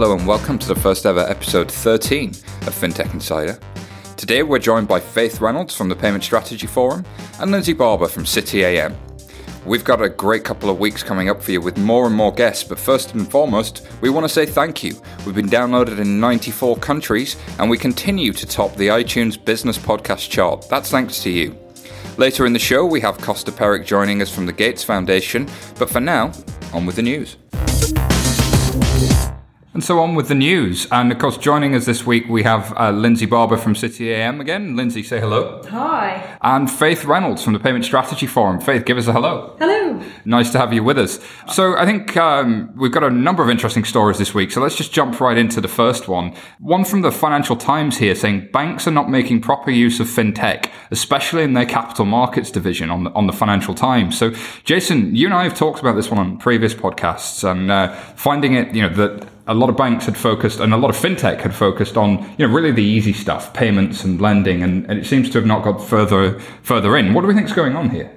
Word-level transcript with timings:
Hello 0.00 0.16
and 0.16 0.26
welcome 0.26 0.58
to 0.58 0.66
the 0.66 0.74
first 0.74 1.04
ever 1.04 1.20
episode 1.20 1.70
13 1.70 2.30
of 2.30 2.74
FinTech 2.74 3.12
Insider. 3.12 3.58
Today 4.16 4.42
we're 4.42 4.58
joined 4.58 4.88
by 4.88 4.98
Faith 4.98 5.42
Reynolds 5.42 5.74
from 5.74 5.90
the 5.90 5.94
Payment 5.94 6.24
Strategy 6.24 6.66
Forum 6.66 7.04
and 7.38 7.50
Lindsay 7.50 7.74
Barber 7.74 8.08
from 8.08 8.24
City 8.24 8.64
AM. 8.64 8.96
We've 9.66 9.84
got 9.84 10.00
a 10.00 10.08
great 10.08 10.42
couple 10.42 10.70
of 10.70 10.78
weeks 10.78 11.02
coming 11.02 11.28
up 11.28 11.42
for 11.42 11.52
you 11.52 11.60
with 11.60 11.76
more 11.76 12.06
and 12.06 12.16
more 12.16 12.32
guests, 12.32 12.64
but 12.64 12.78
first 12.78 13.12
and 13.12 13.30
foremost, 13.30 13.86
we 14.00 14.08
want 14.08 14.24
to 14.24 14.30
say 14.30 14.46
thank 14.46 14.82
you. 14.82 14.98
We've 15.26 15.34
been 15.34 15.50
downloaded 15.50 15.98
in 15.98 16.18
94 16.18 16.78
countries 16.78 17.36
and 17.58 17.68
we 17.68 17.76
continue 17.76 18.32
to 18.32 18.46
top 18.46 18.76
the 18.76 18.88
iTunes 18.88 19.36
Business 19.44 19.76
Podcast 19.76 20.30
chart. 20.30 20.66
That's 20.70 20.90
thanks 20.90 21.22
to 21.24 21.30
you. 21.30 21.54
Later 22.16 22.46
in 22.46 22.54
the 22.54 22.58
show, 22.58 22.86
we 22.86 23.02
have 23.02 23.18
Kosta 23.18 23.54
Peric 23.54 23.84
joining 23.84 24.22
us 24.22 24.34
from 24.34 24.46
the 24.46 24.52
Gates 24.54 24.82
Foundation, 24.82 25.46
but 25.78 25.90
for 25.90 26.00
now, 26.00 26.32
on 26.72 26.86
with 26.86 26.96
the 26.96 27.02
news. 27.02 27.36
And 29.72 29.84
so 29.84 30.00
on 30.00 30.16
with 30.16 30.26
the 30.26 30.34
news. 30.34 30.88
And 30.90 31.12
of 31.12 31.18
course, 31.18 31.38
joining 31.38 31.76
us 31.76 31.86
this 31.86 32.04
week, 32.04 32.28
we 32.28 32.42
have 32.42 32.76
uh, 32.76 32.90
Lindsay 32.90 33.24
Barber 33.24 33.56
from 33.56 33.76
City 33.76 34.12
AM 34.12 34.40
again. 34.40 34.74
Lindsay, 34.74 35.04
say 35.04 35.20
hello. 35.20 35.62
Hi. 35.70 36.36
And 36.42 36.68
Faith 36.68 37.04
Reynolds 37.04 37.44
from 37.44 37.52
the 37.52 37.60
Payment 37.60 37.84
Strategy 37.84 38.26
Forum. 38.26 38.60
Faith, 38.60 38.84
give 38.84 38.98
us 38.98 39.06
a 39.06 39.12
hello. 39.12 39.54
Hello. 39.60 40.02
Nice 40.24 40.50
to 40.50 40.58
have 40.58 40.72
you 40.72 40.82
with 40.82 40.98
us. 40.98 41.20
So 41.46 41.76
I 41.76 41.86
think 41.86 42.16
um, 42.16 42.72
we've 42.76 42.90
got 42.90 43.04
a 43.04 43.10
number 43.10 43.44
of 43.44 43.48
interesting 43.48 43.84
stories 43.84 44.18
this 44.18 44.34
week. 44.34 44.50
So 44.50 44.60
let's 44.60 44.74
just 44.74 44.92
jump 44.92 45.20
right 45.20 45.38
into 45.38 45.60
the 45.60 45.68
first 45.68 46.08
one. 46.08 46.34
One 46.58 46.84
from 46.84 47.02
the 47.02 47.12
Financial 47.12 47.54
Times 47.54 47.98
here 47.98 48.16
saying 48.16 48.48
banks 48.52 48.88
are 48.88 48.92
not 48.92 49.08
making 49.08 49.40
proper 49.40 49.70
use 49.70 50.00
of 50.00 50.08
fintech, 50.08 50.68
especially 50.90 51.44
in 51.44 51.52
their 51.52 51.64
capital 51.64 52.06
markets 52.06 52.50
division 52.50 52.90
on 52.90 53.04
the, 53.04 53.10
on 53.12 53.28
the 53.28 53.32
Financial 53.32 53.74
Times. 53.74 54.18
So 54.18 54.32
Jason, 54.64 55.14
you 55.14 55.26
and 55.26 55.34
I 55.34 55.44
have 55.44 55.54
talked 55.54 55.78
about 55.78 55.94
this 55.94 56.10
one 56.10 56.18
on 56.18 56.38
previous 56.38 56.74
podcasts 56.74 57.48
and 57.48 57.70
uh, 57.70 57.94
finding 58.16 58.54
it, 58.54 58.74
you 58.74 58.82
know, 58.82 58.94
that 58.94 59.28
a 59.50 59.54
lot 59.54 59.68
of 59.68 59.76
banks 59.76 60.06
had 60.06 60.16
focused 60.16 60.60
and 60.60 60.72
a 60.72 60.76
lot 60.76 60.90
of 60.90 60.96
fintech 60.96 61.40
had 61.40 61.52
focused 61.52 61.96
on 61.96 62.22
you 62.38 62.46
know 62.46 62.52
really 62.54 62.70
the 62.70 62.84
easy 62.84 63.12
stuff 63.12 63.52
payments 63.52 64.04
and 64.04 64.20
lending 64.20 64.62
and, 64.62 64.88
and 64.88 64.98
it 64.98 65.04
seems 65.04 65.28
to 65.28 65.38
have 65.38 65.46
not 65.46 65.64
got 65.64 65.78
further 65.78 66.38
further 66.62 66.96
in 66.96 67.12
what 67.12 67.22
do 67.22 67.26
we 67.26 67.34
think 67.34 67.48
is 67.48 67.52
going 67.52 67.74
on 67.74 67.90
here 67.90 68.10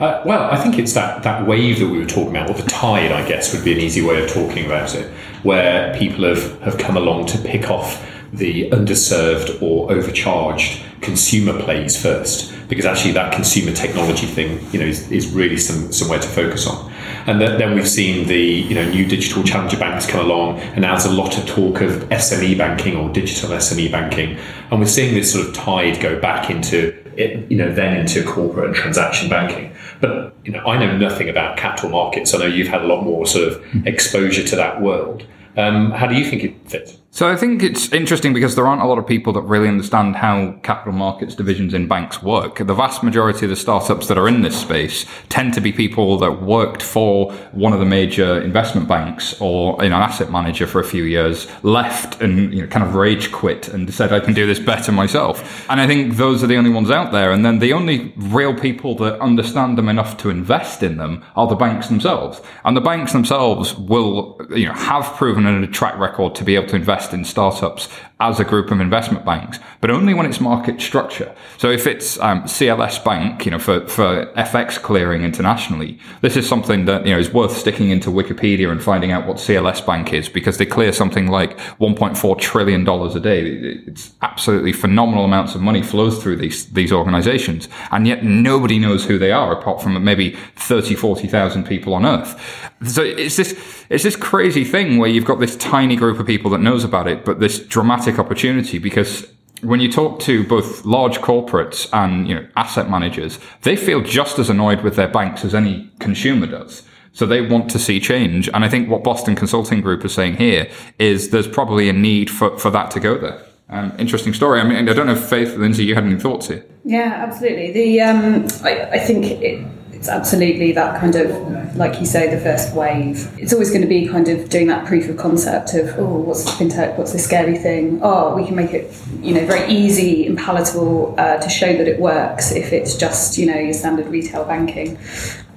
uh, 0.00 0.22
well, 0.24 0.50
I 0.50 0.56
think 0.56 0.78
it's 0.78 0.94
that, 0.94 1.22
that 1.24 1.46
wave 1.46 1.80
that 1.80 1.88
we 1.88 1.98
were 1.98 2.06
talking 2.06 2.30
about, 2.30 2.48
or 2.48 2.54
the 2.54 2.68
tide, 2.68 3.12
I 3.12 3.26
guess, 3.28 3.52
would 3.52 3.64
be 3.64 3.72
an 3.74 3.80
easy 3.80 4.00
way 4.00 4.22
of 4.22 4.30
talking 4.30 4.64
about 4.64 4.94
it, 4.94 5.10
where 5.42 5.94
people 5.94 6.24
have, 6.24 6.58
have 6.62 6.78
come 6.78 6.96
along 6.96 7.26
to 7.26 7.38
pick 7.38 7.68
off 7.68 8.02
the 8.32 8.70
underserved 8.70 9.60
or 9.60 9.92
overcharged 9.92 10.82
consumer 11.02 11.60
plays 11.60 12.00
first, 12.00 12.54
because 12.68 12.86
actually 12.86 13.12
that 13.12 13.34
consumer 13.34 13.72
technology 13.72 14.26
thing, 14.26 14.58
you 14.72 14.80
know, 14.80 14.86
is, 14.86 15.10
is 15.12 15.30
really 15.32 15.58
some, 15.58 15.92
somewhere 15.92 16.18
to 16.18 16.28
focus 16.28 16.66
on. 16.66 16.90
And 17.28 17.42
then 17.42 17.74
we've 17.74 17.86
seen 17.86 18.26
the 18.26 18.40
you 18.40 18.74
know 18.74 18.88
new 18.88 19.06
digital 19.06 19.44
challenger 19.44 19.76
banks 19.76 20.06
come 20.06 20.24
along, 20.24 20.60
and 20.60 20.80
now 20.80 20.92
there's 20.92 21.04
a 21.04 21.12
lot 21.12 21.36
of 21.36 21.46
talk 21.46 21.82
of 21.82 22.08
SME 22.08 22.56
banking 22.56 22.96
or 22.96 23.10
digital 23.10 23.50
SME 23.50 23.92
banking, 23.92 24.38
and 24.70 24.80
we're 24.80 24.86
seeing 24.86 25.12
this 25.12 25.30
sort 25.30 25.46
of 25.46 25.54
tide 25.54 26.00
go 26.00 26.18
back 26.18 26.48
into 26.48 26.96
it, 27.18 27.50
you 27.50 27.58
know 27.58 27.70
then 27.70 27.98
into 27.98 28.24
corporate 28.24 28.68
and 28.68 28.74
transaction 28.74 29.28
banking. 29.28 29.74
But 30.00 30.34
you 30.42 30.52
know 30.52 30.60
I 30.60 30.78
know 30.78 30.96
nothing 30.96 31.28
about 31.28 31.58
capital 31.58 31.90
markets. 31.90 32.32
I 32.32 32.38
know 32.38 32.46
you've 32.46 32.68
had 32.68 32.80
a 32.80 32.86
lot 32.86 33.04
more 33.04 33.26
sort 33.26 33.48
of 33.48 33.86
exposure 33.86 34.44
to 34.44 34.56
that 34.56 34.80
world. 34.80 35.26
Um, 35.58 35.90
how 35.90 36.06
do 36.06 36.14
you 36.14 36.24
think 36.24 36.44
it 36.44 36.54
fits? 36.66 36.96
So 37.18 37.28
I 37.28 37.34
think 37.34 37.64
it's 37.64 37.92
interesting 37.92 38.32
because 38.32 38.54
there 38.54 38.64
aren't 38.64 38.80
a 38.80 38.86
lot 38.86 38.96
of 38.96 39.04
people 39.04 39.32
that 39.32 39.40
really 39.40 39.66
understand 39.66 40.14
how 40.14 40.52
capital 40.62 40.92
markets 40.92 41.34
divisions 41.34 41.74
in 41.74 41.88
banks 41.88 42.22
work. 42.22 42.58
The 42.58 42.72
vast 42.72 43.02
majority 43.02 43.44
of 43.44 43.50
the 43.50 43.56
startups 43.56 44.06
that 44.06 44.16
are 44.16 44.28
in 44.28 44.42
this 44.42 44.56
space 44.56 45.04
tend 45.28 45.52
to 45.54 45.60
be 45.60 45.72
people 45.72 46.16
that 46.18 46.40
worked 46.40 46.80
for 46.80 47.32
one 47.50 47.72
of 47.72 47.80
the 47.80 47.84
major 47.84 48.40
investment 48.40 48.86
banks 48.86 49.34
or 49.40 49.76
know, 49.78 49.84
an 49.86 49.92
asset 49.94 50.30
manager 50.30 50.64
for 50.64 50.78
a 50.78 50.84
few 50.84 51.02
years, 51.02 51.48
left 51.64 52.22
and 52.22 52.54
you 52.54 52.62
know, 52.62 52.68
kind 52.68 52.86
of 52.86 52.94
rage 52.94 53.32
quit 53.32 53.66
and 53.66 53.92
said, 53.92 54.12
I 54.12 54.20
can 54.20 54.32
do 54.32 54.46
this 54.46 54.60
better 54.60 54.92
myself. 54.92 55.68
And 55.68 55.80
I 55.80 55.88
think 55.88 56.18
those 56.18 56.44
are 56.44 56.46
the 56.46 56.56
only 56.56 56.70
ones 56.70 56.88
out 56.88 57.10
there. 57.10 57.32
And 57.32 57.44
then 57.44 57.58
the 57.58 57.72
only 57.72 58.12
real 58.16 58.54
people 58.54 58.94
that 58.98 59.18
understand 59.20 59.76
them 59.76 59.88
enough 59.88 60.18
to 60.18 60.30
invest 60.30 60.84
in 60.84 60.98
them 60.98 61.24
are 61.34 61.48
the 61.48 61.56
banks 61.56 61.88
themselves. 61.88 62.40
And 62.64 62.76
the 62.76 62.80
banks 62.80 63.12
themselves 63.12 63.74
will 63.74 64.40
you 64.50 64.66
know, 64.66 64.74
have 64.74 65.16
proven 65.16 65.46
a 65.46 65.66
track 65.66 65.98
record 65.98 66.36
to 66.36 66.44
be 66.44 66.54
able 66.54 66.68
to 66.68 66.76
invest 66.76 67.07
in 67.12 67.24
startups 67.24 67.88
as 68.20 68.40
a 68.40 68.44
group 68.44 68.72
of 68.72 68.80
investment 68.80 69.24
banks, 69.24 69.60
but 69.80 69.90
only 69.90 70.12
when 70.12 70.26
it's 70.26 70.40
market 70.40 70.80
structure. 70.80 71.32
So 71.56 71.70
if 71.70 71.86
it's 71.86 72.18
um, 72.18 72.42
CLS 72.42 73.04
Bank, 73.04 73.44
you 73.44 73.52
know, 73.52 73.60
for, 73.60 73.86
for 73.86 74.26
FX 74.36 74.82
clearing 74.82 75.22
internationally, 75.22 76.00
this 76.20 76.36
is 76.36 76.48
something 76.48 76.86
that, 76.86 77.06
you 77.06 77.12
know, 77.12 77.18
is 77.20 77.32
worth 77.32 77.56
sticking 77.56 77.90
into 77.90 78.10
Wikipedia 78.10 78.72
and 78.72 78.82
finding 78.82 79.12
out 79.12 79.26
what 79.26 79.36
CLS 79.36 79.86
Bank 79.86 80.12
is 80.12 80.28
because 80.28 80.58
they 80.58 80.66
clear 80.66 80.92
something 80.92 81.28
like 81.28 81.56
$1.4 81.78 82.38
trillion 82.40 82.88
a 82.88 83.20
day. 83.20 83.42
It's 83.86 84.12
absolutely 84.20 84.72
phenomenal 84.72 85.24
amounts 85.24 85.54
of 85.54 85.60
money 85.60 85.82
flows 85.82 86.20
through 86.20 86.38
these, 86.38 86.66
these 86.72 86.92
organizations. 86.92 87.68
And 87.92 88.04
yet 88.04 88.24
nobody 88.24 88.80
knows 88.80 89.04
who 89.04 89.18
they 89.18 89.30
are 89.30 89.52
apart 89.52 89.80
from 89.80 90.02
maybe 90.02 90.36
30, 90.56 90.96
40,000 90.96 91.64
people 91.64 91.94
on 91.94 92.04
earth. 92.04 92.74
So 92.84 93.02
it's 93.02 93.36
this, 93.36 93.84
it's 93.90 94.02
this 94.02 94.16
crazy 94.16 94.64
thing 94.64 94.98
where 94.98 95.08
you've 95.08 95.24
got 95.24 95.38
this 95.38 95.56
tiny 95.56 95.94
group 95.94 96.18
of 96.18 96.26
people 96.26 96.50
that 96.50 96.60
knows 96.60 96.82
about 96.82 97.06
it, 97.06 97.24
but 97.24 97.38
this 97.38 97.60
dramatic 97.60 98.07
opportunity 98.16 98.78
because 98.78 99.26
when 99.62 99.80
you 99.80 99.90
talk 99.90 100.20
to 100.20 100.46
both 100.46 100.84
large 100.84 101.18
corporates 101.18 101.88
and 101.92 102.28
you 102.28 102.34
know 102.34 102.46
asset 102.56 102.88
managers, 102.88 103.40
they 103.62 103.74
feel 103.74 104.00
just 104.00 104.38
as 104.38 104.48
annoyed 104.48 104.82
with 104.82 104.94
their 104.94 105.08
banks 105.08 105.44
as 105.44 105.52
any 105.54 105.90
consumer 105.98 106.46
does. 106.46 106.84
So 107.12 107.26
they 107.26 107.40
want 107.40 107.68
to 107.70 107.80
see 107.80 107.98
change. 107.98 108.48
And 108.54 108.64
I 108.64 108.68
think 108.68 108.88
what 108.88 109.02
Boston 109.02 109.34
Consulting 109.34 109.80
Group 109.80 110.04
is 110.04 110.14
saying 110.14 110.36
here 110.36 110.70
is 111.00 111.30
there's 111.30 111.48
probably 111.48 111.88
a 111.88 111.92
need 111.92 112.30
for, 112.30 112.56
for 112.58 112.70
that 112.70 112.92
to 112.92 113.00
go 113.00 113.18
there. 113.18 113.42
Um, 113.70 113.92
interesting 113.98 114.32
story. 114.32 114.60
I 114.60 114.64
mean, 114.64 114.88
I 114.88 114.92
don't 114.92 115.06
know 115.06 115.12
if 115.12 115.28
Faith, 115.28 115.56
Lindsay, 115.56 115.84
you 115.84 115.94
had 115.94 116.04
any 116.04 116.18
thoughts 116.18 116.48
here? 116.48 116.64
Yeah, 116.84 117.24
absolutely. 117.26 117.72
The 117.72 118.00
um, 118.00 118.46
I, 118.62 118.90
I 118.92 118.98
think 118.98 119.24
it, 119.26 119.66
it's 119.98 120.08
absolutely 120.08 120.70
that 120.72 121.00
kind 121.00 121.16
of, 121.16 121.76
like 121.76 121.98
you 121.98 122.06
say, 122.06 122.32
the 122.32 122.40
first 122.40 122.72
wave. 122.72 123.28
It's 123.36 123.52
always 123.52 123.70
going 123.70 123.82
to 123.82 123.88
be 123.88 124.06
kind 124.06 124.28
of 124.28 124.48
doing 124.48 124.68
that 124.68 124.86
proof 124.86 125.08
of 125.08 125.16
concept 125.16 125.74
of, 125.74 125.98
oh, 125.98 126.20
what's 126.20 126.48
fintech? 126.52 126.96
What's 126.96 127.12
this 127.12 127.24
scary 127.24 127.58
thing? 127.58 127.98
Oh, 128.00 128.36
we 128.36 128.46
can 128.46 128.54
make 128.54 128.72
it, 128.72 128.96
you 129.20 129.34
know, 129.34 129.44
very 129.44 129.68
easy 129.68 130.24
and 130.26 130.38
palatable 130.38 131.16
uh, 131.18 131.38
to 131.38 131.48
show 131.48 131.76
that 131.76 131.88
it 131.88 131.98
works 131.98 132.52
if 132.52 132.72
it's 132.72 132.96
just, 132.96 133.36
you 133.38 133.46
know, 133.46 133.58
your 133.58 133.72
standard 133.72 134.06
retail 134.06 134.44
banking. 134.44 134.96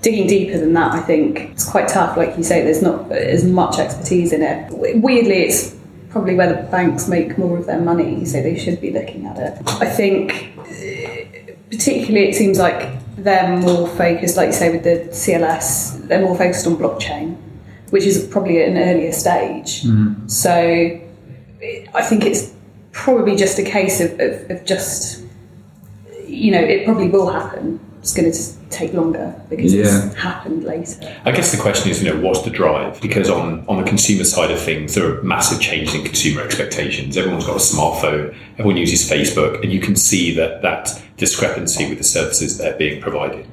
Digging 0.01 0.25
deeper 0.25 0.57
than 0.57 0.73
that, 0.73 0.93
I 0.93 1.01
think 1.01 1.51
it's 1.51 1.69
quite 1.69 1.87
tough. 1.87 2.17
Like 2.17 2.35
you 2.35 2.43
say, 2.43 2.63
there's 2.63 2.81
not 2.81 3.11
as 3.11 3.45
much 3.45 3.77
expertise 3.77 4.33
in 4.33 4.41
it. 4.41 4.71
Weirdly, 4.71 5.43
it's 5.43 5.75
probably 6.09 6.33
where 6.33 6.51
the 6.51 6.63
banks 6.69 7.07
make 7.07 7.37
more 7.37 7.59
of 7.59 7.67
their 7.67 7.79
money, 7.79 8.25
so 8.25 8.41
they 8.41 8.57
should 8.57 8.81
be 8.81 8.89
looking 8.89 9.27
at 9.27 9.37
it. 9.37 9.61
I 9.67 9.85
think, 9.85 10.53
particularly, 11.69 12.29
it 12.29 12.35
seems 12.35 12.57
like 12.57 13.00
they're 13.17 13.57
more 13.57 13.87
focused, 13.87 14.37
like 14.37 14.47
you 14.47 14.53
say, 14.53 14.71
with 14.71 14.83
the 14.83 15.09
CLS, 15.11 16.07
they're 16.07 16.21
more 16.21 16.37
focused 16.37 16.65
on 16.67 16.77
blockchain, 16.77 17.37
which 17.89 18.05
is 18.05 18.27
probably 18.27 18.61
at 18.61 18.69
an 18.69 18.77
earlier 18.77 19.11
stage. 19.11 19.83
Mm. 19.83 20.29
So 20.29 20.51
I 21.93 22.01
think 22.03 22.25
it's 22.25 22.53
probably 22.91 23.35
just 23.35 23.59
a 23.59 23.63
case 23.63 24.01
of, 24.01 24.19
of, 24.19 24.51
of 24.51 24.65
just, 24.65 25.23
you 26.25 26.51
know, 26.51 26.59
it 26.61 26.85
probably 26.85 27.09
will 27.09 27.29
happen 27.29 27.79
it's 28.01 28.13
going 28.13 28.31
to 28.31 28.37
take 28.71 28.93
longer 28.93 29.39
because 29.49 29.73
yeah. 29.73 29.81
it's 30.07 30.15
happened 30.15 30.63
later. 30.63 31.17
I 31.25 31.31
guess 31.31 31.51
the 31.51 31.61
question 31.61 31.91
is, 31.91 32.01
you 32.01 32.11
know, 32.11 32.19
what's 32.19 32.41
the 32.41 32.49
drive? 32.49 33.01
Because 33.01 33.29
on, 33.29 33.65
on 33.67 33.77
the 33.77 33.87
consumer 33.87 34.23
side 34.23 34.51
of 34.51 34.59
things, 34.59 34.95
there 34.95 35.19
are 35.19 35.21
massive 35.23 35.61
changes 35.61 35.93
in 35.93 36.03
consumer 36.03 36.41
expectations. 36.41 37.17
Everyone's 37.17 37.45
got 37.45 37.55
a 37.55 37.59
smartphone, 37.59 38.35
everyone 38.53 38.77
uses 38.77 39.09
Facebook, 39.09 39.61
and 39.61 39.71
you 39.71 39.79
can 39.79 39.95
see 39.95 40.33
that 40.35 40.61
that 40.61 41.01
discrepancy 41.17 41.87
with 41.87 41.97
the 41.97 42.03
services 42.03 42.57
that 42.57 42.73
are 42.73 42.77
being 42.77 43.01
provided. 43.01 43.45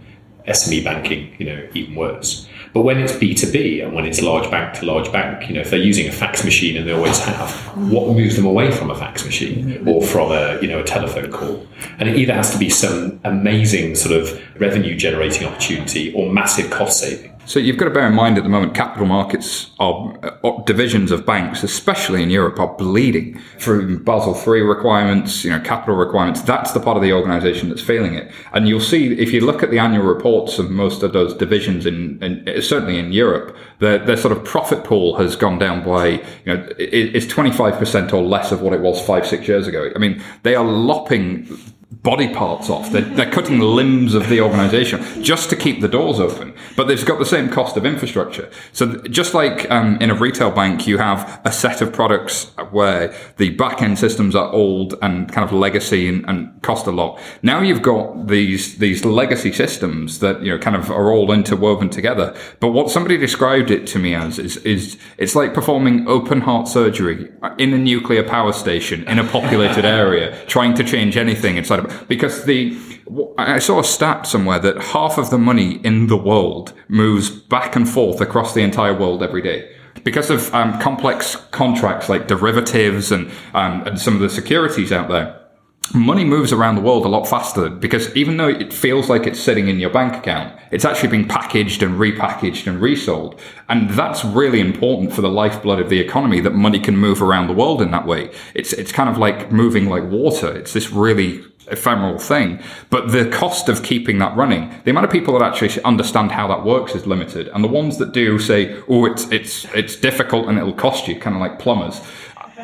SME 0.46 0.82
banking, 0.82 1.34
you 1.38 1.46
know, 1.46 1.68
even 1.74 1.94
worse. 1.94 2.47
But 2.74 2.82
when 2.82 2.98
it's 2.98 3.12
B2B 3.12 3.84
and 3.84 3.94
when 3.94 4.04
it's 4.04 4.20
large 4.20 4.50
bank 4.50 4.78
to 4.78 4.86
large 4.86 5.10
bank, 5.12 5.48
you 5.48 5.54
know, 5.54 5.60
if 5.60 5.70
they're 5.70 5.78
using 5.78 6.08
a 6.08 6.12
fax 6.12 6.44
machine 6.44 6.76
and 6.76 6.86
they 6.86 6.92
always 6.92 7.18
have, 7.20 7.50
what 7.90 8.08
moves 8.14 8.36
them 8.36 8.46
away 8.46 8.70
from 8.70 8.90
a 8.90 8.94
fax 8.94 9.24
machine 9.24 9.86
or 9.88 10.02
from 10.02 10.32
a, 10.32 10.60
you 10.60 10.68
know, 10.68 10.80
a 10.80 10.84
telephone 10.84 11.30
call? 11.30 11.66
And 11.98 12.08
it 12.08 12.16
either 12.16 12.34
has 12.34 12.52
to 12.52 12.58
be 12.58 12.70
some 12.70 13.20
amazing 13.24 13.94
sort 13.94 14.20
of 14.20 14.40
revenue 14.60 14.96
generating 14.96 15.46
opportunity 15.46 16.12
or 16.14 16.30
massive 16.32 16.70
cost 16.70 17.00
saving. 17.00 17.37
So 17.48 17.58
you've 17.58 17.78
got 17.78 17.86
to 17.86 17.90
bear 17.90 18.06
in 18.06 18.14
mind 18.14 18.36
at 18.36 18.44
the 18.44 18.50
moment, 18.50 18.74
capital 18.74 19.06
markets 19.06 19.70
are, 19.78 20.14
uh, 20.22 20.62
divisions 20.64 21.10
of 21.10 21.24
banks, 21.24 21.62
especially 21.62 22.22
in 22.22 22.28
Europe, 22.28 22.60
are 22.60 22.74
bleeding 22.74 23.40
through 23.58 24.00
Basel 24.00 24.36
III 24.36 24.60
requirements, 24.60 25.44
you 25.44 25.50
know, 25.50 25.60
capital 25.60 25.96
requirements. 25.96 26.42
That's 26.42 26.72
the 26.72 26.80
part 26.80 26.98
of 26.98 27.02
the 27.02 27.14
organisation 27.14 27.70
that's 27.70 27.80
failing 27.80 28.12
it. 28.12 28.30
And 28.52 28.68
you'll 28.68 28.80
see 28.80 29.14
if 29.14 29.32
you 29.32 29.40
look 29.40 29.62
at 29.62 29.70
the 29.70 29.78
annual 29.78 30.04
reports 30.04 30.58
of 30.58 30.70
most 30.70 31.02
of 31.02 31.14
those 31.14 31.32
divisions 31.32 31.86
in, 31.86 32.22
in 32.22 32.60
certainly 32.60 32.98
in 32.98 33.12
Europe, 33.14 33.56
their, 33.78 33.98
their 33.98 34.18
sort 34.18 34.36
of 34.36 34.44
profit 34.44 34.84
pool 34.84 35.16
has 35.16 35.34
gone 35.34 35.58
down 35.58 35.82
by, 35.82 36.06
you 36.08 36.22
know, 36.44 36.68
it's 36.78 37.24
25% 37.24 38.12
or 38.12 38.22
less 38.22 38.52
of 38.52 38.60
what 38.60 38.74
it 38.74 38.80
was 38.80 39.00
five, 39.06 39.26
six 39.26 39.48
years 39.48 39.66
ago. 39.66 39.90
I 39.96 39.98
mean, 39.98 40.22
they 40.42 40.54
are 40.54 40.66
lopping 40.66 41.48
body 41.90 42.32
parts 42.34 42.68
off. 42.68 42.92
They're, 42.92 43.00
they're 43.00 43.30
cutting 43.30 43.58
the 43.58 43.64
limbs 43.64 44.14
of 44.14 44.28
the 44.28 44.42
organization 44.42 45.22
just 45.22 45.48
to 45.50 45.56
keep 45.56 45.80
the 45.80 45.88
doors 45.88 46.20
open. 46.20 46.54
But 46.76 46.86
they've 46.86 47.04
got 47.04 47.18
the 47.18 47.24
same 47.24 47.48
cost 47.48 47.78
of 47.78 47.86
infrastructure. 47.86 48.50
So 48.72 48.96
just 49.08 49.32
like 49.32 49.70
um, 49.70 49.96
in 50.00 50.10
a 50.10 50.14
retail 50.14 50.50
bank, 50.50 50.86
you 50.86 50.98
have 50.98 51.40
a 51.44 51.52
set 51.52 51.80
of 51.80 51.92
products 51.92 52.52
where 52.70 53.14
the 53.38 53.50
back 53.50 53.80
end 53.80 53.98
systems 53.98 54.36
are 54.36 54.52
old 54.52 54.96
and 55.00 55.32
kind 55.32 55.48
of 55.48 55.52
legacy 55.52 56.08
and, 56.08 56.28
and 56.28 56.60
cost 56.62 56.86
a 56.86 56.90
lot. 56.90 57.18
Now 57.42 57.62
you've 57.62 57.82
got 57.82 58.28
these 58.28 58.76
these 58.78 59.04
legacy 59.04 59.52
systems 59.52 60.18
that 60.18 60.42
you 60.42 60.52
know 60.52 60.58
kind 60.58 60.76
of 60.76 60.90
are 60.90 61.10
all 61.10 61.32
interwoven 61.32 61.88
together. 61.88 62.36
But 62.60 62.68
what 62.68 62.90
somebody 62.90 63.16
described 63.16 63.70
it 63.70 63.86
to 63.88 63.98
me 63.98 64.14
as 64.14 64.38
is 64.38 64.58
is 64.58 64.98
it's 65.16 65.34
like 65.34 65.54
performing 65.54 66.06
open 66.06 66.42
heart 66.42 66.68
surgery 66.68 67.30
in 67.56 67.72
a 67.72 67.78
nuclear 67.78 68.22
power 68.22 68.52
station 68.52 69.08
in 69.08 69.18
a 69.18 69.24
populated 69.24 69.84
area, 70.00 70.38
trying 70.46 70.74
to 70.74 70.84
change 70.84 71.16
anything 71.16 71.56
because 72.08 72.44
the 72.44 72.76
I 73.38 73.58
saw 73.58 73.80
a 73.80 73.84
stat 73.84 74.26
somewhere 74.26 74.58
that 74.60 74.78
half 74.78 75.18
of 75.18 75.30
the 75.30 75.38
money 75.38 75.80
in 75.84 76.06
the 76.06 76.16
world 76.16 76.72
moves 76.88 77.30
back 77.30 77.76
and 77.76 77.88
forth 77.88 78.20
across 78.20 78.54
the 78.54 78.62
entire 78.62 78.94
world 78.94 79.22
every 79.22 79.42
day 79.42 79.70
because 80.04 80.30
of 80.30 80.54
um, 80.54 80.78
complex 80.80 81.36
contracts 81.50 82.08
like 82.08 82.28
derivatives 82.28 83.10
and 83.12 83.30
um, 83.54 83.86
and 83.86 84.00
some 84.00 84.14
of 84.14 84.20
the 84.20 84.30
securities 84.30 84.92
out 84.92 85.08
there 85.08 85.38
money 85.94 86.24
moves 86.24 86.52
around 86.52 86.74
the 86.74 86.80
world 86.80 87.04
a 87.04 87.08
lot 87.08 87.26
faster 87.26 87.68
because 87.68 88.14
even 88.14 88.36
though 88.36 88.48
it 88.48 88.72
feels 88.72 89.08
like 89.08 89.26
it's 89.26 89.40
sitting 89.40 89.68
in 89.68 89.78
your 89.78 89.90
bank 89.90 90.16
account, 90.16 90.58
it's 90.70 90.84
actually 90.84 91.08
being 91.08 91.26
packaged 91.26 91.82
and 91.82 91.98
repackaged 91.98 92.66
and 92.66 92.80
resold. 92.80 93.40
And 93.68 93.90
that's 93.90 94.24
really 94.24 94.60
important 94.60 95.12
for 95.12 95.22
the 95.22 95.30
lifeblood 95.30 95.80
of 95.80 95.88
the 95.88 96.00
economy 96.00 96.40
that 96.40 96.50
money 96.50 96.78
can 96.78 96.96
move 96.96 97.22
around 97.22 97.46
the 97.46 97.54
world 97.54 97.80
in 97.80 97.90
that 97.92 98.06
way. 98.06 98.30
It's, 98.54 98.72
it's 98.72 98.92
kind 98.92 99.08
of 99.08 99.18
like 99.18 99.50
moving 99.50 99.88
like 99.88 100.04
water. 100.04 100.54
It's 100.56 100.72
this 100.72 100.90
really 100.90 101.42
ephemeral 101.70 102.18
thing. 102.18 102.60
But 102.90 103.12
the 103.12 103.28
cost 103.28 103.68
of 103.68 103.82
keeping 103.82 104.18
that 104.18 104.36
running, 104.36 104.74
the 104.84 104.90
amount 104.90 105.06
of 105.06 105.12
people 105.12 105.38
that 105.38 105.44
actually 105.44 105.82
understand 105.84 106.32
how 106.32 106.48
that 106.48 106.64
works 106.64 106.94
is 106.94 107.06
limited. 107.06 107.48
And 107.48 107.62
the 107.62 107.68
ones 107.68 107.98
that 107.98 108.12
do 108.12 108.38
say, 108.38 108.80
oh, 108.88 109.04
it's, 109.04 109.30
it's, 109.30 109.64
it's 109.74 109.96
difficult 109.96 110.48
and 110.48 110.58
it'll 110.58 110.72
cost 110.72 111.08
you, 111.08 111.18
kind 111.18 111.36
of 111.36 111.40
like 111.40 111.58
plumbers. 111.58 112.00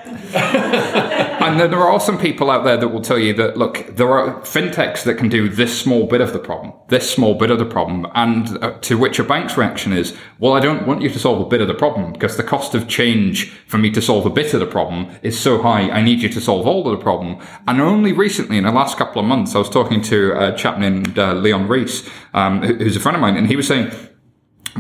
and 0.35 1.59
then 1.59 1.71
there 1.71 1.81
are 1.81 1.99
some 1.99 2.19
people 2.19 2.51
out 2.51 2.65
there 2.65 2.77
that 2.77 2.89
will 2.89 3.01
tell 3.01 3.19
you 3.19 3.33
that 3.35 3.56
look, 3.56 3.87
there 3.89 4.11
are 4.11 4.41
fintechs 4.43 5.03
that 5.05 5.15
can 5.15 5.29
do 5.29 5.49
this 5.49 5.81
small 5.81 6.06
bit 6.06 6.21
of 6.21 6.33
the 6.33 6.39
problem, 6.39 6.73
this 6.89 7.11
small 7.11 7.35
bit 7.35 7.51
of 7.51 7.59
the 7.59 7.65
problem, 7.65 8.06
and 8.15 8.62
uh, 8.62 8.79
to 8.81 8.99
which 8.99 9.19
a 9.19 9.25
bank's 9.25 9.56
reaction 9.56 9.93
is, 9.93 10.17
well, 10.39 10.53
I 10.53 10.61
don't 10.61 10.87
want 10.87 11.03
you 11.03 11.09
to 11.09 11.19
solve 11.19 11.41
a 11.41 11.49
bit 11.49 11.61
of 11.61 11.69
the 11.69 11.75
problem 11.75 12.12
because 12.12 12.37
the 12.37 12.43
cost 12.43 12.75
of 12.75 12.89
change 12.89 13.51
for 13.67 13.79
me 13.79 13.91
to 13.93 14.03
solve 14.03 14.27
a 14.27 14.31
bit 14.31 14.53
of 14.53 14.61
the 14.61 14.67
problem 14.67 15.11
is 15.23 15.39
so 15.39 15.62
high. 15.62 15.89
I 15.91 16.03
need 16.03 16.21
you 16.21 16.29
to 16.29 16.41
solve 16.41 16.67
all 16.67 16.87
of 16.87 16.99
the 16.99 17.03
problem. 17.03 17.39
And 17.67 17.81
only 17.81 18.12
recently, 18.12 18.59
in 18.59 18.65
the 18.65 18.73
last 18.73 18.99
couple 18.99 19.21
of 19.21 19.27
months, 19.27 19.55
I 19.55 19.59
was 19.59 19.71
talking 19.71 20.03
to 20.03 20.33
a 20.39 20.55
chap 20.56 20.79
named 20.79 21.19
uh, 21.19 21.35
Leon 21.35 21.69
Reese, 21.69 22.09
um, 22.35 22.62
who's 22.62 22.97
a 22.97 23.01
friend 23.01 23.17
of 23.17 23.23
mine, 23.23 23.37
and 23.37 23.47
he 23.47 23.56
was 23.56 23.67
saying 23.67 23.91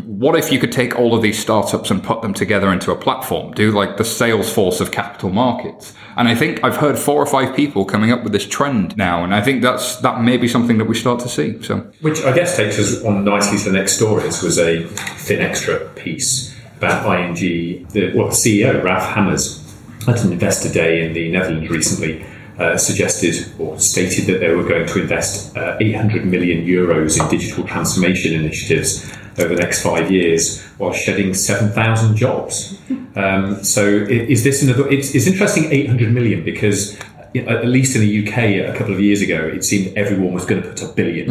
what 0.02 0.36
if 0.36 0.50
you 0.50 0.58
could 0.58 0.72
take 0.72 0.98
all 0.98 1.14
of 1.14 1.22
these 1.22 1.38
startups 1.38 1.90
and 1.90 2.02
put 2.02 2.22
them 2.22 2.34
together 2.34 2.72
into 2.72 2.90
a 2.90 2.96
platform, 2.96 3.52
do 3.52 3.70
like 3.70 3.96
the 3.96 4.04
Salesforce 4.04 4.80
of 4.80 4.90
capital 4.90 5.30
markets? 5.30 5.94
And 6.16 6.28
I 6.28 6.34
think 6.34 6.62
I've 6.64 6.76
heard 6.76 6.98
four 6.98 7.22
or 7.22 7.26
five 7.26 7.54
people 7.54 7.84
coming 7.84 8.10
up 8.10 8.24
with 8.24 8.32
this 8.32 8.46
trend 8.46 8.96
now, 8.96 9.22
and 9.22 9.34
I 9.34 9.40
think 9.40 9.62
that's 9.62 9.96
that 9.96 10.20
may 10.22 10.36
be 10.36 10.48
something 10.48 10.78
that 10.78 10.86
we 10.86 10.94
start 10.94 11.20
to 11.20 11.28
see. 11.28 11.62
So, 11.62 11.90
which 12.00 12.22
I 12.24 12.34
guess 12.34 12.56
takes 12.56 12.78
us 12.78 13.04
on 13.04 13.24
nicely 13.24 13.58
to 13.58 13.64
the 13.70 13.78
next 13.78 13.92
story. 13.96 14.22
This 14.22 14.42
was 14.42 14.58
a 14.58 14.84
thin 14.86 15.38
Finextra 15.38 15.94
piece 15.94 16.54
about 16.76 17.06
ING. 17.18 17.86
The 17.88 18.12
well, 18.14 18.28
CEO 18.28 18.82
Ralph 18.82 19.14
Hamers 19.14 19.60
at 20.08 20.24
an 20.24 20.32
investor 20.32 20.72
day 20.72 21.06
in 21.06 21.12
the 21.12 21.30
Netherlands 21.30 21.70
recently. 21.70 22.24
Uh, 22.56 22.76
suggested 22.76 23.34
or 23.58 23.80
stated 23.80 24.26
that 24.26 24.38
they 24.38 24.54
were 24.54 24.62
going 24.62 24.86
to 24.86 25.02
invest 25.02 25.56
uh, 25.56 25.76
800 25.80 26.24
million 26.24 26.64
euros 26.64 27.20
in 27.20 27.28
digital 27.28 27.64
transformation 27.64 28.32
initiatives 28.32 29.12
over 29.40 29.56
the 29.56 29.60
next 29.60 29.82
five 29.82 30.08
years 30.08 30.62
while 30.78 30.92
shedding 30.92 31.34
7,000 31.34 32.16
jobs. 32.16 32.78
Um, 33.16 33.62
so 33.62 33.86
is 33.86 34.42
this 34.42 34.64
another, 34.64 34.88
it's, 34.88 35.14
it's 35.14 35.28
interesting 35.28 35.70
800 35.70 36.12
million 36.12 36.44
because 36.44 36.98
at 37.34 37.66
least 37.66 37.96
in 37.96 38.02
the 38.02 38.26
UK 38.26 38.72
a 38.72 38.78
couple 38.78 38.94
of 38.94 39.00
years 39.00 39.20
ago, 39.20 39.46
it 39.46 39.64
seemed 39.64 39.96
everyone 39.98 40.32
was 40.32 40.44
going 40.44 40.62
to 40.62 40.68
put 40.68 40.82
a 40.82 40.86
billion. 40.86 41.28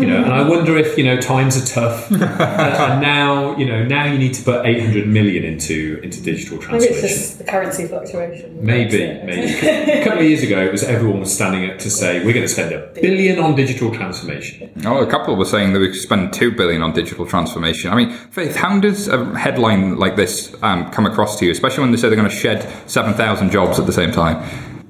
you 0.00 0.06
know, 0.06 0.22
and 0.22 0.32
I 0.32 0.46
wonder 0.46 0.76
if 0.76 0.98
you 0.98 1.04
know 1.04 1.18
times 1.18 1.56
are 1.56 1.66
tough, 1.66 2.10
and 2.12 3.00
now 3.00 3.56
you 3.56 3.64
know 3.64 3.84
now 3.84 4.04
you 4.04 4.18
need 4.18 4.34
to 4.34 4.44
put 4.44 4.66
eight 4.66 4.82
hundred 4.82 5.06
million 5.06 5.44
into 5.44 6.00
into 6.02 6.22
digital 6.22 6.58
transformation. 6.58 6.96
Maybe 6.96 7.06
it's 7.06 7.18
just 7.18 7.38
the 7.38 7.44
currency 7.44 7.86
fluctuation. 7.86 8.64
Maybe, 8.64 8.98
maybe. 8.98 9.58
a 9.66 10.04
couple 10.04 10.20
of 10.20 10.24
years 10.24 10.42
ago, 10.42 10.60
it 10.60 10.70
was 10.72 10.84
everyone 10.84 11.20
was 11.20 11.34
standing 11.34 11.70
up 11.70 11.78
to 11.78 11.90
say 11.90 12.24
we're 12.24 12.34
going 12.34 12.46
to 12.46 12.48
spend 12.48 12.72
a 12.72 12.88
billion 13.00 13.38
on 13.38 13.54
digital 13.54 13.90
transformation. 13.90 14.70
Oh, 14.84 14.98
a 14.98 15.06
couple 15.06 15.34
were 15.36 15.44
saying 15.44 15.72
that 15.72 15.80
we 15.80 15.88
could 15.88 16.00
spend 16.00 16.32
two 16.32 16.50
billion 16.50 16.82
on 16.82 16.92
digital 16.92 17.26
transformation. 17.26 17.90
I 17.90 17.94
mean, 17.94 18.10
Faith, 18.10 18.56
how 18.56 18.78
does 18.80 19.08
a 19.08 19.38
headline 19.38 19.96
like 19.96 20.16
this 20.16 20.54
um, 20.62 20.90
come 20.90 21.06
across 21.06 21.38
to 21.38 21.46
you, 21.46 21.52
especially 21.52 21.82
when 21.82 21.90
they 21.90 21.96
say 21.96 22.08
they're 22.08 22.16
going 22.16 22.28
to 22.28 22.36
shed 22.36 22.68
seven 22.88 23.14
thousand 23.14 23.50
jobs 23.50 23.78
at 23.78 23.86
the 23.86 23.92
same 23.92 24.12
time? 24.12 24.36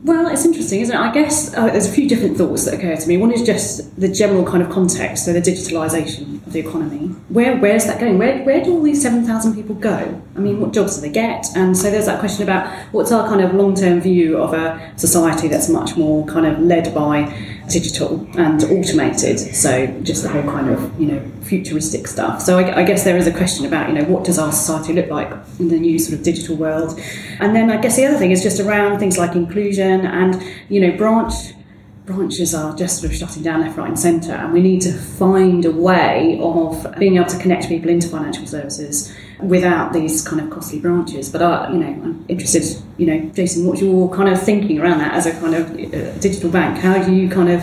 Well, 0.04 0.28
it's 0.28 0.44
interesting, 0.44 0.80
isn't 0.80 0.94
it? 0.94 0.98
I 0.98 1.12
guess 1.12 1.54
uh, 1.54 1.66
there's 1.66 1.88
a 1.88 1.92
few 1.92 2.08
different 2.08 2.36
thoughts 2.36 2.64
that 2.64 2.74
occur 2.74 2.96
to 2.96 3.08
me. 3.08 3.16
One 3.16 3.32
is 3.32 3.42
just 3.42 3.98
the 4.00 4.08
general 4.08 4.44
kind 4.44 4.62
of 4.62 4.70
context, 4.70 5.24
so 5.24 5.32
the 5.32 5.40
digitalisation 5.40 6.37
the 6.52 6.60
economy. 6.60 7.08
Where 7.28 7.56
where's 7.56 7.86
that 7.86 8.00
going? 8.00 8.18
Where 8.18 8.42
where 8.44 8.62
do 8.62 8.72
all 8.74 8.82
these 8.82 9.02
seven 9.02 9.24
thousand 9.24 9.54
people 9.54 9.74
go? 9.74 10.22
I 10.36 10.40
mean, 10.40 10.60
what 10.60 10.72
jobs 10.72 10.96
do 10.96 11.02
they 11.02 11.10
get? 11.10 11.46
And 11.56 11.76
so 11.76 11.90
there's 11.90 12.06
that 12.06 12.20
question 12.20 12.42
about 12.42 12.72
what's 12.92 13.12
our 13.12 13.28
kind 13.28 13.40
of 13.40 13.54
long 13.54 13.74
term 13.74 14.00
view 14.00 14.38
of 14.38 14.52
a 14.54 14.92
society 14.96 15.48
that's 15.48 15.68
much 15.68 15.96
more 15.96 16.26
kind 16.26 16.46
of 16.46 16.58
led 16.60 16.94
by 16.94 17.32
digital 17.68 18.26
and 18.36 18.62
automated. 18.64 19.38
So 19.38 19.86
just 20.02 20.22
the 20.22 20.28
whole 20.28 20.42
kind 20.42 20.70
of 20.70 21.00
you 21.00 21.06
know 21.06 21.30
futuristic 21.42 22.06
stuff. 22.06 22.40
So 22.42 22.58
I, 22.58 22.80
I, 22.80 22.82
guess 22.84 23.04
there 23.04 23.16
is 23.16 23.26
a 23.26 23.32
question 23.32 23.66
about 23.66 23.88
you 23.88 23.94
know 23.94 24.04
what 24.04 24.24
does 24.24 24.38
our 24.38 24.52
society 24.52 24.92
look 24.92 25.08
like 25.08 25.30
in 25.58 25.68
the 25.68 25.78
new 25.78 25.98
sort 25.98 26.18
of 26.18 26.24
digital 26.24 26.56
world, 26.56 26.98
and 27.40 27.54
then 27.54 27.70
I 27.70 27.80
guess 27.80 27.96
the 27.96 28.06
other 28.06 28.18
thing 28.18 28.30
is 28.30 28.42
just 28.42 28.60
around 28.60 28.98
things 28.98 29.18
like 29.18 29.34
inclusion 29.34 30.06
and 30.06 30.42
you 30.68 30.80
know 30.80 30.96
branch 30.96 31.54
branches 32.08 32.54
are 32.54 32.74
just 32.74 33.00
sort 33.00 33.12
of 33.12 33.18
shutting 33.18 33.42
down 33.42 33.60
left, 33.60 33.76
right, 33.76 33.88
and 33.88 33.98
centre, 33.98 34.32
and 34.32 34.52
we 34.52 34.62
need 34.62 34.80
to 34.80 34.92
find 34.92 35.64
a 35.66 35.70
way 35.70 36.38
of 36.40 36.94
being 36.98 37.16
able 37.16 37.26
to 37.26 37.38
connect 37.38 37.68
people 37.68 37.90
into 37.90 38.08
financial 38.08 38.46
services 38.46 39.14
without 39.40 39.92
these 39.92 40.26
kind 40.26 40.40
of 40.40 40.48
costly 40.48 40.80
branches. 40.80 41.28
But 41.30 41.42
uh, 41.42 41.68
you 41.70 41.78
know, 41.78 41.86
I'm 41.86 42.24
interested, 42.26 42.64
you 42.96 43.06
know, 43.06 43.28
Jason, 43.34 43.66
what's 43.66 43.82
your 43.82 44.12
kind 44.12 44.30
of 44.30 44.42
thinking 44.42 44.80
around 44.80 44.98
that 45.00 45.14
as 45.14 45.26
a 45.26 45.32
kind 45.32 45.54
of 45.54 45.70
uh, 45.70 46.18
digital 46.18 46.50
bank? 46.50 46.78
How 46.78 47.00
do 47.04 47.14
you 47.14 47.28
kind 47.28 47.50
of 47.50 47.60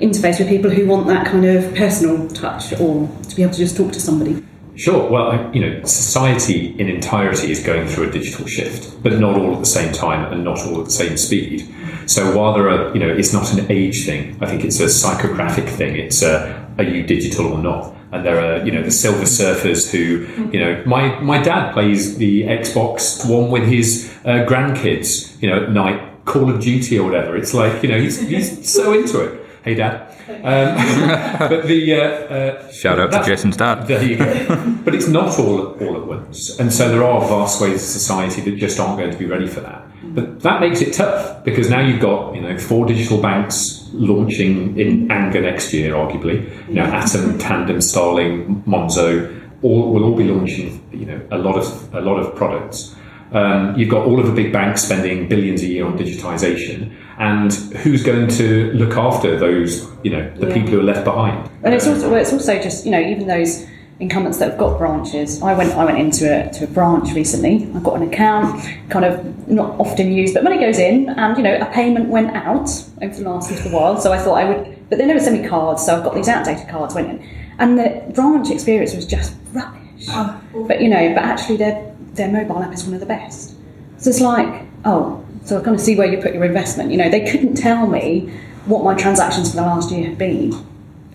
interface 0.00 0.38
with 0.38 0.48
people 0.48 0.70
who 0.70 0.86
want 0.86 1.06
that 1.06 1.26
kind 1.26 1.46
of 1.46 1.74
personal 1.74 2.28
touch 2.28 2.74
or 2.74 3.08
to 3.28 3.36
be 3.36 3.42
able 3.42 3.52
to 3.52 3.58
just 3.58 3.76
talk 3.76 3.92
to 3.94 4.00
somebody? 4.00 4.44
Sure. 4.78 5.10
Well, 5.10 5.50
you 5.52 5.60
know, 5.60 5.82
society 5.82 6.68
in 6.78 6.88
entirety 6.88 7.50
is 7.50 7.58
going 7.58 7.88
through 7.88 8.10
a 8.10 8.12
digital 8.12 8.46
shift, 8.46 9.02
but 9.02 9.18
not 9.18 9.36
all 9.36 9.54
at 9.54 9.58
the 9.58 9.66
same 9.66 9.92
time 9.92 10.32
and 10.32 10.44
not 10.44 10.60
all 10.60 10.78
at 10.78 10.84
the 10.84 10.92
same 10.92 11.16
speed. 11.16 11.68
So 12.06 12.38
while 12.38 12.54
there 12.54 12.70
are, 12.70 12.94
you 12.94 13.00
know, 13.00 13.08
it's 13.08 13.32
not 13.32 13.52
an 13.52 13.70
age 13.72 14.06
thing. 14.06 14.38
I 14.40 14.46
think 14.46 14.64
it's 14.64 14.78
a 14.78 14.84
psychographic 14.84 15.68
thing. 15.68 15.96
It's 15.96 16.22
a, 16.22 16.72
are 16.78 16.84
you 16.84 17.02
digital 17.02 17.46
or 17.54 17.58
not? 17.58 17.92
And 18.12 18.24
there 18.24 18.40
are, 18.40 18.64
you 18.64 18.70
know, 18.70 18.84
the 18.84 18.92
silver 18.92 19.24
surfers 19.24 19.90
who, 19.90 20.50
you 20.52 20.60
know, 20.60 20.80
my, 20.86 21.18
my 21.22 21.42
dad 21.42 21.72
plays 21.72 22.16
the 22.16 22.44
Xbox 22.44 23.28
One 23.28 23.50
with 23.50 23.64
his 23.64 24.16
uh, 24.24 24.46
grandkids, 24.48 25.42
you 25.42 25.50
know, 25.50 25.64
at 25.64 25.72
night, 25.72 26.24
Call 26.24 26.48
of 26.48 26.60
Duty 26.60 27.00
or 27.00 27.04
whatever. 27.04 27.36
It's 27.36 27.52
like, 27.52 27.82
you 27.82 27.88
know, 27.88 28.00
he's, 28.00 28.20
he's 28.20 28.72
so 28.72 28.92
into 28.92 29.24
it. 29.24 29.44
Hey, 29.64 29.74
Dad. 29.74 30.07
Um, 30.28 31.38
but 31.38 31.66
the 31.66 31.94
uh, 31.94 31.98
uh, 31.98 32.72
shout 32.72 33.00
out 33.00 33.10
to 33.12 33.24
Jason's 33.24 33.56
dad. 33.56 33.86
There 33.86 34.02
you 34.02 34.16
go. 34.18 34.78
but 34.84 34.94
it's 34.94 35.08
not 35.08 35.38
all 35.38 35.72
all 35.80 35.96
at 35.96 36.06
once, 36.06 36.58
and 36.58 36.72
so 36.72 36.88
there 36.90 37.02
are 37.04 37.20
vast 37.20 37.58
swathes 37.58 37.74
of 37.74 37.88
society 37.88 38.42
that 38.42 38.56
just 38.58 38.78
aren't 38.78 38.98
going 38.98 39.10
to 39.10 39.16
be 39.16 39.26
ready 39.26 39.46
for 39.46 39.60
that. 39.60 39.84
But 40.02 40.40
that 40.40 40.60
makes 40.60 40.80
it 40.80 40.92
tough 40.92 41.44
because 41.44 41.70
now 41.70 41.80
you've 41.80 42.00
got 42.00 42.34
you 42.34 42.42
know 42.42 42.58
four 42.58 42.86
digital 42.86 43.20
banks 43.20 43.88
launching 43.92 44.78
in 44.78 45.10
anger 45.10 45.40
next 45.40 45.72
year, 45.72 45.94
arguably. 45.94 46.68
You 46.68 46.74
know, 46.74 46.84
Atom, 46.84 47.38
Tandem, 47.38 47.80
Starling, 47.80 48.62
Monzo, 48.64 49.34
all 49.62 49.92
will 49.92 50.04
all 50.04 50.16
be 50.16 50.24
launching 50.24 50.86
you 50.92 51.06
know 51.06 51.26
a 51.30 51.38
lot 51.38 51.56
of 51.56 51.94
a 51.94 52.00
lot 52.00 52.18
of 52.18 52.34
products. 52.36 52.94
Um, 53.32 53.76
you've 53.76 53.90
got 53.90 54.06
all 54.06 54.18
of 54.18 54.26
the 54.26 54.32
big 54.32 54.52
banks 54.52 54.82
spending 54.82 55.28
billions 55.28 55.62
a 55.62 55.66
year 55.66 55.84
on 55.84 55.98
digitization, 55.98 56.94
and 57.18 57.52
who's 57.52 58.02
going 58.02 58.28
to 58.28 58.72
look 58.72 58.96
after 58.96 59.38
those, 59.38 59.86
you 60.02 60.10
know, 60.10 60.30
the 60.36 60.48
yeah. 60.48 60.54
people 60.54 60.70
who 60.70 60.80
are 60.80 60.84
left 60.84 61.04
behind? 61.04 61.50
And 61.62 61.74
it's 61.74 61.86
also, 61.86 62.10
well, 62.10 62.20
it's 62.20 62.32
also 62.32 62.60
just, 62.62 62.84
you 62.84 62.90
know, 62.90 63.00
even 63.00 63.26
those 63.26 63.66
incumbents 64.00 64.38
that 64.38 64.50
have 64.50 64.58
got 64.58 64.78
branches. 64.78 65.42
I 65.42 65.54
went 65.54 65.72
I 65.72 65.84
went 65.84 65.98
into 65.98 66.24
a 66.26 66.50
to 66.52 66.64
a 66.64 66.66
branch 66.68 67.12
recently. 67.14 67.68
I 67.74 67.80
got 67.80 67.96
an 67.96 68.08
account, 68.08 68.62
kind 68.90 69.04
of 69.04 69.48
not 69.48 69.78
often 69.80 70.12
used, 70.12 70.34
but 70.34 70.44
money 70.44 70.58
goes 70.58 70.78
in, 70.78 71.08
and 71.08 71.36
you 71.36 71.42
know 71.42 71.56
a 71.56 71.66
payment 71.66 72.08
went 72.08 72.30
out 72.36 72.70
over 73.02 73.14
the 73.14 73.28
last 73.28 73.50
little 73.50 73.72
while. 73.72 74.00
So 74.00 74.12
I 74.12 74.18
thought 74.18 74.34
I 74.34 74.44
would, 74.44 74.88
but 74.88 74.98
they 74.98 75.06
never 75.06 75.20
sent 75.20 75.40
me 75.42 75.48
cards, 75.48 75.84
so 75.84 75.96
I've 75.96 76.04
got 76.04 76.14
these 76.14 76.28
outdated 76.28 76.68
cards 76.68 76.94
went 76.94 77.10
in, 77.10 77.28
and 77.58 77.78
the 77.78 78.12
branch 78.14 78.50
experience 78.50 78.94
was 78.94 79.06
just 79.06 79.34
rubbish. 79.52 79.77
Oh. 80.10 80.40
But 80.66 80.80
you 80.80 80.88
know, 80.88 81.14
but 81.14 81.22
actually 81.22 81.56
their 81.56 81.94
their 82.14 82.30
mobile 82.30 82.62
app 82.62 82.72
is 82.72 82.84
one 82.84 82.94
of 82.94 83.00
the 83.00 83.06
best. 83.06 83.54
So 83.98 84.10
it's 84.10 84.20
like, 84.20 84.64
oh, 84.84 85.24
so 85.44 85.58
I 85.58 85.64
kind 85.64 85.74
of 85.74 85.80
see 85.80 85.96
where 85.96 86.06
you 86.06 86.20
put 86.22 86.34
your 86.34 86.44
investment. 86.44 86.90
You 86.90 86.98
know, 86.98 87.10
they 87.10 87.28
couldn't 87.30 87.54
tell 87.54 87.86
me 87.86 88.32
what 88.66 88.84
my 88.84 88.94
transactions 88.94 89.50
for 89.50 89.56
the 89.56 89.62
last 89.62 89.90
year 89.90 90.08
have 90.08 90.18
been. 90.18 90.54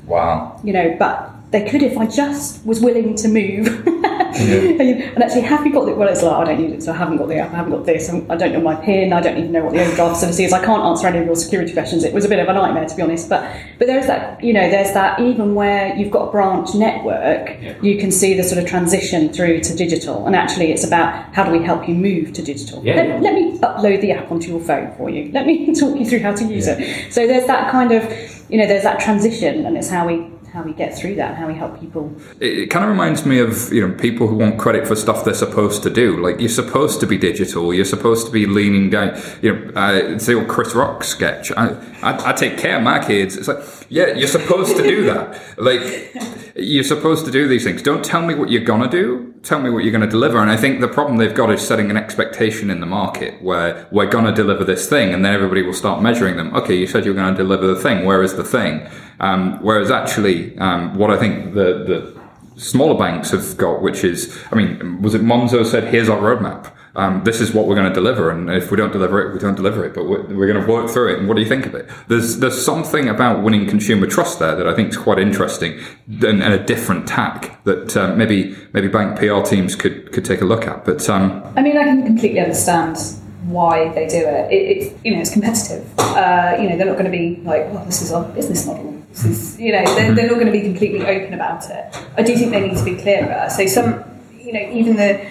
Wow. 0.05 0.59
You 0.63 0.73
know, 0.73 0.95
but 0.97 1.32
they 1.53 1.69
could 1.69 1.81
if 1.83 1.97
I 1.97 2.07
just 2.07 2.65
was 2.65 2.81
willing 2.81 3.15
to 3.15 3.27
move. 3.27 3.67
and 3.87 5.23
actually, 5.23 5.41
have 5.41 5.65
you 5.65 5.71
got 5.71 5.85
the? 5.85 5.93
Well, 5.93 6.09
it's 6.09 6.23
like 6.23 6.35
I 6.35 6.43
don't 6.51 6.59
need 6.61 6.71
it, 6.73 6.83
so 6.83 6.91
I 6.91 6.97
haven't 6.97 7.17
got 7.17 7.27
the 7.27 7.37
app. 7.37 7.53
I 7.53 7.57
haven't 7.57 7.71
got 7.71 7.85
this. 7.85 8.09
I 8.09 8.35
don't 8.35 8.51
know 8.53 8.59
my 8.61 8.75
PIN. 8.75 9.13
I 9.13 9.21
don't 9.21 9.37
even 9.37 9.51
know 9.51 9.63
what 9.63 9.73
the 9.73 9.81
overdraft 9.81 10.15
facility 10.15 10.45
is. 10.45 10.51
I 10.53 10.65
can't 10.65 10.81
answer 10.83 11.05
any 11.07 11.19
of 11.19 11.25
your 11.27 11.35
security 11.35 11.71
questions. 11.71 12.03
It 12.03 12.11
was 12.13 12.25
a 12.25 12.29
bit 12.29 12.39
of 12.39 12.47
a 12.49 12.53
nightmare 12.53 12.87
to 12.87 12.95
be 12.95 13.03
honest. 13.03 13.29
But 13.29 13.41
but 13.77 13.85
there's 13.87 14.07
that. 14.07 14.43
You 14.43 14.53
know, 14.53 14.67
there's 14.69 14.93
that. 14.93 15.19
Even 15.19 15.53
where 15.53 15.95
you've 15.95 16.11
got 16.11 16.29
a 16.29 16.31
branch 16.31 16.73
network, 16.73 17.49
Yeah. 17.61 17.75
you 17.83 17.97
can 17.99 18.11
see 18.11 18.33
the 18.33 18.43
sort 18.43 18.61
of 18.61 18.67
transition 18.67 19.31
through 19.31 19.59
to 19.61 19.75
digital. 19.75 20.25
And 20.25 20.35
actually, 20.35 20.71
it's 20.71 20.83
about 20.85 21.13
how 21.35 21.43
do 21.43 21.51
we 21.51 21.63
help 21.63 21.87
you 21.87 21.93
move 21.93 22.33
to 22.33 22.41
digital. 22.41 22.83
Yeah, 22.83 22.95
let, 22.95 23.07
yeah. 23.07 23.19
let 23.19 23.33
me 23.35 23.59
upload 23.59 24.01
the 24.01 24.11
app 24.13 24.31
onto 24.31 24.49
your 24.49 24.59
phone 24.59 24.91
for 24.97 25.09
you. 25.11 25.31
Let 25.31 25.45
me 25.45 25.73
talk 25.79 25.95
you 25.99 26.05
through 26.05 26.19
how 26.19 26.33
to 26.33 26.43
use 26.45 26.65
Yeah. 26.67 26.77
it. 26.79 27.13
So 27.13 27.27
there's 27.27 27.45
that 27.45 27.69
kind 27.71 27.91
of, 27.91 28.03
you 28.49 28.57
know, 28.57 28.65
there's 28.65 28.83
that 28.83 28.99
transition, 28.99 29.65
and 29.67 29.77
it's 29.77 29.89
how 29.89 30.07
we 30.07 30.32
how 30.53 30.61
we 30.61 30.71
get 30.71 30.95
through 30.95 31.15
that, 31.15 31.35
how 31.35 31.47
we 31.47 31.55
help 31.55 31.79
people. 31.79 32.15
It, 32.39 32.59
it 32.59 32.65
kind 32.67 32.85
of 32.85 32.91
reminds 32.91 33.25
me 33.25 33.39
of 33.39 33.73
you 33.73 33.85
know 33.85 33.93
people 33.95 34.27
who 34.27 34.35
want 34.35 34.59
credit 34.59 34.87
for 34.87 34.95
stuff 34.95 35.25
they're 35.25 35.33
supposed 35.33 35.81
to 35.83 35.89
do. 35.89 36.21
Like 36.21 36.39
you're 36.39 36.47
supposed 36.47 36.99
to 36.99 37.07
be 37.07 37.17
digital. 37.17 37.73
You're 37.73 37.85
supposed 37.85 38.27
to 38.27 38.31
be 38.31 38.45
leaning 38.45 38.91
down. 38.91 39.19
You 39.41 39.55
know, 39.55 39.71
uh, 39.75 39.93
it's 39.93 40.27
the 40.27 40.35
old 40.35 40.47
Chris 40.47 40.75
Rock 40.75 41.03
sketch. 41.03 41.51
I, 41.53 41.69
I, 42.03 42.29
I 42.29 42.33
take 42.33 42.59
care 42.59 42.77
of 42.77 42.83
my 42.83 43.03
kids. 43.03 43.35
It's 43.35 43.47
like 43.47 43.63
yeah, 43.89 44.13
you're 44.13 44.27
supposed 44.27 44.77
to 44.77 44.83
do 44.83 45.05
that. 45.05 45.41
Like 45.63 45.81
you're 46.55 46.83
supposed 46.83 47.25
to 47.25 47.31
do 47.31 47.47
these 47.47 47.63
things. 47.63 47.81
Don't 47.81 48.03
tell 48.03 48.21
me 48.21 48.33
what 48.33 48.49
you're 48.49 48.63
gonna 48.63 48.89
do. 48.89 49.33
Tell 49.43 49.59
me 49.59 49.69
what 49.69 49.83
you're 49.83 49.93
gonna 49.93 50.07
deliver. 50.07 50.39
And 50.39 50.49
I 50.49 50.57
think 50.57 50.81
the 50.81 50.87
problem 50.87 51.17
they've 51.17 51.33
got 51.33 51.51
is 51.51 51.65
setting 51.65 51.89
an 51.89 51.95
expectation 51.97 52.69
in 52.69 52.79
the 52.79 52.85
market 52.85 53.41
where 53.41 53.87
we're 53.91 54.09
gonna 54.09 54.33
deliver 54.33 54.63
this 54.63 54.89
thing, 54.89 55.13
and 55.13 55.23
then 55.23 55.33
everybody 55.33 55.61
will 55.61 55.73
start 55.73 56.01
measuring 56.01 56.37
them. 56.37 56.53
Okay, 56.55 56.75
you 56.75 56.87
said 56.87 57.05
you 57.05 57.11
were 57.11 57.15
gonna 57.15 57.37
deliver 57.37 57.65
the 57.67 57.79
thing. 57.79 58.03
Where 58.03 58.23
is 58.23 58.35
the 58.35 58.43
thing? 58.43 58.87
Um, 59.23 59.57
whereas 59.61 59.89
actually, 59.89 60.57
um, 60.57 60.95
what 60.95 61.09
I 61.09 61.17
think 61.17 61.53
the 61.53 61.69
the 61.91 62.61
smaller 62.61 62.97
banks 62.97 63.31
have 63.31 63.57
got, 63.57 63.81
which 63.81 64.03
is, 64.03 64.37
I 64.51 64.55
mean, 64.55 65.01
was 65.01 65.15
it 65.15 65.21
Monzo 65.21 65.65
said, 65.65 65.85
here's 65.85 66.09
our 66.09 66.19
roadmap. 66.19 66.71
Um, 66.95 67.23
this 67.23 67.41
is 67.41 67.53
what 67.53 67.65
we're 67.65 67.73
going 67.75 67.87
to 67.87 67.93
deliver, 67.93 68.29
and 68.29 68.51
if 68.51 68.69
we 68.69 68.77
don't 68.77 68.91
deliver 68.91 69.19
it, 69.21 69.33
we 69.33 69.39
don't 69.39 69.55
deliver 69.55 69.83
it. 69.83 69.95
But 69.95 70.03
we're, 70.09 70.23
we're 70.35 70.51
going 70.51 70.63
to 70.63 70.71
work 70.71 70.91
through 70.91 71.13
it. 71.13 71.19
And 71.19 71.27
what 71.27 71.35
do 71.35 71.41
you 71.41 71.47
think 71.47 71.65
of 71.65 71.73
it? 71.73 71.89
There's 72.09 72.37
there's 72.39 72.63
something 72.63 73.07
about 73.07 73.41
winning 73.41 73.65
consumer 73.65 74.07
trust 74.07 74.39
there 74.39 74.55
that 74.55 74.67
I 74.67 74.75
think 74.75 74.89
is 74.89 74.97
quite 74.97 75.17
interesting, 75.17 75.79
and, 76.07 76.43
and 76.43 76.53
a 76.53 76.63
different 76.63 77.07
tack 77.07 77.63
that 77.63 77.95
um, 77.97 78.17
maybe 78.17 78.55
maybe 78.73 78.89
bank 78.89 79.17
PR 79.17 79.41
teams 79.41 79.75
could 79.75 80.11
could 80.11 80.25
take 80.25 80.41
a 80.41 80.45
look 80.45 80.67
at. 80.67 80.83
But 80.85 81.09
um, 81.09 81.41
I 81.55 81.61
mean, 81.61 81.77
I 81.77 81.83
can 81.85 82.05
completely 82.05 82.41
understand 82.41 82.97
why 83.45 83.89
they 83.93 84.07
do 84.07 84.17
it. 84.17 84.51
it 84.51 84.77
it's 84.77 85.05
you 85.05 85.15
know, 85.15 85.21
it's 85.21 85.31
competitive. 85.31 85.89
Uh, 85.97 86.57
you 86.59 86.69
know, 86.69 86.77
they're 86.77 86.85
not 86.85 86.99
going 86.99 87.11
to 87.11 87.17
be 87.17 87.37
like, 87.43 87.73
well, 87.73 87.85
this 87.85 88.03
is 88.03 88.11
our 88.11 88.23
business 88.33 88.67
model. 88.67 89.02
You 89.59 89.71
know, 89.73 89.85
they're, 89.95 90.13
they're 90.15 90.27
not 90.27 90.35
going 90.35 90.47
to 90.47 90.51
be 90.51 90.61
completely 90.61 91.01
open 91.05 91.33
about 91.33 91.69
it. 91.69 91.95
I 92.17 92.23
do 92.23 92.35
think 92.35 92.51
they 92.51 92.67
need 92.67 92.77
to 92.77 92.85
be 92.85 92.95
clearer. 92.95 93.47
So 93.49 93.65
some, 93.67 94.03
you 94.39 94.53
know, 94.53 94.71
even 94.71 94.95
the 94.95 95.25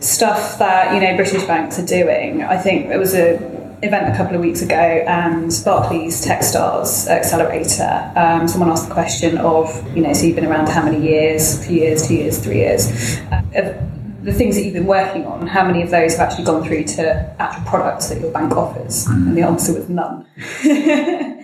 stuff 0.00 0.58
that 0.58 0.94
you 0.94 1.00
know 1.00 1.16
British 1.16 1.44
banks 1.44 1.78
are 1.78 1.86
doing. 1.86 2.42
I 2.42 2.58
think 2.58 2.88
there 2.88 2.98
was 2.98 3.14
a 3.14 3.34
event 3.82 4.12
a 4.12 4.16
couple 4.16 4.34
of 4.34 4.40
weeks 4.40 4.62
ago, 4.62 4.74
and 4.74 5.50
Barclays 5.64 6.24
Techstars 6.24 7.08
Accelerator. 7.08 8.12
Um, 8.16 8.48
someone 8.48 8.70
asked 8.70 8.88
the 8.88 8.94
question 8.94 9.38
of, 9.38 9.68
you 9.96 10.02
know, 10.02 10.12
so 10.12 10.26
you've 10.26 10.36
been 10.36 10.46
around 10.46 10.68
how 10.68 10.82
many 10.82 11.02
years? 11.06 11.58
A 11.58 11.62
few 11.62 11.80
years, 11.80 12.06
two 12.06 12.14
years, 12.14 12.38
three 12.38 12.58
years. 12.58 13.18
Uh, 13.30 13.42
the 14.22 14.32
things 14.32 14.56
that 14.56 14.64
you've 14.64 14.74
been 14.74 14.86
working 14.86 15.26
on, 15.26 15.46
how 15.46 15.66
many 15.66 15.82
of 15.82 15.90
those 15.90 16.16
have 16.16 16.28
actually 16.28 16.44
gone 16.44 16.64
through 16.64 16.84
to 16.84 17.34
actual 17.38 17.62
products 17.66 18.08
that 18.08 18.20
your 18.20 18.32
bank 18.32 18.52
offers? 18.52 19.06
And 19.06 19.36
the 19.36 19.42
answer 19.42 19.74
was 19.74 19.88
none. 19.88 20.26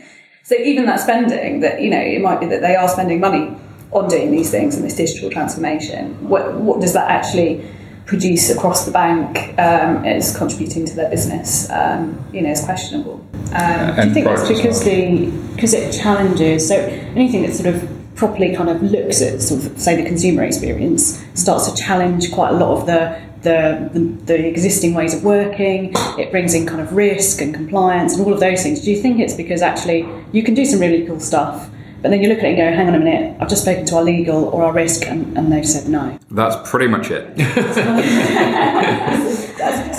so 0.50 0.56
even 0.56 0.84
that 0.86 0.98
spending, 0.98 1.60
that 1.60 1.80
you 1.80 1.88
know, 1.88 2.00
it 2.00 2.20
might 2.20 2.40
be 2.40 2.46
that 2.46 2.60
they 2.60 2.74
are 2.74 2.88
spending 2.88 3.20
money 3.20 3.56
on 3.92 4.08
doing 4.08 4.32
these 4.32 4.50
things 4.50 4.74
and 4.74 4.84
this 4.84 4.96
digital 4.96 5.30
transformation. 5.30 6.28
What 6.28 6.54
what 6.54 6.80
does 6.80 6.92
that 6.94 7.08
actually 7.08 7.64
produce 8.04 8.50
across 8.50 8.84
the 8.84 8.90
bank 8.90 9.38
um, 9.60 10.04
as 10.04 10.36
contributing 10.36 10.86
to 10.86 10.96
their 10.96 11.08
business? 11.08 11.70
Um, 11.70 12.24
you 12.32 12.42
know, 12.42 12.50
is 12.50 12.64
questionable. 12.64 13.24
Um, 13.54 14.08
you 14.08 14.12
think 14.12 14.26
that's 14.26 14.48
because 14.48 14.82
the 14.82 15.30
because 15.54 15.72
it 15.72 15.92
challenges 15.92 16.66
so 16.66 16.74
anything 16.74 17.42
that 17.42 17.54
sort 17.54 17.72
of 17.72 17.88
properly 18.16 18.52
kind 18.56 18.68
of 18.68 18.82
looks 18.82 19.22
at 19.22 19.40
sort 19.40 19.64
of 19.64 19.80
say 19.80 19.94
the 19.94 20.04
consumer 20.04 20.42
experience 20.42 21.24
starts 21.34 21.70
to 21.70 21.80
challenge 21.80 22.32
quite 22.32 22.50
a 22.50 22.56
lot 22.56 22.76
of 22.76 22.86
the 22.86 23.22
the, 23.42 23.90
the, 23.92 24.00
the 24.26 24.46
existing 24.46 24.94
ways 24.94 25.14
of 25.14 25.24
working, 25.24 25.92
it 26.18 26.30
brings 26.30 26.54
in 26.54 26.66
kind 26.66 26.80
of 26.80 26.92
risk 26.92 27.40
and 27.40 27.54
compliance 27.54 28.16
and 28.16 28.26
all 28.26 28.32
of 28.32 28.40
those 28.40 28.62
things. 28.62 28.82
Do 28.82 28.90
you 28.90 29.00
think 29.00 29.20
it's 29.20 29.34
because 29.34 29.62
actually 29.62 30.08
you 30.32 30.42
can 30.42 30.54
do 30.54 30.64
some 30.64 30.80
really 30.80 31.06
cool 31.06 31.20
stuff, 31.20 31.70
but 32.02 32.10
then 32.10 32.22
you 32.22 32.28
look 32.28 32.38
at 32.38 32.44
it 32.44 32.48
and 32.48 32.56
go, 32.56 32.72
hang 32.72 32.88
on 32.88 32.94
a 32.94 32.98
minute, 32.98 33.36
I've 33.40 33.48
just 33.48 33.62
spoken 33.62 33.84
to 33.86 33.96
our 33.96 34.02
legal 34.02 34.44
or 34.44 34.64
our 34.64 34.72
risk 34.72 35.06
and, 35.06 35.36
and 35.36 35.52
they've 35.52 35.66
said 35.66 35.88
no. 35.88 36.18
that's 36.30 36.70
pretty 36.70 36.86
much 36.86 37.10
it. 37.10 37.36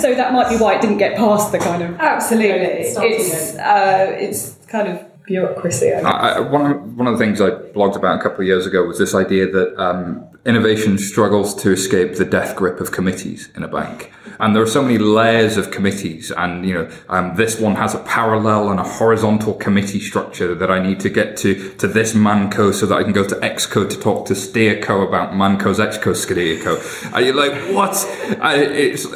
So 0.02 0.16
that 0.16 0.32
might 0.32 0.48
be 0.48 0.56
why 0.56 0.74
it 0.74 0.80
didn't 0.80 0.98
get 0.98 1.16
past 1.16 1.52
the 1.52 1.60
kind 1.60 1.80
of 1.80 1.94
Absolutely. 2.00 2.90
Starting 2.90 3.12
It's, 3.12 3.54
uh, 3.54 4.16
it's 4.18 4.56
kind 4.66 4.88
of 4.88 5.24
bureaucracy. 5.24 5.92
I 5.92 6.00
I, 6.00 6.28
I, 6.30 6.40
one, 6.40 6.72
of, 6.72 6.96
one 6.96 7.06
of 7.06 7.16
the 7.16 7.24
things 7.24 7.40
I 7.40 7.50
blogged 7.50 7.94
about 7.94 8.18
a 8.18 8.22
couple 8.22 8.40
of 8.40 8.48
years 8.48 8.66
ago 8.66 8.84
was 8.84 8.98
this 8.98 9.14
idea 9.14 9.48
that 9.52 9.80
um, 9.80 10.26
innovation 10.44 10.98
struggles 10.98 11.54
to 11.62 11.70
escape 11.70 12.16
the 12.16 12.24
death 12.24 12.56
grip 12.56 12.80
of 12.80 12.90
committees 12.90 13.48
in 13.54 13.62
a 13.62 13.68
bank. 13.68 14.12
And 14.40 14.56
there 14.56 14.62
are 14.62 14.66
so 14.66 14.82
many 14.82 14.98
layers 14.98 15.56
of 15.56 15.70
committees, 15.70 16.32
and 16.32 16.66
you 16.66 16.74
know, 16.74 16.90
um, 17.08 17.36
this 17.36 17.60
one 17.60 17.76
has 17.76 17.94
a 17.94 18.00
parallel 18.00 18.70
and 18.70 18.80
a 18.80 18.82
horizontal 18.82 19.54
committee 19.54 20.00
structure 20.00 20.52
that 20.56 20.68
I 20.68 20.80
need 20.80 20.98
to 21.00 21.10
get 21.10 21.36
to 21.38 21.72
to 21.74 21.86
this 21.86 22.14
Manco 22.14 22.72
so 22.72 22.86
that 22.86 22.96
I 22.96 23.04
can 23.04 23.12
go 23.12 23.24
to 23.24 23.36
exco 23.36 23.88
to 23.88 24.00
talk 24.00 24.26
to 24.26 24.34
Steerco 24.34 25.06
about 25.06 25.32
Manco's 25.32 25.78
Xco 25.78 26.12
Steerco. 26.12 27.12
Are 27.12 27.20
you 27.20 27.34
like 27.34 27.52
what? 27.72 27.94
I, 28.40 28.56
it's 28.56 29.06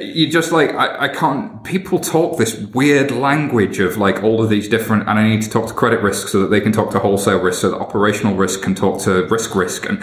you 0.00 0.30
just 0.30 0.50
like 0.50 0.70
I, 0.70 1.04
I 1.04 1.08
can't. 1.08 1.62
People 1.62 1.98
talk 1.98 2.38
this 2.38 2.56
weird 2.58 3.10
language 3.10 3.80
of 3.80 3.98
like 3.98 4.22
all 4.22 4.42
of 4.42 4.48
these 4.48 4.66
different, 4.68 5.08
and 5.08 5.18
I 5.18 5.28
need 5.28 5.42
to 5.42 5.50
talk 5.50 5.66
to 5.68 5.74
credit 5.74 6.00
risk 6.00 6.28
so 6.28 6.40
that 6.40 6.48
they 6.48 6.60
can 6.60 6.72
talk 6.72 6.90
to 6.92 7.00
wholesale 7.00 7.40
risk, 7.40 7.62
so 7.62 7.70
that 7.70 7.78
operational 7.78 8.34
risk 8.34 8.62
can 8.62 8.74
talk 8.74 9.02
to 9.02 9.26
risk 9.26 9.54
risk, 9.54 9.84
and 9.84 10.02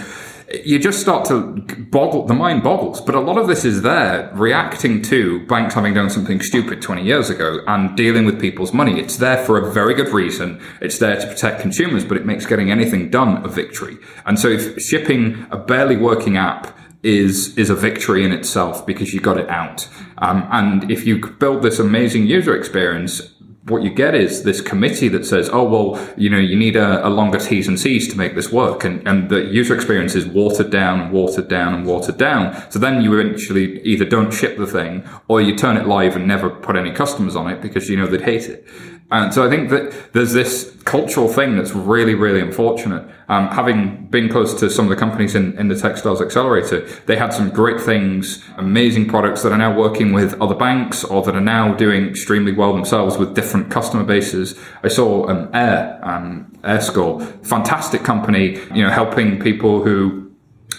you 0.52 0.80
just 0.80 1.02
start 1.02 1.26
to 1.26 1.62
boggle. 1.92 2.26
The 2.26 2.34
mind 2.34 2.64
boggles. 2.64 3.02
But 3.02 3.16
a 3.16 3.20
lot 3.20 3.38
of 3.38 3.48
this 3.48 3.66
is 3.66 3.82
there 3.82 4.32
reacting 4.34 5.02
to 5.04 5.46
banks 5.46 5.74
having 5.74 5.94
done 5.94 6.10
something 6.10 6.42
stupid 6.42 6.82
20 6.82 7.04
years 7.04 7.30
ago 7.30 7.60
and 7.68 7.98
dealing 7.98 8.26
with 8.26 8.40
people's 8.40 8.74
money. 8.74 9.00
It's 9.00 9.18
there 9.18 9.44
for 9.46 9.58
a 9.58 9.72
very 9.72 9.94
good 9.94 10.10
reason. 10.10 10.62
It's 10.82 11.00
there 11.00 11.20
to 11.20 11.28
protect 11.28 11.62
consumers, 11.62 12.06
but 12.06 12.18
it 12.18 12.26
makes 12.26 12.46
getting 12.46 12.72
anything 12.72 13.10
done 13.10 13.44
a 13.44 13.50
victory. 13.50 13.98
And 14.26 14.40
so 14.40 14.48
if 14.48 14.82
shipping 14.82 15.46
a 15.52 15.58
barely 15.58 15.98
working 15.98 16.38
app 16.38 16.78
is 17.04 17.58
is 17.58 17.70
a 17.70 17.76
victory 17.76 18.26
in 18.26 18.32
itself 18.32 18.86
because 18.86 19.14
you 19.14 19.20
got 19.20 19.38
it 19.38 19.50
out. 19.50 19.88
Um, 20.18 20.48
and 20.52 20.90
if 20.90 21.06
you 21.06 21.20
build 21.20 21.62
this 21.62 21.78
amazing 21.78 22.26
user 22.26 22.56
experience, 22.56 23.22
what 23.68 23.84
you 23.84 23.90
get 23.90 24.16
is 24.16 24.44
this 24.44 24.62
committee 24.62 25.10
that 25.10 25.26
says, 25.26 25.50
oh, 25.52 25.64
well, 25.64 26.14
you 26.16 26.30
know, 26.30 26.38
you 26.38 26.56
need 26.56 26.76
a, 26.76 27.06
a 27.06 27.10
longer 27.10 27.38
T's 27.38 27.68
and 27.68 27.80
C's 27.80 28.08
to 28.10 28.18
make 28.18 28.34
this 28.34 28.52
work. 28.52 28.84
And, 28.84 29.06
and 29.08 29.30
the 29.30 29.46
user 29.46 29.76
experience 29.76 30.16
is 30.16 30.26
watered 30.26 30.70
down 30.70 31.02
and 31.02 31.12
watered 31.12 31.48
down 31.48 31.74
and 31.74 31.86
watered 31.86 32.18
down. 32.18 32.72
So 32.72 32.80
then 32.80 33.02
you 33.02 33.20
eventually 33.20 33.82
either 33.82 34.06
don't 34.06 34.32
ship 34.32 34.58
the 34.58 34.68
thing 34.68 35.08
or 35.28 35.42
you 35.42 35.56
turn 35.56 35.78
it 35.78 35.86
live 35.86 36.16
and 36.16 36.28
never 36.28 36.50
put 36.50 36.76
any 36.76 36.92
customers 36.92 37.36
on 37.36 37.50
it 37.50 37.62
because 37.62 37.90
you 37.90 37.98
know 37.98 38.08
they'd 38.08 38.22
hate 38.22 38.48
it. 38.48 38.66
And 39.10 39.34
so 39.34 39.46
I 39.46 39.50
think 39.50 39.70
that 39.70 40.12
there's 40.12 40.34
this 40.34 40.76
cultural 40.84 41.30
thing 41.30 41.56
that's 41.56 41.72
really, 41.72 42.14
really 42.14 42.42
unfortunate. 42.42 43.10
Um, 43.30 43.48
having 43.48 44.08
been 44.08 44.28
close 44.28 44.54
to 44.60 44.70
some 44.70 44.86
of 44.86 44.90
the 44.90 44.98
companies 44.98 45.34
in, 45.34 45.58
in 45.58 45.70
the 45.70 45.76
Techstars 45.76 46.22
Accelerator, 46.22 46.82
they 47.06 47.16
had 47.16 47.34
some 47.34 47.50
great 47.50 47.80
things, 47.80 48.44
amazing 48.58 49.08
products 49.08 49.44
that 49.44 49.54
are 49.54 49.58
now 49.58 49.74
working 49.74 50.12
with 50.12 50.40
other 50.42 50.56
banks 50.56 51.06
or 51.06 51.22
that 51.24 51.36
are 51.36 51.42
now 51.42 51.74
doing 51.74 52.08
extremely 52.08 52.52
well 52.52 52.74
themselves 52.74 53.18
with 53.18 53.34
different 53.34 53.72
customer 53.72 54.04
bases. 54.04 54.60
I 54.84 54.90
saw 54.90 55.30
um, 55.30 55.50
Air, 55.54 56.00
um, 56.04 56.52
AirScore, 56.64 57.46
fantastic 57.46 58.04
company, 58.04 58.60
you 58.76 58.84
know, 58.84 58.90
helping 58.90 59.40
people 59.40 59.84
who 59.84 60.28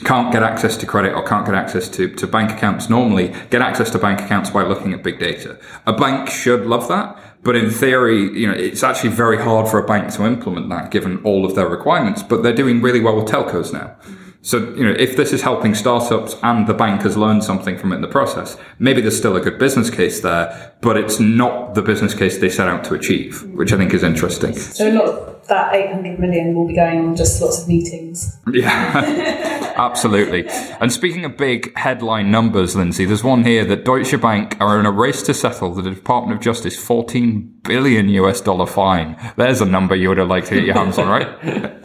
can't 0.05 0.33
get 0.33 0.43
access 0.43 0.77
to 0.77 0.87
credit 0.87 1.13
or 1.13 1.23
can't 1.25 1.45
get 1.45 1.55
access 1.55 1.89
to, 1.89 2.09
to 2.15 2.27
bank 2.27 2.53
accounts 2.53 2.89
normally 2.89 3.35
get 3.51 3.63
access 3.63 3.91
to 3.91 3.99
bank 3.99 4.21
accounts 4.21 4.51
by 4.51 4.63
looking 4.63 4.93
at 4.93 5.03
big 5.03 5.19
data. 5.19 5.59
A 5.87 5.93
bank 5.93 6.29
should 6.29 6.67
love 6.67 6.89
that, 6.89 7.19
but 7.43 7.57
in 7.57 7.71
theory, 7.71 8.23
you 8.39 8.47
know, 8.47 8.53
it's 8.53 8.83
actually 8.83 9.11
very 9.11 9.39
hard 9.39 9.69
for 9.69 9.79
a 9.79 9.87
bank 9.87 10.13
to 10.15 10.27
implement 10.27 10.69
that 10.71 10.91
given 10.91 11.23
all 11.25 11.45
of 11.45 11.55
their 11.55 11.69
requirements, 11.69 12.23
but 12.23 12.43
they're 12.43 12.55
doing 12.55 12.83
really 12.83 13.01
well 13.01 13.17
with 13.17 13.27
telcos 13.27 13.73
now. 13.73 13.97
So, 14.41 14.59
you 14.75 14.85
know, 14.85 14.95
if 14.99 15.17
this 15.17 15.33
is 15.33 15.43
helping 15.43 15.75
startups 15.75 16.37
and 16.43 16.67
the 16.67 16.75
bank 16.75 17.03
has 17.03 17.17
learned 17.17 17.43
something 17.43 17.77
from 17.77 17.93
it 17.93 17.97
in 17.97 18.03
the 18.03 18.09
process, 18.09 18.57
maybe 18.79 19.01
there's 19.01 19.19
still 19.19 19.37
a 19.37 19.41
good 19.41 19.59
business 19.59 19.91
case 19.91 20.21
there, 20.21 20.75
but 20.81 20.97
it's 20.97 21.19
not 21.19 21.75
the 21.75 21.83
business 21.83 22.15
case 22.15 22.39
they 22.39 22.49
set 22.49 22.69
out 22.69 22.85
to 22.85 22.95
achieve, 22.95 23.43
which 23.55 23.73
I 23.73 23.77
think 23.77 23.93
is 23.93 24.05
interesting. 24.05 24.55
So 24.55 24.89
a 24.89 24.95
lot 24.95 25.05
of 25.09 25.49
that 25.49 25.75
800 25.75 26.21
million 26.21 26.55
will 26.55 26.69
be 26.69 26.75
going 26.75 27.01
on 27.01 27.17
just 27.17 27.43
lots 27.43 27.63
of 27.63 27.69
meetings. 27.69 28.39
Yeah. 28.53 28.93
Absolutely. 29.79 30.49
And 30.81 30.93
speaking 30.93 31.25
of 31.25 31.37
big 31.37 31.77
headline 31.77 32.31
numbers, 32.31 32.75
Lindsay, 32.75 33.05
there's 33.05 33.25
one 33.25 33.45
here 33.45 33.65
that 33.65 33.85
Deutsche 33.85 34.21
Bank 34.21 34.57
are 34.61 34.79
in 34.81 34.87
a 34.87 34.91
race 34.91 35.23
to 35.25 35.35
settle 35.35 35.75
the 35.75 35.83
Department 35.83 36.39
of 36.39 36.45
Justice 36.45 36.77
14 36.83 37.61
billion 37.63 38.09
US 38.09 38.41
dollar 38.41 38.67
fine. 38.67 39.17
There's 39.37 39.61
a 39.61 39.67
number 39.67 39.95
you 39.95 40.09
would 40.09 40.19
have 40.19 40.29
liked 40.29 40.49
to 40.49 40.57
get 40.57 40.65
your 40.65 40.75
hands 40.75 40.99
on, 40.99 41.09
right? 41.09 41.85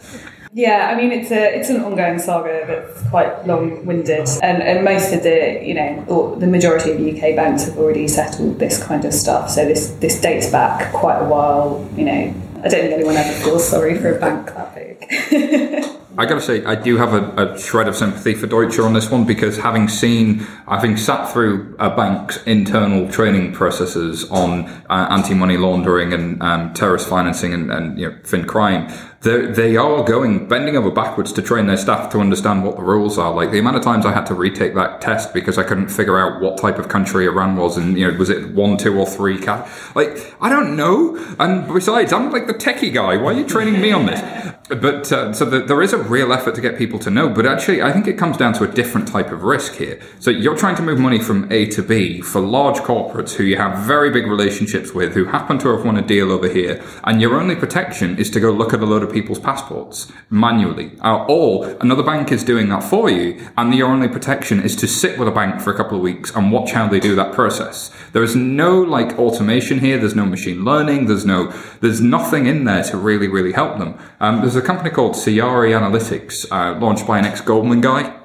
Yeah, 0.56 0.88
I 0.88 0.96
mean 0.96 1.10
it's 1.10 1.32
a 1.32 1.58
it's 1.58 1.68
an 1.68 1.80
ongoing 1.82 2.20
saga 2.20 2.64
that's 2.64 3.08
quite 3.10 3.44
long-winded, 3.44 4.28
and, 4.40 4.62
and 4.62 4.84
most 4.84 5.12
of 5.12 5.24
the 5.24 5.60
you 5.60 5.74
know 5.74 6.04
or 6.06 6.36
the 6.36 6.46
majority 6.46 6.92
of 6.92 7.00
UK 7.00 7.34
banks 7.34 7.64
have 7.64 7.76
already 7.76 8.06
settled 8.06 8.60
this 8.60 8.80
kind 8.80 9.04
of 9.04 9.12
stuff. 9.12 9.50
So 9.50 9.64
this 9.64 9.90
this 9.98 10.20
dates 10.20 10.52
back 10.52 10.92
quite 10.92 11.18
a 11.18 11.24
while. 11.24 11.84
You 11.96 12.04
know, 12.04 12.34
I 12.58 12.68
don't 12.68 12.70
think 12.70 12.92
anyone 12.92 13.16
ever 13.16 13.36
feels 13.42 13.68
sorry 13.68 13.98
for 13.98 14.16
a 14.16 14.20
bank 14.20 14.46
that 14.54 14.74
big. 14.76 15.90
I 16.16 16.26
gotta 16.26 16.40
say, 16.40 16.64
I 16.64 16.76
do 16.76 16.96
have 16.96 17.12
a, 17.12 17.54
a, 17.54 17.58
shred 17.58 17.88
of 17.88 17.96
sympathy 17.96 18.34
for 18.34 18.46
Deutsche 18.46 18.78
on 18.78 18.92
this 18.92 19.10
one 19.10 19.24
because 19.24 19.56
having 19.56 19.88
seen, 19.88 20.40
having 20.68 20.96
sat 20.96 21.32
through 21.32 21.74
a 21.80 21.90
bank's 21.90 22.40
internal 22.44 23.10
training 23.10 23.52
processes 23.52 24.30
on 24.30 24.66
uh, 24.88 25.08
anti-money 25.10 25.56
laundering 25.56 26.12
and 26.12 26.40
um, 26.40 26.72
terrorist 26.72 27.08
financing 27.08 27.52
and, 27.52 27.72
and 27.72 27.98
you 27.98 28.10
know, 28.10 28.16
fin 28.22 28.46
crime, 28.46 28.92
they 29.24 29.46
they 29.46 29.76
are 29.76 30.04
going 30.04 30.46
bending 30.46 30.76
over 30.76 30.90
backwards 30.90 31.32
to 31.32 31.42
train 31.42 31.66
their 31.66 31.76
staff 31.76 32.12
to 32.12 32.20
understand 32.20 32.64
what 32.64 32.76
the 32.76 32.82
rules 32.82 33.18
are. 33.18 33.32
Like 33.32 33.50
the 33.50 33.58
amount 33.58 33.76
of 33.76 33.82
times 33.82 34.06
I 34.06 34.12
had 34.12 34.26
to 34.26 34.34
retake 34.34 34.74
that 34.74 35.00
test 35.00 35.34
because 35.34 35.58
I 35.58 35.64
couldn't 35.64 35.88
figure 35.88 36.18
out 36.18 36.40
what 36.40 36.58
type 36.58 36.78
of 36.78 36.88
country 36.88 37.26
Iran 37.26 37.56
was, 37.56 37.76
and 37.76 37.98
you 37.98 38.10
know, 38.10 38.18
was 38.18 38.30
it 38.30 38.50
one, 38.50 38.76
two, 38.76 38.96
or 38.98 39.06
three? 39.06 39.38
Cat? 39.38 39.68
Like 39.94 40.34
I 40.40 40.48
don't 40.48 40.76
know. 40.76 41.16
And 41.40 41.66
besides, 41.66 42.12
I'm 42.12 42.30
like 42.30 42.46
the 42.46 42.54
techie 42.54 42.92
guy. 42.92 43.16
Why 43.16 43.32
are 43.32 43.38
you 43.38 43.46
training 43.46 43.80
me 43.80 43.92
on 43.92 44.06
this? 44.06 44.20
But 44.68 45.12
uh, 45.12 45.32
so 45.32 45.44
the, 45.44 45.60
there 45.60 45.82
is 45.82 45.92
a 45.92 45.98
real 45.98 46.32
effort 46.32 46.54
to 46.54 46.60
get 46.60 46.78
people 46.78 46.98
to 47.00 47.10
know. 47.10 47.28
But 47.28 47.46
actually, 47.46 47.82
I 47.82 47.92
think 47.92 48.06
it 48.06 48.16
comes 48.16 48.36
down 48.36 48.54
to 48.54 48.64
a 48.64 48.68
different 48.68 49.08
type 49.08 49.30
of 49.30 49.42
risk 49.42 49.74
here. 49.74 50.00
So 50.20 50.30
you're 50.30 50.56
trying 50.56 50.76
to 50.76 50.82
move 50.82 50.98
money 50.98 51.18
from 51.18 51.50
A 51.52 51.66
to 51.66 51.82
B 51.82 52.20
for 52.20 52.40
large 52.40 52.78
corporates 52.78 53.34
who 53.34 53.44
you 53.44 53.56
have 53.56 53.86
very 53.86 54.10
big 54.10 54.26
relationships 54.26 54.92
with, 54.92 55.14
who 55.14 55.26
happen 55.26 55.58
to 55.58 55.68
have 55.68 55.84
won 55.84 55.96
a 55.96 56.02
deal 56.02 56.32
over 56.32 56.48
here, 56.48 56.82
and 57.04 57.20
your 57.20 57.38
only 57.38 57.56
protection 57.56 58.18
is 58.18 58.30
to 58.30 58.40
go 58.40 58.50
look 58.50 58.72
at 58.72 58.80
a 58.80 58.86
load 58.86 59.02
of 59.02 59.13
people's 59.14 59.38
passports 59.38 60.12
manually. 60.28 60.92
Uh, 61.00 61.24
or 61.26 61.76
another 61.80 62.02
bank 62.02 62.30
is 62.30 62.44
doing 62.44 62.68
that 62.68 62.82
for 62.82 63.08
you, 63.08 63.40
and 63.56 63.74
your 63.74 63.88
only 63.88 64.08
protection 64.08 64.60
is 64.60 64.76
to 64.76 64.86
sit 64.86 65.18
with 65.18 65.28
a 65.28 65.30
bank 65.30 65.60
for 65.60 65.72
a 65.72 65.76
couple 65.76 65.96
of 65.96 66.02
weeks 66.02 66.34
and 66.34 66.52
watch 66.52 66.72
how 66.72 66.86
they 66.88 67.00
do 67.00 67.14
that 67.14 67.32
process. 67.32 67.90
There 68.12 68.22
is 68.22 68.36
no 68.36 68.80
like 68.82 69.18
automation 69.18 69.78
here. 69.78 69.96
There's 69.98 70.14
no 70.14 70.26
machine 70.26 70.64
learning. 70.64 71.06
There's 71.06 71.24
no, 71.24 71.52
there's 71.80 72.00
nothing 72.00 72.46
in 72.46 72.64
there 72.64 72.82
to 72.84 72.96
really, 72.96 73.28
really 73.28 73.52
help 73.52 73.78
them. 73.78 73.96
Um, 74.20 74.40
there's 74.40 74.56
a 74.56 74.62
company 74.62 74.90
called 74.90 75.14
Ciari 75.14 75.70
Analytics, 75.78 76.46
uh, 76.50 76.78
launched 76.78 77.06
by 77.06 77.18
an 77.18 77.24
ex-Goldman 77.24 77.80
guy. 77.80 78.23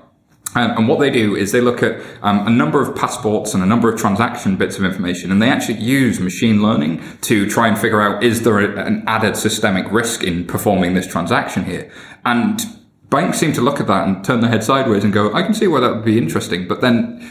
Um, 0.56 0.72
and 0.77 0.88
what 0.88 1.00
they 1.00 1.12
do 1.12 1.36
is 1.36 1.51
they 1.51 1.62
look 1.62 1.84
at 1.84 2.01
um, 2.24 2.48
a 2.48 2.50
number 2.50 2.82
of 2.82 2.96
passports 2.96 3.53
and 3.53 3.62
a 3.62 3.65
number 3.65 3.91
of 3.91 4.00
transaction 4.00 4.56
bits 4.56 4.77
of 4.77 4.84
information, 4.84 5.32
and 5.32 5.41
they 5.41 5.50
actually 5.50 5.79
use 5.79 6.20
machine 6.20 6.62
learning 6.62 7.03
to 7.22 7.48
try 7.50 7.68
and 7.68 7.77
figure 7.77 8.01
out 8.01 8.24
is 8.24 8.41
there 8.44 8.60
a, 8.60 8.86
an 8.86 9.03
added 9.06 9.38
systemic 9.38 9.91
risk 9.91 10.24
in 10.24 10.46
performing 10.46 10.96
this 10.96 11.06
transaction 11.06 11.65
here. 11.65 11.91
And 12.25 12.60
banks 13.10 13.38
seem 13.38 13.53
to 13.53 13.62
look 13.62 13.79
at 13.79 13.88
that 13.88 14.08
and 14.08 14.24
turn 14.24 14.41
their 14.41 14.50
head 14.50 14.63
sideways 14.63 15.03
and 15.03 15.13
go, 15.13 15.34
I 15.34 15.44
can 15.44 15.53
see 15.53 15.68
why 15.68 15.82
that 15.82 15.94
would 15.94 16.06
be 16.06 16.18
interesting, 16.18 16.68
but 16.68 16.82
then 16.82 17.29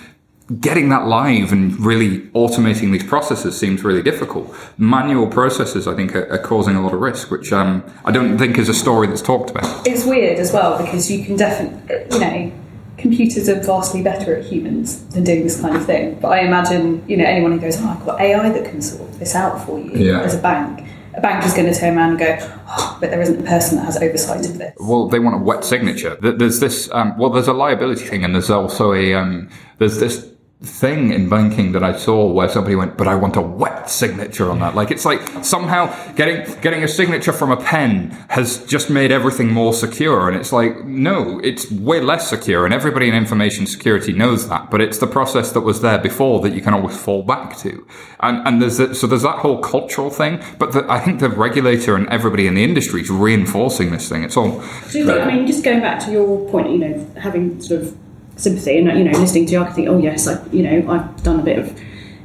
getting 0.60 0.88
that 0.88 1.06
live 1.06 1.52
and 1.52 1.78
really 1.78 2.20
automating 2.28 2.90
these 2.92 3.04
processes 3.04 3.58
seems 3.58 3.84
really 3.84 4.02
difficult. 4.02 4.54
Manual 4.78 5.26
processes, 5.26 5.86
I 5.86 5.94
think, 5.94 6.14
are, 6.14 6.30
are 6.32 6.38
causing 6.38 6.74
a 6.74 6.82
lot 6.82 6.94
of 6.94 7.00
risk, 7.00 7.30
which 7.30 7.52
um, 7.52 7.84
I 8.04 8.12
don't 8.12 8.38
think 8.38 8.58
is 8.58 8.68
a 8.68 8.74
story 8.74 9.08
that's 9.08 9.20
talked 9.20 9.50
about. 9.50 9.86
It's 9.86 10.06
weird 10.06 10.38
as 10.38 10.52
well 10.52 10.78
because 10.78 11.10
you 11.10 11.24
can 11.24 11.36
definitely, 11.36 12.06
you 12.12 12.20
know, 12.20 12.52
computers 12.98 13.48
are 13.48 13.60
vastly 13.60 14.02
better 14.02 14.36
at 14.36 14.44
humans 14.44 15.04
than 15.08 15.24
doing 15.24 15.42
this 15.44 15.60
kind 15.60 15.76
of 15.76 15.86
thing. 15.86 16.18
But 16.20 16.28
I 16.28 16.40
imagine, 16.40 17.02
you 17.08 17.16
know, 17.16 17.24
anyone 17.24 17.52
who 17.52 17.60
goes, 17.60 17.80
oh, 17.80 17.88
I've 17.88 18.04
got 18.04 18.20
AI 18.20 18.50
that 18.50 18.64
can 18.64 18.82
sort 18.82 19.10
this 19.18 19.34
out 19.34 19.64
for 19.64 19.78
you 19.78 19.92
Yeah. 19.92 20.20
as 20.22 20.34
a 20.34 20.38
bank. 20.38 20.84
A 21.14 21.20
bank 21.20 21.44
is 21.44 21.52
going 21.54 21.72
to 21.72 21.78
turn 21.78 21.96
around 21.96 22.10
and 22.10 22.18
go, 22.18 22.36
oh, 22.68 22.98
but 23.00 23.10
there 23.10 23.20
isn't 23.20 23.40
a 23.40 23.42
person 23.48 23.76
that 23.78 23.84
has 23.84 23.96
oversight 24.00 24.44
of 24.46 24.58
this. 24.58 24.72
Well, 24.78 25.08
they 25.08 25.18
want 25.18 25.34
a 25.36 25.38
wet 25.38 25.64
signature. 25.64 26.16
There's 26.20 26.60
this. 26.60 26.88
Um, 26.92 27.16
well, 27.18 27.30
there's 27.30 27.48
a 27.48 27.52
liability 27.52 28.04
thing, 28.04 28.24
and 28.24 28.34
there's 28.34 28.50
also 28.50 28.92
a. 28.92 29.14
Um, 29.14 29.48
there's 29.78 29.98
this 29.98 30.28
thing 30.60 31.12
in 31.12 31.28
banking 31.28 31.70
that 31.70 31.84
I 31.84 31.96
saw 31.96 32.26
where 32.32 32.48
somebody 32.48 32.74
went, 32.74 32.96
but 32.96 33.06
I 33.06 33.14
want 33.14 33.36
a 33.36 33.40
wet 33.40 33.88
signature 33.88 34.50
on 34.50 34.58
that. 34.58 34.74
Like 34.74 34.90
it's 34.90 35.04
like 35.04 35.44
somehow 35.44 35.86
getting 36.14 36.60
getting 36.60 36.82
a 36.82 36.88
signature 36.88 37.32
from 37.32 37.52
a 37.52 37.56
pen 37.56 38.10
has 38.28 38.66
just 38.66 38.90
made 38.90 39.12
everything 39.12 39.52
more 39.52 39.72
secure, 39.72 40.28
and 40.28 40.36
it's 40.36 40.52
like 40.52 40.84
no, 40.84 41.38
it's 41.44 41.70
way 41.70 42.00
less 42.00 42.28
secure, 42.28 42.64
and 42.64 42.74
everybody 42.74 43.08
in 43.08 43.14
information 43.14 43.66
security 43.66 44.12
knows 44.12 44.48
that. 44.48 44.68
But 44.68 44.80
it's 44.80 44.98
the 44.98 45.06
process 45.06 45.52
that 45.52 45.60
was 45.60 45.80
there 45.80 45.98
before 45.98 46.40
that 46.40 46.52
you 46.52 46.60
can 46.60 46.74
always 46.74 46.96
fall 46.96 47.22
back 47.22 47.56
to, 47.58 47.86
and 48.18 48.44
and 48.46 48.60
there's 48.60 48.78
that, 48.78 48.96
so 48.96 49.06
there's 49.06 49.22
that 49.22 49.38
whole 49.38 49.60
cultural 49.60 50.10
thing. 50.10 50.42
But 50.58 50.72
the, 50.72 50.84
I 50.90 50.98
think 50.98 51.20
the 51.20 51.28
regulator 51.28 51.94
and 51.94 52.08
everybody 52.08 52.48
in 52.48 52.54
the 52.54 52.64
industry 52.64 53.02
is 53.02 53.10
reinforcing 53.10 53.92
this 53.92 54.08
thing. 54.08 54.24
It's 54.24 54.36
all 54.36 54.60
think, 54.60 55.08
I 55.08 55.24
mean, 55.24 55.46
just 55.46 55.62
going 55.62 55.80
back 55.80 56.04
to 56.06 56.10
your 56.10 56.50
point, 56.50 56.70
you 56.70 56.78
know, 56.78 57.10
having 57.16 57.60
sort 57.60 57.82
of 57.82 57.96
sympathy 58.38 58.78
and, 58.78 58.98
you 58.98 59.04
know, 59.04 59.18
listening 59.18 59.46
to 59.46 59.52
you, 59.52 59.60
I 59.60 59.66
can 59.66 59.74
think, 59.74 59.88
oh, 59.88 59.98
yes, 59.98 60.26
I, 60.26 60.42
you 60.48 60.62
know, 60.62 60.90
I've 60.90 61.22
done 61.22 61.40
a 61.40 61.42
bit 61.42 61.58
of, 61.58 61.78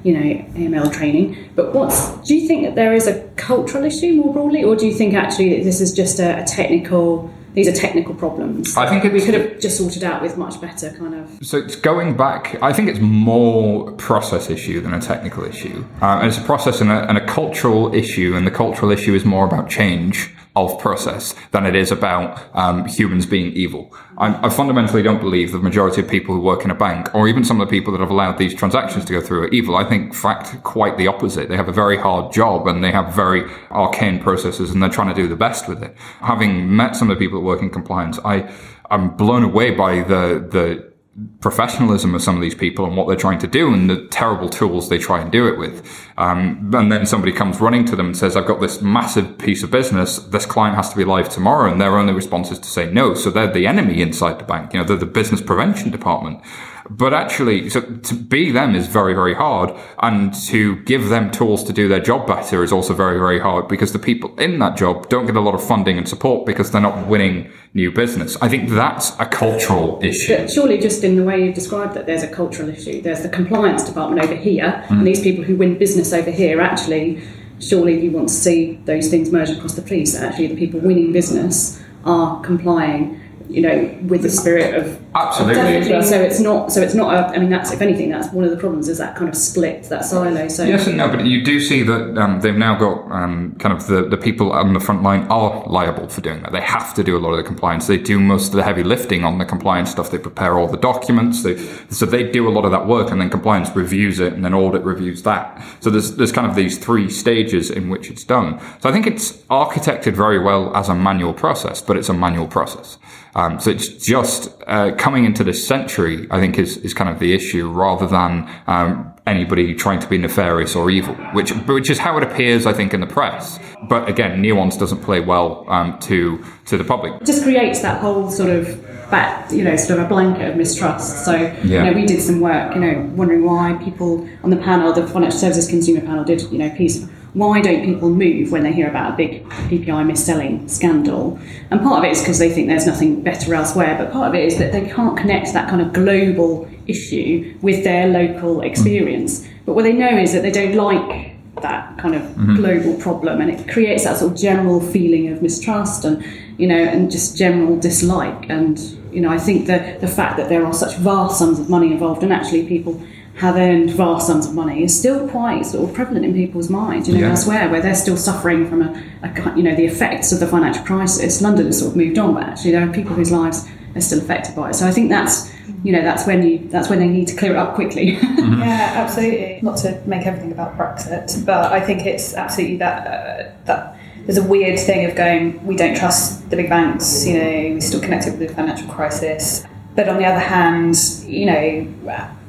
you 0.04 0.14
know, 0.14 0.22
AML 0.22 0.94
training. 0.94 1.50
But 1.56 1.74
what's, 1.74 2.16
do 2.28 2.36
you 2.36 2.48
think 2.48 2.64
that 2.64 2.76
there 2.76 2.94
is 2.94 3.08
a 3.08 3.28
cultural 3.36 3.84
issue 3.84 4.14
more 4.16 4.34
broadly, 4.34 4.64
or 4.64 4.76
do 4.76 4.86
you 4.86 4.94
think 4.94 5.14
actually 5.14 5.58
that 5.58 5.64
this 5.64 5.82
is 5.82 5.94
just 5.94 6.20
a, 6.20 6.42
a 6.42 6.46
technical, 6.46 7.34
these 7.54 7.68
are 7.68 7.74
technical 7.74 8.14
problems? 8.14 8.78
I 8.78 8.88
think 8.88 9.12
we 9.12 9.22
could 9.22 9.34
have 9.34 9.60
just 9.60 9.78
sorted 9.78 10.04
out 10.04 10.22
with 10.22 10.38
much 10.38 10.62
better 10.62 10.92
kind 10.92 11.16
of. 11.16 11.40
So 11.42 11.58
it's 11.58 11.76
going 11.76 12.16
back. 12.16 12.62
I 12.62 12.74
think 12.74 12.90
it's 12.90 13.00
more 13.00 13.92
process 13.94 14.50
issue 14.50 14.82
than 14.82 14.94
a 14.94 15.02
technical 15.02 15.44
issue. 15.44 15.86
Um, 16.02 16.20
and 16.20 16.28
it's 16.28 16.38
a 16.38 16.44
process 16.44 16.80
and 16.80 16.92
a, 16.92 17.08
and 17.10 17.18
a 17.18 17.26
cultural 17.26 17.94
issue, 17.94 18.36
and 18.36 18.46
the 18.46 18.52
cultural 18.52 18.92
issue 18.92 19.16
is 19.16 19.26
more 19.26 19.46
about 19.46 19.70
change 19.70 20.32
of 20.56 20.80
process 20.80 21.34
than 21.52 21.66
it 21.66 21.76
is 21.76 21.92
about 21.92 22.40
um, 22.54 22.86
humans 22.86 23.26
being 23.26 23.52
evil. 23.54 23.92
I, 24.18 24.46
I 24.46 24.50
fundamentally 24.50 25.02
don't 25.02 25.20
believe 25.20 25.52
the 25.52 25.58
majority 25.58 26.02
of 26.02 26.08
people 26.08 26.36
who 26.36 26.42
work 26.42 26.64
in 26.64 26.70
a 26.70 26.76
bank, 26.76 27.14
or 27.16 27.28
even 27.28 27.44
some 27.44 27.60
of 27.60 27.68
the 27.68 27.72
people 27.72 27.92
that 27.94 28.00
have 28.00 28.12
allowed 28.12 28.38
these 28.38 28.54
transactions 28.54 29.06
to 29.06 29.14
go 29.14 29.22
through, 29.22 29.44
are 29.44 29.48
evil. 29.48 29.76
I 29.76 29.84
think, 29.84 30.08
in 30.08 30.14
fact, 30.14 30.62
quite 30.64 30.98
the 30.98 31.08
opposite. 31.08 31.50
They 31.50 31.56
have 31.56 31.70
a 31.70 31.74
very 31.74 31.98
hard 31.98 32.32
job 32.32 32.68
and 32.68 32.84
they 32.84 32.92
have 32.92 33.16
very 33.16 33.50
arcane 33.72 34.20
processes, 34.20 34.70
and 34.70 34.82
they're 34.82 34.90
trying 34.90 35.14
to 35.14 35.20
do 35.20 35.28
the 35.28 35.36
best 35.36 35.68
with 35.68 35.82
it. 35.82 35.96
Having 36.20 36.76
met 36.76 36.96
some 36.96 37.10
of 37.10 37.18
the 37.18 37.26
people 37.26 37.40
that 37.40 37.46
work 37.46 37.62
in 37.62 37.72
compliance, 37.72 38.20
I 38.24 38.52
I'm 38.92 39.16
blown 39.18 39.44
away 39.44 39.72
by 39.72 40.04
the 40.04 40.46
the 40.52 40.93
professionalism 41.42 42.16
of 42.16 42.24
some 42.24 42.36
of 42.36 42.42
these 42.42 42.56
people 42.56 42.86
and 42.86 42.98
what 42.98 43.08
they're 43.08 43.16
trying 43.16 43.38
to 43.38 43.48
do 43.48 43.72
and 43.72 43.88
the 43.88 44.08
terrible 44.08 44.50
tools 44.50 44.90
they 44.90 44.98
try 44.98 45.22
and 45.22 45.32
do 45.32 45.48
it 45.48 45.60
with. 45.60 45.88
Um, 46.18 46.72
and 46.74 46.92
then 46.92 47.06
somebody 47.06 47.32
comes 47.32 47.62
running 47.62 47.86
to 47.86 47.96
them 47.96 48.08
and 48.08 48.18
says, 48.18 48.36
I've 48.36 48.48
got 48.48 48.62
this 48.62 48.82
massive 48.82 49.38
piece 49.38 49.62
of 49.62 49.70
business. 49.70 50.18
This 50.18 50.48
client 50.48 50.76
has 50.76 50.90
to 50.90 50.98
be 50.98 51.06
live 51.06 51.30
tomorrow. 51.30 51.72
And 51.72 51.80
their 51.80 51.98
only 51.98 52.14
response 52.14 52.50
is 52.50 52.58
to 52.60 52.68
say 52.68 52.92
no. 52.92 53.14
So 53.14 53.30
they're 53.30 53.52
the 53.52 53.68
enemy 53.68 54.02
inside 54.02 54.40
the 54.40 54.44
bank. 54.44 54.74
You 54.74 54.80
know, 54.80 54.86
they're 54.86 54.98
the 54.98 55.06
business 55.06 55.42
prevention 55.42 55.92
department. 55.92 56.42
But 56.90 57.14
actually, 57.14 57.70
so 57.70 57.82
to 57.82 58.14
be 58.16 58.52
them 58.52 58.76
is 58.76 58.88
very, 58.88 59.14
very 59.14 59.34
hard. 59.34 59.74
And 60.02 60.34
to 60.46 60.78
give 60.84 61.10
them 61.10 61.32
tools 61.32 61.64
to 61.66 61.74
do 61.74 61.88
their 61.88 62.00
job 62.00 62.28
better 62.28 62.64
is 62.64 62.72
also 62.72 62.94
very, 62.94 63.18
very 63.18 63.40
hard 63.40 63.68
because 63.68 63.94
the 63.94 64.00
people 64.00 64.38
in 64.40 64.60
that 64.60 64.78
job 64.78 65.10
don't 65.10 65.26
get 65.26 65.36
a 65.36 65.42
lot 65.42 65.56
of 65.56 65.66
funding 65.66 65.98
and 65.98 66.08
support 66.08 66.46
because 66.46 66.72
they're 66.72 66.82
not 66.82 67.08
winning 67.08 67.52
new 67.74 67.92
business. 67.92 68.38
I 68.42 68.50
think 68.50 68.70
that's 68.70 69.18
a 69.20 69.26
cultural 69.26 70.00
issue. 70.04 70.38
But 70.38 70.52
surely, 70.52 70.78
just 70.78 71.04
in 71.04 71.16
the 71.16 71.24
way 71.24 71.44
you've 71.44 71.56
described 71.56 71.94
that, 71.96 72.06
there's 72.06 72.24
a 72.24 72.28
cultural 72.28 72.70
issue. 72.70 73.02
There's 73.02 73.22
the 73.22 73.30
compliance 73.30 73.84
department 73.84 74.24
over 74.24 74.36
here, 74.36 74.86
and 74.90 75.02
mm. 75.02 75.06
these 75.06 75.22
people 75.22 75.44
who 75.44 75.56
win 75.56 75.78
business 75.78 76.14
over 76.14 76.32
here 76.32 76.62
actually. 76.62 77.22
Surely, 77.60 78.04
you 78.04 78.12
want 78.12 78.28
to 78.28 78.34
see 78.34 78.74
those 78.84 79.08
things 79.08 79.32
merge 79.32 79.50
across 79.50 79.76
the 79.76 79.82
police. 79.82 80.16
Actually, 80.16 80.48
the 80.48 80.58
people 80.58 80.82
winning 80.82 81.14
business 81.14 81.82
are 82.04 82.42
complying, 82.42 83.22
you 83.50 83.62
know, 83.62 83.98
with 84.08 84.22
the 84.22 84.30
spirit 84.30 84.76
of 84.76 85.00
Absolutely. 85.16 85.56
Definitely. 85.56 86.08
So 86.08 86.22
it's 86.22 86.40
not. 86.40 86.72
So 86.72 86.82
it's 86.82 86.96
not. 86.96 87.14
A, 87.14 87.36
I 87.36 87.40
mean, 87.40 87.50
that's 87.50 87.72
if 87.72 87.82
anything, 87.82 88.10
that's 88.10 88.32
one 88.34 88.44
of 88.44 88.52
the 88.52 88.58
problems 88.58 88.88
is 88.88 88.98
that 88.98 89.16
kind 89.16 89.30
of 89.30 89.36
split, 89.36 89.84
that 89.84 90.06
silo. 90.06 90.48
So 90.48 90.64
Yes 90.64 90.88
and 90.88 90.98
no, 90.98 91.08
but 91.10 91.26
you 91.26 91.44
do 91.44 91.60
see 91.60 91.84
that 91.84 92.18
um, 92.18 92.42
they've 92.42 92.56
now 92.56 92.78
got 92.78 93.12
um, 93.12 93.56
kind 93.60 93.76
of 93.76 93.86
the, 93.88 94.08
the 94.08 94.18
people 94.18 94.52
on 94.52 94.74
the 94.74 94.80
front 94.80 95.04
line 95.04 95.28
are 95.30 95.64
liable 95.68 96.08
for 96.08 96.22
doing 96.22 96.42
that. 96.42 96.52
They 96.52 96.62
have 96.62 96.94
to 96.96 97.04
do 97.04 97.16
a 97.16 97.20
lot 97.20 97.32
of 97.32 97.38
the 97.38 97.44
compliance. 97.44 97.88
They 97.88 97.98
do 97.98 98.20
most 98.20 98.48
of 98.48 98.54
the 98.54 98.64
heavy 98.64 98.84
lifting 98.84 99.24
on 99.24 99.38
the 99.38 99.46
compliance 99.46 99.92
stuff. 99.92 100.10
They 100.10 100.18
prepare 100.18 100.58
all 100.58 100.68
the 100.68 100.78
documents. 100.78 101.44
They, 101.44 101.58
so 101.90 102.06
they 102.06 102.30
do 102.32 102.48
a 102.48 102.52
lot 102.52 102.66
of 102.66 102.72
that 102.72 102.88
work, 102.88 103.12
and 103.12 103.22
then 103.22 103.30
compliance 103.30 103.70
reviews 103.76 104.20
it, 104.20 104.34
and 104.34 104.44
then 104.44 104.54
audit 104.54 104.82
reviews 104.84 105.22
that. 105.24 105.64
So 105.80 105.92
there's 105.92 106.16
there's 106.16 106.32
kind 106.32 106.48
of 106.48 106.56
these 106.56 106.80
three 106.80 107.10
stages 107.10 107.70
in 107.70 107.90
which 107.90 108.10
it's 108.10 108.24
done. 108.24 108.60
So 108.82 108.90
I 108.90 108.92
think 108.92 109.06
it's 109.06 109.38
architected 109.44 110.14
very 110.14 110.40
well 110.40 110.76
as 110.76 110.90
a 110.90 110.96
manual 110.96 111.34
process, 111.34 111.82
but 111.82 111.98
it's 111.98 112.10
a 112.10 112.14
manual 112.14 112.48
process. 112.48 112.98
Um, 113.36 113.60
so 113.60 113.72
it's 113.72 113.88
just 113.88 114.50
uh, 114.68 114.94
coming 114.96 115.26
into 115.26 115.44
this 115.44 115.66
century, 115.68 116.28
I 116.30 116.40
think, 116.40 116.60
is, 116.60 116.78
is 116.78 116.94
kind 116.94 117.10
of 117.10 117.20
the 117.20 117.34
issue 117.34 117.70
rather 117.70 118.06
than 118.08 118.50
um, 118.68 119.14
anybody 119.26 119.74
trying 119.74 120.00
to 120.00 120.08
be 120.08 120.18
nefarious 120.18 120.76
or 120.76 120.90
evil, 120.92 121.16
which 121.34 121.52
which 121.66 121.90
is 121.90 122.00
how 122.00 122.18
it 122.18 122.24
appears, 122.24 122.66
I 122.66 122.74
think, 122.74 122.94
in 122.94 123.00
the 123.02 123.08
press. 123.08 123.60
But 123.90 124.08
again, 124.08 124.42
nuance 124.42 124.78
doesn't 124.78 125.02
play 125.02 125.20
well 125.20 125.66
um, 125.68 125.98
to 126.02 126.44
to 126.66 126.78
the 126.78 126.84
public. 126.84 127.22
It 127.22 127.26
just 127.26 127.44
creates 127.44 127.82
that 127.82 128.02
whole 128.02 128.30
sort 128.30 128.50
of 128.52 128.82
back, 129.10 129.52
you 129.52 129.64
know, 129.64 129.76
sort 129.76 130.00
of 130.00 130.06
a 130.06 130.10
blanket 130.10 130.50
of 130.50 130.56
mistrust. 130.56 131.26
So, 131.26 131.34
Yeah. 131.34 131.60
you 131.64 131.84
know, 131.84 131.94
we 131.94 132.06
did 132.06 132.22
some 132.22 132.40
work, 132.40 132.74
you 132.74 132.82
know, 132.82 133.12
wondering 133.16 133.44
why 133.44 133.80
people 133.84 134.28
on 134.44 134.50
the 134.50 134.58
panel, 134.58 134.92
the 134.94 135.06
Financial 135.08 135.38
Services 135.40 135.68
Consumer 135.70 136.02
Panel, 136.02 136.24
did, 136.24 136.42
you 136.52 136.58
know, 136.58 136.70
piece. 136.72 137.06
Why 137.34 137.62
don't 137.62 137.84
people 137.84 138.10
move 138.10 138.52
when 138.52 138.64
they 138.64 138.72
hear 138.72 138.88
about 138.88 139.14
a 139.14 139.18
big 139.18 139.44
PPI 139.50 140.06
mis-selling 140.06 140.68
scandal? 140.68 141.40
And 141.72 141.82
part 141.82 142.00
of 142.00 142.04
it 142.04 142.12
is 142.12 142.22
because 142.22 142.38
they 142.38 142.52
think 142.52 142.68
there's 142.68 142.86
nothing 142.86 143.22
better 143.22 143.56
elsewhere, 143.56 143.96
but 143.98 144.12
part 144.12 144.30
of 144.30 144.36
it 144.36 144.46
is 144.46 144.60
that 144.60 144.72
they 144.72 144.88
can't 144.88 145.18
connect 145.18 145.52
that 145.54 145.68
kind 145.68 145.82
of 145.82 145.94
global 145.94 146.70
issue 146.86 147.58
with 147.62 147.84
their 147.84 148.08
local 148.08 148.58
mm. 148.58 148.66
experience. 148.66 149.48
But 149.66 149.74
what 149.74 149.84
they 149.84 149.94
know 149.94 150.16
is 150.16 150.34
that 150.34 150.44
they 150.44 150.52
don't 150.52 150.76
like 150.76 151.32
that 151.62 151.98
kind 151.98 152.14
of 152.14 152.22
mm-hmm. 152.22 152.56
global 152.56 152.96
problem, 153.00 153.42
and 153.42 153.50
it 153.50 153.68
creates 153.72 154.04
that 154.04 154.18
sort 154.18 154.34
of 154.34 154.38
general 154.38 154.82
feeling 154.82 155.30
of 155.30 155.42
mistrust 155.42 156.04
and 156.04 156.24
you 156.58 156.68
know, 156.68 156.78
and 156.78 157.12
just 157.12 157.38
general 157.38 157.80
dislike. 157.80 158.50
And 158.50 158.80
you 159.12 159.22
know, 159.22 159.30
I 159.30 159.38
think 159.38 159.68
that 159.68 160.02
the 160.02 160.08
fact 160.08 160.38
that 160.38 160.50
there 160.50 160.66
are 160.66 160.74
such 160.74 160.96
vast 160.98 161.40
sums 161.40 161.60
of 161.60 161.70
money 161.70 161.92
involved, 161.92 162.24
and 162.24 162.32
actually 162.32 162.68
people 162.68 163.02
have 163.38 163.56
earned 163.56 163.90
vast 163.92 164.28
sums 164.28 164.46
of 164.46 164.54
money, 164.54 164.84
is 164.84 164.98
still 164.98 165.28
quite 165.28 165.66
sort 165.66 165.90
of 165.90 165.96
prevalent 165.96 166.24
in 166.24 166.34
people's 166.34 166.70
minds. 166.70 167.08
You 167.08 167.16
know, 167.16 167.22
Yeah. 167.22 167.30
elsewhere 167.32 167.70
where 167.70 167.82
they're 167.82 167.96
still 167.96 168.18
suffering 168.18 168.68
from 168.70 168.82
a, 168.84 169.04
a 169.24 169.54
you 169.58 169.64
know 169.64 169.76
the 169.76 169.86
effects 169.86 170.32
of 170.32 170.40
the 170.40 170.48
financial 170.48 170.84
crisis. 170.86 171.42
London 171.42 171.66
has 171.68 171.80
sort 171.80 171.92
of 171.92 171.98
moved 171.98 172.18
on, 172.20 172.34
but 172.36 172.44
actually 172.44 172.72
there 172.72 172.88
are 172.88 172.92
people 172.94 173.16
whose 173.16 173.32
lives 173.32 173.68
are 173.96 174.02
still 174.02 174.20
affected 174.20 174.56
by 174.56 174.70
it. 174.70 174.76
So 174.76 174.88
I 174.88 174.92
think 174.92 175.10
that's 175.10 175.52
you 175.84 175.92
know 175.92 176.02
that's 176.04 176.28
when 176.28 176.44
you 176.48 176.60
that's 176.70 176.90
when 176.90 177.00
they 177.00 177.08
need 177.08 177.28
to 177.30 177.36
clear 177.36 177.52
it 177.54 177.58
up 177.58 177.76
quickly. 177.76 178.18
Yeah, 178.64 178.94
absolutely. 178.96 179.60
Not 179.62 179.78
to 179.80 180.00
make 180.06 180.26
everything 180.26 180.52
about 180.52 180.78
Brexit, 180.78 181.44
but 181.46 181.74
I 181.74 181.82
think 181.82 182.06
it's 182.06 182.34
absolutely 182.34 182.78
that 182.78 183.08
uh, 183.08 183.52
that 183.66 183.98
there's 184.26 184.38
a 184.38 184.44
weird 184.44 184.80
thing 184.80 185.10
of 185.10 185.16
going. 185.18 185.66
We 185.66 185.76
don't 185.76 185.98
trust 185.98 186.50
the 186.50 186.56
big 186.56 186.70
banks. 186.70 187.26
You 187.28 187.34
know, 187.40 187.50
we're 187.74 187.82
still 187.82 188.00
connected 188.00 188.38
with 188.40 188.48
the 188.48 188.56
financial 188.56 188.88
crisis. 188.88 189.66
But 189.96 190.08
on 190.08 190.18
the 190.18 190.26
other 190.26 190.40
hand, 190.40 190.96
you 191.26 191.46
know, 191.46 191.88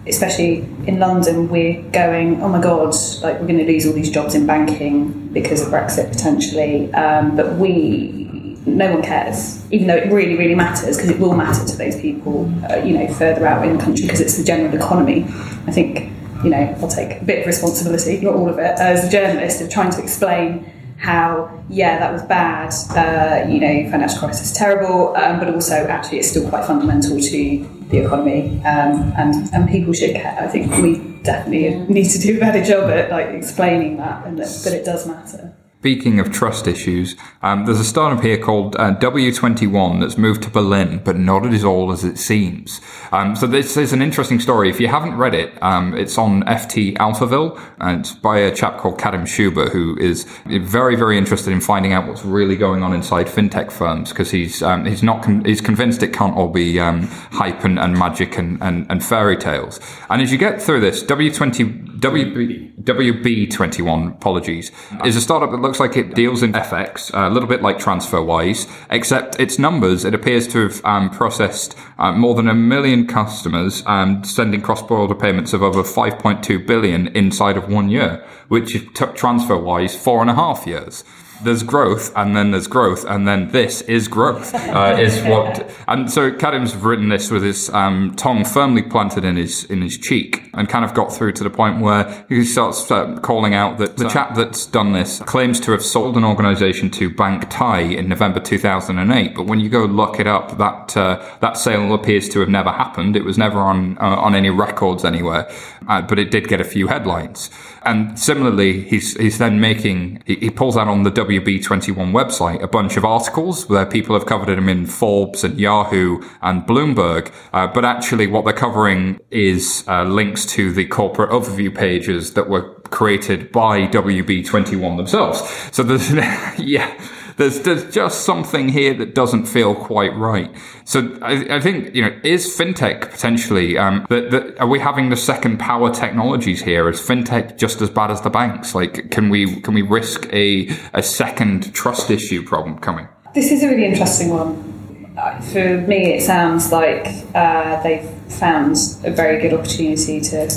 especially 0.06 0.58
in 0.86 0.98
London, 0.98 1.48
we're 1.48 1.82
going. 1.90 2.42
Oh 2.42 2.48
my 2.48 2.60
God! 2.60 2.94
Like 3.22 3.40
we're 3.40 3.46
going 3.46 3.58
to 3.58 3.66
lose 3.66 3.86
all 3.86 3.92
these 3.92 4.10
jobs 4.10 4.34
in 4.34 4.46
banking 4.46 5.28
because 5.28 5.62
of 5.62 5.68
Brexit 5.68 6.10
potentially. 6.10 6.92
Um, 6.94 7.36
but 7.36 7.54
we 7.54 8.24
no 8.66 8.92
one 8.92 9.02
cares, 9.02 9.64
even 9.70 9.86
though 9.86 9.96
it 9.96 10.10
really, 10.10 10.36
really 10.36 10.54
matters 10.54 10.96
because 10.96 11.10
it 11.10 11.20
will 11.20 11.34
matter 11.34 11.66
to 11.66 11.76
those 11.76 12.00
people, 12.00 12.50
uh, 12.70 12.76
you 12.76 12.96
know, 12.96 13.12
further 13.14 13.46
out 13.46 13.66
in 13.66 13.76
the 13.76 13.82
country 13.82 14.06
because 14.06 14.20
it's 14.20 14.36
the 14.36 14.44
general 14.44 14.74
economy. 14.74 15.24
I 15.66 15.72
think, 15.72 16.10
you 16.42 16.50
know, 16.50 16.74
I'll 16.80 16.88
take 16.88 17.20
a 17.20 17.24
bit 17.24 17.40
of 17.40 17.46
responsibility, 17.46 18.20
not 18.20 18.34
all 18.34 18.48
of 18.48 18.58
it, 18.58 18.78
as 18.78 19.04
a 19.04 19.10
journalist 19.10 19.60
of 19.60 19.70
trying 19.70 19.90
to 19.92 20.02
explain 20.02 20.70
how, 20.98 21.64
yeah, 21.68 21.98
that 21.98 22.12
was 22.12 22.22
bad, 22.22 22.72
uh, 22.96 23.48
you 23.48 23.61
know, 23.61 23.90
financial 23.90 24.18
crisis 24.18 24.52
is 24.52 24.57
terrible, 24.57 25.14
um, 25.16 25.38
but 25.38 25.52
also 25.52 25.87
actually 25.87 26.18
it's 26.18 26.30
still 26.30 26.48
quite 26.48 26.64
fundamental 26.64 27.20
to 27.20 27.87
the 27.90 27.98
economy 27.98 28.59
um, 28.64 29.12
and, 29.16 29.52
and 29.52 29.68
people 29.68 29.92
should 29.92 30.14
care. 30.14 30.37
I 30.40 30.48
think 30.48 30.70
we 30.78 30.98
definitely 31.22 31.74
need 31.92 32.09
to 32.11 32.18
do 32.18 32.37
a 32.37 32.40
better 32.40 32.64
job 32.64 32.90
at 32.90 33.11
like 33.11 33.28
explaining 33.28 33.96
that 33.98 34.26
and 34.26 34.38
that, 34.38 34.48
that 34.64 34.72
it 34.72 34.85
does 34.85 35.07
matter. 35.07 35.54
Speaking 35.84 36.18
of 36.18 36.32
trust 36.32 36.66
issues, 36.66 37.14
um, 37.42 37.66
there's 37.66 37.78
a 37.78 37.84
startup 37.84 38.24
here 38.24 38.38
called 38.38 38.74
uh, 38.76 38.94
W21 38.94 40.00
that's 40.00 40.16
moved 40.16 40.42
to 40.44 40.48
Berlin, 40.48 41.02
but 41.04 41.18
not 41.18 41.44
as 41.44 41.62
all 41.62 41.92
as 41.92 42.04
it 42.04 42.16
seems. 42.16 42.80
Um, 43.12 43.36
so 43.36 43.46
this 43.46 43.76
is 43.76 43.92
an 43.92 44.00
interesting 44.00 44.40
story. 44.40 44.70
If 44.70 44.80
you 44.80 44.88
haven't 44.88 45.18
read 45.18 45.34
it, 45.34 45.62
um, 45.62 45.94
it's 45.94 46.16
on 46.16 46.42
FT 46.44 46.96
Alphaville, 46.96 47.60
and 47.80 48.00
it's 48.00 48.12
by 48.14 48.38
a 48.38 48.54
chap 48.54 48.78
called 48.78 48.98
Kadhim 48.98 49.24
Shubber, 49.24 49.70
who 49.70 49.94
is 49.98 50.24
very, 50.46 50.96
very 50.96 51.18
interested 51.18 51.52
in 51.52 51.60
finding 51.60 51.92
out 51.92 52.08
what's 52.08 52.24
really 52.24 52.56
going 52.56 52.82
on 52.82 52.94
inside 52.94 53.26
fintech 53.26 53.70
firms 53.70 54.08
because 54.08 54.30
he's 54.30 54.62
um, 54.62 54.86
he's 54.86 55.02
not 55.02 55.22
con- 55.22 55.44
he's 55.44 55.60
convinced 55.60 56.02
it 56.02 56.14
can't 56.14 56.34
all 56.34 56.48
be 56.48 56.80
um, 56.80 57.02
hype 57.32 57.62
and, 57.62 57.78
and 57.78 57.92
magic 57.98 58.38
and, 58.38 58.56
and, 58.62 58.86
and 58.88 59.04
fairy 59.04 59.36
tales. 59.36 59.80
And 60.08 60.22
as 60.22 60.32
you 60.32 60.38
get 60.38 60.62
through 60.62 60.80
this, 60.80 61.04
W20 61.04 61.93
WB, 62.04 62.82
WB21, 62.82 64.16
apologies, 64.16 64.70
is 65.06 65.16
a 65.16 65.22
startup 65.22 65.50
that 65.52 65.62
looks 65.62 65.80
like 65.80 65.96
it 65.96 66.14
deals 66.14 66.42
in 66.42 66.52
FX, 66.52 67.10
a 67.14 67.32
little 67.32 67.48
bit 67.48 67.62
like 67.62 67.78
TransferWise, 67.78 68.70
except 68.90 69.40
its 69.40 69.58
numbers, 69.58 70.04
it 70.04 70.14
appears 70.14 70.46
to 70.48 70.68
have 70.68 70.84
um, 70.84 71.08
processed 71.08 71.74
uh, 71.96 72.12
more 72.12 72.34
than 72.34 72.46
a 72.46 72.52
million 72.52 73.06
customers 73.06 73.82
and 73.86 74.26
sending 74.26 74.60
cross-border 74.60 75.14
payments 75.14 75.54
of 75.54 75.62
over 75.62 75.82
5.2 75.82 76.66
billion 76.66 77.06
inside 77.16 77.56
of 77.56 77.70
one 77.70 77.88
year, 77.88 78.22
which 78.48 78.74
took 78.92 79.16
TransferWise 79.16 79.96
four 79.96 80.20
and 80.20 80.28
a 80.28 80.34
half 80.34 80.66
years 80.66 81.04
there's 81.44 81.62
growth 81.62 82.12
and 82.16 82.37
then 82.37 82.50
there's 82.50 82.66
growth 82.66 83.04
and 83.04 83.28
then 83.28 83.48
this 83.50 83.83
is 83.83 84.09
growth 84.09 84.54
uh, 84.54 84.96
is 84.98 85.22
what 85.24 85.70
and 85.87 86.11
so 86.11 86.30
Kadhim's 86.30 86.74
written 86.74 87.09
this 87.09 87.30
with 87.30 87.42
his 87.42 87.70
um, 87.70 88.14
tongue 88.16 88.44
firmly 88.44 88.83
planted 88.83 89.24
in 89.24 89.37
his 89.37 89.64
in 89.64 89.83
his 89.83 89.98
cheek 89.98 90.50
and 90.54 90.68
kind 90.68 90.85
of 90.85 90.94
got 90.94 91.12
through 91.12 91.33
to 91.33 91.44
the 91.44 91.50
point 91.50 91.80
where 91.80 92.24
he 92.28 92.44
starts 92.44 92.90
uh, 92.90 93.16
calling 93.20 93.54
out 93.54 93.78
that 93.78 93.96
the 93.96 94.09
chap 94.09 94.35
that's 94.35 94.66
done 94.66 94.92
this 94.92 95.20
claims 95.20 95.61
to 95.61 95.72
have 95.72 95.83
sold 95.83 96.16
an 96.16 96.24
organization 96.24 96.90
to 96.90 97.11
Bank 97.11 97.46
Thai 97.50 97.80
in 97.80 98.09
November 98.09 98.40
2008 98.40 99.35
but 99.35 99.46
when 99.46 99.61
you 99.61 99.68
go 99.68 99.85
look 99.85 100.18
it 100.18 100.26
up 100.26 100.59
that 100.59 100.96
uh, 100.96 101.22
that 101.40 101.57
sale 101.57 101.92
appears 101.94 102.28
to 102.30 102.40
have 102.40 102.48
never 102.48 102.70
happened. 102.70 103.16
It 103.16 103.24
was 103.24 103.38
never 103.38 103.59
on 103.59 103.98
uh, 103.98 104.16
on 104.16 104.35
any 104.35 104.50
records 104.50 105.04
anywhere 105.04 105.50
uh, 105.88 106.02
but 106.02 106.18
it 106.18 106.30
did 106.30 106.48
get 106.48 106.61
a 106.61 106.64
few 106.64 106.88
headlines 106.88 107.50
and 107.84 108.18
similarly 108.18 108.82
he's 108.82 109.16
he's 109.16 109.38
then 109.38 109.60
making 109.60 110.22
he, 110.26 110.36
he 110.36 110.50
pulls 110.50 110.76
out 110.76 110.88
on 110.88 111.02
the 111.02 111.10
WB21 111.10 112.12
website 112.12 112.62
a 112.62 112.68
bunch 112.68 112.96
of 112.96 113.04
articles 113.04 113.68
where 113.68 113.86
people 113.86 114.18
have 114.18 114.26
covered 114.26 114.48
him 114.48 114.68
in 114.68 114.86
Forbes 114.86 115.44
and 115.44 115.58
Yahoo 115.58 116.22
and 116.42 116.62
Bloomberg, 116.62 117.32
uh, 117.52 117.66
but 117.66 117.84
actually 117.84 118.26
what 118.26 118.44
they're 118.44 118.54
covering 118.54 119.20
is 119.30 119.84
uh, 119.88 120.04
links 120.04 120.46
to 120.46 120.72
the 120.72 120.86
corporate 120.86 121.30
overview 121.30 121.74
pages 121.74 122.34
that 122.34 122.48
were 122.48 122.74
created 122.90 123.50
by 123.52 123.86
WB21 123.86 124.96
themselves. 124.96 125.40
So 125.72 125.82
there's, 125.82 126.10
yeah. 126.58 126.98
There's, 127.36 127.60
there's 127.62 127.92
just 127.92 128.24
something 128.24 128.68
here 128.68 128.94
that 128.94 129.14
doesn't 129.14 129.46
feel 129.46 129.74
quite 129.74 130.14
right. 130.16 130.54
So 130.84 131.18
I, 131.20 131.56
I 131.56 131.60
think 131.60 131.94
you 131.94 132.02
know 132.02 132.20
is 132.22 132.46
fintech 132.46 133.10
potentially 133.10 133.76
um, 133.76 134.06
that, 134.08 134.30
that 134.30 134.60
are 134.60 134.68
we 134.68 134.78
having 134.78 135.10
the 135.10 135.16
second 135.16 135.58
power 135.58 135.92
technologies 135.92 136.62
here? 136.62 136.88
Is 136.88 137.00
fintech 137.00 137.58
just 137.58 137.80
as 137.80 137.90
bad 137.90 138.10
as 138.10 138.20
the 138.20 138.30
banks? 138.30 138.74
Like 138.74 139.10
can 139.10 139.30
we 139.30 139.60
can 139.62 139.74
we 139.74 139.82
risk 139.82 140.32
a 140.32 140.68
a 140.92 141.02
second 141.02 141.74
trust 141.74 142.10
issue 142.10 142.44
problem 142.44 142.78
coming? 142.78 143.08
This 143.34 143.50
is 143.50 143.64
a 143.64 143.68
really 143.68 143.86
interesting 143.86 144.30
one. 144.30 145.14
Uh, 145.16 145.40
For 145.40 145.78
me, 145.82 146.14
it 146.14 146.22
sounds 146.22 146.72
like 146.72 147.06
uh, 147.34 147.82
they've 147.82 148.08
found 148.28 148.76
a 149.04 149.10
very 149.10 149.40
good 149.40 149.52
opportunity 149.52 150.20
to 150.20 150.48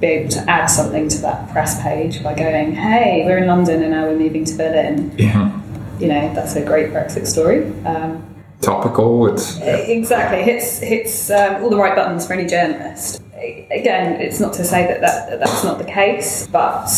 be 0.00 0.06
able 0.06 0.30
to 0.30 0.50
add 0.50 0.66
something 0.66 1.08
to 1.08 1.18
that 1.18 1.50
press 1.50 1.80
page 1.82 2.22
by 2.22 2.34
going, 2.34 2.72
"Hey, 2.74 3.22
we're 3.24 3.38
in 3.38 3.46
London 3.46 3.82
and 3.82 3.92
now 3.92 4.06
we're 4.06 4.18
moving 4.18 4.44
to 4.46 4.54
Berlin." 4.56 5.12
Yeah. 5.16 5.60
You 5.98 6.08
know, 6.08 6.34
that's 6.34 6.56
a 6.56 6.64
great 6.64 6.90
Brexit 6.90 7.26
story. 7.26 7.66
Um, 7.84 8.34
Topical. 8.60 9.26
It's 9.26 9.58
Exactly, 9.60 10.42
hits 10.42 10.78
hits 10.78 11.30
um, 11.30 11.62
all 11.62 11.70
the 11.70 11.76
right 11.76 11.94
buttons 11.94 12.26
for 12.26 12.32
any 12.32 12.46
journalist. 12.46 13.22
Again, 13.36 14.20
it's 14.20 14.40
not 14.40 14.54
to 14.54 14.64
say 14.64 14.86
that, 14.86 15.00
that 15.02 15.28
that 15.28 15.40
that's 15.40 15.64
not 15.64 15.78
the 15.78 15.84
case, 15.84 16.46
but 16.46 16.88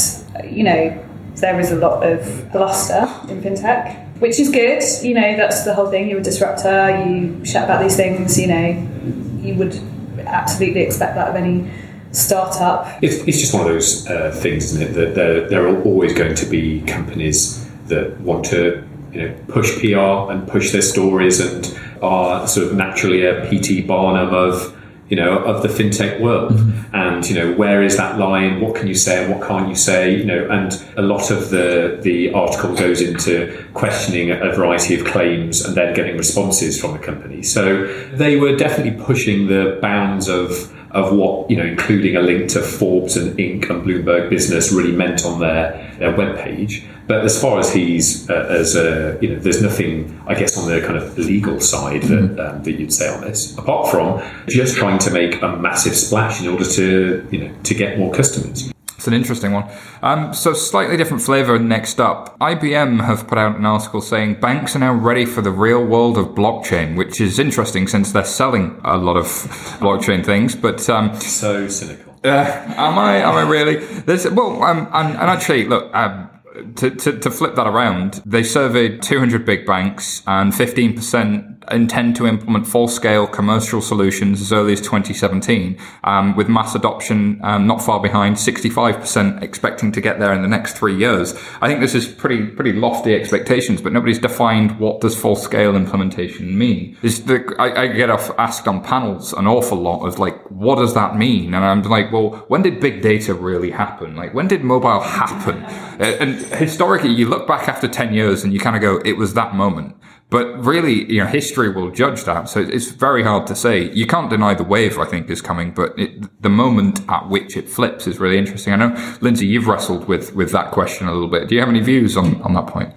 you 0.44 0.62
know 0.62 1.04
there 1.36 1.58
is 1.58 1.72
a 1.72 1.76
lot 1.76 2.06
of 2.06 2.52
bluster 2.52 3.02
in 3.28 3.42
fintech, 3.42 4.18
which 4.20 4.38
is 4.38 4.50
good. 4.50 4.82
You 5.02 5.14
know 5.14 5.36
that's 5.36 5.64
the 5.64 5.74
whole 5.74 5.90
thing. 5.90 6.08
You're 6.08 6.20
a 6.20 6.22
disruptor. 6.22 7.04
You 7.04 7.44
shout 7.44 7.64
about 7.64 7.82
these 7.82 7.96
things. 7.96 8.38
You 8.38 8.46
know, 8.46 9.40
you 9.40 9.54
would 9.56 9.74
absolutely 10.20 10.82
expect 10.82 11.16
that 11.16 11.28
of 11.28 11.34
any 11.34 11.68
startup. 12.12 13.02
It's, 13.02 13.16
it's 13.26 13.40
just 13.40 13.52
one 13.52 13.62
of 13.62 13.68
those 13.68 14.06
uh, 14.06 14.30
things, 14.40 14.72
isn't 14.72 14.82
it? 14.82 14.92
That 14.92 15.14
there, 15.14 15.48
there 15.48 15.68
are 15.68 15.82
always 15.82 16.14
going 16.14 16.34
to 16.34 16.46
be 16.46 16.80
companies 16.82 17.65
that 17.88 18.20
want 18.20 18.44
to, 18.46 18.86
you 19.12 19.28
know, 19.28 19.34
push 19.48 19.78
PR 19.80 20.32
and 20.32 20.46
push 20.48 20.72
their 20.72 20.82
stories 20.82 21.40
and 21.40 21.78
are 22.02 22.46
sort 22.46 22.66
of 22.66 22.74
naturally 22.74 23.24
a 23.24 23.48
PT 23.48 23.86
Barnum 23.86 24.34
of, 24.34 24.76
you 25.08 25.16
know, 25.16 25.38
of 25.38 25.62
the 25.62 25.68
fintech 25.68 26.20
world. 26.20 26.52
Mm-hmm. 26.52 26.94
And 26.94 27.28
you 27.28 27.34
know, 27.34 27.52
where 27.54 27.82
is 27.82 27.96
that 27.96 28.18
line? 28.18 28.60
What 28.60 28.74
can 28.74 28.88
you 28.88 28.94
say 28.94 29.24
and 29.24 29.32
what 29.32 29.46
can't 29.46 29.68
you 29.68 29.74
say? 29.74 30.16
You 30.16 30.24
know, 30.24 30.48
and 30.50 30.72
a 30.96 31.02
lot 31.02 31.30
of 31.30 31.50
the 31.50 31.98
the 32.02 32.32
article 32.32 32.74
goes 32.74 33.00
into 33.00 33.64
questioning 33.74 34.30
a 34.30 34.52
variety 34.52 34.98
of 34.98 35.06
claims 35.06 35.64
and 35.64 35.76
then 35.76 35.94
getting 35.94 36.16
responses 36.16 36.80
from 36.80 36.92
the 36.92 36.98
company. 36.98 37.42
So 37.42 37.86
they 38.12 38.36
were 38.36 38.56
definitely 38.56 39.02
pushing 39.04 39.46
the 39.46 39.78
bounds 39.80 40.28
of 40.28 40.72
of 40.96 41.14
what 41.14 41.50
you 41.50 41.56
know, 41.56 41.64
including 41.64 42.16
a 42.16 42.20
link 42.20 42.48
to 42.50 42.62
Forbes 42.62 43.16
and 43.16 43.38
Inc. 43.38 43.68
and 43.68 43.84
Bloomberg 43.84 44.30
Business, 44.30 44.72
really 44.72 44.92
meant 44.92 45.24
on 45.24 45.40
their 45.40 45.94
their 45.98 46.12
webpage. 46.12 46.84
But 47.06 47.24
as 47.24 47.40
far 47.40 47.60
as 47.60 47.72
he's 47.72 48.28
uh, 48.30 48.46
as 48.50 48.74
a 48.74 49.18
you 49.20 49.28
know, 49.28 49.38
there's 49.38 49.62
nothing 49.62 50.20
I 50.26 50.34
guess 50.34 50.56
on 50.56 50.68
the 50.68 50.80
kind 50.80 50.96
of 50.96 51.16
legal 51.18 51.60
side 51.60 52.02
that 52.04 52.40
um, 52.40 52.62
that 52.62 52.72
you'd 52.72 52.92
say 52.92 53.08
on 53.14 53.20
this, 53.20 53.56
apart 53.58 53.90
from 53.90 54.22
just 54.48 54.76
trying 54.76 54.98
to 55.00 55.10
make 55.10 55.40
a 55.42 55.56
massive 55.56 55.94
splash 55.94 56.40
in 56.40 56.48
order 56.48 56.64
to 56.64 57.28
you 57.30 57.38
know 57.38 57.54
to 57.62 57.74
get 57.74 57.98
more 57.98 58.12
customers. 58.12 58.72
It's 59.06 59.12
an 59.12 59.14
interesting 59.14 59.52
one. 59.52 59.70
Um, 60.02 60.34
so, 60.34 60.52
slightly 60.52 60.96
different 60.96 61.22
flavour 61.22 61.60
next 61.60 62.00
up. 62.00 62.36
IBM 62.40 63.04
have 63.04 63.28
put 63.28 63.38
out 63.38 63.56
an 63.56 63.64
article 63.64 64.00
saying 64.00 64.40
banks 64.40 64.74
are 64.74 64.80
now 64.80 64.94
ready 64.94 65.24
for 65.24 65.42
the 65.42 65.52
real 65.52 65.84
world 65.84 66.18
of 66.18 66.30
blockchain, 66.34 66.96
which 66.96 67.20
is 67.20 67.38
interesting 67.38 67.86
since 67.86 68.10
they're 68.10 68.24
selling 68.24 68.80
a 68.82 68.96
lot 68.96 69.16
of 69.16 69.26
blockchain 69.78 70.26
things. 70.26 70.56
But 70.56 70.90
um, 70.90 71.14
So 71.20 71.68
cynical. 71.68 72.14
uh, 72.24 72.28
am 72.76 72.98
I? 72.98 73.18
Am 73.18 73.34
I 73.36 73.42
really? 73.48 73.76
There's, 73.76 74.28
well, 74.28 74.60
um, 74.64 74.88
and, 74.92 75.10
and 75.10 75.30
actually, 75.30 75.68
look. 75.68 75.94
Um, 75.94 76.30
to, 76.76 76.90
to, 76.90 77.18
to 77.20 77.30
flip 77.30 77.54
that 77.54 77.66
around, 77.66 78.22
they 78.24 78.42
surveyed 78.42 79.02
200 79.02 79.44
big 79.44 79.66
banks 79.66 80.22
and 80.26 80.52
15% 80.54 81.55
intend 81.70 82.16
to 82.16 82.26
implement 82.26 82.66
full 82.66 82.88
scale 82.88 83.26
commercial 83.26 83.80
solutions 83.80 84.40
as 84.40 84.52
early 84.52 84.72
as 84.72 84.80
2017, 84.80 85.78
um, 86.04 86.36
with 86.36 86.48
mass 86.48 86.74
adoption 86.74 87.40
um, 87.42 87.66
not 87.66 87.82
far 87.82 88.00
behind, 88.00 88.36
65% 88.36 89.42
expecting 89.42 89.92
to 89.92 90.00
get 90.00 90.18
there 90.18 90.32
in 90.32 90.42
the 90.42 90.48
next 90.48 90.76
three 90.76 90.96
years. 90.96 91.34
I 91.60 91.68
think 91.68 91.80
this 91.80 91.94
is 91.94 92.06
pretty 92.06 92.46
pretty 92.46 92.72
lofty 92.72 93.14
expectations, 93.14 93.80
but 93.80 93.92
nobody's 93.92 94.18
defined 94.18 94.78
what 94.78 95.00
does 95.00 95.18
full 95.18 95.36
scale 95.36 95.76
implementation 95.76 96.56
mean. 96.56 96.96
Is 97.02 97.24
the, 97.24 97.54
I, 97.58 97.82
I 97.82 97.86
get 97.88 98.10
off, 98.10 98.30
asked 98.38 98.68
on 98.68 98.82
panels 98.82 99.32
an 99.32 99.46
awful 99.46 99.78
lot 99.78 100.06
of 100.06 100.18
like, 100.18 100.38
what 100.50 100.76
does 100.76 100.94
that 100.94 101.16
mean? 101.16 101.54
And 101.54 101.64
I'm 101.64 101.82
like, 101.82 102.12
well, 102.12 102.44
when 102.48 102.62
did 102.62 102.80
big 102.80 103.02
data 103.02 103.34
really 103.34 103.70
happen? 103.70 104.16
Like, 104.16 104.34
when 104.34 104.48
did 104.48 104.64
mobile 104.64 105.00
happen? 105.00 105.64
And 105.96 106.36
historically, 106.52 107.10
you 107.10 107.26
look 107.26 107.46
back 107.46 107.68
after 107.68 107.88
10 107.88 108.12
years 108.12 108.44
and 108.44 108.52
you 108.52 108.60
kind 108.60 108.76
of 108.76 108.82
go, 108.82 109.00
it 109.02 109.16
was 109.16 109.32
that 109.32 109.54
moment. 109.54 109.96
But 110.28 110.64
really, 110.64 111.10
you 111.12 111.20
know, 111.20 111.26
history 111.26 111.68
will 111.68 111.90
judge 111.90 112.24
that. 112.24 112.48
So 112.48 112.60
it's 112.60 112.90
very 112.90 113.22
hard 113.22 113.46
to 113.46 113.54
say. 113.54 113.92
You 113.92 114.06
can't 114.06 114.28
deny 114.28 114.54
the 114.54 114.64
wave, 114.64 114.98
I 114.98 115.04
think, 115.04 115.30
is 115.30 115.40
coming, 115.40 115.70
but 115.72 115.96
it, 115.96 116.42
the 116.42 116.48
moment 116.48 117.00
at 117.08 117.28
which 117.28 117.56
it 117.56 117.68
flips 117.68 118.08
is 118.08 118.18
really 118.18 118.36
interesting. 118.36 118.72
I 118.72 118.76
know, 118.76 119.16
Lindsay, 119.20 119.46
you've 119.46 119.68
wrestled 119.68 120.08
with, 120.08 120.34
with 120.34 120.50
that 120.50 120.72
question 120.72 121.06
a 121.06 121.12
little 121.12 121.28
bit. 121.28 121.48
Do 121.48 121.54
you 121.54 121.60
have 121.60 121.68
any 121.68 121.80
views 121.80 122.16
on, 122.16 122.42
on 122.42 122.54
that 122.54 122.66
point? 122.66 122.92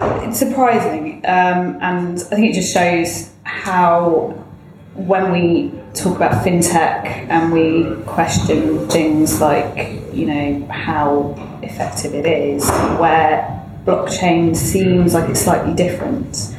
It's 0.00 0.38
surprising, 0.38 1.24
um, 1.26 1.78
and 1.80 2.18
I 2.18 2.34
think 2.36 2.50
it 2.50 2.54
just 2.54 2.72
shows 2.72 3.30
how 3.44 4.34
when 4.94 5.32
we 5.32 5.72
talk 5.94 6.16
about 6.16 6.44
fintech 6.44 7.04
and 7.30 7.52
we 7.52 7.94
question 8.04 8.86
things 8.88 9.40
like, 9.40 9.74
you 10.12 10.26
know, 10.26 10.66
how 10.66 11.34
effective 11.62 12.14
it 12.14 12.26
is, 12.26 12.68
where 12.98 13.66
blockchain 13.84 14.54
seems 14.54 15.14
like 15.14 15.30
it's 15.30 15.40
slightly 15.40 15.74
different. 15.74 16.54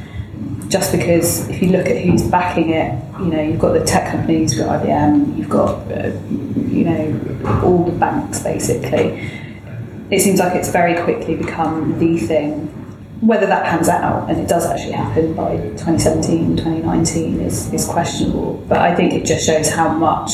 Just 0.72 0.90
because 0.90 1.46
if 1.50 1.60
you 1.60 1.68
look 1.68 1.86
at 1.86 1.98
who's 1.98 2.22
backing 2.22 2.70
it, 2.70 2.98
you 3.18 3.26
know, 3.26 3.42
you've 3.42 3.58
got 3.58 3.74
the 3.74 3.84
tech 3.84 4.10
companies, 4.10 4.56
you've 4.56 4.66
got 4.66 4.82
IBM, 4.82 5.36
you've 5.36 5.50
got, 5.50 5.74
uh, 5.92 6.10
you 6.74 6.84
know, 6.84 7.62
all 7.62 7.84
the 7.84 7.92
banks 7.92 8.42
basically. 8.42 9.30
It 10.10 10.20
seems 10.20 10.38
like 10.38 10.54
it's 10.54 10.70
very 10.70 10.98
quickly 11.02 11.36
become 11.36 11.98
the 11.98 12.16
thing 12.16 12.68
whether 13.20 13.46
that 13.46 13.64
pans 13.64 13.88
out 13.88 14.28
and 14.28 14.40
it 14.40 14.48
does 14.48 14.66
actually 14.66 14.90
happen 14.90 15.32
by 15.34 15.54
2017 15.54 16.56
2019 16.56 17.40
is, 17.40 17.72
is 17.72 17.86
questionable 17.86 18.54
but 18.68 18.78
i 18.78 18.92
think 18.96 19.12
it 19.12 19.24
just 19.24 19.46
shows 19.46 19.70
how 19.70 19.88
much 19.88 20.32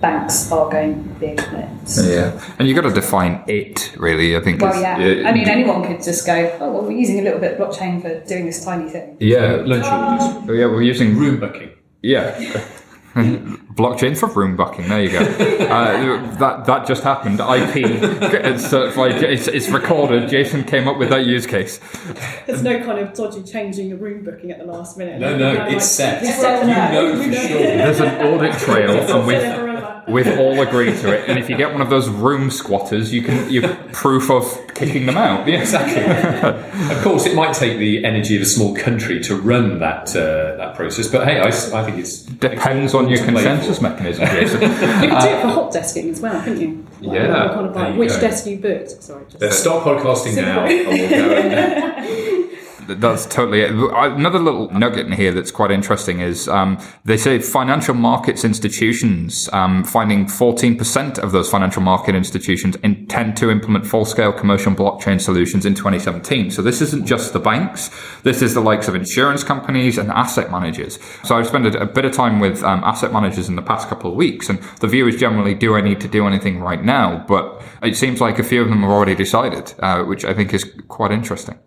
banks 0.00 0.50
are 0.52 0.70
going 0.70 1.02
big 1.20 1.40
on 1.40 1.54
it 1.56 1.68
Yeah. 2.04 2.54
And 2.58 2.68
you've 2.68 2.76
got 2.76 2.88
to 2.88 2.94
define 2.94 3.42
it, 3.46 3.94
really. 3.98 4.36
I 4.36 4.40
think. 4.40 4.60
well 4.60 4.70
it's- 4.70 4.82
yeah 5.00 5.28
i 5.28 5.32
mean 5.32 5.48
anyone 5.48 5.82
could 5.84 6.02
just 6.02 6.24
go 6.26 6.56
oh 6.60 6.70
well 6.72 6.82
we're 6.82 6.92
using 6.92 7.18
a 7.20 7.22
little 7.22 7.40
bit 7.40 7.52
of 7.52 7.58
blockchain 7.58 8.00
for 8.00 8.20
doing 8.26 8.46
this 8.46 8.64
tiny 8.64 8.88
thing 8.90 9.16
Yeah. 9.20 9.62
Lunch 9.64 9.84
Oh, 10.48 10.52
yeah, 10.52 10.66
we're 10.66 10.82
using 10.82 11.16
room 11.16 11.40
booking. 11.40 11.70
Yeah. 12.02 12.38
Blockchain 13.18 14.16
for 14.16 14.28
room 14.28 14.56
booking. 14.56 14.88
There 14.88 15.02
you 15.02 15.10
go. 15.10 15.18
Uh, 15.68 16.34
that 16.38 16.64
that 16.66 16.86
just 16.86 17.02
happened. 17.02 17.40
IP. 17.40 17.76
It's 18.22 18.64
certified. 18.66 19.22
It's, 19.22 19.48
it's 19.48 19.68
recorded. 19.68 20.28
Jason 20.30 20.64
came 20.64 20.88
up 20.88 20.98
with 20.98 21.10
that 21.10 21.26
use 21.26 21.46
case. 21.46 21.78
There's 22.46 22.62
no 22.62 22.78
kind 22.84 22.98
of 23.00 23.12
dodgy 23.12 23.42
changing 23.42 23.88
your 23.88 23.98
room 23.98 24.24
booking 24.24 24.50
at 24.50 24.58
the 24.58 24.64
last 24.64 24.96
minute. 24.96 25.20
No, 25.20 25.36
no, 25.36 25.54
Like, 25.54 25.72
it's 25.74 25.86
set. 25.86 26.22
it's 26.22 26.28
You 26.36 26.40
set 26.40 26.66
now. 26.66 26.90
know 26.92 27.16
for 27.16 27.22
sure. 27.32 27.58
There's 27.58 28.00
an 28.00 28.26
audit 28.26 28.52
trail, 28.58 28.90
and 28.90 29.26
we've 29.26 29.38
Forever. 29.38 29.67
We've 30.08 30.38
all 30.38 30.60
agreed 30.60 30.96
to 31.00 31.12
it. 31.12 31.28
And 31.28 31.38
if 31.38 31.48
you 31.50 31.56
get 31.56 31.72
one 31.72 31.80
of 31.82 31.90
those 31.90 32.08
room 32.08 32.50
squatters, 32.50 33.12
you 33.12 33.22
can 33.22 33.50
you 33.50 33.62
proof 33.92 34.30
of 34.30 34.44
kicking 34.74 35.06
them 35.06 35.16
out. 35.16 35.46
Yeah. 35.48 35.60
Exactly. 35.60 36.02
of 36.96 37.02
course, 37.02 37.26
it 37.26 37.34
might 37.34 37.54
take 37.54 37.78
the 37.78 38.04
energy 38.04 38.36
of 38.36 38.42
a 38.42 38.46
small 38.46 38.74
country 38.74 39.20
to 39.24 39.36
run 39.36 39.78
that 39.80 40.14
uh, 40.16 40.56
that 40.56 40.74
process, 40.76 41.08
but 41.08 41.26
hey, 41.26 41.40
I 41.40 41.50
think 41.84 41.98
it's 41.98 42.22
Depends 42.22 42.94
on 42.94 43.08
your 43.08 43.24
consensus 43.24 43.80
mechanism, 43.80 44.24
Jason. 44.28 44.60
You 44.62 44.68
could 44.68 45.20
do 45.20 45.28
it 45.28 45.42
for 45.42 45.48
hot 45.48 45.72
desking 45.72 46.10
as 46.10 46.20
well, 46.20 46.40
couldn't 46.42 46.60
you? 46.60 46.86
Like, 47.00 47.18
Yeah, 47.18 47.48
Kind 47.54 47.66
of 47.66 47.74
like 47.76 47.92
you 47.94 47.98
which 47.98 48.10
go. 48.10 48.20
desk 48.20 48.46
you 48.46 48.58
booked. 48.58 49.02
Sorry. 49.02 49.24
Just 49.28 49.42
Uh, 49.42 49.50
stop 49.50 49.82
podcasting 49.84 50.36
now. 50.36 50.64
and 50.66 50.88
we'll 50.88 51.10
go 51.10 51.32
and- 51.34 52.48
That's 52.88 53.26
totally 53.26 53.60
it. 53.60 53.70
Another 53.70 54.38
little 54.38 54.70
nugget 54.70 55.04
in 55.04 55.12
here 55.12 55.30
that's 55.30 55.50
quite 55.50 55.70
interesting 55.70 56.20
is 56.20 56.48
um, 56.48 56.78
they 57.04 57.18
say 57.18 57.38
financial 57.38 57.94
markets 57.94 58.44
institutions, 58.44 59.46
um, 59.52 59.84
finding 59.84 60.24
14% 60.24 61.18
of 61.18 61.32
those 61.32 61.50
financial 61.50 61.82
market 61.82 62.14
institutions 62.14 62.76
intend 62.76 63.36
to 63.36 63.50
implement 63.50 63.86
full 63.86 64.06
scale 64.06 64.32
commercial 64.32 64.72
blockchain 64.72 65.20
solutions 65.20 65.66
in 65.66 65.74
2017. 65.74 66.50
So 66.50 66.62
this 66.62 66.80
isn't 66.80 67.06
just 67.06 67.34
the 67.34 67.38
banks, 67.38 67.90
this 68.22 68.40
is 68.40 68.54
the 68.54 68.60
likes 68.60 68.88
of 68.88 68.94
insurance 68.94 69.44
companies 69.44 69.98
and 69.98 70.10
asset 70.10 70.50
managers. 70.50 70.98
So 71.24 71.36
I've 71.36 71.46
spent 71.46 71.66
a, 71.66 71.84
bit 71.84 72.06
of 72.06 72.12
time 72.12 72.40
with 72.40 72.62
um, 72.62 72.82
asset 72.84 73.12
managers 73.12 73.50
in 73.50 73.56
the 73.56 73.62
past 73.62 73.88
couple 73.88 74.10
of 74.10 74.16
weeks, 74.16 74.48
and 74.48 74.62
the 74.80 74.88
view 74.88 75.06
is 75.08 75.16
generally 75.16 75.52
do 75.52 75.74
I 75.74 75.82
need 75.82 76.00
to 76.00 76.08
do 76.08 76.26
anything 76.26 76.60
right 76.60 76.82
now? 76.82 77.22
But 77.28 77.62
it 77.82 77.96
seems 77.96 78.22
like 78.22 78.38
a 78.38 78.44
few 78.44 78.62
of 78.62 78.70
them 78.70 78.80
have 78.80 78.90
already 78.90 79.14
decided, 79.14 79.74
uh, 79.80 80.04
which 80.04 80.24
I 80.24 80.32
think 80.32 80.54
is 80.54 80.64
quite 80.88 81.10
interesting. 81.10 81.58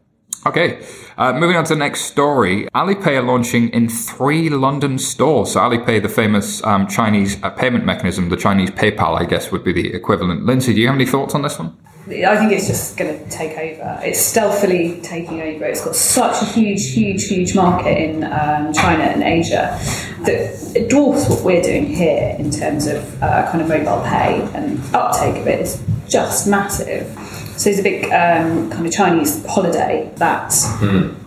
Okay, 0.43 0.83
uh, 1.17 1.33
moving 1.33 1.55
on 1.55 1.63
to 1.65 1.75
the 1.75 1.79
next 1.79 2.01
story. 2.01 2.67
Alipay 2.73 3.17
are 3.17 3.21
launching 3.21 3.69
in 3.69 3.87
three 3.87 4.49
London 4.49 4.97
stores. 4.97 5.51
So 5.51 5.59
Alipay, 5.59 6.01
the 6.01 6.09
famous 6.09 6.63
um, 6.63 6.87
Chinese 6.87 7.41
uh, 7.43 7.51
payment 7.51 7.85
mechanism, 7.85 8.29
the 8.29 8.37
Chinese 8.37 8.71
PayPal, 8.71 9.19
I 9.21 9.25
guess, 9.25 9.51
would 9.51 9.63
be 9.63 9.71
the 9.71 9.93
equivalent. 9.93 10.43
Lindsay, 10.45 10.73
do 10.73 10.81
you 10.81 10.87
have 10.87 10.95
any 10.95 11.05
thoughts 11.05 11.35
on 11.35 11.43
this 11.43 11.59
one? 11.59 11.77
I 12.07 12.35
think 12.37 12.51
it's 12.51 12.67
just 12.67 12.97
going 12.97 13.23
to 13.23 13.29
take 13.29 13.55
over. 13.55 13.99
It's 14.03 14.19
stealthily 14.19 14.99
taking 15.01 15.39
over. 15.41 15.65
It's 15.65 15.85
got 15.85 15.95
such 15.95 16.41
a 16.41 16.45
huge, 16.45 16.91
huge, 16.91 17.27
huge 17.27 17.55
market 17.55 17.95
in 17.95 18.23
um, 18.23 18.73
China 18.73 19.03
and 19.03 19.21
Asia 19.21 19.77
that 20.23 20.75
it 20.75 20.89
dwarfs 20.89 21.29
what 21.29 21.43
we're 21.43 21.61
doing 21.61 21.85
here 21.85 22.35
in 22.39 22.49
terms 22.49 22.87
of 22.87 23.21
uh, 23.21 23.47
kind 23.51 23.61
of 23.61 23.67
mobile 23.67 24.03
pay 24.03 24.41
and 24.55 24.79
uptake 24.95 25.39
of 25.39 25.47
it 25.47 25.61
is 25.61 25.83
just 26.07 26.47
massive. 26.47 27.15
So 27.61 27.69
there's 27.69 27.79
a 27.79 27.83
big 27.83 28.05
um, 28.05 28.71
kind 28.71 28.87
of 28.87 28.91
Chinese 28.91 29.45
holiday 29.45 30.11
that 30.15 30.51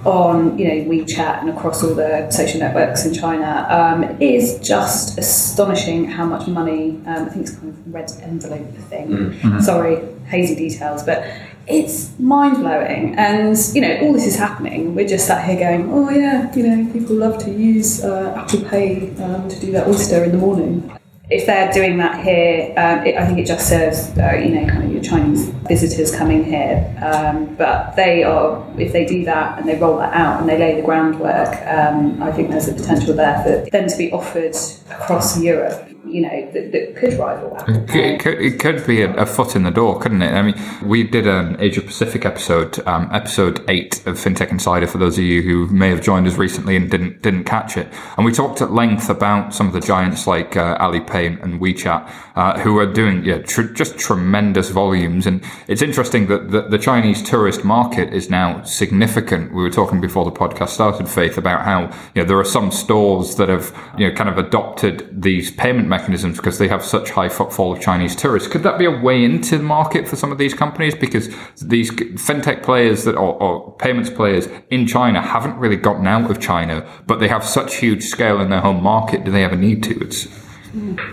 on 0.04 0.58
you 0.58 0.66
know 0.66 0.90
WeChat 0.90 1.42
and 1.42 1.48
across 1.48 1.84
all 1.84 1.94
the 1.94 2.28
social 2.28 2.58
networks 2.58 3.06
in 3.06 3.14
China 3.14 3.64
um, 3.70 4.20
is 4.20 4.58
just 4.58 5.16
astonishing 5.16 6.06
how 6.06 6.26
much 6.26 6.48
money. 6.48 7.00
Um, 7.06 7.26
I 7.26 7.28
think 7.28 7.46
it's 7.46 7.54
kind 7.54 7.68
of 7.68 7.94
red 7.94 8.10
envelope 8.22 8.68
thing. 8.90 9.60
Sorry, 9.60 10.04
hazy 10.26 10.56
details, 10.56 11.04
but 11.04 11.24
it's 11.68 12.10
mind 12.18 12.56
blowing. 12.56 13.14
And 13.14 13.56
you 13.72 13.82
know 13.82 14.00
all 14.00 14.12
this 14.12 14.26
is 14.26 14.34
happening. 14.34 14.96
We're 14.96 15.06
just 15.06 15.28
sat 15.28 15.48
here 15.48 15.56
going, 15.56 15.88
oh 15.92 16.10
yeah, 16.10 16.52
you 16.56 16.66
know 16.66 16.92
people 16.92 17.14
love 17.14 17.38
to 17.44 17.50
use 17.52 18.02
uh, 18.02 18.34
Apple 18.36 18.68
Pay 18.68 19.14
um, 19.22 19.48
to 19.48 19.60
do 19.60 19.70
their 19.70 19.88
oyster 19.88 20.24
in 20.24 20.32
the 20.32 20.38
morning 20.38 20.98
if 21.30 21.46
they're 21.46 21.72
doing 21.72 21.96
that 21.98 22.22
here, 22.22 22.74
um, 22.76 23.06
it, 23.06 23.16
I 23.16 23.26
think 23.26 23.38
it 23.38 23.46
just 23.46 23.66
serves, 23.68 24.16
uh, 24.18 24.34
you 24.34 24.50
know, 24.50 24.66
kind 24.68 24.84
of 24.84 24.92
your 24.92 25.02
Chinese 25.02 25.48
visitors 25.68 26.14
coming 26.14 26.44
here. 26.44 26.94
Um, 27.02 27.54
but 27.54 27.96
they 27.96 28.24
are, 28.24 28.62
if 28.78 28.92
they 28.92 29.06
do 29.06 29.24
that 29.24 29.58
and 29.58 29.66
they 29.66 29.78
roll 29.78 29.98
that 29.98 30.12
out 30.12 30.40
and 30.40 30.48
they 30.48 30.58
lay 30.58 30.76
the 30.76 30.82
groundwork, 30.82 31.56
um, 31.66 32.22
I 32.22 32.30
think 32.30 32.50
there's 32.50 32.68
a 32.68 32.74
potential 32.74 33.14
there 33.14 33.42
for 33.42 33.70
them 33.70 33.88
to 33.88 33.96
be 33.96 34.12
offered 34.12 34.54
across 34.90 35.40
Europe, 35.40 35.88
you 36.06 36.20
know, 36.20 36.50
that, 36.52 36.72
that 36.72 36.96
could 36.96 37.14
rival 37.14 37.56
Apple 37.56 37.74
It 37.88 38.20
could, 38.20 38.38
it 38.38 38.60
could 38.60 38.86
be 38.86 39.00
a, 39.00 39.12
a 39.14 39.24
foot 39.24 39.56
in 39.56 39.62
the 39.62 39.70
door, 39.70 39.98
couldn't 39.98 40.20
it? 40.20 40.32
I 40.32 40.42
mean, 40.42 40.54
we 40.82 41.04
did 41.04 41.26
an 41.26 41.56
Asia 41.58 41.80
Pacific 41.80 42.26
episode, 42.26 42.86
um, 42.86 43.08
episode 43.12 43.64
eight 43.68 44.06
of 44.06 44.16
FinTech 44.16 44.50
Insider. 44.50 44.86
For 44.86 44.98
those 44.98 45.16
of 45.16 45.24
you 45.24 45.40
who 45.40 45.66
may 45.68 45.88
have 45.88 46.02
joined 46.02 46.26
us 46.26 46.36
recently 46.36 46.76
and 46.76 46.90
didn't 46.90 47.22
didn't 47.22 47.44
catch 47.44 47.78
it, 47.78 47.88
and 48.16 48.26
we 48.26 48.32
talked 48.32 48.60
at 48.60 48.72
length 48.72 49.08
about 49.08 49.54
some 49.54 49.66
of 49.66 49.72
the 49.72 49.80
giants 49.80 50.26
like 50.26 50.56
uh, 50.56 50.76
Alipay 50.78 51.13
And 51.14 51.60
WeChat, 51.60 52.10
uh, 52.34 52.58
who 52.60 52.78
are 52.78 52.92
doing 52.92 53.24
yeah 53.24 53.38
tr- 53.38 53.72
just 53.72 53.98
tremendous 53.98 54.70
volumes. 54.70 55.26
And 55.26 55.42
it's 55.68 55.82
interesting 55.82 56.26
that 56.26 56.50
the, 56.50 56.62
the 56.62 56.78
Chinese 56.78 57.22
tourist 57.22 57.64
market 57.64 58.12
is 58.12 58.30
now 58.30 58.62
significant. 58.62 59.52
We 59.52 59.62
were 59.62 59.70
talking 59.70 60.00
before 60.00 60.24
the 60.24 60.32
podcast 60.32 60.70
started, 60.70 61.08
Faith, 61.08 61.38
about 61.38 61.62
how 61.64 61.82
you 62.14 62.22
know 62.22 62.24
there 62.24 62.38
are 62.38 62.44
some 62.44 62.70
stores 62.70 63.36
that 63.36 63.48
have 63.48 63.74
you 63.96 64.08
know 64.08 64.14
kind 64.14 64.28
of 64.28 64.38
adopted 64.38 65.22
these 65.22 65.50
payment 65.50 65.88
mechanisms 65.88 66.36
because 66.36 66.58
they 66.58 66.68
have 66.68 66.84
such 66.84 67.10
high 67.10 67.28
footfall 67.28 67.72
of 67.72 67.80
Chinese 67.80 68.16
tourists. 68.16 68.48
Could 68.48 68.62
that 68.62 68.78
be 68.78 68.84
a 68.84 68.90
way 68.90 69.24
into 69.24 69.58
the 69.58 69.64
market 69.64 70.08
for 70.08 70.16
some 70.16 70.32
of 70.32 70.38
these 70.38 70.54
companies 70.54 70.94
because 70.94 71.28
these 71.60 71.90
fintech 71.90 72.62
players 72.62 73.04
that 73.04 73.14
or, 73.14 73.40
or 73.42 73.76
payments 73.76 74.10
players 74.10 74.48
in 74.70 74.86
China 74.86 75.22
haven't 75.22 75.56
really 75.58 75.76
gotten 75.76 76.06
out 76.06 76.30
of 76.30 76.40
China, 76.40 76.86
but 77.06 77.20
they 77.20 77.28
have 77.28 77.44
such 77.44 77.76
huge 77.76 78.04
scale 78.04 78.40
in 78.40 78.50
their 78.50 78.60
home 78.60 78.82
market. 78.82 79.24
Do 79.24 79.30
they 79.30 79.44
ever 79.44 79.56
need 79.56 79.82
to? 79.84 79.98
It's 80.00 80.26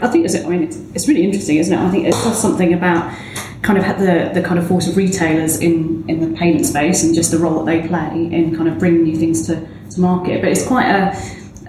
I 0.02 0.08
think 0.08 0.26
it's, 0.26 0.36
I 0.36 0.48
mean, 0.48 0.64
it's, 0.64 0.78
it's 0.96 1.08
really 1.08 1.24
interesting, 1.24 1.58
isn't 1.58 1.74
it? 1.74 1.80
I 1.80 1.90
think 1.92 2.08
it 2.08 2.12
does 2.12 2.42
something 2.42 2.74
about 2.74 3.14
kind 3.62 3.78
of 3.78 3.86
the, 4.00 4.32
the 4.34 4.42
kind 4.42 4.60
of 4.60 4.68
force 4.68 4.88
of 4.88 4.98
retailers 4.98 5.60
in, 5.60 6.04
in 6.10 6.20
the 6.20 6.38
payment 6.38 6.66
space 6.66 7.04
and 7.04 7.14
just 7.14 7.32
the 7.32 7.38
role 7.38 7.64
that 7.64 7.66
they 7.66 7.88
play 7.88 8.30
in 8.32 8.56
kind 8.56 8.68
of 8.68 8.80
bringing 8.80 9.04
new 9.04 9.16
things 9.16 9.46
to, 9.48 9.68
to 9.92 10.02
market. 10.02 10.42
But 10.42 10.52
it's 10.52 10.66
quite 10.66 10.90
a, 10.90 11.16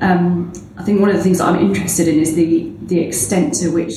um, 0.01 0.53
I 0.79 0.85
think 0.85 1.01
one 1.01 1.11
of 1.11 1.17
the 1.17 1.23
things 1.23 1.39
that 1.39 1.49
I'm 1.49 1.61
interested 1.61 2.09
in 2.09 2.19
is 2.19 2.35
the, 2.35 2.73
the 2.83 3.01
extent 3.01 3.55
to 3.55 3.69
which 3.69 3.95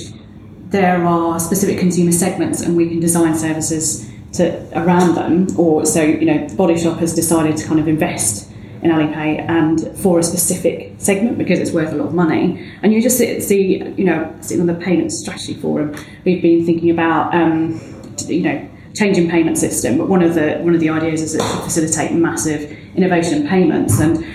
there 0.68 1.06
are 1.06 1.40
specific 1.40 1.80
consumer 1.80 2.12
segments 2.12 2.62
and 2.62 2.76
we 2.76 2.90
can 2.90 3.00
design 3.00 3.36
services 3.36 4.12
to 4.34 4.68
around 4.78 5.16
them. 5.16 5.48
Or 5.58 5.86
so, 5.86 6.02
you 6.04 6.26
know, 6.26 6.48
Body 6.56 6.78
Shop 6.78 7.00
has 7.00 7.16
decided 7.16 7.56
to 7.58 7.66
kind 7.66 7.80
of 7.80 7.88
invest 7.88 8.52
in 8.82 8.92
Alipay 8.92 9.40
and 9.50 9.98
for 9.98 10.20
a 10.20 10.24
specific 10.24 10.94
segment 10.98 11.38
because 11.38 11.60
it's 11.60 11.72
worth 11.72 11.92
a 11.94 11.96
lot 11.96 12.08
of 12.08 12.14
money. 12.14 12.72
And 12.82 12.94
you 12.94 13.02
just 13.02 13.18
see, 13.18 13.84
you 13.98 14.04
know, 14.04 14.36
sitting 14.42 14.62
on 14.62 14.68
the 14.68 14.82
payment 14.86 15.12
strategy 15.12 15.54
forum, 15.54 15.96
we've 16.24 16.42
been 16.42 16.66
thinking 16.66 16.90
about, 16.90 17.34
um, 17.34 17.80
you 18.28 18.42
know, 18.42 18.70
changing 18.94 19.30
payment 19.30 19.58
system. 19.58 19.98
But 19.98 20.08
one 20.08 20.22
of 20.22 20.36
the 20.36 20.58
one 20.60 20.74
of 20.74 20.80
the 20.80 20.90
ideas 20.90 21.22
is 21.22 21.34
to 21.34 21.44
facilitate 21.64 22.12
massive 22.14 22.72
innovation 22.96 23.42
in 23.42 23.48
payments. 23.48 24.00
And 24.00 24.26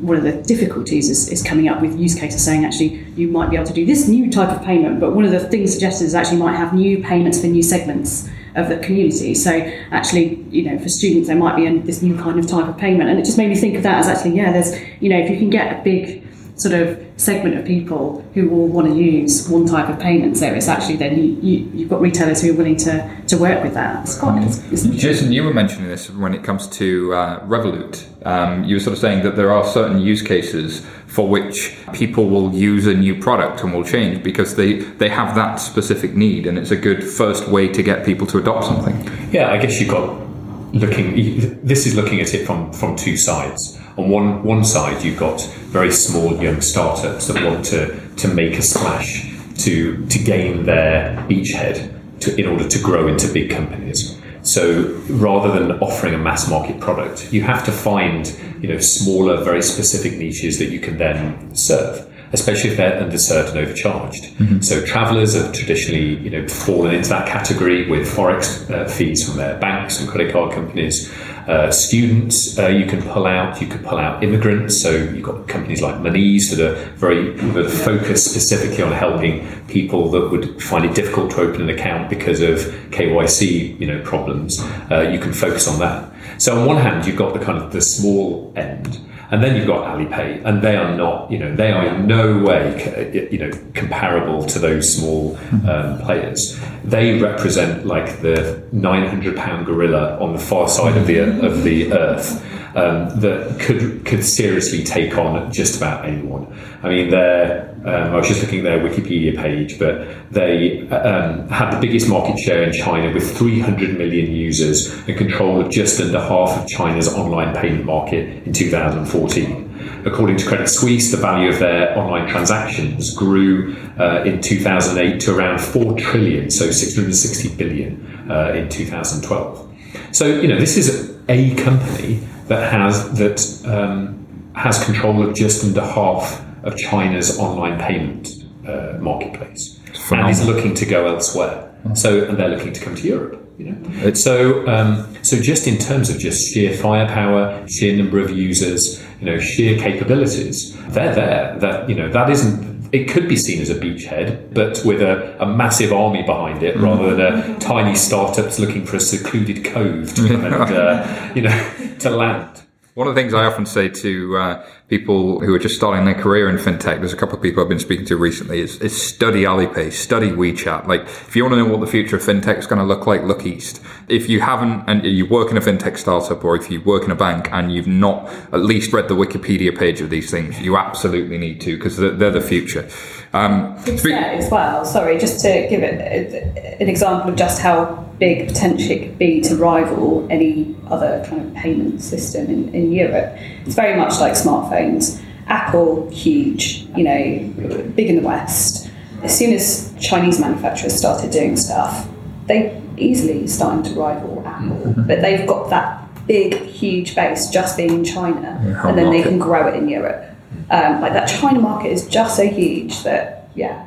one 0.00 0.16
of 0.16 0.22
the 0.22 0.32
difficulties 0.42 1.08
is, 1.10 1.28
is 1.28 1.42
coming 1.42 1.68
up 1.68 1.80
with 1.80 1.98
use 1.98 2.14
cases 2.14 2.44
saying 2.44 2.64
actually 2.64 3.04
you 3.16 3.28
might 3.28 3.50
be 3.50 3.56
able 3.56 3.66
to 3.66 3.72
do 3.72 3.86
this 3.86 4.08
new 4.08 4.30
type 4.30 4.48
of 4.48 4.64
payment, 4.64 5.00
but 5.00 5.14
one 5.14 5.24
of 5.24 5.30
the 5.30 5.40
things 5.40 5.72
suggested 5.72 6.04
is 6.04 6.14
actually 6.14 6.38
might 6.38 6.56
have 6.56 6.72
new 6.72 7.02
payments 7.02 7.40
for 7.40 7.46
new 7.46 7.62
segments 7.62 8.28
of 8.54 8.68
the 8.68 8.78
community. 8.78 9.34
So 9.34 9.52
actually, 9.90 10.36
you 10.50 10.62
know, 10.62 10.78
for 10.78 10.88
students 10.88 11.28
there 11.28 11.36
might 11.36 11.56
be 11.56 11.66
a, 11.66 11.78
this 11.78 12.02
new 12.02 12.16
kind 12.18 12.38
of 12.38 12.46
type 12.46 12.68
of 12.68 12.76
payment, 12.76 13.08
and 13.08 13.18
it 13.18 13.24
just 13.24 13.38
made 13.38 13.48
me 13.48 13.56
think 13.56 13.76
of 13.76 13.82
that 13.84 13.98
as 13.98 14.08
actually, 14.08 14.36
yeah, 14.36 14.52
there's, 14.52 14.74
you 15.00 15.08
know, 15.08 15.18
if 15.18 15.30
you 15.30 15.38
can 15.38 15.50
get 15.50 15.80
a 15.80 15.82
big 15.82 16.27
sort 16.58 16.74
of 16.74 17.00
segment 17.16 17.56
of 17.56 17.64
people 17.64 18.20
who 18.34 18.48
will 18.48 18.66
want 18.66 18.88
to 18.88 18.94
use 18.94 19.48
one 19.48 19.64
type 19.64 19.88
of 19.88 19.98
payment 19.98 20.36
service, 20.36 20.68
actually, 20.68 20.96
then 20.96 21.16
you, 21.16 21.38
you, 21.40 21.70
you've 21.72 21.88
got 21.88 22.00
retailers 22.00 22.42
who 22.42 22.52
are 22.52 22.56
willing 22.56 22.76
to, 22.76 23.22
to 23.28 23.38
work 23.38 23.62
with 23.62 23.74
that. 23.74 24.02
It's 24.02 24.18
quite, 24.18 24.42
it's, 24.42 24.58
it's 24.72 24.84
Jason, 24.84 25.32
you 25.32 25.44
were 25.44 25.54
mentioning 25.54 25.88
this 25.88 26.10
when 26.10 26.34
it 26.34 26.42
comes 26.42 26.66
to 26.70 27.14
uh, 27.14 27.46
Revolut. 27.46 28.04
Um, 28.26 28.64
you 28.64 28.76
were 28.76 28.80
sort 28.80 28.94
of 28.94 28.98
saying 28.98 29.22
that 29.22 29.36
there 29.36 29.52
are 29.52 29.64
certain 29.64 30.00
use 30.00 30.20
cases 30.20 30.84
for 31.06 31.28
which 31.28 31.78
people 31.92 32.28
will 32.28 32.52
use 32.52 32.86
a 32.86 32.94
new 32.94 33.20
product 33.20 33.62
and 33.62 33.72
will 33.72 33.84
change 33.84 34.22
because 34.22 34.56
they, 34.56 34.74
they 34.74 35.08
have 35.08 35.36
that 35.36 35.56
specific 35.56 36.14
need, 36.14 36.46
and 36.46 36.58
it's 36.58 36.72
a 36.72 36.76
good 36.76 37.04
first 37.04 37.48
way 37.48 37.68
to 37.68 37.82
get 37.82 38.04
people 38.04 38.26
to 38.26 38.38
adopt 38.38 38.64
something. 38.64 38.96
Yeah, 39.32 39.50
I 39.50 39.58
guess 39.58 39.80
you've 39.80 39.90
got 39.90 40.28
looking. 40.74 41.64
This 41.64 41.86
is 41.86 41.94
looking 41.94 42.20
at 42.20 42.34
it 42.34 42.44
from 42.46 42.72
from 42.72 42.96
two 42.96 43.16
sides. 43.16 43.78
On 43.98 44.08
one 44.08 44.44
one 44.44 44.64
side, 44.64 45.02
you've 45.02 45.18
got 45.18 45.42
very 45.70 45.90
small 45.90 46.40
young 46.40 46.60
startups 46.60 47.26
that 47.26 47.44
want 47.44 47.64
to 47.66 48.00
to 48.16 48.28
make 48.28 48.56
a 48.56 48.62
splash 48.62 49.30
to 49.64 50.06
to 50.06 50.18
gain 50.18 50.64
their 50.64 51.16
beachhead 51.28 52.20
to, 52.20 52.34
in 52.40 52.46
order 52.46 52.66
to 52.68 52.78
grow 52.78 53.08
into 53.08 53.32
big 53.32 53.50
companies. 53.50 54.16
So 54.42 54.94
rather 55.10 55.50
than 55.58 55.80
offering 55.80 56.14
a 56.14 56.18
mass 56.18 56.48
market 56.48 56.80
product, 56.80 57.32
you 57.32 57.42
have 57.42 57.64
to 57.64 57.72
find 57.72 58.34
you 58.60 58.68
know 58.68 58.78
smaller, 58.78 59.42
very 59.42 59.62
specific 59.62 60.16
niches 60.16 60.58
that 60.58 60.70
you 60.70 60.80
can 60.80 60.96
then 60.96 61.54
serve 61.54 62.07
especially 62.32 62.70
if 62.70 62.76
they're 62.76 63.00
underserved 63.00 63.50
and 63.50 63.58
overcharged. 63.58 64.24
Mm-hmm. 64.24 64.60
So 64.60 64.84
travellers 64.84 65.34
have 65.34 65.52
traditionally, 65.52 66.16
you 66.18 66.30
know, 66.30 66.46
fallen 66.48 66.94
into 66.94 67.08
that 67.10 67.28
category 67.28 67.88
with 67.88 68.06
forex 68.08 68.70
uh, 68.70 68.88
fees 68.88 69.26
from 69.26 69.36
their 69.36 69.58
banks 69.58 70.00
and 70.00 70.08
credit 70.08 70.32
card 70.32 70.52
companies. 70.52 71.12
Uh, 71.48 71.70
students, 71.70 72.58
uh, 72.58 72.66
you 72.66 72.84
can 72.84 73.00
pull 73.00 73.26
out. 73.26 73.58
You 73.58 73.66
could 73.66 73.82
pull 73.82 73.96
out 73.96 74.22
immigrants. 74.22 74.82
So 74.82 74.90
you've 74.90 75.22
got 75.22 75.48
companies 75.48 75.80
like 75.80 75.98
Monese 76.00 76.54
that 76.54 76.60
are 76.60 76.74
very 76.96 77.32
that 77.32 77.64
are 77.64 77.68
focused 77.70 78.30
specifically 78.30 78.82
on 78.82 78.92
helping 78.92 79.46
people 79.66 80.10
that 80.10 80.30
would 80.30 80.62
find 80.62 80.84
it 80.84 80.94
difficult 80.94 81.30
to 81.30 81.40
open 81.40 81.62
an 81.62 81.70
account 81.70 82.10
because 82.10 82.42
of 82.42 82.58
KYC, 82.90 83.80
you 83.80 83.86
know, 83.86 84.02
problems. 84.02 84.60
Uh, 84.90 85.08
you 85.10 85.18
can 85.18 85.32
focus 85.32 85.66
on 85.66 85.78
that. 85.78 86.12
So 86.36 86.58
on 86.58 86.66
one 86.66 86.76
hand, 86.76 87.06
you've 87.06 87.16
got 87.16 87.32
the 87.32 87.40
kind 87.40 87.56
of 87.56 87.72
the 87.72 87.80
small 87.80 88.52
end. 88.54 89.00
And 89.30 89.42
then 89.42 89.56
you've 89.56 89.66
got 89.66 89.84
Alipay, 89.84 90.42
and 90.44 90.62
they 90.62 90.76
are 90.76 90.96
not, 90.96 91.30
you 91.30 91.38
know, 91.38 91.54
they 91.54 91.70
are 91.70 91.86
in 91.86 92.06
no 92.06 92.38
way, 92.38 93.28
you 93.30 93.38
know, 93.38 93.50
comparable 93.74 94.44
to 94.46 94.58
those 94.58 94.96
small 94.96 95.36
um, 95.68 95.98
players. 95.98 96.58
They 96.82 97.20
represent 97.20 97.86
like 97.86 98.22
the 98.22 98.62
900 98.72 99.36
pound 99.36 99.66
gorilla 99.66 100.18
on 100.18 100.32
the 100.32 100.38
far 100.38 100.68
side 100.68 100.96
of 100.96 101.06
the 101.06 101.18
of 101.44 101.62
the 101.62 101.92
earth 101.92 102.42
um, 102.78 103.20
that 103.20 103.58
could 103.60 104.04
could 104.04 104.24
seriously 104.24 104.84
take 104.84 105.16
on 105.18 105.52
just 105.52 105.76
about 105.76 106.04
anyone. 106.04 106.46
I 106.82 106.88
mean, 106.88 107.10
they're, 107.10 107.68
um, 107.84 108.14
I 108.14 108.16
was 108.16 108.28
just 108.28 108.42
looking 108.42 108.60
at 108.60 108.64
their 108.64 108.78
Wikipedia 108.78 109.36
page, 109.36 109.78
but 109.78 110.06
they 110.30 110.88
um, 110.90 111.48
had 111.48 111.74
the 111.74 111.80
biggest 111.80 112.08
market 112.08 112.38
share 112.38 112.62
in 112.62 112.72
China 112.72 113.12
with 113.12 113.36
300 113.36 113.98
million 113.98 114.30
users 114.30 114.92
and 115.08 115.16
control 115.16 115.60
of 115.60 115.70
just 115.70 116.00
under 116.00 116.20
half 116.20 116.56
of 116.56 116.68
China's 116.68 117.12
online 117.12 117.54
payment 117.54 117.84
market 117.84 118.46
in 118.46 118.52
2014. 118.52 119.64
According 120.04 120.36
to 120.36 120.46
Credit 120.46 120.68
Suisse, 120.68 121.10
the 121.10 121.16
value 121.16 121.48
of 121.48 121.58
their 121.58 121.98
online 121.98 122.28
transactions 122.28 123.14
grew 123.14 123.76
uh, 123.98 124.22
in 124.24 124.40
2008 124.40 125.20
to 125.20 125.36
around 125.36 125.60
4 125.60 125.98
trillion, 125.98 126.50
so 126.50 126.70
660 126.70 127.56
billion 127.56 128.30
uh, 128.30 128.52
in 128.54 128.68
2012. 128.68 129.64
So, 130.12 130.26
you 130.26 130.46
know, 130.46 130.58
this 130.58 130.76
is 130.76 131.18
a 131.28 131.54
company 131.56 132.20
that 132.48 132.72
has 132.72 133.18
that 133.18 133.72
um, 133.72 134.52
has 134.54 134.84
control 134.84 135.26
of 135.26 135.34
just 135.34 135.64
under 135.64 135.82
half 135.82 136.44
of 136.64 136.76
China's 136.76 137.38
online 137.38 137.78
payment 137.78 138.44
uh, 138.66 138.98
marketplace, 139.00 139.78
and 140.10 140.28
is 140.28 140.44
looking 140.44 140.74
to 140.74 140.86
go 140.86 141.06
elsewhere. 141.06 141.64
So, 141.94 142.24
and 142.24 142.36
they're 142.36 142.48
looking 142.48 142.72
to 142.72 142.80
come 142.84 142.96
to 142.96 143.06
Europe. 143.06 143.44
You 143.56 143.72
know, 143.72 144.12
so 144.14 144.66
um, 144.68 145.16
so 145.22 145.40
just 145.40 145.66
in 145.66 145.78
terms 145.78 146.10
of 146.10 146.18
just 146.18 146.52
sheer 146.52 146.76
firepower, 146.76 147.66
sheer 147.68 147.96
number 147.96 148.18
of 148.18 148.30
users, 148.30 149.02
you 149.20 149.26
know, 149.26 149.38
sheer 149.38 149.78
capabilities, 149.78 150.76
they're 150.88 151.14
there. 151.14 151.56
That 151.58 151.88
you 151.88 151.94
know, 151.94 152.08
that 152.10 152.30
isn't. 152.30 152.77
It 152.92 153.08
could 153.08 153.28
be 153.28 153.36
seen 153.36 153.60
as 153.60 153.70
a 153.70 153.74
beachhead, 153.74 154.54
but 154.54 154.82
with 154.84 155.02
a, 155.02 155.36
a 155.42 155.46
massive 155.46 155.92
army 155.92 156.22
behind 156.22 156.62
it, 156.62 156.76
rather 156.76 157.14
than 157.14 157.56
a 157.56 157.58
tiny 157.58 157.94
startups 157.94 158.58
looking 158.58 158.86
for 158.86 158.96
a 158.96 159.00
secluded 159.00 159.64
cove 159.64 160.14
to 160.14 160.28
come 160.28 160.44
and 160.44 160.54
uh, 160.72 161.32
you 161.34 161.42
know 161.42 161.96
to 162.00 162.10
land. 162.10 162.62
One 162.98 163.06
of 163.06 163.14
the 163.14 163.20
things 163.20 163.32
I 163.32 163.44
often 163.44 163.64
say 163.64 163.88
to 163.88 164.36
uh, 164.36 164.66
people 164.88 165.38
who 165.38 165.54
are 165.54 165.58
just 165.60 165.76
starting 165.76 166.04
their 166.04 166.20
career 166.20 166.48
in 166.48 166.56
fintech, 166.56 166.98
there's 166.98 167.12
a 167.12 167.16
couple 167.16 167.36
of 167.36 167.42
people 167.42 167.62
I've 167.62 167.68
been 167.68 167.78
speaking 167.78 168.04
to 168.06 168.16
recently, 168.16 168.58
is, 168.58 168.80
is 168.80 169.00
study 169.00 169.42
Alipay, 169.42 169.92
study 169.92 170.30
WeChat. 170.30 170.88
Like, 170.88 171.02
if 171.02 171.36
you 171.36 171.44
want 171.44 171.52
to 171.52 171.58
know 171.58 171.66
what 171.66 171.78
the 171.78 171.86
future 171.86 172.16
of 172.16 172.22
fintech 172.22 172.58
is 172.58 172.66
going 172.66 172.80
to 172.80 172.84
look 172.84 173.06
like, 173.06 173.22
look 173.22 173.46
east. 173.46 173.80
If 174.08 174.28
you 174.28 174.40
haven't, 174.40 174.82
and 174.88 175.04
you 175.04 175.26
work 175.26 175.52
in 175.52 175.56
a 175.56 175.60
fintech 175.60 175.96
startup, 175.96 176.42
or 176.42 176.56
if 176.56 176.72
you 176.72 176.80
work 176.80 177.04
in 177.04 177.12
a 177.12 177.14
bank 177.14 177.48
and 177.52 177.72
you've 177.72 177.86
not 177.86 178.28
at 178.52 178.62
least 178.62 178.92
read 178.92 179.06
the 179.06 179.14
Wikipedia 179.14 179.78
page 179.78 180.00
of 180.00 180.10
these 180.10 180.28
things, 180.28 180.60
you 180.60 180.76
absolutely 180.76 181.38
need 181.38 181.60
to 181.60 181.76
because 181.76 181.98
they're, 181.98 182.10
they're, 182.10 182.32
the 182.32 182.40
future. 182.40 182.88
Um, 183.32 183.76
speak- 183.84 184.14
as 184.14 184.50
well, 184.50 184.84
sorry, 184.84 185.18
just 185.18 185.40
to 185.40 185.66
give 185.68 185.82
it 185.82 186.80
an 186.80 186.88
example 186.88 187.30
of 187.30 187.36
just 187.36 187.60
how 187.60 188.06
big 188.18 188.48
potentially 188.48 188.94
it 188.94 189.06
could 189.08 189.18
be 189.18 189.40
to 189.42 189.54
rival 189.56 190.26
any 190.30 190.74
other 190.90 191.24
kind 191.28 191.42
of 191.46 191.54
payment 191.54 192.00
system 192.02 192.46
in, 192.46 192.74
in 192.74 192.92
Europe. 192.92 193.34
It's 193.64 193.74
very 193.74 193.96
much 193.98 194.18
like 194.18 194.32
smartphones. 194.32 195.22
Apple, 195.46 196.10
huge, 196.10 196.86
you 196.96 197.04
know, 197.04 197.88
big 197.94 198.08
in 198.08 198.16
the 198.16 198.22
West. 198.26 198.90
As 199.22 199.36
soon 199.36 199.52
as 199.52 199.94
Chinese 200.00 200.40
manufacturers 200.40 200.94
started 200.96 201.30
doing 201.30 201.56
stuff, 201.56 202.08
they 202.46 202.80
easily 202.96 203.46
starting 203.46 203.82
to 203.92 203.98
rival 204.00 204.42
Apple. 204.46 204.94
But 205.06 205.20
they've 205.22 205.46
got 205.46 205.70
that 205.70 206.26
big, 206.26 206.54
huge 206.54 207.14
base 207.14 207.48
just 207.48 207.76
being 207.76 207.90
in 207.90 208.04
China, 208.04 208.60
Yeah, 208.64 208.88
and 208.88 208.98
then 208.98 209.10
they 209.10 209.22
can 209.22 209.38
grow 209.38 209.66
it 209.68 209.74
in 209.74 209.88
Europe. 209.88 210.24
Um, 210.70 211.00
like 211.00 211.14
that 211.14 211.26
China 211.26 211.60
market 211.60 211.90
is 211.90 212.06
just 212.08 212.36
so 212.36 212.46
huge 212.46 213.02
that 213.02 213.48
yeah, 213.54 213.86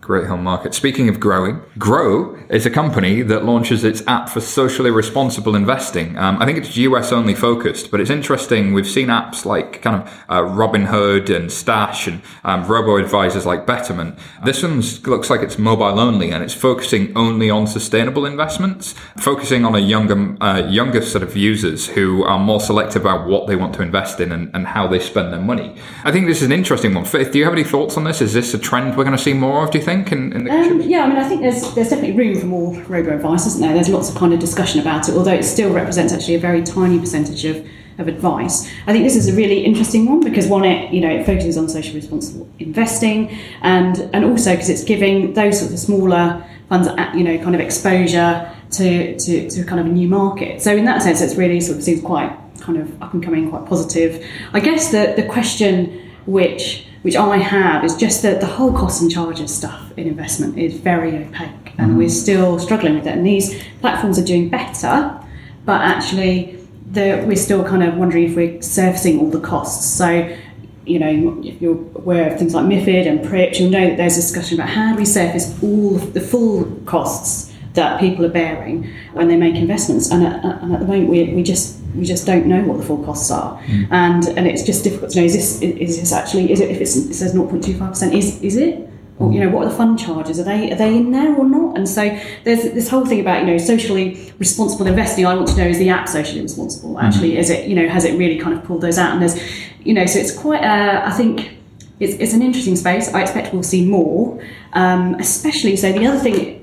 Great 0.00 0.26
home 0.26 0.44
market. 0.44 0.72
Speaking 0.72 1.08
of 1.08 1.18
growing, 1.18 1.60
Grow 1.78 2.36
is 2.48 2.64
a 2.64 2.70
company 2.70 3.22
that 3.22 3.44
launches 3.44 3.84
its 3.84 4.06
app 4.06 4.28
for 4.28 4.40
socially 4.40 4.90
responsible 4.90 5.54
investing. 5.54 6.16
Um, 6.16 6.40
I 6.40 6.46
think 6.46 6.58
it's 6.58 6.76
US 6.76 7.12
only 7.12 7.34
focused, 7.34 7.90
but 7.90 8.00
it's 8.00 8.10
interesting. 8.10 8.72
We've 8.72 8.88
seen 8.88 9.08
apps 9.08 9.44
like 9.44 9.82
kind 9.82 10.02
of 10.02 10.24
uh, 10.28 10.42
Robinhood 10.42 11.34
and 11.34 11.50
Stash 11.50 12.06
and 12.06 12.22
um, 12.44 12.66
robo 12.66 12.96
advisors 12.96 13.44
like 13.46 13.66
Betterment. 13.66 14.18
This 14.44 14.62
one 14.62 14.80
looks 15.04 15.28
like 15.28 15.42
it's 15.42 15.58
mobile 15.58 15.98
only 15.98 16.30
and 16.30 16.42
it's 16.42 16.54
focusing 16.54 17.16
only 17.16 17.50
on 17.50 17.66
sustainable 17.66 18.24
investments, 18.26 18.94
focusing 19.18 19.64
on 19.64 19.74
a 19.74 19.80
younger, 19.80 20.36
uh, 20.40 20.66
younger 20.68 21.02
set 21.02 21.22
of 21.22 21.36
users 21.36 21.88
who 21.88 22.22
are 22.24 22.38
more 22.38 22.60
selective 22.60 23.02
about 23.02 23.26
what 23.28 23.46
they 23.46 23.56
want 23.56 23.74
to 23.74 23.82
invest 23.82 24.20
in 24.20 24.32
and, 24.32 24.50
and 24.54 24.68
how 24.68 24.86
they 24.86 25.00
spend 25.00 25.32
their 25.32 25.40
money. 25.40 25.76
I 26.04 26.12
think 26.12 26.26
this 26.26 26.38
is 26.38 26.44
an 26.44 26.52
interesting 26.52 26.94
one. 26.94 27.04
Faith, 27.04 27.32
do 27.32 27.38
you 27.38 27.44
have 27.44 27.52
any 27.52 27.64
thoughts 27.64 27.96
on 27.96 28.04
this? 28.04 28.20
Is 28.20 28.32
this 28.32 28.54
a 28.54 28.58
trend 28.58 28.96
we're 28.96 29.04
going 29.04 29.16
to 29.16 29.22
see 29.22 29.34
more 29.34 29.47
of, 29.52 29.70
do 29.70 29.78
you 29.78 29.84
think? 29.84 30.12
In, 30.12 30.32
in 30.32 30.44
the 30.44 30.50
Um, 30.50 30.80
yeah, 30.82 31.04
I 31.04 31.08
mean, 31.08 31.16
I 31.16 31.28
think 31.28 31.42
there's 31.42 31.74
there's 31.74 31.90
definitely 31.90 32.16
room 32.16 32.38
for 32.38 32.46
more 32.46 32.74
robo 32.82 33.14
advice, 33.14 33.46
isn't 33.46 33.60
there? 33.60 33.74
There's 33.74 33.88
lots 33.88 34.08
of 34.10 34.16
kind 34.16 34.32
of 34.32 34.40
discussion 34.40 34.80
about 34.80 35.08
it, 35.08 35.14
although 35.14 35.34
it 35.34 35.44
still 35.44 35.72
represents 35.72 36.12
actually 36.12 36.34
a 36.36 36.40
very 36.40 36.62
tiny 36.62 36.98
percentage 36.98 37.44
of, 37.44 37.66
of 37.98 38.08
advice. 38.08 38.68
I 38.86 38.92
think 38.92 39.04
this 39.04 39.16
is 39.16 39.28
a 39.28 39.34
really 39.34 39.64
interesting 39.64 40.06
one 40.06 40.20
because 40.20 40.46
one, 40.46 40.64
it 40.64 40.92
you 40.92 41.00
know 41.00 41.10
it 41.10 41.26
focuses 41.26 41.56
on 41.56 41.68
social 41.68 41.94
responsible 41.94 42.48
investing, 42.58 43.30
and 43.62 43.98
and 44.12 44.24
also 44.24 44.52
because 44.52 44.68
it's 44.68 44.84
giving 44.84 45.34
those 45.34 45.60
sort 45.60 45.72
of 45.72 45.78
smaller 45.78 46.44
funds, 46.68 46.88
uh, 46.88 47.12
you 47.14 47.24
know, 47.24 47.38
kind 47.38 47.54
of 47.54 47.60
exposure 47.60 48.54
to, 48.70 49.18
to 49.18 49.50
to 49.50 49.64
kind 49.64 49.80
of 49.80 49.86
a 49.86 49.90
new 49.90 50.08
market. 50.08 50.62
So 50.62 50.74
in 50.76 50.84
that 50.84 51.02
sense, 51.02 51.20
it's 51.20 51.36
really 51.36 51.60
sort 51.60 51.78
of 51.78 51.84
seems 51.84 52.02
quite 52.02 52.36
kind 52.60 52.78
of 52.78 53.02
up 53.02 53.14
and 53.14 53.22
coming, 53.22 53.50
quite 53.50 53.66
positive. 53.66 54.24
I 54.52 54.60
guess 54.60 54.90
the 54.90 55.14
the 55.16 55.26
question 55.26 56.10
which 56.26 56.84
which 57.02 57.16
I 57.16 57.38
have 57.38 57.84
is 57.84 57.96
just 57.96 58.22
that 58.22 58.40
the 58.40 58.46
whole 58.46 58.72
costs 58.72 59.00
and 59.00 59.10
charges 59.10 59.54
stuff 59.54 59.92
in 59.96 60.06
investment 60.06 60.58
is 60.58 60.74
very 60.74 61.16
opaque, 61.16 61.74
and 61.78 61.96
we're 61.96 62.08
mm. 62.08 62.22
still 62.22 62.58
struggling 62.58 62.94
with 62.94 63.06
it. 63.06 63.14
And 63.16 63.26
these 63.26 63.62
platforms 63.80 64.18
are 64.18 64.24
doing 64.24 64.48
better, 64.48 65.18
but 65.64 65.80
actually, 65.80 66.58
the, 66.90 67.24
we're 67.26 67.36
still 67.36 67.64
kind 67.64 67.82
of 67.82 67.96
wondering 67.96 68.24
if 68.24 68.36
we're 68.36 68.62
surfacing 68.62 69.20
all 69.20 69.30
the 69.30 69.40
costs. 69.40 69.86
So. 69.86 70.36
You 70.84 70.98
know, 70.98 71.42
if 71.44 71.60
you're 71.60 71.76
aware 71.96 72.32
of 72.32 72.38
things 72.38 72.54
like 72.54 72.64
MIFID 72.64 73.06
and 73.06 73.20
PRIIPs, 73.20 73.60
you'll 73.60 73.68
know 73.68 73.88
that 73.88 73.98
there's 73.98 74.14
discussion 74.14 74.58
about 74.58 74.70
how 74.70 74.92
do 74.92 74.98
we 74.98 75.04
surface 75.04 75.62
all 75.62 75.98
the 75.98 76.20
full 76.22 76.64
costs 76.86 77.52
that 77.74 78.00
people 78.00 78.24
are 78.24 78.30
bearing 78.30 78.90
when 79.12 79.28
they 79.28 79.36
make 79.36 79.54
investments. 79.54 80.10
And 80.10 80.26
at, 80.26 80.42
and 80.42 80.72
at 80.72 80.80
the 80.80 80.86
moment, 80.86 81.10
we, 81.10 81.34
we 81.34 81.42
just 81.42 81.78
we 81.98 82.04
just 82.04 82.26
don't 82.26 82.46
know 82.46 82.62
what 82.62 82.78
the 82.78 82.84
full 82.84 83.02
costs 83.04 83.30
are, 83.30 83.60
and 83.90 84.26
and 84.28 84.46
it's 84.46 84.62
just 84.62 84.84
difficult 84.84 85.10
to 85.12 85.20
know. 85.20 85.24
Is 85.24 85.34
this 85.34 85.62
is 85.62 86.00
this 86.00 86.12
actually 86.12 86.52
is 86.52 86.60
it 86.60 86.70
if 86.70 86.80
it's, 86.80 86.96
it 86.96 87.14
says 87.14 87.34
0.25 87.34 87.88
percent? 87.88 88.14
Is 88.14 88.40
is 88.42 88.56
it? 88.56 88.88
Or, 89.18 89.32
you 89.32 89.40
know, 89.40 89.48
what 89.48 89.66
are 89.66 89.70
the 89.70 89.74
fund 89.74 89.98
charges? 89.98 90.38
Are 90.38 90.44
they 90.44 90.70
are 90.70 90.76
they 90.76 90.96
in 90.96 91.10
there 91.10 91.34
or 91.34 91.44
not? 91.44 91.76
And 91.76 91.88
so 91.88 92.02
there's 92.44 92.62
this 92.62 92.88
whole 92.88 93.04
thing 93.04 93.20
about 93.20 93.40
you 93.40 93.46
know 93.46 93.58
socially 93.58 94.32
responsible 94.38 94.86
investing. 94.86 95.26
I 95.26 95.34
want 95.34 95.48
to 95.48 95.56
know 95.56 95.66
is 95.66 95.78
the 95.78 95.88
app 95.88 96.08
socially 96.08 96.40
responsible? 96.40 97.00
Actually, 97.00 97.36
is 97.36 97.50
it 97.50 97.68
you 97.68 97.74
know 97.74 97.88
has 97.88 98.04
it 98.04 98.16
really 98.16 98.38
kind 98.38 98.56
of 98.56 98.62
pulled 98.64 98.80
those 98.80 98.96
out? 98.96 99.12
And 99.12 99.20
there's 99.20 99.36
you 99.80 99.92
know 99.92 100.06
so 100.06 100.20
it's 100.20 100.36
quite 100.36 100.62
uh, 100.62 101.02
I 101.04 101.10
think 101.10 101.58
it's, 101.98 102.14
it's 102.14 102.32
an 102.32 102.42
interesting 102.42 102.76
space. 102.76 103.12
I 103.12 103.22
expect 103.22 103.52
we'll 103.52 103.64
see 103.64 103.84
more, 103.84 104.40
um, 104.74 105.16
especially 105.16 105.74
so 105.76 105.92
the 105.92 106.06
other 106.06 106.20
thing 106.20 106.58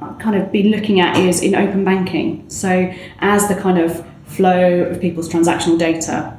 I've 0.00 0.18
kind 0.18 0.36
of 0.36 0.52
been 0.52 0.70
looking 0.70 1.00
at 1.00 1.16
is 1.16 1.42
in 1.42 1.54
open 1.54 1.84
banking. 1.84 2.48
So 2.50 2.92
as 3.20 3.48
the 3.48 3.54
kind 3.54 3.78
of 3.78 4.04
flow 4.36 4.82
of 4.82 5.00
people's 5.00 5.28
transactional 5.28 5.78
data 5.78 6.36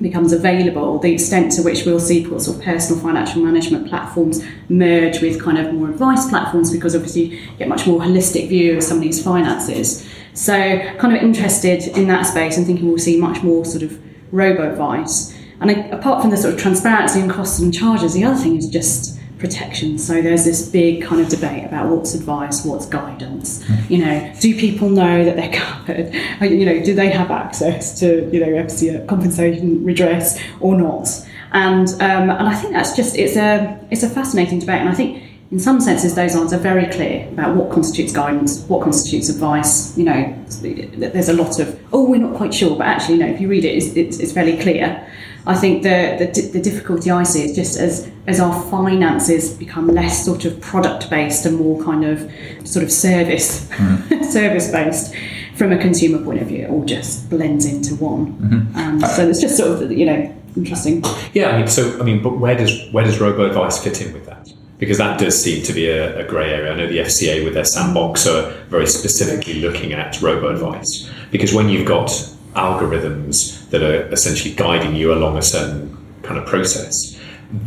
becomes 0.00 0.32
available, 0.32 0.98
the 0.98 1.12
extent 1.12 1.52
to 1.52 1.62
which 1.62 1.84
we'll 1.86 2.00
see 2.00 2.24
sort 2.24 2.48
of 2.48 2.62
personal 2.62 3.00
financial 3.00 3.42
management 3.42 3.88
platforms 3.88 4.44
merge 4.68 5.20
with 5.22 5.40
kind 5.40 5.58
of 5.58 5.72
more 5.72 5.90
advice 5.90 6.28
platforms 6.28 6.72
because 6.72 6.94
obviously 6.94 7.24
you 7.24 7.56
get 7.58 7.68
much 7.68 7.86
more 7.86 8.00
holistic 8.00 8.48
view 8.48 8.76
of 8.76 8.82
somebody's 8.82 9.22
finances. 9.22 10.08
So 10.34 10.54
kind 10.98 11.16
of 11.16 11.22
interested 11.22 11.86
in 11.96 12.08
that 12.08 12.22
space 12.22 12.56
and 12.56 12.66
thinking 12.66 12.88
we'll 12.88 12.98
see 12.98 13.20
much 13.20 13.42
more 13.42 13.64
sort 13.64 13.82
of 13.82 13.98
robo 14.32 14.70
advice. 14.70 15.36
And 15.60 15.70
apart 15.92 16.22
from 16.22 16.30
the 16.30 16.36
sort 16.36 16.54
of 16.54 16.60
transparency 16.60 17.20
and 17.20 17.30
costs 17.30 17.60
and 17.60 17.72
charges, 17.72 18.14
the 18.14 18.24
other 18.24 18.40
thing 18.40 18.56
is 18.56 18.68
just 18.68 19.20
protection. 19.42 19.98
So 19.98 20.22
there's 20.22 20.44
this 20.44 20.68
big 20.68 21.02
kind 21.02 21.20
of 21.20 21.28
debate 21.28 21.64
about 21.64 21.90
what's 21.90 22.14
advice, 22.14 22.64
what's 22.64 22.86
guidance. 22.86 23.68
You 23.90 23.98
know, 23.98 24.32
do 24.40 24.56
people 24.56 24.88
know 24.88 25.24
that 25.24 25.36
they're 25.36 25.52
covered? 25.60 26.14
You 26.50 26.64
know, 26.64 26.82
do 26.82 26.94
they 26.94 27.10
have 27.10 27.30
access 27.30 27.98
to 28.00 28.30
you 28.32 28.40
know 28.40 28.46
FCA 28.46 29.06
compensation 29.06 29.84
redress 29.84 30.40
or 30.60 30.76
not? 30.76 31.08
And 31.50 31.88
um, 31.94 32.30
and 32.30 32.48
I 32.48 32.54
think 32.54 32.72
that's 32.72 32.94
just 32.96 33.16
it's 33.18 33.36
a 33.36 33.78
it's 33.90 34.04
a 34.04 34.08
fascinating 34.08 34.60
debate, 34.60 34.80
and 34.80 34.88
I 34.88 34.94
think. 34.94 35.28
In 35.50 35.60
some 35.60 35.82
senses, 35.82 36.14
those 36.14 36.34
answers 36.34 36.58
are 36.58 36.62
very 36.62 36.86
clear 36.86 37.28
about 37.28 37.54
what 37.54 37.70
constitutes 37.70 38.10
guidance, 38.10 38.62
what 38.68 38.82
constitutes 38.82 39.28
advice. 39.28 39.94
You 39.98 40.04
know, 40.06 40.44
there's 40.62 41.28
a 41.28 41.34
lot 41.34 41.60
of, 41.60 41.78
oh, 41.92 42.08
we're 42.08 42.22
not 42.22 42.34
quite 42.36 42.54
sure, 42.54 42.74
but 42.74 42.86
actually, 42.86 43.18
no, 43.18 43.26
if 43.26 43.38
you 43.38 43.48
read 43.48 43.66
it, 43.66 43.76
it's, 43.76 43.94
it's, 43.94 44.18
it's 44.18 44.32
fairly 44.32 44.56
clear. 44.56 45.06
I 45.44 45.56
think 45.56 45.82
the, 45.82 46.30
the, 46.32 46.48
the 46.52 46.60
difficulty 46.60 47.10
I 47.10 47.24
see 47.24 47.44
is 47.44 47.56
just 47.56 47.78
as, 47.78 48.10
as 48.26 48.38
our 48.38 48.62
finances 48.70 49.52
become 49.52 49.88
less 49.88 50.24
sort 50.24 50.44
of 50.44 50.60
product 50.60 51.10
based 51.10 51.46
and 51.46 51.56
more 51.56 51.82
kind 51.82 52.04
of 52.04 52.20
sort 52.66 52.84
of 52.84 52.92
service 52.92 53.68
mm-hmm. 53.68 54.22
service 54.30 54.70
based 54.70 55.14
from 55.56 55.72
a 55.72 55.78
consumer 55.78 56.22
point 56.24 56.40
of 56.40 56.48
view, 56.48 56.64
it 56.64 56.70
all 56.70 56.84
just 56.84 57.28
blends 57.28 57.66
into 57.66 57.94
one. 57.96 58.36
And 58.74 59.00
so 59.02 59.28
it's 59.28 59.40
just 59.40 59.56
sort 59.56 59.82
of 59.82 59.92
you 59.92 60.06
know 60.06 60.34
interesting. 60.56 61.04
Yeah, 61.32 61.50
I 61.50 61.58
mean, 61.58 61.68
so 61.68 61.98
I 62.00 62.02
mean, 62.02 62.22
but 62.22 62.38
where 62.38 62.56
does 62.56 62.90
where 62.92 63.04
does 63.04 63.20
robo 63.20 63.46
advice 63.46 63.82
fit 63.82 64.00
in 64.00 64.12
with 64.12 64.26
that? 64.26 64.52
Because 64.78 64.98
that 64.98 65.20
does 65.20 65.40
seem 65.40 65.62
to 65.64 65.72
be 65.72 65.88
a, 65.88 66.24
a 66.24 66.28
grey 66.28 66.52
area. 66.52 66.72
I 66.72 66.76
know 66.76 66.88
the 66.88 66.98
FCA 66.98 67.44
with 67.44 67.54
their 67.54 67.64
sandbox 67.64 68.26
are 68.26 68.50
very 68.68 68.86
specifically 68.86 69.60
looking 69.60 69.92
at 69.92 70.20
robo 70.20 70.48
advice 70.48 71.08
because 71.30 71.54
when 71.54 71.68
you've 71.68 71.86
got 71.86 72.10
algorithms 72.54 73.68
that 73.70 73.82
are 73.82 74.10
essentially 74.12 74.54
guiding 74.54 74.94
you 74.94 75.12
along 75.12 75.36
a 75.36 75.42
certain 75.42 75.96
kind 76.22 76.38
of 76.38 76.46
process, 76.46 77.18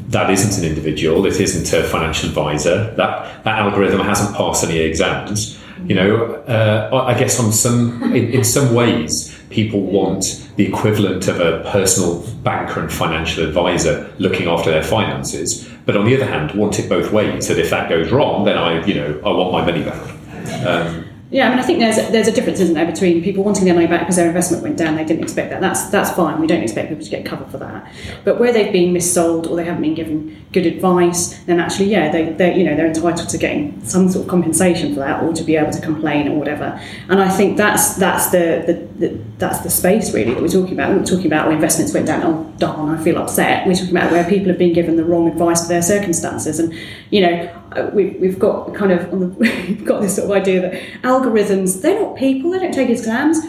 that 0.10 0.30
isn't 0.30 0.64
an 0.64 0.70
individual. 0.70 1.26
It 1.26 1.40
isn't 1.40 1.78
a 1.78 1.84
financial 1.84 2.30
advisor. 2.30 2.94
That 2.96 3.44
that 3.44 3.60
algorithm 3.60 4.02
hasn't 4.02 4.36
passed 4.36 4.64
any 4.64 4.80
exams. 4.80 5.60
You 5.86 5.96
know, 5.96 6.26
uh, 6.48 7.06
I 7.06 7.18
guess 7.18 7.40
on 7.40 7.52
some 7.52 8.02
in, 8.16 8.32
in 8.32 8.44
some 8.44 8.74
ways, 8.74 9.38
people 9.50 9.82
want 9.82 10.50
the 10.56 10.66
equivalent 10.66 11.28
of 11.28 11.40
a 11.40 11.64
personal 11.70 12.22
banker 12.44 12.80
and 12.80 12.92
financial 12.92 13.46
advisor 13.46 14.12
looking 14.18 14.48
after 14.48 14.72
their 14.72 14.84
finances. 14.84 15.70
But 15.86 15.96
on 15.96 16.06
the 16.06 16.16
other 16.16 16.26
hand, 16.26 16.52
want 16.52 16.80
it 16.80 16.90
both 16.90 17.12
ways. 17.12 17.48
That 17.48 17.60
if 17.60 17.70
that 17.70 17.90
goes 17.90 18.12
wrong, 18.12 18.46
then 18.46 18.58
I, 18.58 18.84
you 18.86 18.96
know, 18.96 19.22
I 19.24 19.30
want 19.30 19.52
my 19.52 19.66
money 19.66 19.84
back. 19.84 20.66
Um, 20.66 21.06
Yeah, 21.36 21.48
I 21.48 21.50
mean, 21.50 21.60
I 21.60 21.64
think 21.64 21.80
there's 21.80 21.98
there's 22.12 22.30
a 22.30 22.32
difference, 22.32 22.62
isn't 22.62 22.76
there, 22.76 22.86
between 22.86 23.22
people 23.22 23.44
wanting 23.44 23.66
their 23.66 23.74
money 23.74 23.88
back 23.88 24.00
because 24.00 24.16
their 24.16 24.28
investment 24.28 24.64
went 24.64 24.78
down, 24.78 24.96
they 24.96 25.04
didn't 25.04 25.22
expect 25.22 25.50
that. 25.50 25.60
That's 25.60 25.90
that's 25.90 26.12
fine. 26.12 26.40
We 26.40 26.48
don't 26.48 26.64
expect 26.64 26.88
people 26.88 27.04
to 27.04 27.10
get 27.10 27.26
covered 27.26 27.52
for 27.52 27.58
that. 27.58 27.94
But 28.24 28.40
where 28.40 28.54
they've 28.54 28.72
been 28.72 28.94
missold 28.94 29.50
or 29.50 29.58
they 29.58 29.66
haven't 29.66 29.82
been 29.82 29.96
given 29.96 30.46
good 30.54 30.66
advice, 30.66 31.38
then 31.40 31.60
actually, 31.60 31.88
yeah, 31.88 32.10
they 32.10 32.30
they 32.30 32.58
you 32.58 32.64
know 32.64 32.78
they're 32.78 32.88
entitled 32.88 33.28
to 33.28 33.38
getting 33.38 33.84
some 33.84 34.08
sort 34.08 34.24
of 34.24 34.30
compensation 34.30 34.94
for 34.94 35.02
that 35.02 35.22
or 35.24 35.34
to 35.34 35.44
be 35.44 35.58
able 35.58 35.74
to 35.74 35.82
complain 35.82 36.30
or 36.30 36.40
whatever. 36.40 36.80
And 37.10 37.22
I 37.22 37.28
think 37.28 37.58
that's 37.58 37.96
that's 37.98 38.30
the, 38.30 38.64
the, 38.66 39.08
the 39.08 39.20
that's 39.38 39.60
the 39.60 39.70
space 39.70 40.14
really 40.14 40.34
that 40.36 40.42
we're 40.42 40.48
talking 40.48 40.76
about. 40.76 40.92
We're 40.92 41.00
not 41.00 41.08
talking 41.08 41.28
about 41.28 41.48
where 41.48 41.56
investments 41.56 41.94
went 41.94 42.08
down. 42.08 42.24
Oh 42.24 42.54
darn, 42.60 42.98
I 42.98 43.04
feel 43.04 43.18
upset. 43.18 43.68
We're 43.68 43.74
talking 43.74 43.92
about 43.98 44.10
where 44.10 44.24
people 44.24 44.48
have 44.48 44.58
been 44.58 44.72
given 44.72 44.96
the 44.96 45.04
wrong 45.04 45.28
advice 45.28 45.64
for 45.64 45.68
their 45.68 45.82
circumstances, 45.82 46.60
and 46.60 46.74
you 47.10 47.20
know 47.20 47.62
Uh, 47.76 47.90
we've, 47.94 48.16
we've 48.20 48.40
got 48.40 48.74
kind 48.74 48.92
of 48.92 49.12
on 49.12 49.20
the, 49.20 49.28
we've 49.68 49.86
got 49.86 50.02
this 50.02 50.16
sort 50.16 50.26
of 50.26 50.32
idea 50.36 50.62
that 50.62 50.74
algorithms 51.04 51.82
they're 51.82 52.00
not 52.00 52.16
people 52.16 52.52
they 52.52 52.60
don't 52.60 52.74
take 52.74 52.90
exams. 52.90 53.40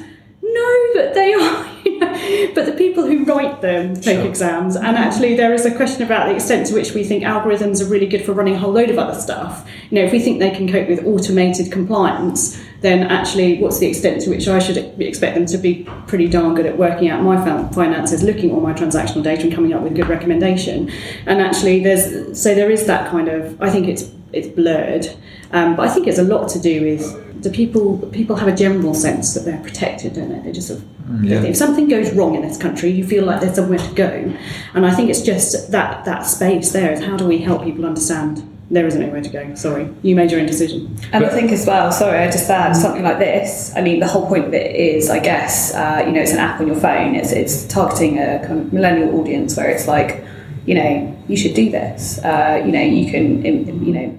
No 0.42 0.86
but 0.94 1.14
they 1.14 1.32
are 1.40 1.66
you 1.84 1.98
know, 2.00 2.52
but 2.54 2.66
the 2.66 2.72
people 2.72 3.06
who 3.06 3.24
write 3.24 3.60
them 3.60 3.94
take 3.94 4.18
Sure. 4.18 4.26
exams. 4.26 4.74
And 4.76 4.96
actually 4.96 5.36
there 5.36 5.52
is 5.54 5.64
a 5.66 5.74
question 5.74 6.02
about 6.02 6.28
the 6.28 6.34
extent 6.34 6.66
to 6.68 6.74
which 6.74 6.92
we 6.92 7.04
think 7.04 7.22
algorithms 7.24 7.80
are 7.80 7.88
really 7.88 8.06
good 8.06 8.24
for 8.24 8.32
running 8.32 8.54
a 8.54 8.58
whole 8.58 8.72
load 8.72 8.90
of 8.90 8.98
other 8.98 9.18
stuff. 9.18 9.68
You 9.90 9.98
know 10.00 10.04
if 10.04 10.12
we 10.12 10.20
think 10.20 10.38
they 10.40 10.50
can 10.50 10.70
cope 10.70 10.88
with 10.88 11.04
automated 11.06 11.70
compliance 11.70 12.60
then 12.80 13.04
actually 13.04 13.58
what's 13.58 13.78
the 13.78 13.86
extent 13.86 14.22
to 14.22 14.30
which 14.30 14.48
I 14.48 14.58
should 14.58 14.76
expect 15.00 15.34
them 15.34 15.46
to 15.46 15.58
be 15.58 15.88
pretty 16.06 16.28
darn 16.28 16.54
good 16.54 16.66
at 16.66 16.76
working 16.76 17.08
out 17.08 17.22
my 17.22 17.36
finances, 17.70 18.22
looking 18.22 18.50
at 18.50 18.54
all 18.54 18.60
my 18.60 18.72
transactional 18.72 19.22
data 19.22 19.42
and 19.42 19.52
coming 19.52 19.72
up 19.72 19.82
with 19.82 19.94
good 19.94 20.08
recommendation. 20.08 20.90
And 21.26 21.40
actually 21.40 21.82
there's 21.82 22.40
so 22.40 22.54
there 22.54 22.70
is 22.70 22.86
that 22.86 23.10
kind 23.10 23.28
of 23.28 23.60
I 23.60 23.70
think 23.70 23.88
it's 23.88 24.10
it's 24.32 24.48
blurred. 24.48 25.06
Um, 25.52 25.76
but 25.76 25.88
I 25.88 25.94
think 25.94 26.06
it's 26.06 26.18
a 26.18 26.24
lot 26.24 26.48
to 26.50 26.60
do 26.60 26.82
with 26.82 27.42
do 27.42 27.50
people 27.50 27.98
people 28.12 28.36
have 28.36 28.48
a 28.48 28.54
general 28.54 28.94
sense 28.94 29.34
that 29.34 29.44
they're 29.44 29.62
protected, 29.62 30.14
don't 30.14 30.30
they? 30.30 30.40
They 30.40 30.52
just 30.52 30.68
sort 30.68 30.80
of 30.80 31.24
yeah. 31.24 31.42
if 31.42 31.56
something 31.56 31.88
goes 31.88 32.12
wrong 32.12 32.34
in 32.34 32.42
this 32.42 32.56
country, 32.56 32.90
you 32.90 33.06
feel 33.06 33.24
like 33.24 33.40
there's 33.40 33.54
somewhere 33.54 33.78
to 33.78 33.94
go. 33.94 34.32
And 34.74 34.86
I 34.86 34.94
think 34.94 35.10
it's 35.10 35.22
just 35.22 35.70
that 35.70 36.04
that 36.04 36.22
space 36.22 36.72
there 36.72 36.92
is 36.92 37.00
how 37.04 37.16
do 37.16 37.26
we 37.26 37.38
help 37.38 37.64
people 37.64 37.86
understand 37.86 38.55
there 38.70 38.86
isn't 38.86 39.00
anywhere 39.00 39.22
to 39.22 39.28
go. 39.28 39.54
Sorry, 39.54 39.88
you 40.02 40.16
made 40.16 40.30
your 40.30 40.40
own 40.40 40.46
decision. 40.46 40.96
And 41.12 41.24
I 41.24 41.28
think 41.28 41.52
as 41.52 41.66
well, 41.66 41.92
sorry, 41.92 42.18
I 42.18 42.26
just 42.26 42.50
add 42.50 42.74
something 42.74 43.02
like 43.02 43.18
this. 43.18 43.72
I 43.76 43.80
mean, 43.80 44.00
the 44.00 44.08
whole 44.08 44.26
point 44.26 44.46
of 44.46 44.54
it 44.54 44.74
is, 44.74 45.08
I 45.08 45.20
guess, 45.20 45.74
uh, 45.74 46.02
you 46.06 46.12
know, 46.12 46.20
it's 46.20 46.32
an 46.32 46.38
app 46.38 46.60
on 46.60 46.66
your 46.66 46.76
phone. 46.76 47.14
It's 47.14 47.32
it's 47.32 47.66
targeting 47.66 48.18
a 48.18 48.44
kind 48.46 48.60
of 48.60 48.72
millennial 48.72 49.20
audience 49.20 49.56
where 49.56 49.70
it's 49.70 49.86
like, 49.86 50.24
you 50.66 50.74
know, 50.74 51.24
you 51.28 51.36
should 51.36 51.54
do 51.54 51.70
this. 51.70 52.18
Uh, 52.18 52.62
you 52.64 52.72
know, 52.72 52.82
you 52.82 53.10
can, 53.10 53.44
you 53.44 53.92
know, 53.92 54.18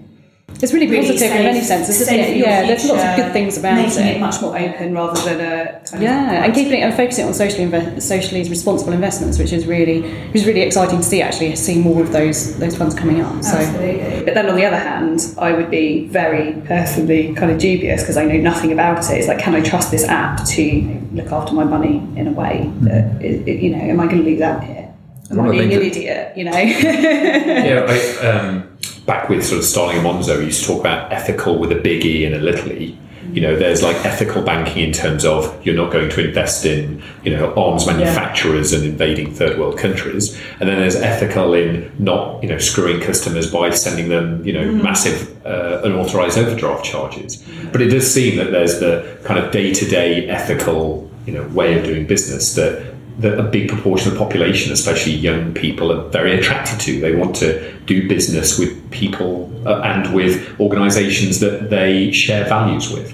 it's 0.60 0.74
really, 0.74 0.88
really 0.88 1.06
positive 1.08 1.32
in 1.36 1.44
many 1.44 1.62
senses, 1.62 2.02
isn't 2.02 2.16
it? 2.16 2.30
for 2.30 2.32
your 2.36 2.48
Yeah, 2.48 2.66
there's 2.66 2.86
lots 2.88 3.04
of 3.04 3.16
good 3.16 3.32
things 3.34 3.58
about 3.58 3.76
making 3.76 4.06
it. 4.06 4.16
it 4.16 4.20
much 4.20 4.42
more 4.42 4.58
open 4.58 4.94
rather 4.94 5.22
than 5.22 5.40
a 5.40 5.80
kind 5.86 6.02
Yeah, 6.02 6.32
of 6.40 6.44
and 6.46 6.54
keeping 6.56 6.74
it 6.80 6.84
and 6.84 6.94
focusing 6.96 7.26
on 7.28 7.34
socially 7.36 7.66
inve- 7.70 8.02
socially 8.02 8.42
responsible 8.50 8.94
investments, 8.94 9.38
which 9.38 9.54
is 9.54 9.68
really 9.68 10.02
which 10.02 10.36
is 10.36 10.46
really 10.48 10.62
exciting 10.62 10.98
to 10.98 11.04
see. 11.04 11.22
Actually, 11.22 11.56
see 11.58 11.78
more 11.80 12.02
of 12.02 12.12
those 12.12 12.58
those 12.58 12.76
funds 12.76 12.96
coming 12.96 13.22
up. 13.22 13.44
So 13.44 13.58
Absolutely. 13.58 14.24
But 14.26 14.34
then 14.34 14.50
on 14.50 14.56
the 14.56 14.66
other 14.66 14.80
hand, 14.80 15.20
I 15.38 15.52
would 15.52 15.70
be 15.70 16.08
very 16.08 16.54
personally 16.66 17.36
kind 17.36 17.52
of 17.52 17.60
dubious 17.60 18.02
because 18.02 18.18
I 18.18 18.26
know 18.26 18.38
nothing 18.38 18.72
about 18.72 19.00
it. 19.12 19.18
It's 19.18 19.28
like, 19.28 19.40
can 19.40 19.54
I 19.54 19.62
trust 19.62 19.92
this 19.92 20.06
app 20.06 20.44
to 20.46 21.02
look 21.14 21.32
after 21.32 21.54
my 21.54 21.66
money 21.66 21.98
in 22.16 22.28
a 22.28 22.32
way 22.32 22.72
that, 22.82 23.22
it, 23.22 23.48
it- 23.48 23.62
you 23.62 23.70
know, 23.76 23.80
am 23.80 24.00
I 24.00 24.06
going 24.08 24.24
to 24.24 24.30
lose 24.30 24.42
out 24.42 24.64
here? 24.64 24.86
Am 25.30 25.38
One 25.38 25.50
I 25.50 25.52
being 25.52 25.74
an 25.74 25.80
things 25.82 25.98
idiot, 25.98 26.38
you 26.38 26.46
know? 26.46 26.58
yeah, 26.58 27.86
I, 28.24 28.28
um, 28.28 28.77
back 29.08 29.30
with 29.30 29.44
sort 29.44 29.58
of 29.60 29.66
Starling 29.66 29.98
and 29.98 30.06
Monzo, 30.06 30.38
we 30.38 30.46
used 30.46 30.62
to 30.62 30.68
talk 30.68 30.82
about 30.82 31.12
ethical 31.12 31.58
with 31.58 31.72
a 31.72 31.76
big 31.76 32.06
E 32.06 32.26
and 32.26 32.36
a 32.36 32.40
little 32.40 32.72
e. 32.72 32.96
You 33.32 33.42
know, 33.42 33.56
there's 33.58 33.84
like 33.84 33.98
ethical 34.06 34.42
banking 34.42 34.84
in 34.84 34.94
terms 34.94 35.26
of 35.26 35.66
you're 35.66 35.76
not 35.76 35.92
going 35.92 36.10
to 36.10 36.28
invest 36.28 36.66
in, 36.66 37.04
you 37.24 37.36
know, 37.36 37.54
arms 37.56 37.86
manufacturers 37.86 38.72
and 38.72 38.86
invading 38.86 39.34
third 39.34 39.60
world 39.60 39.78
countries. 39.78 40.40
And 40.60 40.70
then 40.70 40.80
there's 40.80 40.96
ethical 40.96 41.54
in 41.54 41.92
not, 42.00 42.42
you 42.42 42.50
know, 42.50 42.58
screwing 42.58 43.02
customers 43.02 43.52
by 43.52 43.72
sending 43.72 44.10
them, 44.10 44.46
you 44.46 44.54
know, 44.54 44.72
massive 44.72 45.46
uh, 45.46 45.82
unauthorized 45.84 46.38
overdraft 46.38 46.86
charges. 46.86 47.44
But 47.72 47.82
it 47.82 47.90
does 47.90 48.12
seem 48.12 48.38
that 48.38 48.52
there's 48.52 48.80
the 48.80 49.20
kind 49.26 49.40
of 49.44 49.52
day 49.52 49.74
to 49.74 49.86
day 49.86 50.30
ethical, 50.30 51.10
you 51.26 51.34
know, 51.34 51.46
way 51.50 51.78
of 51.78 51.84
doing 51.84 52.08
business 52.08 52.56
that 52.56 52.97
that 53.20 53.40
a 53.40 53.44
big 53.44 53.68
proportion 53.68 54.12
of 54.12 54.14
the 54.18 54.24
population, 54.24 54.72
especially 54.72 55.14
young 55.14 55.54
people, 55.54 55.92
are 55.92 56.08
very 56.10 56.38
attracted 56.38 56.80
to. 56.82 57.00
They 57.02 57.16
want 57.16 57.36
to 57.38 57.78
do 57.86 58.08
business 58.08 58.60
with 58.60 58.92
people 58.92 59.52
uh, 59.68 59.82
and 59.82 60.14
with 60.14 60.60
organisations 60.60 61.40
that 61.40 61.70
they 61.70 62.12
share 62.12 62.46
values 62.46 62.92
with. 62.92 63.14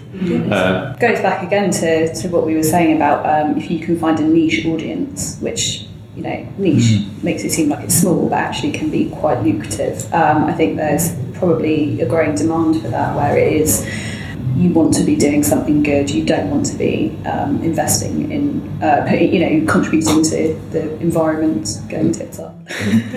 Uh, 0.51 0.93
goes 0.95 1.19
back 1.21 1.43
again 1.43 1.71
to, 1.71 2.13
to 2.13 2.27
what 2.29 2.45
we 2.45 2.55
were 2.55 2.63
saying 2.63 2.95
about 2.95 3.25
um, 3.25 3.57
if 3.57 3.71
you 3.71 3.79
can 3.79 3.97
find 3.97 4.19
a 4.19 4.23
niche 4.23 4.65
audience, 4.65 5.39
which 5.39 5.87
you 6.15 6.21
know 6.21 6.47
niche 6.57 7.05
makes 7.23 7.43
it 7.43 7.51
seem 7.51 7.69
like 7.69 7.83
it's 7.83 7.95
small, 7.95 8.29
but 8.29 8.37
actually 8.37 8.71
can 8.71 8.89
be 8.89 9.09
quite 9.09 9.41
lucrative. 9.41 10.13
Um, 10.13 10.45
I 10.45 10.53
think 10.53 10.77
there's 10.77 11.15
probably 11.33 11.99
a 12.01 12.07
growing 12.07 12.35
demand 12.35 12.81
for 12.81 12.89
that, 12.89 13.15
where 13.15 13.37
it 13.37 13.53
is 13.53 13.85
you 14.63 14.73
want 14.73 14.93
to 14.93 15.03
be 15.03 15.15
doing 15.15 15.43
something 15.43 15.83
good. 15.83 16.09
You 16.09 16.25
don't 16.25 16.49
want 16.49 16.65
to 16.67 16.77
be 16.77 17.15
um, 17.25 17.61
investing 17.63 18.31
in, 18.31 18.81
uh, 18.81 19.05
you 19.11 19.39
know, 19.39 19.71
contributing 19.71 20.23
to 20.23 20.53
the 20.71 20.97
environment 20.99 21.81
going 21.89 22.13
tits 22.13 22.39
up. 22.39 22.55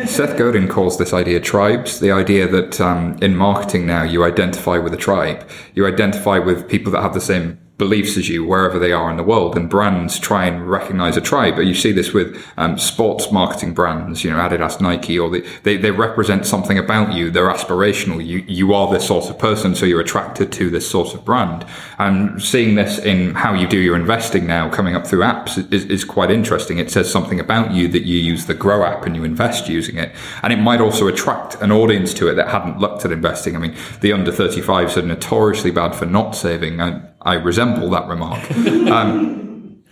Seth 0.06 0.36
Godin 0.36 0.66
calls 0.68 0.98
this 0.98 1.12
idea 1.12 1.40
tribes. 1.40 2.00
The 2.00 2.10
idea 2.10 2.48
that 2.48 2.80
um, 2.80 3.16
in 3.22 3.36
marketing 3.36 3.86
now 3.86 4.02
you 4.02 4.24
identify 4.24 4.78
with 4.78 4.92
a 4.92 4.96
tribe, 4.96 5.48
you 5.74 5.86
identify 5.86 6.38
with 6.38 6.68
people 6.68 6.90
that 6.92 7.02
have 7.02 7.14
the 7.14 7.20
same 7.20 7.58
beliefs 7.78 8.16
as 8.16 8.28
you 8.28 8.44
wherever 8.44 8.78
they 8.78 8.92
are 8.92 9.10
in 9.10 9.16
the 9.16 9.22
world, 9.22 9.56
and 9.56 9.68
brands 9.68 10.18
try 10.18 10.46
and 10.46 10.68
recognize 10.68 11.16
a 11.16 11.20
tribe. 11.20 11.56
But 11.56 11.66
you 11.66 11.74
see 11.74 11.92
this 11.92 12.12
with 12.12 12.42
um, 12.56 12.78
sports 12.78 13.30
marketing 13.30 13.74
brands, 13.74 14.24
you 14.24 14.30
know, 14.30 14.38
Adidas, 14.38 14.80
Nike, 14.80 15.18
or 15.18 15.28
the, 15.28 15.46
they 15.62 15.76
they 15.76 15.90
represent 15.90 16.46
something 16.46 16.78
about 16.78 17.12
you. 17.12 17.30
They're 17.30 17.48
aspirational. 17.48 18.24
You 18.24 18.44
you 18.46 18.72
are 18.72 18.90
this 18.90 19.06
sort 19.06 19.28
of 19.28 19.38
person, 19.38 19.74
so 19.74 19.84
you're 19.84 20.00
attracted 20.00 20.52
to 20.52 20.70
this 20.70 20.88
sort 20.88 21.14
of 21.14 21.24
brand. 21.24 21.66
And 21.98 22.42
seeing 22.42 22.76
this 22.76 22.98
in 22.98 23.34
how 23.34 23.54
you 23.54 23.66
do 23.68 23.78
your 23.78 23.96
investing 23.96 24.46
now, 24.46 24.70
coming 24.70 24.96
up 24.96 25.06
through 25.06 25.20
apps, 25.20 25.72
is, 25.72 25.84
is 25.86 26.04
quite 26.04 26.30
interesting. 26.30 26.78
It 26.78 26.90
says 26.90 27.10
something 27.10 27.40
about 27.40 27.72
you 27.72 27.88
that 27.88 28.04
you 28.04 28.18
use 28.18 28.46
the 28.46 28.54
Grow 28.54 28.84
app 28.84 29.04
and 29.04 29.14
you 29.14 29.24
invest 29.24 29.68
using 29.68 29.96
it, 29.98 30.12
and 30.42 30.52
it 30.52 30.56
might 30.58 30.80
also 30.80 31.08
attract 31.08 31.60
an 31.60 31.70
audience 31.72 32.14
to 32.14 32.28
it 32.28 32.34
that 32.34 32.48
hadn't 32.48 32.78
looked 32.78 33.04
at 33.04 33.12
investing. 33.12 33.54
I 33.54 33.58
mean, 33.58 33.76
the 34.00 34.12
under 34.12 34.32
35s 34.32 34.96
are 34.96 35.02
notoriously 35.02 35.70
bad 35.70 35.94
for 35.94 36.06
not 36.06 36.34
saving. 36.34 36.80
I, 36.80 37.02
I 37.26 37.34
resemble 37.34 37.90
that 37.90 38.08
remark. 38.08 38.42
Um, 38.86 39.46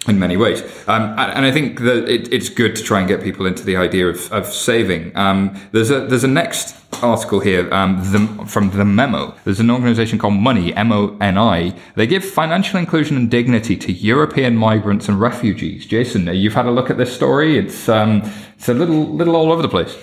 in 0.07 0.18
many 0.18 0.37
ways. 0.37 0.62
Um, 0.87 1.03
and, 1.18 1.32
and 1.32 1.47
I 1.47 1.51
think 1.51 1.80
that 1.80 2.09
it, 2.09 2.32
it's 2.32 2.49
good 2.49 2.76
to 2.76 2.82
try 2.82 2.99
and 2.99 3.09
get 3.09 3.22
people 3.22 3.47
into 3.47 3.64
the 3.64 3.76
idea 3.76 4.09
of, 4.09 4.30
of 4.32 4.47
saving. 4.47 5.16
Um, 5.16 5.59
there's 5.72 5.91
a 5.91 6.07
there's 6.07 6.24
a 6.24 6.28
next 6.28 6.76
article 7.03 7.41
here 7.41 7.72
um, 7.72 7.97
the, 8.12 8.45
from 8.47 8.70
the 8.70 8.85
Memo. 8.85 9.35
There's 9.45 9.61
an 9.61 9.70
organisation 9.70 10.18
called 10.18 10.35
Moni 10.35 10.74
M 10.74 10.93
O 10.93 11.16
N 11.20 11.39
I. 11.39 11.74
They 11.97 12.07
give 12.07 12.24
financial 12.24 12.78
inclusion 12.78 13.16
and 13.16 13.30
dignity 13.30 13.76
to 13.76 13.93
European 13.93 14.57
migrants 14.57 15.09
and 15.09 15.20
refugees. 15.20 15.87
Jason, 15.87 16.26
you've 16.35 16.55
had 16.55 16.66
a 16.66 16.70
look 16.70 16.91
at 16.91 16.99
this 16.99 17.14
story. 17.14 17.59
It's 17.59 17.89
um, 17.89 18.22
it's 18.57 18.68
a 18.68 18.74
little 18.74 19.07
little 19.07 19.37
all 19.37 19.53
over 19.53 19.62
the 19.62 19.68
place. 19.68 19.97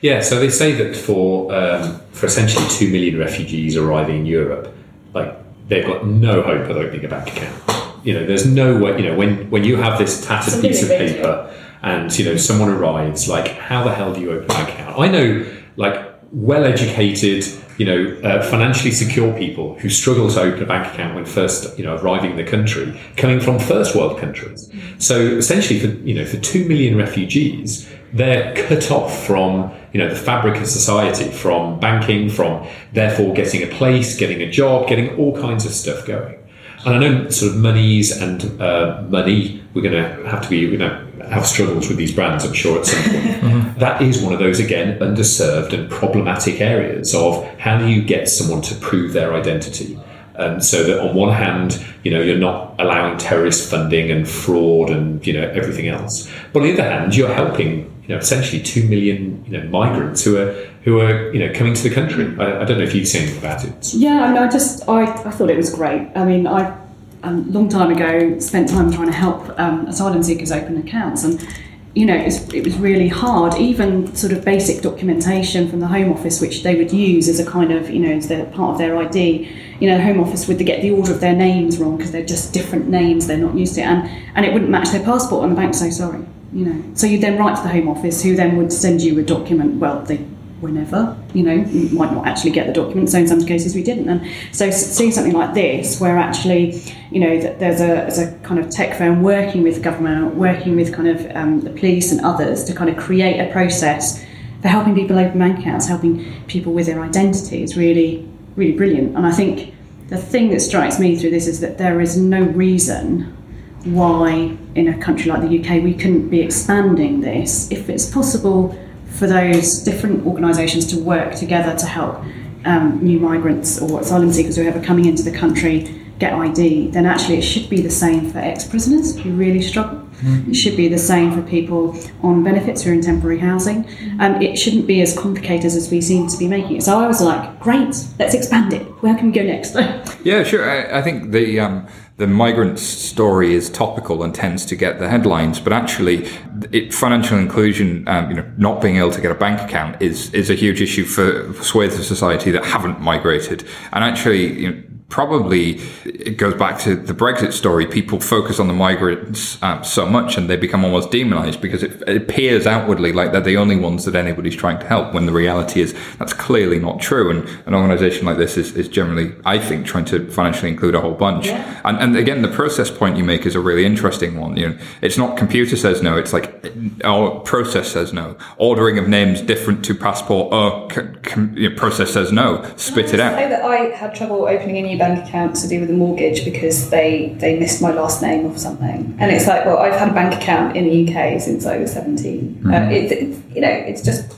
Yeah, 0.00 0.20
so 0.20 0.40
they 0.40 0.50
say 0.50 0.72
that 0.72 0.96
for 0.96 1.54
um, 1.54 2.00
for 2.12 2.26
essentially 2.26 2.66
two 2.70 2.90
million 2.90 3.18
refugees 3.18 3.76
arriving 3.76 4.20
in 4.20 4.26
Europe, 4.26 4.74
like 5.14 5.41
they've 5.68 5.86
got 5.86 6.06
no 6.06 6.42
hope 6.42 6.68
of 6.68 6.76
opening 6.76 7.04
a 7.04 7.08
bank 7.08 7.28
account. 7.28 8.04
You 8.04 8.14
know, 8.14 8.26
there's 8.26 8.46
no 8.46 8.78
way. 8.78 9.00
You 9.00 9.08
know, 9.08 9.16
when 9.16 9.50
when 9.50 9.64
you 9.64 9.76
have 9.76 9.98
this 9.98 10.26
tattered 10.26 10.58
a 10.58 10.62
piece 10.62 10.82
of 10.82 10.88
paper 10.88 11.54
and 11.82 12.16
you 12.18 12.24
know 12.24 12.36
someone 12.36 12.68
arrives, 12.68 13.28
like 13.28 13.48
how 13.48 13.84
the 13.84 13.94
hell 13.94 14.12
do 14.12 14.20
you 14.20 14.32
open 14.32 14.50
an 14.50 14.62
account? 14.62 14.98
I 14.98 15.08
know, 15.08 15.46
like 15.76 16.11
well-educated, 16.32 17.46
you 17.78 17.86
know, 17.86 18.20
uh, 18.22 18.42
financially 18.42 18.90
secure 18.90 19.36
people 19.36 19.78
who 19.78 19.88
struggle 19.88 20.30
to 20.30 20.40
open 20.40 20.62
a 20.62 20.66
bank 20.66 20.92
account 20.92 21.14
when 21.14 21.24
first, 21.24 21.78
you 21.78 21.84
know, 21.84 21.96
arriving 21.96 22.32
in 22.32 22.36
the 22.36 22.44
country, 22.44 22.98
coming 23.16 23.38
from 23.38 23.58
first 23.58 23.94
world 23.94 24.18
countries. 24.18 24.72
So 24.98 25.18
essentially, 25.18 25.78
for 25.80 25.88
you 26.06 26.14
know, 26.14 26.24
for 26.24 26.38
two 26.38 26.66
million 26.66 26.96
refugees, 26.96 27.88
they're 28.12 28.54
cut 28.66 28.90
off 28.90 29.26
from 29.26 29.72
you 29.92 29.98
know 29.98 30.08
the 30.08 30.16
fabric 30.16 30.60
of 30.60 30.66
society, 30.66 31.30
from 31.30 31.78
banking, 31.80 32.28
from 32.28 32.66
therefore 32.92 33.34
getting 33.34 33.62
a 33.62 33.66
place, 33.66 34.16
getting 34.16 34.42
a 34.42 34.50
job, 34.50 34.88
getting 34.88 35.16
all 35.16 35.38
kinds 35.38 35.66
of 35.66 35.72
stuff 35.72 36.06
going. 36.06 36.38
And 36.84 36.96
I 36.96 36.98
know 36.98 37.30
sort 37.30 37.52
of 37.52 37.58
Monese 37.58 38.20
and 38.20 38.60
uh, 38.60 39.04
Moni, 39.08 39.62
we're 39.72 39.82
going 39.82 39.94
to 39.94 40.28
have 40.28 40.42
to 40.42 40.48
be, 40.48 40.66
going 40.66 40.80
to 40.80 41.11
have 41.32 41.46
struggles 41.46 41.88
with 41.88 41.96
these 41.96 42.12
brands, 42.12 42.44
I'm 42.44 42.52
sure, 42.52 42.78
at 42.78 42.86
some 42.86 43.02
point. 43.04 43.78
That 43.78 44.02
is 44.02 44.22
one 44.22 44.32
of 44.32 44.38
those, 44.38 44.60
again, 44.60 44.98
underserved 45.00 45.72
and 45.72 45.90
problematic 45.90 46.60
areas 46.60 47.14
of 47.14 47.44
how 47.58 47.78
do 47.78 47.88
you 47.88 48.02
get 48.02 48.28
someone 48.28 48.62
to 48.62 48.74
prove 48.76 49.12
their 49.12 49.34
identity? 49.34 49.98
Um, 50.36 50.60
so 50.60 50.84
that 50.84 51.00
on 51.00 51.14
one 51.14 51.34
hand, 51.34 51.84
you 52.04 52.10
know, 52.10 52.20
you're 52.20 52.38
not 52.38 52.74
allowing 52.78 53.18
terrorist 53.18 53.70
funding 53.70 54.10
and 54.10 54.28
fraud 54.28 54.90
and, 54.90 55.26
you 55.26 55.32
know, 55.32 55.48
everything 55.50 55.88
else. 55.88 56.30
But 56.52 56.60
on 56.60 56.68
the 56.68 56.74
other 56.74 56.88
hand, 56.88 57.16
you're 57.16 57.32
helping, 57.34 57.80
you 58.02 58.08
know, 58.08 58.18
essentially 58.18 58.62
two 58.62 58.88
million, 58.88 59.44
you 59.46 59.58
know, 59.58 59.68
migrants 59.68 60.24
who 60.24 60.38
are, 60.38 60.52
who 60.84 61.00
are, 61.00 61.32
you 61.32 61.40
know, 61.40 61.52
coming 61.52 61.74
to 61.74 61.82
the 61.82 61.94
country. 61.94 62.34
I, 62.38 62.62
I 62.62 62.64
don't 62.64 62.78
know 62.78 62.84
if 62.84 62.94
you've 62.94 63.08
seen 63.08 63.22
anything 63.22 63.38
about 63.38 63.64
it. 63.64 63.94
Yeah, 63.94 64.22
I 64.24 64.28
mean, 64.32 64.42
I 64.42 64.48
just 64.48 64.88
I, 64.88 65.02
I 65.02 65.30
thought 65.30 65.50
it 65.50 65.56
was 65.56 65.72
great. 65.74 66.08
I 66.14 66.24
mean, 66.24 66.46
I 66.46 66.76
a 67.22 67.32
long 67.32 67.68
time 67.68 67.90
ago 67.90 68.38
spent 68.38 68.68
time 68.68 68.92
trying 68.92 69.06
to 69.06 69.12
help 69.12 69.58
um, 69.58 69.86
asylum 69.86 70.22
seekers 70.22 70.50
open 70.50 70.76
accounts, 70.76 71.24
and 71.24 71.46
you 71.94 72.06
know, 72.06 72.16
it 72.16 72.64
was, 72.64 72.78
really 72.78 73.08
hard. 73.08 73.54
Even 73.56 74.14
sort 74.16 74.32
of 74.32 74.44
basic 74.44 74.82
documentation 74.82 75.68
from 75.68 75.80
the 75.80 75.88
Home 75.88 76.10
Office, 76.10 76.40
which 76.40 76.62
they 76.62 76.74
would 76.74 76.90
use 76.90 77.28
as 77.28 77.38
a 77.38 77.44
kind 77.44 77.70
of 77.70 77.90
you 77.90 78.00
know 78.00 78.12
as 78.12 78.28
their 78.28 78.46
part 78.46 78.72
of 78.72 78.78
their 78.78 78.96
ID. 78.96 79.48
You 79.78 79.90
know, 79.90 79.98
the 79.98 80.04
Home 80.04 80.20
Office 80.20 80.48
would 80.48 80.58
get 80.58 80.80
the 80.80 80.90
order 80.90 81.12
of 81.12 81.20
their 81.20 81.36
names 81.36 81.78
wrong 81.78 81.96
because 81.96 82.12
they're 82.12 82.24
just 82.24 82.54
different 82.54 82.88
names. 82.88 83.26
They're 83.26 83.36
not 83.36 83.54
used 83.54 83.74
to 83.74 83.82
it, 83.82 83.84
and 83.84 84.08
and 84.34 84.46
it 84.46 84.52
wouldn't 84.52 84.70
match 84.70 84.90
their 84.90 85.04
passport, 85.04 85.44
and 85.44 85.52
the 85.52 85.56
bank 85.56 85.74
say 85.74 85.90
sorry. 85.90 86.24
You 86.54 86.66
know, 86.66 86.94
so 86.94 87.06
you'd 87.06 87.22
then 87.22 87.38
write 87.38 87.56
to 87.56 87.62
the 87.62 87.68
Home 87.68 87.88
Office, 87.88 88.22
who 88.22 88.36
then 88.36 88.56
would 88.56 88.72
send 88.72 89.02
you 89.02 89.18
a 89.18 89.22
document. 89.22 89.78
Well, 89.78 90.02
they 90.02 90.26
whenever, 90.62 91.18
you 91.34 91.42
know, 91.42 91.52
you 91.52 91.88
might 91.90 92.12
not 92.12 92.26
actually 92.26 92.52
get 92.52 92.66
the 92.66 92.72
document, 92.72 93.10
so 93.10 93.18
in 93.18 93.26
some 93.26 93.44
cases 93.44 93.74
we 93.74 93.82
didn't. 93.82 94.08
And 94.08 94.22
so 94.52 94.70
seeing 94.70 95.10
something 95.10 95.32
like 95.32 95.54
this, 95.54 96.00
where 96.00 96.16
actually, 96.16 96.80
you 97.10 97.20
know, 97.20 97.40
that 97.40 97.58
there's 97.58 97.80
a, 97.80 97.86
there's 97.86 98.18
a 98.18 98.32
kind 98.38 98.60
of 98.60 98.70
tech 98.70 98.96
firm 98.96 99.22
working 99.22 99.62
with 99.62 99.82
government, 99.82 100.36
working 100.36 100.76
with 100.76 100.94
kind 100.94 101.08
of 101.08 101.36
um, 101.36 101.60
the 101.60 101.70
police 101.70 102.12
and 102.12 102.20
others 102.24 102.64
to 102.64 102.74
kind 102.74 102.88
of 102.88 102.96
create 102.96 103.40
a 103.40 103.52
process 103.52 104.24
for 104.62 104.68
helping 104.68 104.94
people 104.94 105.18
open 105.18 105.38
bank 105.38 105.58
accounts, 105.58 105.88
helping 105.88 106.44
people 106.46 106.72
with 106.72 106.86
their 106.86 107.02
identity 107.02 107.62
is 107.62 107.76
really, 107.76 108.28
really 108.54 108.72
brilliant. 108.72 109.16
And 109.16 109.26
I 109.26 109.32
think 109.32 109.74
the 110.08 110.16
thing 110.16 110.50
that 110.50 110.60
strikes 110.60 111.00
me 111.00 111.16
through 111.16 111.30
this 111.30 111.48
is 111.48 111.60
that 111.60 111.78
there 111.78 112.00
is 112.00 112.16
no 112.16 112.42
reason 112.42 113.36
why 113.84 114.56
in 114.76 114.86
a 114.86 114.98
country 114.98 115.30
like 115.30 115.40
the 115.40 115.58
UK 115.58 115.82
we 115.82 115.92
couldn't 115.92 116.28
be 116.28 116.40
expanding 116.40 117.20
this 117.20 117.70
if 117.72 117.88
it's 117.88 118.08
possible 118.08 118.78
for 119.12 119.26
those 119.26 119.78
different 119.80 120.26
organisations 120.26 120.86
to 120.86 120.98
work 120.98 121.34
together 121.34 121.76
to 121.78 121.86
help 121.86 122.24
um, 122.64 123.02
new 123.02 123.18
migrants 123.18 123.80
or 123.80 124.00
asylum 124.00 124.32
seekers 124.32 124.58
or 124.58 124.62
whoever 124.62 124.82
coming 124.82 125.06
into 125.06 125.22
the 125.22 125.36
country 125.36 125.98
get 126.18 126.32
ID, 126.32 126.90
then 126.90 127.04
actually 127.04 127.38
it 127.38 127.42
should 127.42 127.68
be 127.68 127.80
the 127.80 127.90
same 127.90 128.30
for 128.30 128.38
ex-prisoners 128.38 129.18
who 129.18 129.32
really 129.32 129.60
struggle. 129.60 130.02
It 130.24 130.54
should 130.54 130.76
be 130.76 130.86
the 130.86 130.98
same 130.98 131.32
for 131.32 131.42
people 131.42 131.98
on 132.22 132.44
benefits 132.44 132.82
who 132.82 132.90
are 132.90 132.94
in 132.94 133.00
temporary 133.00 133.40
housing. 133.40 133.88
Um, 134.20 134.40
it 134.40 134.56
shouldn't 134.56 134.86
be 134.86 135.02
as 135.02 135.18
complicated 135.18 135.66
as 135.66 135.90
we 135.90 136.00
seem 136.00 136.28
to 136.28 136.38
be 136.38 136.46
making 136.46 136.76
it. 136.76 136.82
So 136.84 136.96
I 137.00 137.08
was 137.08 137.20
like, 137.20 137.58
great, 137.58 138.06
let's 138.20 138.34
expand 138.34 138.72
it. 138.72 138.82
Where 139.02 139.16
can 139.16 139.26
we 139.26 139.32
go 139.32 139.42
next? 139.42 139.76
Yeah, 140.24 140.44
sure. 140.44 140.70
I, 140.70 141.00
I 141.00 141.02
think 141.02 141.32
the 141.32 141.58
um, 141.58 141.88
the 142.18 142.26
migrant 142.26 142.78
story 142.78 143.54
is 143.54 143.70
topical 143.70 144.22
and 144.22 144.34
tends 144.34 144.66
to 144.66 144.76
get 144.76 144.98
the 144.98 145.08
headlines, 145.08 145.58
but 145.58 145.72
actually, 145.72 146.28
it, 146.70 146.92
financial 146.92 147.38
inclusion, 147.38 148.06
um, 148.06 148.28
you 148.28 148.36
know, 148.36 148.52
not 148.58 148.82
being 148.82 148.96
able 148.96 149.10
to 149.10 149.20
get 149.20 149.30
a 149.30 149.34
bank 149.34 149.60
account 149.60 150.00
is 150.00 150.32
is 150.34 150.50
a 150.50 150.54
huge 150.54 150.82
issue 150.82 151.04
for 151.04 151.52
swathes 151.62 151.98
of 151.98 152.04
society 152.04 152.50
that 152.50 152.64
haven't 152.64 153.00
migrated. 153.00 153.64
And 153.92 154.04
actually, 154.04 154.60
you 154.60 154.70
know, 154.70 154.82
probably 155.12 155.78
it 156.06 156.38
goes 156.38 156.54
back 156.54 156.78
to 156.80 156.96
the 156.96 157.12
Brexit 157.12 157.52
story. 157.52 157.86
People 157.86 158.18
focus 158.18 158.58
on 158.58 158.66
the 158.66 158.72
migrants 158.72 159.62
um, 159.62 159.84
so 159.84 160.06
much 160.06 160.38
and 160.38 160.48
they 160.48 160.56
become 160.56 160.84
almost 160.86 161.10
demonized 161.10 161.60
because 161.60 161.82
it, 161.82 162.02
it, 162.08 162.16
appears 162.16 162.66
outwardly 162.66 163.12
like 163.12 163.30
they're 163.30 163.42
the 163.42 163.58
only 163.58 163.76
ones 163.76 164.06
that 164.06 164.14
anybody's 164.14 164.56
trying 164.56 164.78
to 164.78 164.86
help 164.86 165.12
when 165.12 165.26
the 165.26 165.32
reality 165.32 165.82
is 165.82 165.94
that's 166.18 166.32
clearly 166.32 166.78
not 166.78 166.98
true. 166.98 167.30
And 167.30 167.46
an 167.66 167.74
organization 167.74 168.24
like 168.24 168.38
this 168.38 168.56
is, 168.56 168.74
is 168.74 168.88
generally, 168.88 169.34
I 169.44 169.58
think, 169.58 169.84
trying 169.84 170.06
to 170.06 170.30
financially 170.30 170.70
include 170.70 170.94
a 170.94 171.00
whole 171.02 171.14
bunch. 171.14 171.46
Yeah. 171.46 171.80
And, 171.84 171.98
and 171.98 172.16
again, 172.16 172.40
the 172.40 172.48
process 172.48 172.90
point 172.90 173.18
you 173.18 173.24
make 173.24 173.44
is 173.44 173.54
a 173.54 173.60
really 173.60 173.84
interesting 173.84 174.40
one. 174.40 174.56
You 174.56 174.70
know, 174.70 174.78
it's 175.02 175.18
not 175.18 175.36
computer 175.36 175.76
says 175.76 176.00
no, 176.00 176.16
it's 176.16 176.32
like 176.32 176.64
our 177.04 177.40
process 177.40 177.92
says 177.92 178.14
no. 178.14 178.38
Ordering 178.56 178.96
of 178.96 179.08
names 179.08 179.42
different 179.42 179.84
to 179.84 179.94
passport, 179.94 180.54
or 180.54 180.90
c- 180.90 181.02
c- 181.34 181.68
process 181.68 182.12
says 182.12 182.32
no, 182.32 182.64
spit 182.76 183.12
it 183.12 183.20
out. 183.20 183.34
I 183.34 183.60
I 183.62 183.94
had 183.94 184.14
trouble 184.14 184.46
opening 184.46 184.78
a 184.78 184.82
new 184.82 185.01
bank 185.02 185.26
account 185.26 185.56
to 185.56 185.68
do 185.68 185.80
with 185.80 185.90
a 185.90 185.92
mortgage 185.92 186.44
because 186.44 186.90
they, 186.90 187.34
they 187.38 187.58
missed 187.58 187.82
my 187.82 187.90
last 187.90 188.22
name 188.22 188.46
or 188.46 188.56
something. 188.56 189.16
And 189.18 189.30
it's 189.30 189.48
like, 189.48 189.64
well, 189.66 189.78
I've 189.78 189.98
had 189.98 190.10
a 190.10 190.14
bank 190.14 190.34
account 190.40 190.76
in 190.76 190.84
the 190.84 190.94
UK 191.06 191.40
since 191.40 191.66
I 191.66 191.78
was 191.78 191.92
17. 191.92 192.40
Mm-hmm. 192.40 192.72
Uh, 192.72 192.76
it, 192.90 193.12
it, 193.12 193.54
you 193.54 193.60
know, 193.60 193.68
it's 193.68 194.02
just 194.02 194.32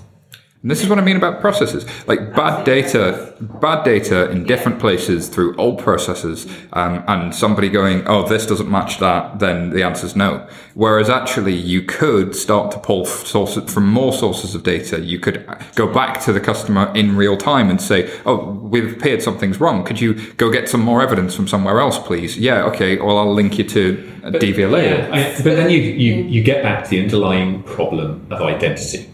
and 0.65 0.71
this 0.71 0.83
is 0.83 0.89
what 0.89 0.99
I 0.99 1.03
mean 1.03 1.19
about 1.19 1.43
processes. 1.43 1.85
Like 2.09 2.35
bad 2.35 2.65
data, 2.65 3.35
bad 3.61 3.85
data 3.85 4.31
in 4.31 4.45
different 4.45 4.81
places 4.81 5.29
through 5.29 5.55
old 5.57 5.79
processes, 5.79 6.47
um, 6.73 7.05
and 7.07 7.35
somebody 7.35 7.69
going, 7.69 8.03
"Oh, 8.07 8.27
this 8.27 8.47
doesn't 8.47 8.71
match 8.71 8.99
that," 8.99 9.41
then 9.41 9.69
the 9.69 9.83
answer 9.83 10.07
is 10.07 10.17
no. 10.17 10.47
Whereas 10.73 11.11
actually, 11.11 11.53
you 11.53 11.83
could 11.83 12.35
start 12.35 12.71
to 12.71 12.79
pull 12.79 13.05
sources 13.05 13.71
from 13.71 13.87
more 13.89 14.15
sources 14.15 14.55
of 14.55 14.63
data. 14.63 15.01
You 15.01 15.19
could 15.19 15.45
go 15.75 15.87
back 15.87 16.23
to 16.23 16.33
the 16.33 16.41
customer 16.41 16.91
in 16.95 17.15
real 17.15 17.37
time 17.37 17.69
and 17.69 17.79
say, 17.79 18.11
"Oh, 18.25 18.59
we've 18.63 18.91
appeared 18.91 19.23
something's 19.23 19.61
wrong. 19.61 19.85
Could 19.85 20.01
you 20.01 20.15
go 20.39 20.51
get 20.51 20.71
some 20.71 20.81
more 20.81 21.03
evidence 21.03 21.35
from 21.37 21.47
somewhere 21.47 21.79
else, 21.79 21.99
please?" 21.99 22.39
Yeah, 22.39 22.63
okay. 22.71 22.97
Well, 22.97 23.19
I'll 23.19 23.35
link 23.35 23.59
you 23.59 23.65
to 23.65 24.03
DVLA. 24.23 24.83
Yeah, 24.83 25.09
I, 25.13 25.43
but 25.43 25.57
then 25.57 25.69
you, 25.69 25.81
you 25.81 26.15
you 26.25 26.43
get 26.43 26.63
back 26.63 26.85
to 26.85 26.89
the 26.89 27.03
underlying 27.03 27.63
problem 27.65 28.27
of 28.31 28.41
identity 28.41 29.11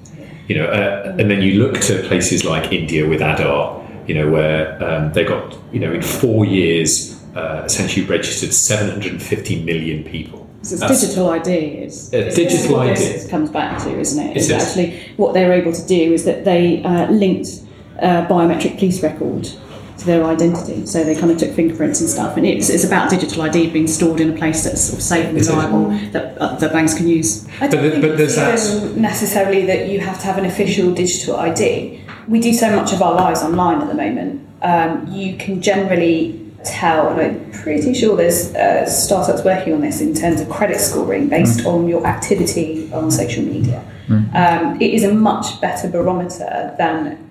you 0.50 0.58
know, 0.58 0.66
uh, 0.66 1.14
and 1.16 1.30
then 1.30 1.42
you 1.42 1.62
look 1.62 1.80
to 1.82 2.02
places 2.08 2.44
like 2.44 2.72
India 2.72 3.08
with 3.08 3.20
Aadhaar, 3.20 4.08
you 4.08 4.16
know, 4.16 4.28
where 4.28 4.82
um, 4.82 5.12
they 5.12 5.22
got, 5.22 5.56
you 5.70 5.78
know, 5.78 5.92
in 5.92 6.02
four 6.02 6.44
years, 6.44 7.22
uh, 7.36 7.62
essentially 7.64 8.04
registered 8.04 8.52
750 8.52 9.62
million 9.62 10.02
people. 10.02 10.50
So 10.62 10.72
it's 10.72 10.80
That's, 10.80 11.02
digital 11.02 11.28
ID. 11.30 11.52
It's, 11.52 12.12
it's 12.12 12.34
digital 12.34 12.78
what 12.78 12.88
ID. 12.88 12.98
This 12.98 13.30
comes 13.30 13.48
back 13.48 13.80
to, 13.84 13.96
isn't 13.96 14.26
it? 14.26 14.36
It's 14.36 14.50
actually 14.50 15.00
what 15.16 15.34
they're 15.34 15.52
able 15.52 15.72
to 15.72 15.86
do 15.86 16.12
is 16.12 16.24
that 16.24 16.44
they 16.44 16.82
uh, 16.82 17.08
linked 17.12 17.62
uh, 18.02 18.26
biometric 18.26 18.76
police 18.76 19.04
record 19.04 19.48
to 20.00 20.06
their 20.06 20.24
identity. 20.24 20.86
So 20.86 21.04
they 21.04 21.14
kind 21.14 21.30
of 21.30 21.38
took 21.38 21.52
fingerprints 21.52 22.00
and 22.00 22.08
stuff, 22.08 22.36
and 22.36 22.46
it's, 22.46 22.68
it's 22.68 22.84
about 22.84 23.10
digital 23.10 23.42
ID 23.42 23.70
being 23.70 23.86
stored 23.86 24.20
in 24.20 24.30
a 24.30 24.36
place 24.36 24.64
that's 24.64 24.82
sort 24.82 24.98
of 24.98 25.02
safe 25.02 25.26
and 25.26 25.36
reliable 25.36 25.88
that, 26.12 26.38
uh, 26.38 26.56
that 26.56 26.72
banks 26.72 26.94
can 26.94 27.06
use. 27.06 27.46
I 27.60 27.68
don't 27.68 27.82
but, 27.82 27.92
think 27.92 28.02
but 28.02 28.20
it's 28.20 28.36
even 28.74 29.00
necessarily 29.00 29.66
that 29.66 29.88
you 29.88 30.00
have 30.00 30.18
to 30.20 30.26
have 30.26 30.38
an 30.38 30.46
official 30.46 30.92
digital 30.92 31.36
ID. 31.36 32.00
We 32.28 32.40
do 32.40 32.52
so 32.52 32.74
much 32.74 32.92
of 32.92 33.02
our 33.02 33.14
lives 33.14 33.42
online 33.42 33.80
at 33.80 33.88
the 33.88 33.94
moment. 33.94 34.46
Um, 34.62 35.06
you 35.12 35.36
can 35.36 35.62
generally 35.62 36.36
tell, 36.64 37.08
and 37.08 37.20
I'm 37.20 37.52
pretty 37.52 37.94
sure 37.94 38.16
there's 38.16 38.54
uh, 38.54 38.86
startups 38.86 39.44
working 39.44 39.72
on 39.72 39.80
this 39.80 40.00
in 40.00 40.14
terms 40.14 40.40
of 40.40 40.48
credit 40.48 40.78
scoring 40.78 41.28
based 41.28 41.60
mm. 41.60 41.66
on 41.66 41.88
your 41.88 42.06
activity 42.06 42.90
on 42.92 43.10
social 43.10 43.42
media. 43.42 43.84
Mm. 44.08 44.34
Um, 44.34 44.80
it 44.80 44.92
is 44.92 45.04
a 45.04 45.12
much 45.12 45.60
better 45.60 45.88
barometer 45.88 46.74
than 46.76 47.29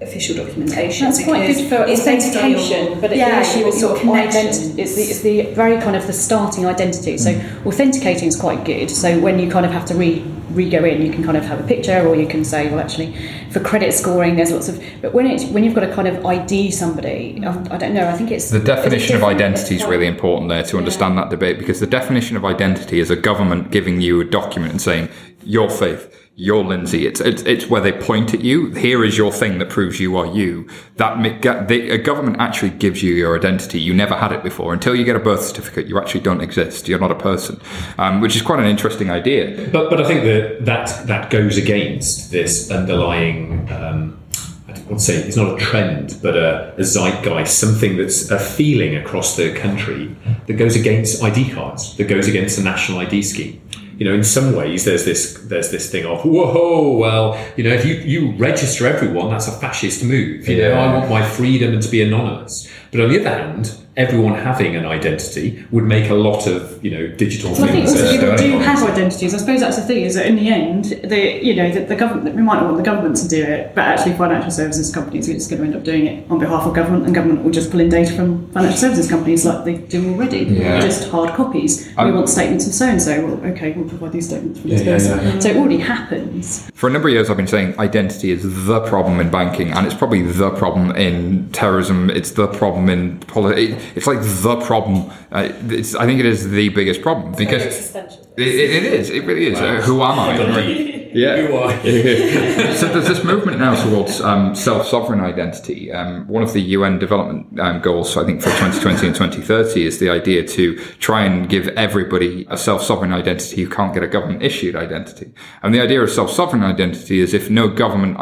official 0.00 0.34
documentation. 0.36 1.06
That's 1.06 1.22
quite 1.22 1.46
good 1.46 1.68
for 1.68 1.76
authentication, 1.88 3.00
but 3.00 3.14
yeah, 3.14 3.42
the 3.42 3.48
issue 3.48 3.66
is 3.66 3.80
sort 3.80 4.00
of 4.00 4.08
identity. 4.08 4.80
It's 4.80 4.96
the, 4.96 5.02
it's 5.02 5.20
the 5.20 5.42
very 5.54 5.80
kind 5.80 5.94
of 5.94 6.06
the 6.06 6.12
starting 6.12 6.66
identity. 6.66 7.18
So 7.18 7.34
mm. 7.34 7.66
authenticating 7.66 8.28
is 8.28 8.40
quite 8.40 8.64
good. 8.64 8.90
So 8.90 9.20
when 9.20 9.38
you 9.38 9.50
kind 9.50 9.66
of 9.66 9.72
have 9.72 9.84
to 9.86 9.94
re 9.94 10.24
re 10.50 10.68
go 10.68 10.84
in, 10.84 11.02
you 11.02 11.12
can 11.12 11.22
kind 11.22 11.36
of 11.36 11.44
have 11.44 11.60
a 11.60 11.66
picture, 11.66 12.06
or 12.06 12.16
you 12.16 12.26
can 12.26 12.44
say, 12.44 12.68
well, 12.70 12.80
actually, 12.80 13.14
for 13.50 13.60
credit 13.60 13.92
scoring, 13.92 14.36
there's 14.36 14.50
lots 14.50 14.68
of. 14.68 14.82
But 15.02 15.12
when 15.12 15.26
it's 15.26 15.44
when 15.44 15.64
you've 15.64 15.74
got 15.74 15.82
to 15.82 15.94
kind 15.94 16.08
of 16.08 16.24
ID 16.24 16.70
somebody, 16.70 17.42
I, 17.44 17.50
I 17.74 17.76
don't 17.76 17.92
know. 17.92 18.08
I 18.08 18.16
think 18.16 18.30
it's 18.30 18.50
the 18.50 18.58
definition 18.58 19.16
of 19.16 19.22
identity 19.22 19.76
is 19.76 19.84
really 19.84 20.06
important 20.06 20.48
there 20.48 20.62
to 20.64 20.78
understand 20.78 21.14
yeah. 21.14 21.22
that 21.22 21.30
debate 21.30 21.58
because 21.58 21.78
the 21.78 21.86
definition 21.86 22.38
of 22.38 22.44
identity 22.44 23.00
is 23.00 23.10
a 23.10 23.16
government 23.16 23.70
giving 23.70 24.00
you 24.00 24.20
a 24.20 24.24
document 24.24 24.72
and 24.72 24.80
saying 24.80 25.10
your 25.44 25.68
faith 25.68 26.19
you're 26.40 26.64
Lindsay. 26.64 27.06
It's, 27.06 27.20
it's, 27.20 27.42
it's 27.42 27.66
where 27.66 27.82
they 27.82 27.92
point 27.92 28.32
at 28.32 28.40
you. 28.40 28.70
Here 28.70 29.04
is 29.04 29.18
your 29.18 29.30
thing 29.30 29.58
that 29.58 29.68
proves 29.68 30.00
you 30.00 30.16
are 30.16 30.24
you. 30.24 30.66
That 30.96 31.68
the, 31.68 31.90
a 31.90 31.98
government 31.98 32.38
actually 32.40 32.70
gives 32.70 33.02
you 33.02 33.12
your 33.12 33.36
identity. 33.36 33.78
You 33.78 33.92
never 33.92 34.14
had 34.16 34.32
it 34.32 34.42
before. 34.42 34.72
Until 34.72 34.94
you 34.94 35.04
get 35.04 35.16
a 35.16 35.20
birth 35.20 35.42
certificate, 35.42 35.86
you 35.86 35.98
actually 35.98 36.22
don't 36.22 36.40
exist. 36.40 36.88
You're 36.88 36.98
not 36.98 37.10
a 37.10 37.14
person, 37.14 37.60
um, 37.98 38.22
which 38.22 38.36
is 38.36 38.42
quite 38.42 38.58
an 38.58 38.64
interesting 38.64 39.10
idea. 39.10 39.68
But 39.70 39.90
but 39.90 40.00
I 40.00 40.08
think 40.08 40.24
that 40.24 40.64
that 40.64 41.06
that 41.08 41.28
goes 41.28 41.58
against 41.58 42.30
this 42.30 42.70
underlying. 42.70 43.70
Um, 43.70 44.18
I 44.66 44.72
don't 44.72 44.86
want 44.86 45.00
to 45.00 45.04
say 45.04 45.16
it's 45.16 45.36
not 45.36 45.60
a 45.60 45.62
trend, 45.62 46.20
but 46.22 46.36
a, 46.36 46.74
a 46.78 46.84
zeitgeist, 46.84 47.48
something 47.48 47.98
that's 47.98 48.30
a 48.30 48.38
feeling 48.38 48.96
across 48.96 49.36
the 49.36 49.52
country 49.54 50.16
that 50.46 50.54
goes 50.54 50.74
against 50.74 51.22
ID 51.22 51.50
cards, 51.52 51.96
that 51.98 52.04
goes 52.04 52.28
against 52.28 52.56
the 52.56 52.62
national 52.62 53.00
ID 53.00 53.20
scheme 53.22 53.60
you 54.00 54.06
know, 54.08 54.14
in 54.14 54.24
some 54.24 54.56
ways, 54.56 54.86
there's 54.86 55.04
this 55.04 55.34
there's 55.42 55.70
this 55.70 55.90
thing 55.90 56.06
of 56.06 56.24
whoa, 56.24 56.96
well, 56.96 57.38
you 57.58 57.62
know, 57.62 57.70
if 57.70 57.84
you 57.84 57.96
you 57.96 58.32
register 58.32 58.86
everyone, 58.86 59.28
that's 59.28 59.46
a 59.46 59.52
fascist 59.52 60.02
move. 60.02 60.48
You 60.48 60.56
yeah. 60.56 60.68
know, 60.68 60.74
I 60.80 60.96
want 60.96 61.10
my 61.10 61.22
freedom 61.22 61.74
and 61.74 61.82
to 61.82 61.88
be 61.90 62.00
anonymous. 62.02 62.66
But 62.90 63.00
on 63.00 63.08
the 63.10 63.20
other 63.20 63.28
hand, 63.28 63.80
everyone 63.96 64.34
having 64.34 64.76
an 64.76 64.86
identity 64.86 65.64
would 65.70 65.84
make 65.84 66.10
a 66.10 66.14
lot 66.14 66.46
of 66.46 66.82
you 66.84 66.90
know 66.90 67.06
digital 67.08 67.50
well, 67.52 67.66
things. 67.66 67.92
I 67.92 67.96
think 67.96 68.22
also 68.22 68.36
people 68.36 68.36
do 68.36 68.58
have 68.64 68.82
identities. 68.82 69.34
I 69.34 69.38
suppose 69.38 69.60
that's 69.60 69.76
the 69.76 69.82
thing 69.82 70.04
is 70.04 70.14
that 70.14 70.26
in 70.26 70.36
the 70.36 70.48
end, 70.48 70.84
the 71.04 71.44
you 71.44 71.54
know 71.54 71.70
the, 71.70 71.80
the 71.80 71.96
government 71.96 72.36
we 72.36 72.42
might 72.42 72.60
not 72.60 72.64
want 72.64 72.76
the 72.78 72.82
government 72.82 73.16
to 73.18 73.28
do 73.28 73.42
it, 73.42 73.74
but 73.74 73.84
actually 73.84 74.14
financial 74.14 74.50
services 74.50 74.92
companies 74.92 75.28
are 75.28 75.34
just 75.34 75.50
going 75.50 75.62
to 75.62 75.66
end 75.68 75.76
up 75.76 75.84
doing 75.84 76.06
it 76.06 76.30
on 76.30 76.38
behalf 76.38 76.66
of 76.66 76.74
government, 76.74 77.04
and 77.06 77.14
government 77.14 77.44
will 77.44 77.50
just 77.50 77.70
pull 77.70 77.80
in 77.80 77.88
data 77.88 78.12
from 78.14 78.50
financial 78.52 78.78
services 78.78 79.08
companies 79.08 79.44
like 79.44 79.64
they 79.64 79.76
do 79.76 80.12
already, 80.12 80.40
yeah. 80.40 80.80
just 80.80 81.08
hard 81.10 81.34
copies. 81.34 81.88
Um, 81.98 82.06
we 82.06 82.12
want 82.12 82.28
statements 82.28 82.66
of 82.66 82.74
so 82.74 82.86
and 82.86 83.02
so. 83.02 83.26
Well, 83.26 83.52
okay, 83.52 83.72
we'll 83.72 83.88
provide 83.88 84.12
these 84.12 84.28
statements 84.28 84.60
from 84.60 84.70
yeah, 84.70 84.78
this 84.78 84.86
person. 84.86 85.24
Yeah, 85.24 85.38
so 85.38 85.48
it 85.50 85.56
already 85.56 85.78
happens. 85.78 86.70
For 86.74 86.88
a 86.88 86.92
number 86.92 87.08
of 87.08 87.14
years, 87.14 87.28
I've 87.28 87.36
been 87.36 87.46
saying 87.46 87.78
identity 87.78 88.30
is 88.30 88.66
the 88.66 88.80
problem 88.86 89.20
in 89.20 89.30
banking, 89.30 89.72
and 89.72 89.86
it's 89.86 89.94
probably 89.94 90.22
the 90.22 90.50
problem 90.50 90.92
in 90.96 91.50
terrorism. 91.52 92.08
It's 92.10 92.30
the 92.30 92.46
problem 92.46 92.79
in 92.88 93.18
politics. 93.20 93.82
It's 93.94 94.06
like 94.06 94.20
the 94.20 94.60
problem. 94.60 95.10
Uh, 95.30 95.48
I 95.48 96.06
think 96.06 96.20
it 96.20 96.26
is 96.26 96.50
the 96.50 96.68
biggest 96.70 97.02
problem 97.02 97.32
because 97.32 97.94
it, 97.94 98.10
it 98.36 98.84
is. 98.84 99.10
It 99.10 99.24
really 99.24 99.46
is. 99.46 99.60
Wow. 99.60 99.66
Uh, 99.66 99.80
who 99.82 100.02
am 100.02 100.18
I? 100.18 100.96
Yeah. 101.12 101.82
so 102.74 102.86
there's 102.88 103.08
this 103.08 103.24
movement 103.24 103.58
now 103.58 103.74
towards 103.82 104.20
um, 104.20 104.54
self-sovereign 104.54 105.20
identity. 105.20 105.92
Um, 105.92 106.26
one 106.28 106.42
of 106.42 106.52
the 106.52 106.60
UN 106.60 106.98
development 106.98 107.58
um, 107.58 107.80
goals, 107.80 108.16
I 108.16 108.24
think, 108.24 108.40
for 108.40 108.50
2020 108.50 109.06
and 109.08 109.16
2030 109.16 109.86
is 109.86 109.98
the 109.98 110.08
idea 110.08 110.46
to 110.46 110.78
try 110.98 111.24
and 111.24 111.48
give 111.48 111.68
everybody 111.68 112.46
a 112.48 112.56
self-sovereign 112.56 113.12
identity 113.12 113.62
who 113.62 113.68
can't 113.68 113.92
get 113.92 114.02
a 114.02 114.06
government-issued 114.06 114.76
identity. 114.76 115.34
And 115.62 115.74
the 115.74 115.80
idea 115.80 116.00
of 116.00 116.10
self-sovereign 116.10 116.62
identity 116.62 117.20
is 117.20 117.34
if 117.34 117.50
no 117.50 117.68
government 117.68 118.18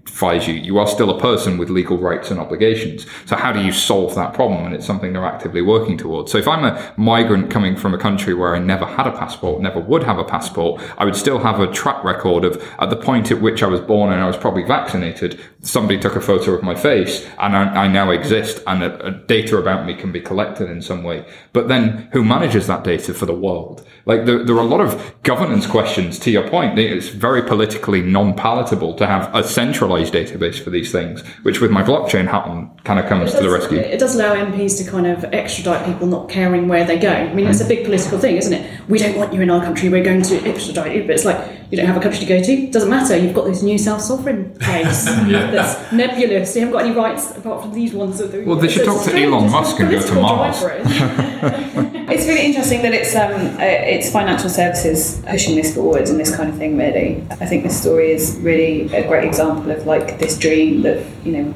identifies 0.00 0.46
you, 0.46 0.54
you 0.54 0.78
are 0.78 0.86
still 0.86 1.10
a 1.10 1.20
person 1.20 1.58
with 1.58 1.70
legal 1.70 1.98
rights 1.98 2.30
and 2.30 2.40
obligations. 2.40 3.06
So 3.26 3.36
how 3.36 3.52
do 3.52 3.60
you 3.60 3.72
solve 3.72 4.14
that 4.14 4.34
problem? 4.34 4.66
And 4.66 4.74
it's 4.74 4.86
something 4.86 5.12
they're 5.12 5.24
actively 5.24 5.62
working 5.62 5.96
towards. 5.96 6.32
So 6.32 6.38
if 6.38 6.48
I'm 6.48 6.64
a 6.64 6.92
migrant 6.96 7.50
coming 7.50 7.76
from 7.76 7.94
a 7.94 7.98
country 7.98 8.34
where 8.34 8.54
I 8.54 8.58
never 8.58 8.84
had 8.84 9.06
a 9.06 9.12
passport, 9.12 9.62
never 9.62 9.80
would 9.80 10.02
have 10.02 10.18
a 10.18 10.24
passport, 10.24 10.82
I 10.98 11.04
would 11.04 11.16
still 11.16 11.38
have 11.38 11.60
a 11.60 11.70
track 11.70 12.02
record 12.04 12.44
of 12.44 12.62
at 12.78 12.90
the 12.90 12.96
point 12.96 13.30
at 13.30 13.40
which 13.40 13.62
I 13.62 13.66
was 13.66 13.80
born 13.80 14.12
and 14.12 14.22
I 14.22 14.26
was 14.26 14.36
probably 14.36 14.64
vaccinated, 14.64 15.40
somebody 15.62 15.98
took 15.98 16.16
a 16.16 16.20
photo 16.20 16.52
of 16.52 16.62
my 16.62 16.74
face 16.74 17.26
and 17.38 17.56
I, 17.56 17.84
I 17.84 17.88
now 17.88 18.10
exist 18.10 18.62
and 18.66 18.82
a, 18.82 19.06
a 19.06 19.10
data 19.10 19.56
about 19.56 19.86
me 19.86 19.94
can 19.94 20.12
be 20.12 20.20
collected 20.20 20.70
in 20.70 20.82
some 20.82 21.02
way. 21.02 21.24
But 21.52 21.68
then 21.68 22.08
who 22.12 22.24
manages 22.24 22.66
that 22.66 22.84
data 22.84 23.14
for 23.14 23.26
the 23.26 23.34
world? 23.34 23.86
Like 24.06 24.24
there, 24.24 24.44
there 24.44 24.56
are 24.56 24.62
a 24.62 24.68
lot 24.68 24.80
of 24.80 25.22
governance 25.22 25.66
questions 25.66 26.18
to 26.20 26.30
your 26.30 26.48
point. 26.48 26.78
It's 26.78 27.08
very 27.08 27.42
politically 27.42 28.02
non-palatable 28.02 28.94
to 28.94 29.06
have 29.06 29.34
a 29.34 29.44
centralized 29.90 30.14
database 30.14 30.62
for 30.62 30.70
these 30.70 30.92
things, 30.92 31.26
which 31.42 31.60
with 31.60 31.70
my 31.70 31.82
blockchain 31.82 32.26
happen 32.26 32.70
kind 32.84 32.98
of 32.98 33.06
comes 33.06 33.32
to 33.34 33.40
the 33.40 33.50
rescue. 33.50 33.78
It 33.78 33.98
does 33.98 34.14
allow 34.14 34.34
MPs 34.34 34.82
to 34.82 34.90
kind 34.90 35.06
of 35.06 35.24
extradite 35.24 35.84
people 35.86 36.06
not 36.06 36.28
caring 36.28 36.68
where 36.68 36.84
they 36.84 36.98
go. 36.98 37.10
I 37.10 37.32
mean, 37.32 37.46
it's 37.46 37.60
a 37.60 37.66
big 37.66 37.84
political 37.84 38.18
thing, 38.18 38.36
isn't 38.36 38.52
it? 38.52 38.88
We 38.88 38.98
don't 38.98 39.16
want 39.16 39.32
you 39.32 39.40
in 39.40 39.50
our 39.50 39.62
country. 39.62 39.88
We're 39.88 40.04
going 40.04 40.22
to 40.22 40.48
extradite 40.48 40.96
you, 40.96 41.02
but 41.02 41.10
it's 41.10 41.24
like 41.24 41.60
you 41.70 41.76
don't 41.76 41.86
have 41.86 41.96
a 41.96 42.00
country 42.00 42.20
to 42.20 42.26
go 42.26 42.42
to. 42.42 42.70
Doesn't 42.70 42.90
matter. 42.90 43.16
You've 43.16 43.34
got 43.34 43.44
this 43.44 43.62
new 43.62 43.78
self-sovereign 43.78 44.54
place 44.60 45.06
yeah. 45.06 45.50
that's 45.50 45.92
nebulous. 45.92 46.54
You 46.54 46.62
haven't 46.62 46.72
got 46.72 46.84
any 46.84 46.94
rights 46.94 47.36
apart 47.36 47.62
from 47.62 47.72
these 47.72 47.92
ones. 47.92 48.18
That 48.18 48.44
well, 48.44 48.56
they 48.56 48.68
should 48.68 48.84
talk 48.84 49.04
to 49.04 49.14
Elon 49.14 49.50
Musk 49.50 49.78
and 49.80 49.90
go 49.90 50.00
to 50.00 50.14
Mars. 50.14 50.56
it's 50.62 52.26
really 52.26 52.46
interesting 52.46 52.82
that 52.82 52.92
it's 52.92 53.14
um, 53.14 53.32
uh, 53.32 53.62
it's 53.62 54.10
financial 54.10 54.48
services 54.48 55.22
pushing 55.28 55.54
this 55.56 55.74
forward 55.74 56.08
and 56.08 56.18
this 56.18 56.34
kind 56.34 56.48
of 56.48 56.56
thing. 56.56 56.76
Really, 56.76 57.24
I 57.30 57.46
think 57.46 57.62
this 57.62 57.80
story 57.80 58.10
is 58.10 58.36
really 58.40 58.92
a 58.92 59.06
great 59.06 59.24
example 59.24 59.70
of 59.70 59.79
like 59.86 60.18
this 60.18 60.38
dream 60.38 60.82
that 60.82 61.04
you 61.24 61.32
know 61.32 61.54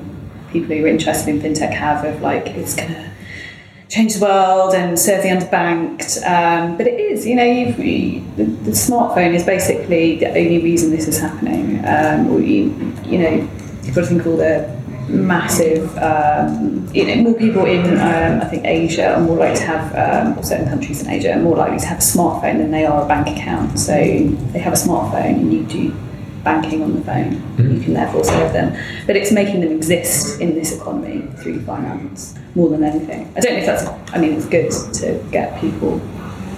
people 0.51 0.77
who 0.77 0.85
are 0.85 0.89
interested 0.89 1.29
in 1.29 1.41
fintech 1.41 1.73
have 1.73 2.05
of 2.05 2.21
like 2.23 2.47
it's 2.49 2.77
gonna 2.77 3.15
change 3.89 4.15
the 4.15 4.25
world 4.25 4.75
and 4.75 4.99
serve 4.99 5.23
the 5.23 5.29
underbanked. 5.29 6.23
Um, 6.27 6.77
but 6.77 6.87
it 6.87 6.99
is, 6.99 7.27
you 7.27 7.37
know, 7.37 7.45
you, 7.45 8.25
the, 8.37 8.45
the 8.45 8.71
smartphone 8.73 9.35
is 9.35 9.45
basically 9.45 10.17
the 10.17 10.29
only 10.29 10.59
reason 10.59 10.91
this 10.91 11.07
is 11.07 11.21
happening. 11.21 11.85
Um, 11.87 12.43
you, 12.43 12.75
you 13.05 13.19
know, 13.19 13.49
you've 13.83 13.95
got 13.95 14.03
to 14.03 14.07
think 14.07 14.23
of 14.23 14.27
all 14.27 14.37
the 14.37 14.75
massive, 15.09 15.97
um, 15.99 16.89
you 16.93 17.07
know, 17.07 17.23
more 17.23 17.35
people 17.35 17.67
in, 17.67 17.85
um, 18.01 18.41
I 18.41 18.47
think, 18.47 18.65
Asia 18.65 19.15
are 19.15 19.21
more 19.21 19.37
likely 19.37 19.59
to 19.59 19.65
have, 19.65 20.27
um, 20.37 20.43
certain 20.43 20.69
countries 20.69 21.03
in 21.03 21.11
Asia 21.11 21.35
are 21.35 21.41
more 21.41 21.57
likely 21.57 21.79
to 21.79 21.87
have 21.87 21.99
a 21.99 22.01
smartphone 22.01 22.59
than 22.59 22.71
they 22.71 22.87
are 22.87 23.05
a 23.05 23.07
bank 23.07 23.29
account. 23.29 23.79
So 23.79 23.93
they 23.93 24.59
have 24.59 24.73
a 24.73 24.77
smartphone 24.77 25.41
and 25.41 25.53
you 25.53 25.63
do 25.65 25.97
banking 26.45 26.83
on 26.83 26.95
the 26.95 27.01
phone. 27.03 27.33
You 27.59 27.81
can 27.81 27.95
therefore 27.95 28.25
serve 28.25 28.53
them. 28.53 28.77
But 29.07 29.17
it's 29.17 29.33
making 29.33 29.61
them 29.61 29.73
exist 29.73 30.41
in 30.41 30.55
this 30.55 30.77
economy 30.77 31.23
through 31.39 31.63
finance 31.63 32.39
more 32.55 32.69
than 32.69 32.85
anything. 32.85 33.33
I 33.37 33.41
don't 33.41 33.55
know 33.55 33.59
if 33.59 33.67
that's, 33.67 34.13
I 34.15 34.19
mean, 34.19 34.35
it's 34.35 34.47
good 34.47 34.71
to 34.95 35.25
get 35.31 35.61
people 35.61 36.01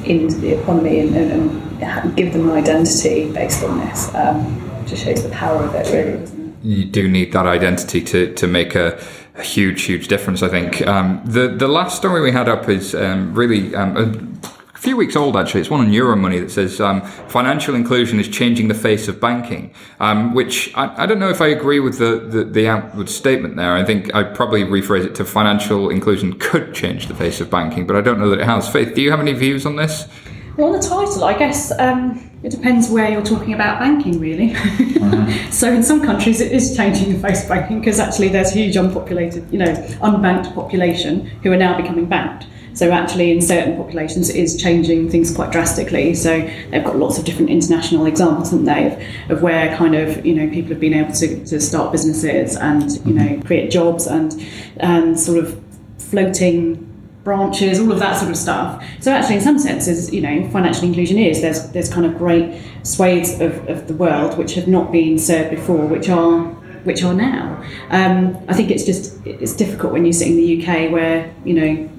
into 0.04 0.36
the 0.36 0.60
economy 0.60 1.00
and, 1.00 1.16
and, 1.16 1.82
and 1.82 2.16
give 2.16 2.32
them 2.32 2.48
an 2.48 2.56
identity 2.56 3.32
based 3.32 3.64
on 3.64 3.78
this. 3.80 4.14
Um, 4.14 4.62
just 4.86 5.04
shows 5.04 5.22
the 5.22 5.30
power 5.30 5.64
of 5.64 5.74
it, 5.74 5.86
really, 5.92 6.18
doesn't 6.18 6.40
it? 6.40 6.46
you 6.66 6.84
do 6.84 7.08
need 7.08 7.32
that 7.32 7.46
identity 7.46 8.02
to, 8.02 8.34
to 8.34 8.46
make 8.46 8.74
a, 8.74 9.00
a 9.36 9.42
huge, 9.42 9.82
huge 9.82 10.08
difference, 10.08 10.42
I 10.42 10.48
think. 10.48 10.84
Um, 10.86 11.22
the, 11.24 11.48
the 11.48 11.68
last 11.68 11.96
story 11.96 12.20
we 12.20 12.32
had 12.32 12.48
up 12.48 12.68
is 12.68 12.94
um, 12.94 13.34
really 13.34 13.74
um, 13.74 13.96
a 13.96 14.55
few 14.78 14.96
weeks 14.96 15.16
old, 15.16 15.36
actually. 15.36 15.60
It's 15.60 15.70
one 15.70 15.80
on 15.80 15.90
Euromoney 15.90 16.40
that 16.40 16.50
says 16.50 16.80
um, 16.80 17.02
financial 17.28 17.74
inclusion 17.74 18.20
is 18.20 18.28
changing 18.28 18.68
the 18.68 18.74
face 18.74 19.08
of 19.08 19.20
banking, 19.20 19.72
um, 20.00 20.34
which 20.34 20.74
I, 20.74 21.04
I 21.04 21.06
don't 21.06 21.18
know 21.18 21.30
if 21.30 21.40
I 21.40 21.48
agree 21.48 21.80
with 21.80 21.98
the, 21.98 22.18
the, 22.18 22.44
the 22.44 22.68
outward 22.68 23.08
statement 23.08 23.56
there. 23.56 23.72
I 23.72 23.84
think 23.84 24.14
I'd 24.14 24.34
probably 24.34 24.64
rephrase 24.64 25.04
it 25.04 25.14
to 25.16 25.24
financial 25.24 25.90
inclusion 25.90 26.38
could 26.38 26.74
change 26.74 27.06
the 27.06 27.14
face 27.14 27.40
of 27.40 27.50
banking, 27.50 27.86
but 27.86 27.96
I 27.96 28.00
don't 28.00 28.18
know 28.18 28.30
that 28.30 28.40
it 28.40 28.46
has. 28.46 28.68
Faith, 28.68 28.94
do 28.94 29.02
you 29.02 29.10
have 29.10 29.20
any 29.20 29.32
views 29.32 29.66
on 29.66 29.76
this? 29.76 30.08
Well, 30.56 30.68
on 30.68 30.72
the 30.72 30.86
title, 30.86 31.24
I 31.24 31.36
guess 31.36 31.70
um, 31.78 32.30
it 32.42 32.50
depends 32.50 32.88
where 32.88 33.10
you're 33.10 33.24
talking 33.24 33.52
about 33.52 33.78
banking, 33.78 34.18
really. 34.18 34.54
so, 35.50 35.70
in 35.70 35.82
some 35.82 36.02
countries, 36.02 36.40
it 36.40 36.50
is 36.50 36.74
changing 36.74 37.12
the 37.12 37.18
face 37.18 37.42
of 37.42 37.50
banking 37.50 37.80
because 37.80 38.00
actually 38.00 38.28
there's 38.28 38.52
a 38.52 38.54
huge 38.54 38.74
unpopulated, 38.74 39.50
you 39.52 39.58
know, 39.58 39.74
unbanked 40.00 40.54
population 40.54 41.26
who 41.42 41.52
are 41.52 41.58
now 41.58 41.76
becoming 41.76 42.06
banked. 42.06 42.46
So, 42.76 42.92
actually, 42.92 43.32
in 43.32 43.40
certain 43.40 43.76
populations, 43.76 44.30
it 44.30 44.36
is 44.36 44.60
changing 44.60 45.10
things 45.10 45.34
quite 45.34 45.50
drastically. 45.50 46.14
So, 46.14 46.40
they've 46.70 46.84
got 46.84 46.96
lots 46.96 47.18
of 47.18 47.24
different 47.24 47.50
international 47.50 48.06
examples, 48.06 48.50
haven't 48.52 48.66
they, 48.66 48.86
of, 48.86 49.30
of 49.32 49.42
where 49.42 49.76
kind 49.76 49.96
of 49.96 50.24
you 50.24 50.34
know 50.34 50.48
people 50.48 50.70
have 50.70 50.80
been 50.80 50.94
able 50.94 51.12
to, 51.14 51.44
to 51.46 51.60
start 51.60 51.90
businesses 51.90 52.56
and 52.56 53.04
you 53.04 53.14
know 53.14 53.42
create 53.44 53.70
jobs 53.70 54.06
and 54.06 54.32
and 54.76 55.18
sort 55.18 55.38
of 55.38 55.60
floating 55.98 56.86
branches, 57.26 57.80
all 57.80 57.90
of 57.90 57.98
that 57.98 58.16
sort 58.16 58.30
of 58.30 58.36
stuff. 58.36 58.82
So 59.00 59.10
actually, 59.10 59.36
in 59.36 59.40
some 59.42 59.58
senses, 59.58 60.14
you 60.14 60.20
know, 60.20 60.48
financial 60.50 60.84
inclusion 60.84 61.18
is 61.18 61.42
there's 61.42 61.70
there's 61.72 61.92
kind 61.92 62.06
of 62.06 62.16
great 62.16 62.62
swathes 62.84 63.40
of, 63.40 63.68
of 63.68 63.88
the 63.88 63.94
world 63.94 64.38
which 64.38 64.54
have 64.54 64.68
not 64.68 64.92
been 64.92 65.18
served 65.18 65.50
before, 65.50 65.84
which 65.86 66.08
are 66.08 66.44
which 66.84 67.02
are 67.02 67.14
now. 67.14 67.62
Um, 67.90 68.38
I 68.48 68.54
think 68.54 68.70
it's 68.70 68.84
just 68.84 69.18
it's 69.26 69.54
difficult 69.54 69.92
when 69.92 70.06
you 70.06 70.12
sit 70.12 70.28
in 70.28 70.36
the 70.36 70.48
UK 70.56 70.90
where 70.90 71.34
you 71.44 71.54
know. 71.54 71.90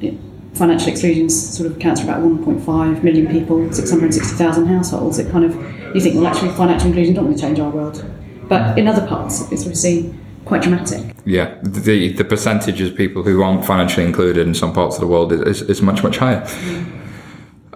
It, 0.00 0.14
Financial 0.54 0.88
exclusion 0.88 1.28
sort 1.28 1.68
of 1.68 1.76
accounts 1.78 2.00
for 2.00 2.06
about 2.06 2.22
1.5 2.22 3.02
million 3.02 3.26
people, 3.26 3.72
660,000 3.72 4.66
households. 4.66 5.18
It 5.18 5.28
kind 5.32 5.44
of, 5.44 5.52
you 5.96 6.00
think, 6.00 6.14
well, 6.14 6.28
actually, 6.28 6.50
financial 6.50 6.86
inclusion 6.86 7.14
not 7.14 7.22
going 7.22 7.34
to 7.34 7.40
change 7.40 7.58
our 7.58 7.70
world. 7.70 8.04
But 8.48 8.78
in 8.78 8.86
other 8.86 9.04
parts, 9.04 9.50
it's 9.50 9.62
obviously 9.62 10.14
quite 10.44 10.62
dramatic. 10.62 11.16
Yeah, 11.24 11.58
the 11.62 12.12
the 12.12 12.24
percentage 12.24 12.80
of 12.80 12.94
people 12.94 13.24
who 13.24 13.42
aren't 13.42 13.64
financially 13.64 14.06
included 14.06 14.46
in 14.46 14.54
some 14.54 14.72
parts 14.72 14.94
of 14.94 15.00
the 15.00 15.08
world 15.08 15.32
is, 15.32 15.62
is 15.62 15.82
much, 15.82 16.04
much 16.04 16.18
higher. 16.18 16.46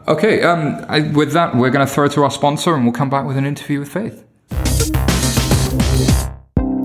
Okay, 0.07 0.43
um, 0.43 0.85
I, 0.89 1.01
with 1.01 1.33
that, 1.33 1.55
we're 1.55 1.71
going 1.71 1.87
to 1.87 1.93
throw 1.93 2.09
to 2.09 2.23
our 2.23 2.31
sponsor 2.31 2.75
and 2.75 2.85
we'll 2.85 2.95
come 2.95 3.11
back 3.11 3.27
with 3.27 3.37
an 3.37 3.45
interview 3.45 3.81
with 3.81 3.93
Faith. 3.93 4.25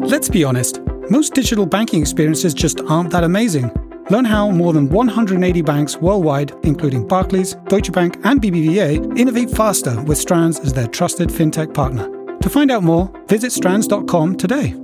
Let's 0.02 0.28
be 0.28 0.44
honest, 0.44 0.82
most 1.10 1.34
digital 1.34 1.66
banking 1.66 2.02
experiences 2.02 2.54
just 2.54 2.82
aren't 2.82 3.12
that 3.12 3.24
amazing. 3.24 3.72
Learn 4.10 4.26
how 4.26 4.50
more 4.50 4.74
than 4.74 4.90
180 4.90 5.62
banks 5.62 5.98
worldwide, 5.98 6.52
including 6.64 7.08
Barclays, 7.08 7.56
Deutsche 7.68 7.92
Bank, 7.92 8.18
and 8.24 8.42
BBVA, 8.42 9.18
innovate 9.18 9.50
faster 9.50 10.02
with 10.04 10.18
Strands 10.18 10.60
as 10.60 10.74
their 10.74 10.88
trusted 10.88 11.30
fintech 11.30 11.74
partner. 11.74 12.10
To 12.40 12.50
find 12.50 12.70
out 12.72 12.84
more, 12.84 13.12
visit 13.28 13.52
strands.com 13.52 14.36
today. 14.36 14.76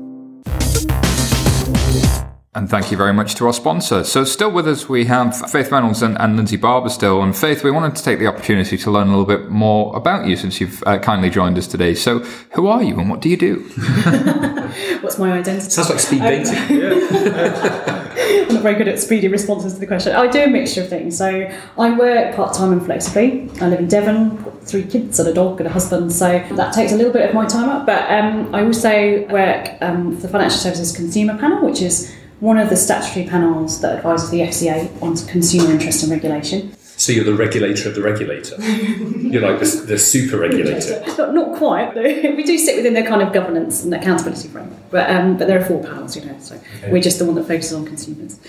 And 2.55 2.67
thank 2.67 2.89
you 2.89 2.97
very 2.97 3.13
much 3.13 3.35
to 3.35 3.45
our 3.45 3.53
sponsor. 3.53 4.03
So, 4.03 4.23
still 4.23 4.51
with 4.51 4.67
us, 4.67 4.89
we 4.89 5.05
have 5.05 5.37
Faith 5.51 5.71
Reynolds 5.71 6.01
and, 6.01 6.19
and 6.19 6.35
Lindsay 6.35 6.57
Barber 6.57 6.89
still. 6.89 7.21
And 7.21 7.35
Faith, 7.35 7.63
we 7.63 7.69
wanted 7.69 7.95
to 7.95 8.03
take 8.03 8.17
the 8.17 8.25
opportunity 8.27 8.75
to 8.75 8.89
learn 8.89 9.07
a 9.07 9.11
little 9.11 9.25
bit 9.25 9.49
more 9.49 9.95
about 9.95 10.27
you 10.27 10.35
since 10.35 10.59
you've 10.59 10.81
uh, 10.87 10.97
kindly 10.97 11.29
joined 11.29 11.57
us 11.57 11.67
today. 11.67 11.93
So, 11.93 12.19
who 12.53 12.67
are 12.67 12.81
you 12.81 12.99
and 12.99 13.09
what 13.09 13.21
do 13.21 13.29
you 13.29 13.37
do? 13.37 13.59
What's 15.01 15.19
my 15.19 15.33
identity? 15.33 15.69
Sounds 15.69 15.89
like 15.89 15.99
speed 15.99 16.21
dating. 16.21 16.55
I'm 18.29 18.53
not 18.53 18.63
very 18.63 18.75
good 18.75 18.87
at 18.87 18.99
speedy 18.99 19.27
responses 19.27 19.73
to 19.73 19.79
the 19.79 19.87
question. 19.87 20.15
I 20.15 20.27
do 20.27 20.43
a 20.43 20.47
mixture 20.47 20.81
of 20.81 20.89
things. 20.89 21.17
So 21.17 21.49
I 21.77 21.97
work 21.97 22.35
part 22.35 22.53
time 22.53 22.71
and 22.71 22.85
flexibly. 22.85 23.49
I 23.61 23.67
live 23.67 23.79
in 23.79 23.87
Devon, 23.87 24.37
three 24.61 24.83
kids 24.83 25.19
and 25.19 25.27
a 25.27 25.33
dog 25.33 25.59
and 25.59 25.67
a 25.67 25.71
husband, 25.71 26.11
so 26.11 26.39
that 26.51 26.73
takes 26.73 26.91
a 26.91 26.95
little 26.95 27.11
bit 27.11 27.27
of 27.27 27.33
my 27.33 27.45
time 27.45 27.69
up. 27.69 27.85
But 27.85 28.09
um, 28.11 28.53
I 28.53 28.63
also 28.63 29.25
work 29.27 29.77
um, 29.81 30.15
for 30.15 30.23
the 30.23 30.29
Financial 30.29 30.59
Services 30.59 30.95
Consumer 30.95 31.37
Panel, 31.37 31.65
which 31.65 31.81
is 31.81 32.13
one 32.39 32.57
of 32.57 32.69
the 32.69 32.77
statutory 32.77 33.25
panels 33.25 33.81
that 33.81 33.97
advises 33.97 34.29
the 34.29 34.39
FCA 34.39 35.01
on 35.01 35.17
consumer 35.27 35.71
interest 35.71 36.03
and 36.03 36.11
regulation. 36.11 36.73
So 36.99 37.13
you're 37.13 37.23
the 37.23 37.33
regulator 37.33 37.87
of 37.87 37.95
the 37.95 38.01
regulator. 38.01 38.61
You're 38.61 39.41
like 39.41 39.59
the, 39.59 39.83
the 39.87 39.97
super 39.97 40.37
regulator. 40.37 41.01
Not, 41.17 41.33
not 41.33 41.57
quite. 41.57 41.93
though. 41.93 42.01
we 42.01 42.43
do 42.43 42.57
sit 42.57 42.75
within 42.75 42.93
their 42.93 43.07
kind 43.07 43.21
of 43.21 43.31
governance 43.31 43.85
and 43.85 43.93
accountability 43.93 44.49
framework, 44.49 44.77
but 44.89 45.09
um, 45.09 45.37
but 45.37 45.47
there 45.47 45.61
are 45.61 45.63
four 45.63 45.81
panels, 45.81 46.17
you 46.17 46.25
know. 46.25 46.37
So 46.39 46.59
we're 46.89 47.01
just 47.01 47.19
the 47.19 47.25
one 47.25 47.35
that 47.35 47.45
focuses 47.45 47.73
on 47.73 47.85
consumers. 47.85 48.39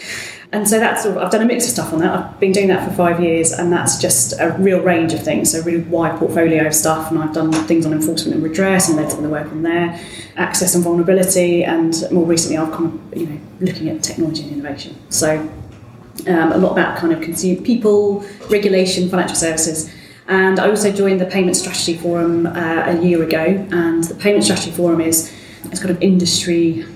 And 0.52 0.68
so 0.68 0.80
that's 0.80 1.04
sort 1.04 1.16
of, 1.16 1.22
I've 1.22 1.30
done 1.30 1.42
a 1.42 1.44
mix 1.44 1.66
of 1.66 1.70
stuff 1.70 1.92
on 1.92 2.00
that. 2.00 2.12
I've 2.12 2.40
been 2.40 2.50
doing 2.50 2.66
that 2.68 2.88
for 2.88 2.94
five 2.94 3.20
years, 3.20 3.52
and 3.52 3.72
that's 3.72 3.98
just 3.98 4.32
a 4.40 4.56
real 4.58 4.80
range 4.80 5.12
of 5.12 5.22
things. 5.22 5.52
So 5.52 5.60
a 5.60 5.62
really 5.62 5.82
wide 5.82 6.18
portfolio 6.18 6.66
of 6.66 6.74
stuff, 6.74 7.10
and 7.12 7.20
I've 7.20 7.34
done 7.34 7.52
things 7.52 7.86
on 7.86 7.92
enforcement 7.92 8.34
and 8.34 8.42
redress, 8.42 8.88
and 8.88 8.96
led 8.96 9.10
some 9.10 9.18
of 9.18 9.24
the 9.24 9.30
work 9.30 9.46
on 9.52 9.62
there, 9.62 10.00
access 10.36 10.74
and 10.74 10.82
vulnerability, 10.82 11.62
and 11.62 11.94
more 12.10 12.24
recently 12.24 12.56
I've 12.56 12.72
kind 12.72 12.86
of 12.86 13.16
you 13.16 13.26
know 13.26 13.40
looking 13.60 13.90
at 13.90 14.02
technology 14.02 14.42
and 14.42 14.52
innovation. 14.52 14.96
So 15.10 15.48
um, 16.28 16.52
a 16.52 16.58
lot 16.58 16.72
about 16.72 16.98
kind 16.98 17.12
of 17.12 17.20
consumer 17.20 17.60
people, 17.62 18.24
regulation, 18.48 19.08
financial 19.08 19.36
services. 19.36 19.92
And 20.28 20.60
I 20.60 20.70
also 20.70 20.92
joined 20.92 21.20
the 21.20 21.26
Payment 21.26 21.56
Strategy 21.56 21.96
Forum 21.96 22.46
uh, 22.46 22.84
a 22.86 23.00
year 23.02 23.22
ago. 23.22 23.44
And 23.72 24.04
the 24.04 24.14
Payment 24.14 24.44
Strategy 24.44 24.70
Forum 24.70 25.00
is 25.00 25.32
it's 25.64 25.80
kind 25.80 25.90
of 25.90 26.00
industry, 26.02 26.86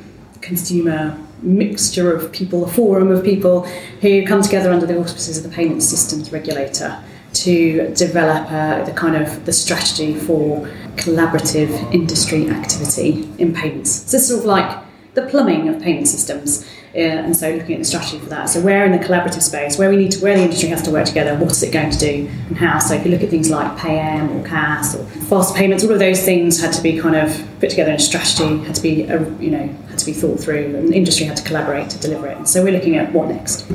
consumer 0.41 1.19
mixture 1.43 2.15
of 2.15 2.33
people, 2.33 2.65
a 2.65 2.69
forum 2.69 3.11
of 3.11 3.25
people 3.25 3.63
who 4.01 4.25
come 4.27 4.41
together 4.41 4.73
under 4.73 4.87
the 4.87 4.99
auspices 4.99 5.39
of 5.39 5.51
the 5.51 5.55
Payment 5.55 5.83
Systems 5.83 6.33
Regulator 6.33 7.03
to 7.35 7.93
develop 7.95 8.51
uh, 8.51 8.85
the 8.85 8.93
kind 8.93 9.17
of 9.17 9.45
the 9.45 9.53
strategy 9.53 10.15
for 10.15 10.61
collaborative 10.97 11.93
industry 11.93 12.49
activity 12.49 13.29
in 13.39 13.53
payments. 13.53 13.91
So 14.11 14.17
it's 14.17 14.29
sort 14.29 14.41
of 14.41 14.47
like 14.47 14.85
the 15.15 15.23
plumbing 15.23 15.69
of 15.69 15.83
payment 15.83 16.09
systems. 16.09 16.69
And 16.95 17.37
so 17.37 17.51
looking 17.51 17.75
at 17.75 17.79
the 17.79 17.85
strategy 17.85 18.19
for 18.21 18.27
that. 18.27 18.49
So 18.49 18.61
where 18.61 18.85
in 18.85 18.93
the 18.93 19.05
collaborative 19.05 19.43
space, 19.43 19.77
where 19.79 19.91
we 19.91 19.97
need 19.97 20.13
to, 20.13 20.23
where 20.23 20.37
the 20.37 20.45
industry 20.45 20.69
has 20.69 20.83
to 20.83 20.91
work 20.91 21.07
together, 21.07 21.37
what 21.37 21.51
is 21.51 21.63
it 21.63 21.73
going 21.73 21.91
to 21.91 21.99
do 21.99 22.31
and 22.49 22.57
how? 22.57 22.79
So 22.79 22.95
if 22.95 23.05
you 23.05 23.11
look 23.11 23.23
at 23.23 23.31
things 23.31 23.51
like 23.51 23.77
Paym 23.77 24.31
or 24.31 24.45
CASS 24.47 24.95
or 24.95 25.05
fast 25.05 25.57
payments, 25.57 25.83
all 25.83 25.91
of 25.91 25.99
those 25.99 26.23
things 26.25 26.61
had 26.61 26.73
to 26.73 26.83
be 26.83 27.01
kind 27.01 27.17
of 27.17 27.31
put 27.59 27.71
together 27.71 27.91
in 27.91 27.97
a 27.97 28.01
strategy, 28.01 28.59
had 28.65 28.77
to 28.77 28.83
be, 28.83 29.11
uh, 29.11 29.29
you 29.41 29.51
know, 29.51 29.67
had 29.89 29.99
to 29.99 30.07
be 30.07 30.13
thought 30.13 30.39
through, 30.39 30.77
and 30.77 30.91
the 30.91 30.95
industry 30.95 31.27
had 31.27 31.37
to 31.37 31.43
collaborate 31.43 31.91
to 31.91 31.99
deliver 31.99 32.29
it. 32.29 32.47
So 32.47 32.63
we're 32.63 32.73
looking 32.73 32.97
at 32.97 33.13
what 33.13 33.29
next. 33.29 33.67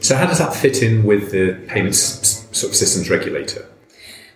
So 0.00 0.16
how 0.16 0.26
does 0.26 0.38
that 0.38 0.54
fit 0.54 0.82
in 0.82 1.04
with 1.04 1.30
the 1.30 1.54
payments 1.66 2.46
sort 2.52 2.72
of 2.72 2.76
systems 2.76 3.08
regulator? 3.08 3.69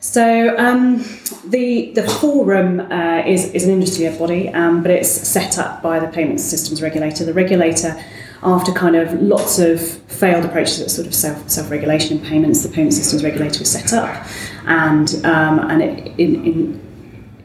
So 0.04 0.54
um, 0.58 1.02
the 1.46 1.90
the 1.92 2.02
forum 2.06 2.78
uh, 2.78 3.22
is, 3.26 3.50
is 3.54 3.64
an 3.64 3.70
industry-led 3.70 4.18
body, 4.18 4.50
um, 4.50 4.82
but 4.82 4.90
it's 4.90 5.08
set 5.08 5.58
up 5.58 5.82
by 5.82 5.98
the 5.98 6.08
Payments 6.08 6.44
Systems 6.44 6.82
Regulator. 6.82 7.24
The 7.24 7.32
regulator, 7.32 7.98
after 8.42 8.70
kind 8.70 8.96
of 8.96 9.14
lots 9.22 9.58
of 9.58 9.80
failed 9.80 10.44
approaches 10.44 10.82
at 10.82 10.90
sort 10.90 11.06
of 11.06 11.14
self 11.14 11.48
self 11.48 11.70
regulation 11.70 12.18
in 12.18 12.22
payments, 12.22 12.62
the 12.62 12.68
Payment 12.68 12.92
Systems 12.92 13.24
Regulator 13.24 13.60
was 13.60 13.72
set 13.72 13.94
up, 13.94 14.26
and 14.66 15.08
um, 15.24 15.58
and 15.70 15.80
it, 15.80 16.12
in, 16.18 16.44
in 16.44 16.83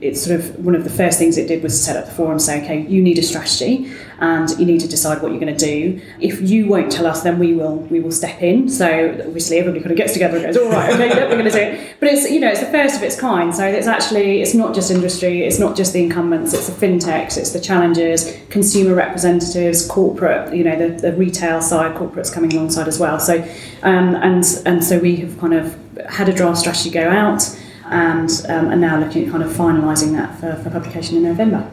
it's 0.02 0.24
sort 0.24 0.40
of 0.40 0.64
one 0.64 0.76
of 0.76 0.84
the 0.84 0.90
first 0.90 1.20
things 1.20 1.38
it 1.38 1.48
did 1.48 1.62
was 1.62 1.82
set 1.82 1.98
up 1.98 2.06
the 2.06 2.12
forum, 2.12 2.40
say, 2.40 2.64
okay, 2.64 2.88
you 2.88 3.02
need 3.02 3.18
a 3.18 3.22
strategy 3.22 3.92
and 4.20 4.50
you 4.60 4.66
need 4.66 4.80
to 4.80 4.88
decide 4.88 5.22
what 5.22 5.32
you're 5.32 5.40
going 5.40 5.56
to 5.56 5.66
do. 5.66 6.02
If 6.20 6.42
you 6.42 6.68
won't 6.68 6.92
tell 6.92 7.06
us, 7.06 7.22
then 7.24 7.38
we 7.38 7.54
will 7.54 7.78
we 7.78 8.00
will 8.00 8.12
step 8.12 8.42
in. 8.42 8.70
So 8.70 9.12
obviously 9.26 9.58
everybody 9.58 9.82
kind 9.82 9.92
of 9.92 9.98
gets 9.98 10.14
together 10.14 10.38
and 10.38 10.46
goes, 10.46 10.58
all 10.58 10.72
right, 10.72 10.94
okay, 10.94 11.10
we're 11.28 11.30
going 11.30 11.46
to 11.46 11.52
do 11.52 11.58
it. 11.58 11.96
But 12.00 12.10
it's 12.10 12.30
you 12.30 12.40
know 12.40 12.50
it's 12.50 12.62
the 12.62 12.68
first 12.68 12.96
of 12.96 13.04
its 13.04 13.20
kind. 13.20 13.54
So 13.54 13.66
it's 13.66 13.88
actually 13.88 14.42
it's 14.42 14.54
not 14.54 14.74
just 14.74 14.90
industry, 14.90 15.44
it's 15.44 15.60
not 15.60 15.76
just 15.76 15.94
the 15.94 16.02
incumbents, 16.02 16.54
it's 16.54 16.70
the 16.70 16.88
fintechs, 16.88 17.38
it's 17.38 17.52
the 17.52 17.60
challengers, 17.60 18.38
consumer 18.50 18.96
representatives, 18.96 19.86
corporate, 19.86 20.54
you 20.56 20.64
know, 20.64 20.78
the, 20.78 20.96
the 21.02 21.14
retail 21.14 21.62
side, 21.62 21.96
corporates 21.96 22.32
coming 22.34 22.54
alongside 22.54 22.88
as 22.88 23.00
well. 23.00 23.20
So 23.20 23.42
um, 23.84 24.16
and 24.16 24.46
and 24.66 24.84
so 24.84 24.98
we 25.00 25.18
have 25.18 25.38
kind 25.40 25.54
of 25.54 25.78
had 26.10 26.30
a 26.30 26.34
draft 26.34 26.60
strategy 26.60 26.90
go 26.90 27.10
out 27.10 27.44
and 27.90 28.30
um, 28.50 28.68
are 28.70 28.76
now 28.76 29.00
looking 29.00 29.26
at 29.26 29.32
kind 29.32 29.44
of 29.44 29.52
finalising 29.52 30.14
that 30.14 30.40
for, 30.40 30.56
for 30.64 30.70
publication 30.70 31.18
in 31.18 31.24
November. 31.24 31.70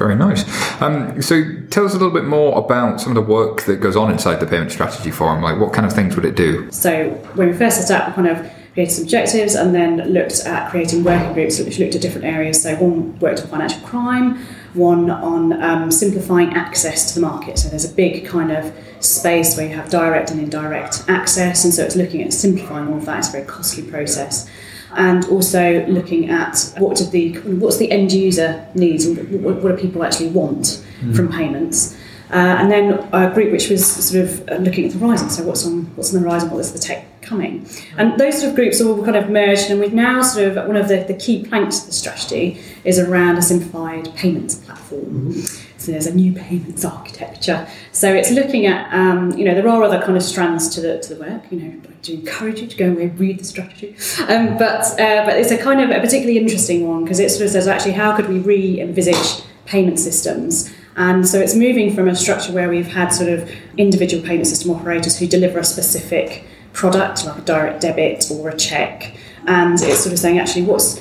Very 0.00 0.16
nice. 0.16 0.44
Um, 0.80 1.20
so, 1.20 1.42
tell 1.68 1.84
us 1.84 1.92
a 1.92 1.98
little 1.98 2.10
bit 2.10 2.24
more 2.24 2.58
about 2.58 3.02
some 3.02 3.14
of 3.14 3.22
the 3.22 3.30
work 3.30 3.64
that 3.64 3.76
goes 3.82 3.96
on 3.96 4.10
inside 4.10 4.40
the 4.40 4.46
Payment 4.46 4.72
Strategy 4.72 5.10
Forum. 5.10 5.42
Like, 5.42 5.60
what 5.60 5.74
kind 5.74 5.86
of 5.86 5.92
things 5.92 6.16
would 6.16 6.24
it 6.24 6.36
do? 6.36 6.72
So, 6.72 7.10
when 7.34 7.50
we 7.50 7.54
first 7.54 7.86
set 7.86 8.00
up, 8.00 8.08
we 8.08 8.14
kind 8.14 8.28
of 8.28 8.50
created 8.72 8.94
some 8.94 9.04
objectives 9.04 9.54
and 9.54 9.74
then 9.74 9.98
looked 10.10 10.40
at 10.46 10.70
creating 10.70 11.04
working 11.04 11.34
groups 11.34 11.58
which 11.58 11.78
looked 11.78 11.94
at 11.94 12.00
different 12.00 12.24
areas. 12.24 12.62
So, 12.62 12.76
one 12.76 13.18
worked 13.18 13.42
on 13.42 13.48
financial 13.48 13.80
crime, 13.86 14.38
one 14.72 15.10
on 15.10 15.62
um, 15.62 15.90
simplifying 15.90 16.54
access 16.54 17.12
to 17.12 17.20
the 17.20 17.26
market. 17.26 17.58
So, 17.58 17.68
there's 17.68 17.84
a 17.84 17.94
big 17.94 18.26
kind 18.26 18.52
of 18.52 18.74
space 19.00 19.54
where 19.58 19.68
you 19.68 19.74
have 19.76 19.90
direct 19.90 20.30
and 20.30 20.40
indirect 20.40 21.04
access, 21.08 21.64
and 21.64 21.74
so 21.74 21.84
it's 21.84 21.96
looking 21.96 22.22
at 22.22 22.32
simplifying 22.32 22.88
all 22.88 22.96
of 22.96 23.04
that. 23.04 23.18
It's 23.18 23.28
a 23.28 23.32
very 23.32 23.44
costly 23.44 23.82
process 23.82 24.48
and 24.96 25.24
also 25.26 25.86
looking 25.86 26.30
at 26.30 26.72
what 26.78 26.96
did 26.96 27.10
the 27.10 27.38
what's 27.58 27.78
the 27.78 27.90
end 27.90 28.12
user 28.12 28.66
needs 28.74 29.06
and 29.06 29.42
what, 29.42 29.56
what 29.62 29.76
do 29.76 29.82
people 29.82 30.04
actually 30.04 30.28
want 30.28 30.84
mm. 31.00 31.14
from 31.14 31.30
payments. 31.30 31.96
Uh, 32.30 32.58
and 32.60 32.70
then 32.70 32.92
a 33.12 33.32
group 33.34 33.50
which 33.50 33.68
was 33.68 33.84
sort 33.84 34.24
of 34.24 34.62
looking 34.62 34.84
at 34.84 34.92
the 34.92 34.98
horizon, 34.98 35.28
so 35.28 35.42
what's 35.44 35.66
on 35.66 35.84
what's 35.96 36.14
on 36.14 36.22
the 36.22 36.28
horizon, 36.28 36.50
what 36.50 36.60
is 36.60 36.72
the 36.72 36.78
tech 36.78 37.04
coming, 37.30 37.52
and 37.96 38.18
those 38.22 38.34
sort 38.38 38.50
of 38.50 38.56
groups 38.56 38.80
all 38.80 39.02
kind 39.08 39.16
of 39.16 39.30
merged, 39.30 39.70
and 39.70 39.80
we've 39.82 39.98
now 40.08 40.16
sort 40.22 40.48
of 40.48 40.52
one 40.70 40.78
of 40.82 40.88
the, 40.88 40.98
the 41.12 41.18
key 41.24 41.36
planks 41.48 41.80
of 41.80 41.86
the 41.86 41.96
strategy 42.02 42.44
is 42.84 42.98
around 42.98 43.34
a 43.38 43.42
simplified 43.42 44.06
payments 44.16 44.54
platform. 44.56 45.32
Mm-hmm. 45.32 45.66
So 45.80 45.92
there's 45.92 46.06
a 46.06 46.14
new 46.14 46.32
payments 46.34 46.84
architecture. 46.84 47.66
So 47.92 48.12
it's 48.12 48.30
looking 48.30 48.66
at, 48.66 48.92
um, 48.92 49.30
you 49.38 49.44
know, 49.46 49.54
there 49.54 49.66
are 49.66 49.82
other 49.82 50.00
kind 50.06 50.16
of 50.20 50.22
strands 50.22 50.68
to 50.74 50.80
the 50.84 50.98
to 51.04 51.14
the 51.14 51.20
work. 51.26 51.42
You 51.50 51.58
know, 51.60 51.72
I 51.88 51.92
do 52.02 52.12
encourage 52.14 52.60
you 52.60 52.66
to 52.66 52.76
go 52.76 52.84
and 52.84 53.18
read 53.18 53.38
the 53.38 53.44
strategy. 53.44 53.96
Um, 54.28 54.58
but 54.58 54.82
uh, 55.04 55.24
but 55.26 55.34
it's 55.40 55.50
a 55.50 55.56
kind 55.68 55.80
of 55.80 55.88
a 55.90 56.00
particularly 56.00 56.38
interesting 56.44 56.86
one 56.86 57.04
because 57.04 57.18
it 57.18 57.30
sort 57.30 57.46
of 57.46 57.50
says 57.50 57.66
actually 57.66 57.96
how 58.02 58.14
could 58.16 58.28
we 58.28 58.38
re-envisage 58.40 59.42
payment 59.64 59.98
systems. 59.98 60.70
And 60.96 61.26
so 61.26 61.38
it's 61.38 61.54
moving 61.54 61.94
from 61.94 62.08
a 62.08 62.14
structure 62.14 62.52
where 62.52 62.68
we've 62.68 62.92
had 62.98 63.08
sort 63.08 63.30
of 63.30 63.48
individual 63.78 64.22
payment 64.22 64.48
system 64.48 64.72
operators 64.72 65.18
who 65.18 65.26
deliver 65.26 65.58
a 65.60 65.64
specific 65.64 66.44
product, 66.72 67.24
like 67.24 67.38
a 67.38 67.42
direct 67.42 67.80
debit 67.80 68.30
or 68.30 68.48
a 68.48 68.56
check, 68.56 69.16
and 69.46 69.74
it's 69.80 70.00
sort 70.00 70.12
of 70.12 70.18
saying 70.18 70.38
actually 70.38 70.62
what's 70.62 71.00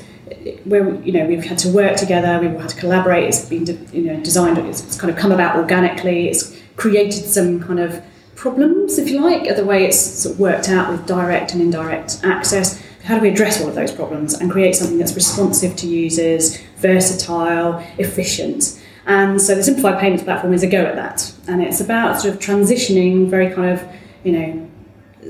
where 0.63 0.95
you 1.01 1.11
know 1.11 1.26
we've 1.26 1.43
had 1.43 1.57
to 1.59 1.70
work 1.70 1.97
together, 1.97 2.39
we've 2.39 2.59
had 2.59 2.70
to 2.70 2.80
collaborate. 2.80 3.26
It's 3.26 3.45
been 3.45 3.65
you 3.91 4.03
know 4.03 4.20
designed. 4.22 4.57
It's, 4.57 4.84
it's 4.84 4.99
kind 4.99 5.11
of 5.11 5.17
come 5.17 5.32
about 5.32 5.55
organically. 5.55 6.30
It's 6.30 6.57
created 6.76 7.26
some 7.26 7.61
kind 7.61 7.80
of 7.80 8.01
problems, 8.36 8.97
if 8.97 9.09
you 9.09 9.20
like, 9.20 9.53
the 9.57 9.65
way 9.65 9.86
it's 9.86 9.99
sort 9.99 10.36
of 10.36 10.39
worked 10.39 10.70
out 10.70 10.89
with 10.89 11.05
direct 11.05 11.51
and 11.51 11.61
indirect 11.61 12.22
access. 12.24 12.82
How 13.03 13.15
do 13.15 13.22
we 13.22 13.30
address 13.30 13.59
all 13.61 13.67
of 13.67 13.76
those 13.76 13.91
problems 13.91 14.34
and 14.34 14.49
create 14.49 14.76
something 14.76 14.97
that's 14.97 15.13
responsive 15.13 15.76
to 15.78 15.88
users, 15.88 16.57
versatile, 16.78 17.86
efficient? 17.97 18.82
And 19.05 19.41
so 19.41 19.55
the 19.55 19.63
simplified 19.63 19.99
payments 19.99 20.24
platform 20.24 20.53
is 20.53 20.63
a 20.63 20.67
go 20.67 20.86
at 20.86 20.95
that, 20.95 21.34
and 21.47 21.61
it's 21.61 21.82
about 21.82 22.22
sort 22.22 22.34
of 22.34 22.39
transitioning 22.39 23.30
very 23.30 23.53
kind 23.53 23.72
of 23.72 23.86
you 24.24 24.32
know 24.32 24.68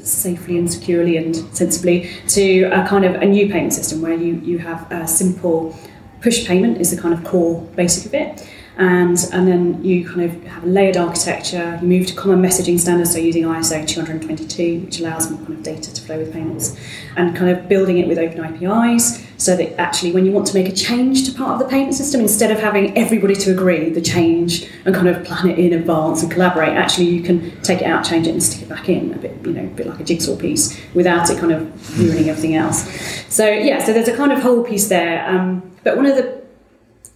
safely 0.03 0.57
and 0.57 0.71
securely 0.71 1.17
and 1.17 1.35
sensibly 1.55 2.09
to 2.27 2.63
a 2.63 2.87
kind 2.87 3.05
of 3.05 3.15
a 3.15 3.25
new 3.25 3.49
payment 3.49 3.73
system 3.73 4.01
where 4.01 4.13
you, 4.13 4.35
you 4.35 4.57
have 4.57 4.91
a 4.91 5.07
simple 5.07 5.75
push 6.21 6.45
payment 6.45 6.79
is 6.79 6.91
the 6.93 7.01
kind 7.01 7.13
of 7.13 7.23
core 7.23 7.61
basic 7.75 8.05
of 8.05 8.13
it 8.13 8.49
and 8.79 9.29
and 9.33 9.45
then 9.45 9.83
you 9.83 10.07
kind 10.07 10.21
of 10.21 10.43
have 10.45 10.63
a 10.63 10.67
layered 10.67 10.95
architecture. 10.95 11.77
You 11.81 11.87
move 11.87 12.07
to 12.07 12.15
common 12.15 12.41
messaging 12.41 12.79
standards, 12.79 13.11
so 13.11 13.19
using 13.19 13.43
ISO 13.43 13.85
222, 13.85 14.79
which 14.85 15.01
allows 15.01 15.29
more 15.29 15.37
kind 15.39 15.53
of 15.57 15.63
data 15.63 15.93
to 15.93 16.01
flow 16.01 16.17
with 16.17 16.31
payments, 16.31 16.77
and 17.17 17.35
kind 17.35 17.51
of 17.51 17.67
building 17.67 17.97
it 17.97 18.07
with 18.07 18.17
open 18.17 18.39
APIs, 18.39 19.25
so 19.37 19.57
that 19.57 19.77
actually 19.77 20.13
when 20.13 20.25
you 20.25 20.31
want 20.31 20.47
to 20.47 20.53
make 20.53 20.69
a 20.69 20.71
change 20.71 21.25
to 21.25 21.33
part 21.33 21.51
of 21.51 21.59
the 21.59 21.65
payment 21.65 21.93
system, 21.93 22.21
instead 22.21 22.51
of 22.51 22.59
having 22.59 22.97
everybody 22.97 23.35
to 23.35 23.51
agree 23.51 23.89
the 23.89 24.01
change 24.01 24.69
and 24.85 24.95
kind 24.95 25.09
of 25.09 25.25
plan 25.25 25.49
it 25.49 25.59
in 25.59 25.73
advance 25.73 26.23
and 26.23 26.31
collaborate, 26.31 26.69
actually 26.69 27.07
you 27.07 27.21
can 27.21 27.61
take 27.61 27.81
it 27.81 27.85
out, 27.85 28.05
change 28.05 28.27
it, 28.27 28.31
and 28.31 28.41
stick 28.41 28.61
it 28.61 28.69
back 28.69 28.87
in 28.87 29.13
a 29.13 29.17
bit, 29.17 29.35
you 29.45 29.51
know, 29.51 29.63
a 29.63 29.67
bit 29.67 29.87
like 29.87 29.99
a 29.99 30.05
jigsaw 30.05 30.37
piece, 30.37 30.79
without 30.93 31.29
it 31.29 31.37
kind 31.37 31.51
of 31.51 31.99
ruining 31.99 32.29
everything 32.29 32.55
else. 32.55 32.89
So 33.27 33.45
yeah, 33.45 33.83
so 33.83 33.91
there's 33.91 34.07
a 34.07 34.15
kind 34.15 34.31
of 34.31 34.39
whole 34.39 34.63
piece 34.63 34.87
there. 34.87 35.27
Um, 35.27 35.69
but 35.83 35.97
one 35.97 36.05
of 36.05 36.15
the 36.15 36.38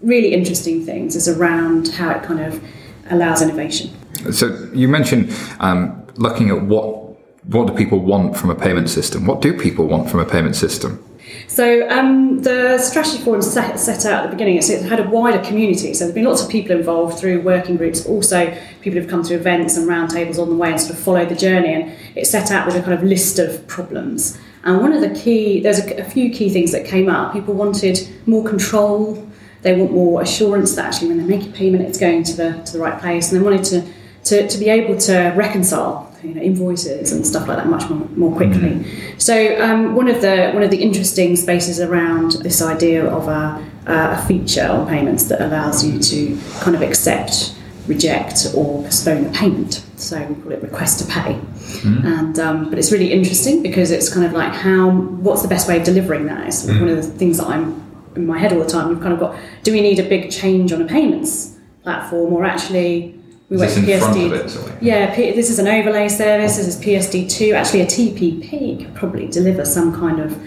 really 0.03 0.33
interesting 0.33 0.85
things 0.85 1.15
is 1.15 1.27
around 1.27 1.87
how 1.89 2.11
it 2.11 2.23
kind 2.23 2.39
of 2.39 2.63
allows 3.09 3.41
innovation. 3.41 3.89
So 4.31 4.69
you 4.73 4.87
mentioned 4.87 5.35
um, 5.59 6.05
looking 6.15 6.49
at 6.49 6.61
what 6.61 7.01
what 7.45 7.67
do 7.67 7.73
people 7.73 7.99
want 7.99 8.37
from 8.37 8.49
a 8.49 8.55
payment 8.55 8.89
system? 8.89 9.25
What 9.25 9.41
do 9.41 9.57
people 9.57 9.85
want 9.85 10.09
from 10.09 10.21
a 10.21 10.25
payment 10.25 10.55
system? 10.55 11.03
So 11.47 11.89
um, 11.89 12.41
the 12.41 12.77
strategy 12.77 13.21
forum 13.23 13.41
set, 13.41 13.77
set 13.79 14.05
out 14.05 14.23
at 14.23 14.29
the 14.29 14.35
beginning, 14.35 14.57
it 14.57 14.81
had 14.83 14.99
a 14.99 15.09
wider 15.09 15.43
community. 15.43 15.93
So 15.93 16.05
there's 16.05 16.13
been 16.13 16.25
lots 16.25 16.41
of 16.41 16.49
people 16.49 16.75
involved 16.75 17.19
through 17.19 17.41
working 17.41 17.77
groups, 17.77 18.05
also 18.05 18.57
people 18.81 18.99
who've 18.99 19.09
come 19.09 19.23
to 19.23 19.33
events 19.33 19.77
and 19.77 19.89
roundtables 19.89 20.39
on 20.39 20.49
the 20.49 20.55
way 20.55 20.71
and 20.71 20.79
sort 20.79 20.93
of 20.93 20.99
followed 20.99 21.29
the 21.29 21.35
journey. 21.35 21.73
And 21.73 21.95
it 22.15 22.27
set 22.27 22.51
out 22.51 22.65
with 22.65 22.75
a 22.75 22.81
kind 22.81 22.93
of 22.93 23.03
list 23.03 23.39
of 23.39 23.65
problems. 23.67 24.37
And 24.63 24.79
one 24.79 24.93
of 24.93 25.01
the 25.01 25.19
key, 25.19 25.59
there's 25.59 25.79
a, 25.79 25.97
a 25.99 26.03
few 26.03 26.31
key 26.31 26.49
things 26.49 26.71
that 26.71 26.85
came 26.85 27.09
up. 27.09 27.33
People 27.33 27.53
wanted 27.53 27.99
more 28.25 28.43
control 28.47 29.29
they 29.63 29.75
want 29.75 29.91
more 29.91 30.21
assurance 30.21 30.75
that 30.75 30.85
actually 30.85 31.07
when 31.07 31.17
they 31.17 31.37
make 31.37 31.47
a 31.47 31.51
payment, 31.51 31.83
it's 31.83 31.97
going 31.97 32.23
to 32.23 32.33
the 32.33 32.61
to 32.65 32.73
the 32.73 32.79
right 32.79 32.99
place, 32.99 33.31
and 33.31 33.39
they 33.39 33.43
wanted 33.43 33.63
to 33.65 33.83
to, 34.25 34.47
to 34.47 34.57
be 34.57 34.69
able 34.69 34.97
to 34.97 35.33
reconcile 35.35 36.09
you 36.23 36.33
know, 36.33 36.41
invoices 36.41 37.11
and 37.11 37.27
stuff 37.27 37.47
like 37.47 37.57
that 37.57 37.67
much 37.67 37.89
more, 37.89 38.07
more 38.09 38.35
quickly. 38.35 38.69
Mm. 38.69 39.21
So 39.21 39.61
um, 39.61 39.95
one 39.95 40.07
of 40.07 40.21
the 40.21 40.51
one 40.51 40.63
of 40.63 40.71
the 40.71 40.81
interesting 40.81 41.35
spaces 41.35 41.79
around 41.79 42.33
this 42.43 42.61
idea 42.61 43.05
of 43.05 43.27
a, 43.27 43.65
a 43.85 44.25
feature 44.25 44.65
on 44.65 44.87
payments 44.87 45.25
that 45.25 45.41
allows 45.41 45.85
you 45.85 45.99
to 45.99 46.39
kind 46.61 46.75
of 46.75 46.81
accept, 46.81 47.55
reject, 47.87 48.47
or 48.55 48.83
postpone 48.83 49.25
a 49.25 49.31
payment. 49.31 49.83
So 49.97 50.21
we 50.25 50.41
call 50.41 50.51
it 50.53 50.61
request 50.61 50.99
to 50.99 51.05
pay. 51.11 51.39
Mm. 51.81 52.05
And 52.05 52.39
um, 52.39 52.69
but 52.69 52.79
it's 52.79 52.91
really 52.91 53.11
interesting 53.11 53.61
because 53.61 53.91
it's 53.91 54.13
kind 54.13 54.25
of 54.25 54.31
like 54.31 54.53
how 54.53 54.91
what's 54.91 55.41
the 55.41 55.49
best 55.49 55.67
way 55.67 55.77
of 55.77 55.83
delivering 55.83 56.27
that 56.27 56.47
is 56.47 56.65
mm. 56.65 56.79
one 56.79 56.89
of 56.89 56.95
the 56.95 57.03
things 57.03 57.37
that 57.37 57.47
I'm 57.47 57.82
in 58.15 58.25
my 58.25 58.37
head 58.37 58.53
all 58.53 58.59
the 58.59 58.69
time. 58.69 58.89
We've 58.89 59.01
kind 59.01 59.13
of 59.13 59.19
got: 59.19 59.37
do 59.63 59.71
we 59.71 59.81
need 59.81 59.99
a 59.99 60.07
big 60.07 60.31
change 60.31 60.71
on 60.71 60.81
a 60.81 60.85
payments 60.85 61.57
platform, 61.83 62.33
or 62.33 62.45
actually 62.45 63.19
we 63.49 63.57
went 63.57 63.73
to 63.73 63.79
PSD? 63.81 64.77
yeah, 64.81 65.13
P, 65.15 65.31
this 65.31 65.49
is 65.49 65.59
an 65.59 65.67
overlay 65.67 66.09
service. 66.09 66.57
This 66.57 66.67
is 66.67 66.81
PSD 66.81 67.29
two. 67.29 67.53
Actually, 67.53 67.81
a 67.81 67.85
TPP 67.85 68.85
could 68.85 68.95
probably 68.95 69.27
deliver 69.27 69.65
some 69.65 69.93
kind 69.93 70.19
of 70.19 70.37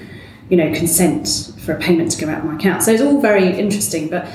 you 0.49 0.57
know 0.57 0.73
consent 0.75 1.53
for 1.61 1.73
a 1.73 1.79
payment 1.79 2.11
to 2.13 2.25
go 2.25 2.31
out 2.31 2.39
of 2.39 2.45
my 2.45 2.55
account. 2.55 2.83
So 2.83 2.93
it's 2.93 3.03
all 3.03 3.21
very 3.21 3.59
interesting, 3.59 4.09
but 4.09 4.27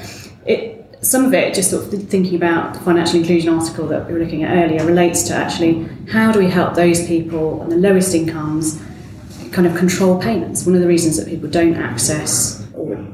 it 0.46 0.82
some 1.02 1.26
of 1.26 1.34
it, 1.34 1.54
just 1.54 1.72
sort 1.72 1.92
of 1.92 2.10
thinking 2.10 2.36
about 2.36 2.76
the 2.76 2.80
financial 2.82 3.20
inclusion 3.20 3.52
article 3.52 3.88
that 3.88 4.06
we 4.06 4.14
were 4.14 4.20
looking 4.20 4.44
at 4.44 4.56
earlier, 4.56 4.86
relates 4.86 5.24
to 5.24 5.34
actually 5.34 5.84
how 6.12 6.32
do 6.32 6.40
we 6.40 6.48
help 6.48 6.76
those 6.76 7.06
people 7.08 7.60
on 7.62 7.70
the 7.70 7.76
lowest 7.76 8.14
incomes 8.14 8.80
kind 9.52 9.68
of 9.68 9.76
control 9.76 10.22
payments. 10.22 10.66
One 10.66 10.76
of 10.76 10.82
the 10.82 10.88
reasons 10.88 11.18
that 11.18 11.28
people 11.28 11.50
don't 11.50 11.76
access 11.76 12.61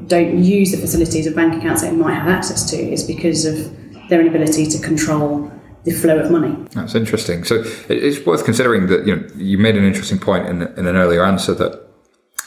don't 0.08 0.44
use 0.44 0.72
the 0.72 0.78
facilities 0.78 1.28
of 1.28 1.36
bank 1.36 1.56
accounts 1.56 1.82
they 1.82 1.92
might 1.92 2.14
have 2.14 2.28
access 2.28 2.70
to 2.72 2.78
is 2.78 3.04
because 3.04 3.46
of 3.46 4.10
their 4.10 4.22
inability 4.22 4.66
to 4.66 4.80
control 4.80 5.52
the 5.84 5.92
flow 5.92 6.20
of 6.20 6.32
money. 6.32 6.56
That's 6.72 6.96
interesting. 6.96 7.44
So 7.44 7.64
it's 7.88 8.26
worth 8.26 8.44
considering 8.44 8.88
that 8.88 9.06
you 9.06 9.16
know 9.16 9.28
you 9.36 9.58
made 9.58 9.76
an 9.76 9.84
interesting 9.84 10.20
point 10.20 10.48
in, 10.48 10.62
in 10.62 10.86
an 10.88 10.96
earlier 10.96 11.24
answer 11.24 11.54
that 11.56 11.87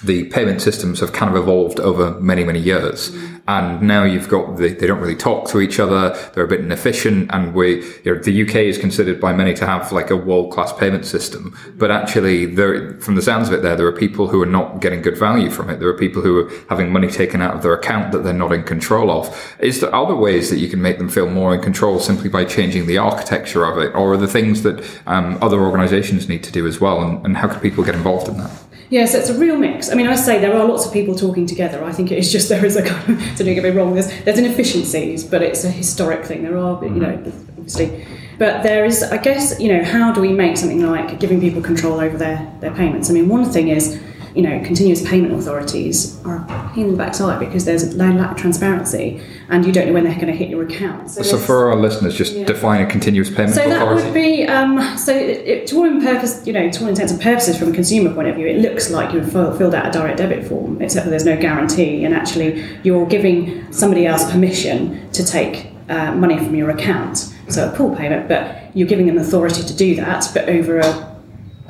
the 0.03 0.25
payment 0.25 0.63
systems 0.63 1.01
have 1.01 1.13
kind 1.13 1.35
of 1.35 1.43
evolved 1.43 1.79
over 1.79 2.19
many, 2.21 2.45
many 2.45 2.59
years. 2.59 3.11
Mm. 3.11 3.41
And 3.49 3.83
now 3.83 4.05
you've 4.05 4.29
got, 4.29 4.57
the, 4.57 4.69
they 4.69 4.87
don't 4.87 5.01
really 5.01 5.17
talk 5.17 5.49
to 5.49 5.61
each 5.61 5.81
other. 5.81 6.17
They're 6.33 6.45
a 6.45 6.49
bit 6.49 6.61
inefficient. 6.61 7.31
And 7.33 7.53
we, 7.53 7.85
you 8.05 8.15
know, 8.15 8.23
the 8.23 8.43
UK 8.43 8.57
is 8.57 8.79
considered 8.79 9.21
by 9.21 9.33
many 9.33 9.55
to 9.55 9.67
have 9.67 9.91
like 9.93 10.11
a 10.11 10.17
world 10.17 10.53
class 10.53 10.73
payment 10.73 11.05
system. 11.05 11.57
But 11.77 11.91
actually 11.91 12.47
there, 12.47 12.99
from 13.01 13.17
the 13.17 13.23
sounds 13.23 13.49
of 13.49 13.55
it 13.55 13.63
there, 13.63 13.77
there 13.77 13.87
are 13.87 13.93
people 13.93 14.29
who 14.29 14.41
are 14.41 14.47
not 14.47 14.81
getting 14.81 15.03
good 15.03 15.19
value 15.19 15.51
from 15.51 15.69
it. 15.69 15.81
There 15.81 15.89
are 15.89 15.99
people 15.99 16.23
who 16.23 16.47
are 16.47 16.51
having 16.69 16.93
money 16.93 17.09
taken 17.09 17.43
out 17.43 17.55
of 17.55 17.63
their 17.63 17.75
account 17.75 18.13
that 18.13 18.23
they're 18.25 18.33
not 18.33 18.53
in 18.53 18.63
control 18.63 19.11
of. 19.11 19.57
Is 19.59 19.81
there 19.81 19.95
other 19.95 20.15
ways 20.15 20.49
that 20.51 20.59
you 20.59 20.69
can 20.69 20.81
make 20.81 20.99
them 20.99 21.09
feel 21.09 21.29
more 21.29 21.55
in 21.55 21.61
control 21.61 21.99
simply 21.99 22.29
by 22.29 22.45
changing 22.45 22.87
the 22.87 22.99
architecture 22.99 23.65
of 23.65 23.79
it? 23.79 23.95
Or 23.95 24.13
are 24.13 24.17
the 24.17 24.29
things 24.29 24.63
that 24.63 24.89
um, 25.07 25.39
other 25.43 25.61
organizations 25.61 26.29
need 26.29 26.45
to 26.45 26.53
do 26.53 26.67
as 26.67 26.81
well? 26.81 27.03
And, 27.03 27.27
and 27.27 27.37
how 27.37 27.49
can 27.49 27.61
people 27.61 27.85
get 27.85 27.95
involved 27.95 28.29
in 28.29 28.39
that? 28.39 28.51
Yeah, 28.91 29.07
so 29.07 29.19
it's 29.19 29.29
a 29.29 29.39
real 29.39 29.57
mix. 29.57 29.89
I 29.89 29.95
mean, 29.95 30.09
I 30.09 30.17
say 30.17 30.41
there 30.41 30.55
are 30.55 30.67
lots 30.67 30.85
of 30.85 30.93
people 30.93 31.15
talking 31.15 31.47
together. 31.47 31.83
I 31.85 31.93
think 31.93 32.11
it 32.11 32.19
is 32.19 32.31
just 32.31 32.49
there 32.51 32.65
is 32.65 32.77
a 32.77 32.83
kind 32.83 33.17
of, 33.17 33.39
so 33.39 33.45
don't 33.45 33.55
get 33.55 33.65
me 33.65 33.71
wrong, 33.71 33.95
there's, 33.95 34.09
there's 34.25 34.39
inefficiencies, 34.39 35.25
but 35.25 35.43
it's 35.43 35.65
a 35.65 35.71
historic 35.71 36.25
thing. 36.25 36.43
There 36.43 36.59
are, 36.59 36.85
you 36.85 36.91
know, 36.91 37.17
mm-hmm. 37.17 37.61
obviously. 37.61 38.07
But 38.39 38.63
there 38.63 38.85
is, 38.85 39.03
I 39.03 39.19
guess, 39.19 39.61
you 39.61 39.69
know, 39.69 39.85
how 39.85 40.13
do 40.13 40.21
we 40.21 40.33
make 40.33 40.57
something 40.57 40.85
like 40.85 41.21
giving 41.21 41.41
people 41.41 41.63
control 41.63 42.01
over 42.01 42.17
their, 42.17 42.53
their 42.61 42.73
payments? 42.73 43.11
I 43.11 43.13
mean, 43.13 43.29
one 43.29 43.45
thing 43.45 43.69
is, 43.69 44.01
you 44.35 44.43
know, 44.43 44.61
continuous 44.65 45.07
payment 45.09 45.33
authorities 45.35 46.21
are 46.25 46.37
a 46.37 46.71
pain 46.75 46.87
in 46.87 46.91
the 46.93 46.97
backside 46.97 47.41
because 47.41 47.65
there's 47.65 47.83
a 47.83 47.97
lack 47.97 48.31
of 48.33 48.37
transparency 48.37 49.21
and 49.49 49.67
you 49.67 49.73
don't 49.73 49.87
know 49.89 49.93
when 49.93 50.05
they're 50.05 50.15
going 50.15 50.27
to 50.29 50.33
hit 50.33 50.49
your 50.49 50.63
account. 50.63 51.11
So 51.11 51.23
there's- 51.23 51.47
for 51.47 51.71
our 51.71 51.77
listeners, 51.77 52.15
just 52.15 52.35
Yeah. 52.35 52.45
define 52.45 52.83
a 52.83 52.87
continuous 52.87 53.29
payment 53.31 53.55
so 53.55 53.69
that 53.69 53.87
would 53.87 54.15
be 54.15 54.45
um, 54.47 54.97
so. 54.97 55.13
It, 55.13 55.47
it, 55.47 55.67
to 55.69 55.77
all 55.79 56.01
purpose, 56.01 56.43
you 56.47 56.53
know, 56.53 56.71
to 56.71 56.83
all 56.83 56.89
intents 56.89 57.13
and 57.13 57.21
purposes, 57.21 57.57
from 57.59 57.69
a 57.69 57.73
consumer 57.73 58.13
point 58.15 58.29
of 58.29 58.37
view, 58.37 58.47
it 58.47 58.59
looks 58.59 58.91
like 58.91 59.13
you've 59.13 59.31
filled 59.33 59.75
out 59.75 59.87
a 59.87 59.91
direct 59.91 60.19
debit 60.19 60.47
form, 60.47 60.81
except 60.81 61.05
that 61.07 61.11
there's 61.11 61.25
no 61.25 61.37
guarantee, 61.37 62.05
and 62.05 62.15
actually 62.15 62.65
you're 62.83 63.07
giving 63.07 63.67
somebody 63.73 64.07
else 64.07 64.31
permission 64.31 65.11
to 65.13 65.25
take 65.25 65.69
uh, 65.89 66.13
money 66.13 66.37
from 66.39 66.55
your 66.55 66.71
account. 66.71 67.35
So 67.49 67.69
a 67.69 67.77
pull 67.77 67.97
payment, 67.97 68.29
but 68.29 68.57
you're 68.75 68.87
giving 68.89 69.07
them 69.07 69.19
authority 69.19 69.63
to 69.65 69.75
do 69.75 69.97
that, 69.97 70.29
but 70.33 70.49
over 70.49 70.79
a, 70.79 71.10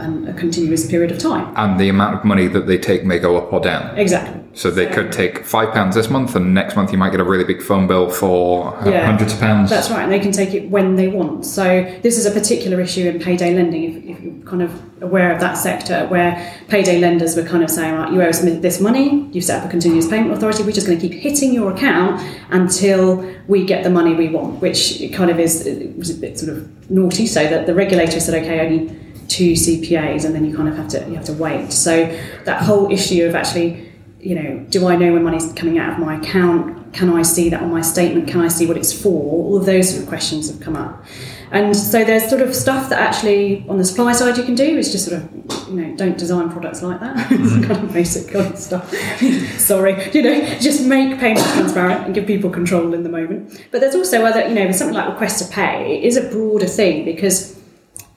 um, 0.01 0.27
a 0.27 0.33
continuous 0.35 0.87
period 0.89 1.11
of 1.13 1.19
time. 1.19 1.53
and 1.57 1.79
the 1.79 1.89
amount 1.89 2.17
of 2.17 2.25
money 2.25 2.47
that 2.49 2.67
they 2.67 2.79
take 2.79 3.05
may 3.05 3.19
go 3.19 3.37
up 3.37 3.53
or 3.53 3.61
down. 3.61 3.97
Exactly. 3.99 4.41
So 4.53 4.71
they 4.71 4.87
could 4.87 5.13
take 5.13 5.45
five 5.45 5.73
pounds 5.73 5.95
this 5.95 6.11
month, 6.11 6.35
and 6.35 6.53
next 6.55 6.75
month 6.75 6.91
you 6.93 6.99
might 6.99 7.11
get 7.11 7.21
a 7.21 7.25
really 7.25 7.45
big 7.45 7.63
phone 7.63 7.87
bill 7.87 8.11
for 8.11 8.77
Yeah. 8.85 9.07
hundreds 9.07 9.33
of 9.33 9.41
pounds. 9.41 9.71
That's 9.71 9.91
right, 9.91 10.03
and 10.03 10.11
they 10.13 10.19
can 10.19 10.33
take 10.33 10.55
it 10.55 10.69
when 10.71 10.97
they 10.97 11.09
want. 11.09 11.47
So 11.47 11.87
this 12.03 12.19
is 12.19 12.27
a 12.27 12.31
particular 12.33 12.81
issue 12.81 13.09
in 13.09 13.21
payday 13.21 13.55
lending. 13.55 13.85
If, 13.85 13.97
if 14.19 14.25
you're 14.25 14.45
kind 14.45 14.63
of 14.63 14.73
aware 15.03 15.33
of 15.33 15.41
that 15.41 15.55
sector, 15.55 16.07
where 16.09 16.31
payday 16.69 16.99
lenders 16.99 17.37
were 17.37 17.45
kind 17.45 17.63
of 17.63 17.71
saying, 17.71 17.95
right, 17.95 18.13
you 18.13 18.21
owe 18.23 18.29
us 18.29 18.41
this 18.41 18.81
money, 18.81 19.29
you've 19.33 19.45
set 19.45 19.61
up 19.61 19.67
a 19.67 19.71
continuous 19.71 20.09
payment 20.09 20.33
authority, 20.33 20.63
we're 20.65 20.73
just 20.73 20.87
going 20.87 20.99
to 20.99 21.09
keep 21.09 21.19
hitting 21.19 21.53
your 21.55 21.73
account 21.73 22.21
until 22.51 23.25
we 23.47 23.65
get 23.65 23.85
the 23.85 23.91
money 23.91 24.15
we 24.15 24.29
want, 24.29 24.61
which 24.61 25.01
kind 25.15 25.31
of 25.31 25.39
is 25.39 25.67
a 25.67 26.15
bit 26.21 26.39
sort 26.39 26.51
of 26.57 26.91
naughty. 26.91 27.27
So 27.27 27.47
that 27.49 27.67
the 27.67 27.75
regulator 27.75 28.19
said, 28.21 28.35
okay, 28.43 28.61
only 28.67 28.97
two 29.31 29.53
CPAs, 29.53 30.25
and 30.25 30.35
then 30.35 30.45
you 30.45 30.55
kind 30.55 30.69
of 30.69 30.77
have 30.77 30.89
to 30.89 30.99
you 31.09 31.15
have 31.15 31.25
to 31.27 31.33
wait. 31.33 31.73
So 31.73 32.07
that 32.45 32.63
whole 32.63 32.91
issue 32.93 33.25
of 33.25 33.35
actually 33.35 33.91
you 34.23 34.35
know, 34.35 34.67
do 34.69 34.87
I 34.87 34.97
know 34.97 35.15
when 35.15 35.25
money's 35.25 35.53
coming 35.55 35.79
out 35.79 35.95
of 35.95 35.99
my 35.99 36.17
account? 36.17 36.93
Can 36.93 37.09
I 37.11 37.23
see 37.23 37.49
that 37.51 37.63
on 37.63 37.71
my 37.71 37.81
statement? 37.81 38.29
Can 38.29 38.41
I 38.41 38.49
see 38.49 38.67
what 38.67 38.77
it's 38.77 38.93
for? 38.93 39.33
All 39.33 39.57
of 39.57 39.65
those 39.65 39.91
sort 39.91 40.03
of 40.03 40.09
questions 40.09 40.51
have 40.51 40.61
come 40.61 40.77
up. 40.77 41.05
And 41.53 41.75
so 41.75 42.05
there's 42.05 42.29
sort 42.29 42.43
of 42.43 42.55
stuff 42.55 42.91
that 42.91 43.01
actually 43.01 43.67
on 43.69 43.79
the 43.79 43.85
supply 43.85 44.13
side 44.13 44.37
you 44.37 44.45
can 44.45 44.55
do 44.55 44.79
is 44.79 44.93
just 44.93 45.09
sort 45.09 45.21
of, 45.21 45.69
you 45.69 45.81
know, 45.81 45.97
don't 45.97 46.17
design 46.17 46.49
products 46.49 46.81
like 46.83 47.01
that. 47.01 47.17
it's 47.33 47.53
mm-hmm. 47.53 47.63
kind 47.65 47.85
of 47.85 47.93
basic 47.93 48.33
kind 48.33 48.53
of 48.53 48.59
stuff. 48.59 48.95
Sorry, 49.59 50.11
you 50.13 50.23
know, 50.23 50.59
just 50.61 50.85
make 50.85 51.19
payments 51.19 51.53
transparent 51.55 52.05
and 52.05 52.15
give 52.15 52.27
people 52.27 52.51
control 52.51 52.95
in 52.95 53.03
the 53.03 53.09
moment. 53.09 53.67
But 53.73 53.81
there's 53.81 53.97
also 53.97 54.25
other, 54.25 54.47
you 54.47 54.55
know, 54.55 54.71
something 54.71 54.95
like 54.95 55.09
request 55.09 55.45
to 55.45 55.53
pay 55.53 56.01
is 56.05 56.17
a 56.17 56.29
broader 56.29 56.67
thing 56.67 57.05
because 57.05 57.60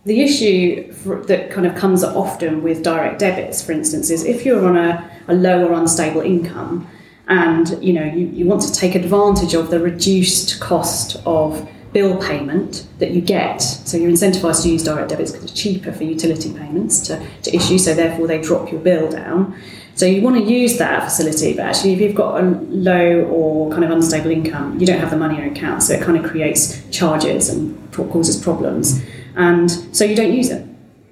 the 0.06 0.22
issue 0.22 0.92
for, 0.92 1.24
that 1.24 1.50
kind 1.50 1.66
of 1.66 1.76
comes 1.76 2.04
up 2.04 2.16
often 2.16 2.62
with 2.62 2.84
direct 2.84 3.20
debits, 3.20 3.62
for 3.62 3.72
instance, 3.72 4.10
is 4.10 4.26
if 4.26 4.46
you're 4.46 4.66
on 4.66 4.76
a, 4.76 5.10
a 5.28 5.34
low 5.34 5.66
or 5.68 5.74
unstable 5.74 6.22
income 6.22 6.88
and 7.28 7.82
you 7.82 7.94
know 7.94 8.04
you, 8.04 8.28
you 8.28 8.46
want 8.46 8.62
to 8.62 8.74
take 8.74 8.96
advantage 8.96 9.54
of 9.54 9.70
the 9.70 9.80
reduced 9.80 10.60
cost 10.60 11.16
of 11.26 11.70
bill 11.94 12.18
payment 12.22 12.86
that 13.00 13.12
you 13.12 13.22
get, 13.22 13.60
so 13.60 13.96
you're 13.96 14.12
incentivized 14.12 14.64
to 14.64 14.70
use 14.70 14.84
direct 14.84 15.10
debits 15.10 15.32
because 15.32 15.46
it's 15.46 15.54
cheaper 15.54 15.92
for 15.92 16.04
utility 16.04 16.52
payments 16.52 17.00
to, 17.00 17.26
to 17.44 17.56
issue, 17.56 17.78
so 17.78 17.94
therefore 17.94 18.28
they 18.28 18.42
drop 18.42 18.72
your 18.72 18.82
bill 18.82 19.10
down. 19.10 19.56
So 19.96 20.08
you 20.08 20.24
want 20.24 20.38
to 20.38 20.52
use 20.52 20.80
that 20.80 21.04
facility, 21.04 21.54
but 21.54 21.68
actually 21.68 21.94
if 21.94 22.02
you've 22.02 22.16
got 22.16 22.44
a 22.44 22.48
low 22.48 23.22
or 23.26 23.70
kind 23.70 23.84
of 23.84 23.92
unstable 23.92 24.32
income, 24.32 24.80
you 24.80 24.88
don't 24.88 25.00
have 25.00 25.12
the 25.12 25.18
money 25.18 25.36
in 25.36 25.44
your 25.44 25.52
account, 25.52 25.84
so 25.84 25.94
it 25.94 26.02
kind 26.02 26.18
of 26.18 26.30
creates 26.30 26.82
charges 26.90 27.48
and 27.48 27.94
causes 27.94 28.44
problems 28.44 29.02
and 29.36 29.70
so 29.96 30.06
you 30.06 30.16
don't 30.16 30.34
use 30.34 30.50
it. 30.50 30.66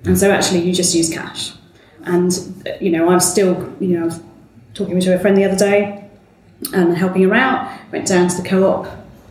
And 0.05 0.17
so 0.17 0.31
actually 0.31 0.61
you 0.61 0.73
just 0.73 0.95
use 0.95 1.11
cash. 1.11 1.53
And 2.05 2.31
you 2.79 2.91
know 2.91 3.09
i'm 3.09 3.19
still 3.19 3.75
you 3.79 3.99
know 3.99 4.09
talking 4.73 4.99
to 4.99 5.15
a 5.15 5.19
friend 5.19 5.37
the 5.37 5.45
other 5.45 5.57
day 5.57 6.09
and 6.73 6.97
helping 6.97 7.23
her 7.23 7.33
out 7.33 7.79
went 7.91 8.07
down 8.07 8.27
to 8.27 8.41
the 8.41 8.47
co-op 8.47 8.87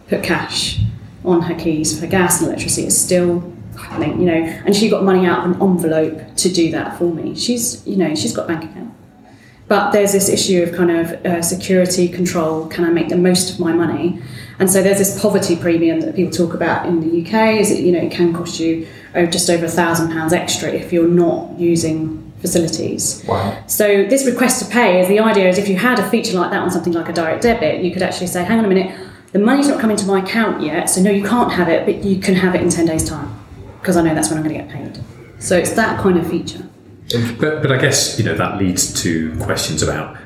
put 0.08 0.22
cash 0.22 0.80
on 1.24 1.42
her 1.42 1.54
keys 1.54 1.98
for 1.98 2.06
gas 2.06 2.40
and 2.40 2.48
electricity. 2.48 2.86
It's 2.86 2.96
still 2.96 3.52
happening 3.78 4.20
you 4.20 4.26
know. 4.26 4.42
And 4.64 4.74
she 4.74 4.88
got 4.88 5.04
money 5.04 5.26
out 5.26 5.44
of 5.44 5.56
an 5.56 5.62
envelope 5.62 6.36
to 6.36 6.48
do 6.48 6.70
that 6.72 6.98
for 6.98 7.12
me. 7.12 7.34
She's 7.34 7.86
you 7.86 7.96
know 7.96 8.14
she's 8.14 8.34
got 8.34 8.46
bank 8.48 8.64
account. 8.64 8.94
But 9.68 9.92
there's 9.92 10.12
this 10.12 10.28
issue 10.28 10.62
of 10.64 10.74
kind 10.74 10.90
of 10.90 11.24
uh, 11.24 11.42
security 11.42 12.08
control 12.08 12.66
can 12.66 12.84
i 12.84 12.90
make 12.90 13.08
the 13.08 13.16
most 13.16 13.52
of 13.52 13.60
my 13.60 13.72
money 13.72 14.20
and 14.60 14.70
so 14.70 14.82
there's 14.82 14.98
this 14.98 15.20
poverty 15.20 15.56
premium 15.56 16.00
that 16.00 16.14
people 16.14 16.32
talk 16.32 16.54
about 16.54 16.86
in 16.86 17.00
the 17.00 17.22
uk 17.22 17.34
is 17.58 17.70
it 17.70 17.80
you 17.80 17.90
know 17.92 17.98
it 17.98 18.12
can 18.12 18.32
cost 18.32 18.60
you 18.60 18.86
oh, 19.14 19.26
just 19.26 19.48
over 19.50 19.64
a 19.64 19.68
thousand 19.68 20.10
pounds 20.12 20.32
extra 20.32 20.68
if 20.70 20.92
you're 20.92 21.08
not 21.08 21.58
using 21.58 22.30
facilities 22.40 23.24
Wow. 23.26 23.62
so 23.66 23.86
this 24.12 24.24
request 24.26 24.62
to 24.64 24.70
pay 24.70 25.00
is 25.00 25.08
the 25.08 25.20
idea 25.20 25.48
is 25.48 25.58
if 25.58 25.68
you 25.68 25.76
had 25.76 25.98
a 25.98 26.08
feature 26.10 26.38
like 26.38 26.50
that 26.50 26.60
on 26.62 26.70
something 26.70 26.92
like 26.92 27.08
a 27.08 27.12
direct 27.12 27.42
debit 27.42 27.82
you 27.84 27.90
could 27.92 28.02
actually 28.02 28.26
say 28.28 28.44
hang 28.44 28.58
on 28.58 28.64
a 28.64 28.68
minute 28.68 28.90
the 29.32 29.38
money's 29.38 29.68
not 29.68 29.80
coming 29.80 29.96
to 29.96 30.06
my 30.06 30.20
account 30.20 30.62
yet 30.62 30.88
so 30.90 31.00
no 31.00 31.10
you 31.10 31.24
can't 31.24 31.52
have 31.52 31.68
it 31.68 31.84
but 31.86 32.02
you 32.04 32.20
can 32.20 32.34
have 32.34 32.54
it 32.54 32.60
in 32.62 32.68
10 32.70 32.86
days 32.86 33.04
time 33.08 33.28
because 33.80 33.96
i 33.96 34.02
know 34.02 34.14
that's 34.14 34.28
when 34.30 34.38
i'm 34.38 34.44
going 34.44 34.56
to 34.56 34.62
get 34.62 34.70
paid 34.72 35.02
so 35.38 35.56
it's 35.56 35.72
that 35.72 35.98
kind 36.00 36.18
of 36.18 36.28
feature 36.28 36.62
But, 37.40 37.62
but 37.62 37.72
I 37.72 37.78
guess 37.78 38.18
you 38.18 38.24
know 38.24 38.34
that 38.36 38.58
leads 38.58 38.92
to 39.02 39.36
questions 39.38 39.82
about 39.82 40.16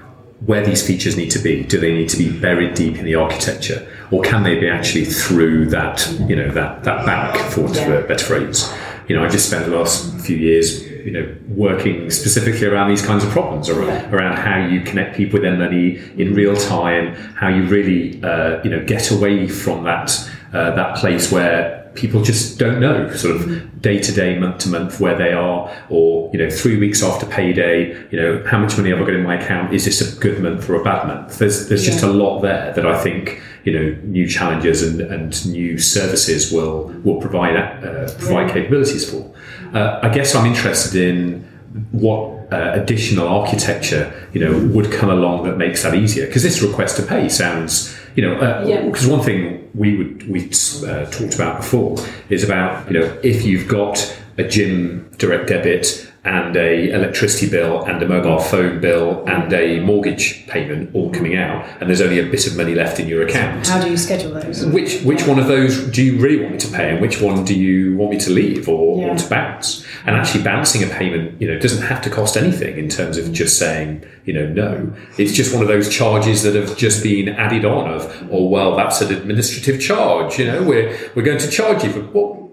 where 0.45 0.63
these 0.65 0.87
features 0.87 1.17
need 1.17 1.31
to 1.31 1.39
be. 1.39 1.63
Do 1.63 1.81
they 1.81 1.95
need 1.95 2.11
to 2.11 2.19
be 2.19 2.29
buried 2.39 2.75
deep 2.75 2.99
in 2.99 3.07
the 3.07 3.15
architecture, 3.15 3.89
or 4.11 4.23
can 4.23 4.43
they 4.43 4.59
be 4.59 4.69
actually 4.69 5.05
through 5.05 5.67
that 5.67 6.11
you 6.29 6.37
know 6.37 6.51
that 6.51 6.85
that 6.85 7.07
bank, 7.07 7.53
for 7.53 7.63
want 7.63 7.77
of 7.77 7.89
a 7.89 8.03
better 8.03 8.25
phrase? 8.25 8.73
You 9.09 9.17
know, 9.17 9.25
I 9.25 9.29
just 9.29 9.49
spent 9.49 9.67
the 9.67 9.77
last 9.77 10.19
few 10.21 10.37
years 10.37 10.83
you 10.89 11.11
know 11.11 11.37
working 11.49 12.11
specifically 12.11 12.67
around 12.67 12.89
these 12.89 13.05
kinds 13.05 13.25
of 13.25 13.31
problems, 13.31 13.69
around, 13.69 14.15
around 14.15 14.37
how 14.37 14.67
you 14.67 14.81
connect 14.81 15.17
people 15.17 15.35
with 15.35 15.43
their 15.43 15.57
money 15.57 15.99
in 16.17 16.35
real 16.35 16.57
time, 16.57 17.15
how 17.35 17.49
you 17.49 17.65
really 17.65 18.23
uh, 18.23 18.63
you 18.63 18.71
know 18.71 18.85
get 18.85 19.11
away 19.11 19.49
from 19.49 19.85
that 19.85 20.11
uh, 20.53 20.75
that 20.75 20.97
place 20.97 21.31
where 21.31 21.84
people 21.95 22.23
just 22.23 22.59
don't 22.59 22.81
know 22.81 23.11
sort 23.13 23.37
of 23.37 23.83
day 23.83 23.99
to 23.99 24.13
day, 24.13 24.39
month 24.39 24.59
to 24.59 24.69
month 24.69 25.01
where 25.01 25.17
they 25.17 25.33
are, 25.33 25.71
or 25.89 26.31
you 26.33 26.39
know, 26.39 26.51
three 26.51 26.79
weeks 26.79 27.03
after 27.03 27.27
payday, 27.27 27.91
you 28.11 28.21
know, 28.21 28.43
how 28.47 28.59
much 28.59 28.77
money 28.77 28.91
have 28.91 29.01
I 29.01 29.05
got 29.05 29.15
in 29.15 29.23
my 29.23 29.41
account? 29.41 29.73
Is 29.73 29.85
this 29.85 30.01
a 30.01 30.21
good 30.21 30.43
month 30.43 30.69
or 30.69 30.75
a 30.75 30.85
bad 30.85 31.07
month? 31.07 31.39
There's 31.39 31.69
there's 31.69 31.85
just 31.85 32.03
a 32.03 32.09
lot 32.09 32.41
there 32.41 32.73
that 32.73 32.87
I 32.87 33.01
think 33.03 33.41
you 33.65 33.73
know 33.73 33.99
new 34.05 34.29
challenges 34.29 34.83
and, 34.83 35.01
and 35.01 35.47
new 35.47 35.79
services 35.79 36.53
will 36.53 36.89
will 37.05 37.21
provide 37.21 37.57
uh, 37.57 38.13
provide 38.19 38.51
capabilities 38.51 39.09
for. 39.09 39.33
Uh, 39.73 40.01
I 40.03 40.09
guess 40.09 40.35
I'm 40.35 40.47
interested 40.47 41.01
in 41.01 41.49
what 41.91 42.53
uh, 42.53 42.73
additional 42.75 43.27
architecture 43.27 44.13
you 44.33 44.41
know 44.41 44.57
would 44.75 44.93
come 44.93 45.11
along 45.11 45.45
that 45.45 45.57
makes 45.57 45.83
that 45.83 45.95
easier. 45.95 46.27
Because 46.27 46.43
this 46.43 46.63
request 46.63 46.97
to 46.97 47.03
pay 47.03 47.29
sounds 47.29 47.97
you 48.15 48.23
know 48.23 48.85
because 48.87 49.07
one 49.07 49.21
thing 49.21 49.69
we 49.75 49.97
would 49.97 50.29
we 50.29 50.45
uh, 50.87 51.05
talked 51.07 51.35
about 51.35 51.59
before 51.59 51.97
is 52.29 52.45
about 52.45 52.91
you 52.91 52.99
know 52.99 53.21
if 53.23 53.45
you've 53.45 53.69
got 53.69 54.17
a 54.39 54.45
gym 54.45 55.09
direct 55.19 55.49
debit 55.49 56.11
and 56.25 56.57
a 56.57 56.91
electricity 56.91 57.51
bill 57.51 57.85
and 57.85 58.03
a 58.03 58.09
mobile 58.09 58.39
phone 58.39 58.81
bill 58.81 59.23
and 59.27 59.53
a 59.53 59.81
mortgage 59.81 60.47
payment 60.47 60.91
all 60.95 61.11
coming 61.13 61.37
out. 61.37 61.65
And 61.81 61.89
there's 61.89 62.01
only 62.01 62.19
a 62.19 62.23
bit 62.31 62.47
of 62.47 62.57
money 62.57 62.75
left 62.75 62.99
in 62.99 63.07
your 63.09 63.27
account. 63.27 63.67
How 63.67 63.83
do 63.83 63.91
you 63.91 63.97
schedule 63.99 64.33
those? 64.33 64.65
Which 64.65 65.03
which 65.03 65.27
one 65.27 65.39
of 65.39 65.47
those 65.49 65.87
do 65.91 66.03
you 66.03 66.19
really 66.19 66.41
want 66.41 66.53
me 66.53 66.59
to 66.61 66.69
pay 66.69 66.91
and 66.91 67.01
which 67.01 67.21
one 67.21 67.45
do 67.45 67.55
you 67.55 67.97
want 67.97 68.13
me 68.13 68.19
to 68.21 68.31
leave 68.31 68.69
or, 68.69 69.01
Yeah. 69.01 69.09
or 69.13 69.17
to 69.17 69.29
bounce? 69.29 69.85
And 70.07 70.17
actually 70.17 70.45
bouncing 70.45 70.83
a 70.83 70.87
payment 70.87 71.41
you 71.41 71.49
know 71.53 71.59
doesn't 71.59 71.83
have 71.83 72.01
to 72.03 72.11
cost 72.11 72.37
anything 72.37 72.79
in 72.79 72.89
terms 72.89 73.19
of 73.19 73.33
just 73.33 73.59
saying 73.59 74.05
you 74.25 74.33
know 74.33 74.47
no. 74.47 74.93
It's 75.19 75.33
just 75.33 75.53
one 75.53 75.63
of 75.63 75.69
those 75.69 75.89
charges 75.89 76.43
that 76.45 76.55
have 76.55 76.77
just 76.77 77.03
been 77.03 77.29
added 77.29 77.65
on 77.67 77.91
of 77.91 78.29
oh 78.31 78.45
well 78.47 78.77
that's 78.77 79.01
an 79.03 79.13
administrative 79.15 79.81
charge 79.81 80.39
you 80.39 80.47
know 80.47 80.63
we're 80.63 80.97
we're 81.15 81.23
going 81.23 81.39
to 81.39 81.51
charge 81.51 81.85
you 81.85 81.91
for 81.93 82.01
what 82.01 82.44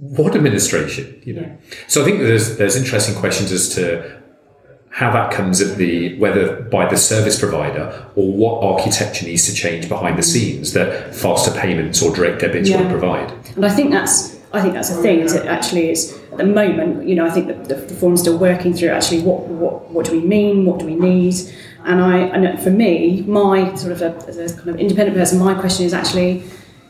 what 0.00 0.34
administration 0.34 1.20
you 1.24 1.34
know 1.34 1.56
so 1.86 2.00
i 2.00 2.04
think 2.04 2.18
there's 2.20 2.56
there's 2.56 2.74
interesting 2.74 3.14
questions 3.14 3.52
as 3.52 3.68
to 3.74 4.18
how 4.90 5.10
that 5.12 5.30
comes 5.32 5.60
at 5.60 5.76
the 5.76 6.18
whether 6.18 6.62
by 6.62 6.88
the 6.88 6.96
service 6.96 7.38
provider 7.38 8.06
or 8.16 8.32
what 8.32 8.64
architecture 8.64 9.24
needs 9.26 9.46
to 9.46 9.54
change 9.54 9.88
behind 9.88 10.18
the 10.18 10.22
scenes 10.22 10.72
that 10.72 11.14
faster 11.14 11.52
payments 11.60 12.02
or 12.02 12.14
direct 12.14 12.40
debits 12.40 12.68
will 12.70 12.80
Yeah. 12.80 12.90
provide. 12.90 13.32
And 13.54 13.64
I 13.64 13.68
think 13.70 13.92
that's 13.92 14.36
I 14.52 14.60
think 14.60 14.74
that's 14.74 14.90
a 14.90 15.00
thing. 15.00 15.20
Is 15.20 15.32
it 15.34 15.46
actually 15.46 15.90
is 15.90 16.18
at 16.32 16.38
the 16.38 16.44
moment, 16.44 17.06
you 17.08 17.14
know, 17.14 17.24
I 17.24 17.30
think 17.30 17.46
the, 17.46 17.76
the 17.76 17.94
forum's 17.94 18.20
still 18.22 18.36
working 18.36 18.74
through 18.74 18.88
actually 18.88 19.22
what, 19.22 19.46
what 19.46 19.90
what 19.92 20.06
do 20.06 20.12
we 20.12 20.26
mean, 20.26 20.64
what 20.64 20.80
do 20.80 20.86
we 20.86 20.96
need, 20.96 21.36
and 21.84 22.00
I 22.00 22.16
and 22.34 22.60
for 22.60 22.70
me, 22.70 23.22
my 23.28 23.72
sort 23.76 23.92
of 23.92 24.02
a, 24.02 24.10
as 24.26 24.36
a 24.38 24.56
kind 24.56 24.70
of 24.70 24.76
independent 24.80 25.16
person, 25.16 25.38
my 25.38 25.54
question 25.54 25.86
is 25.86 25.94
actually, 25.94 26.42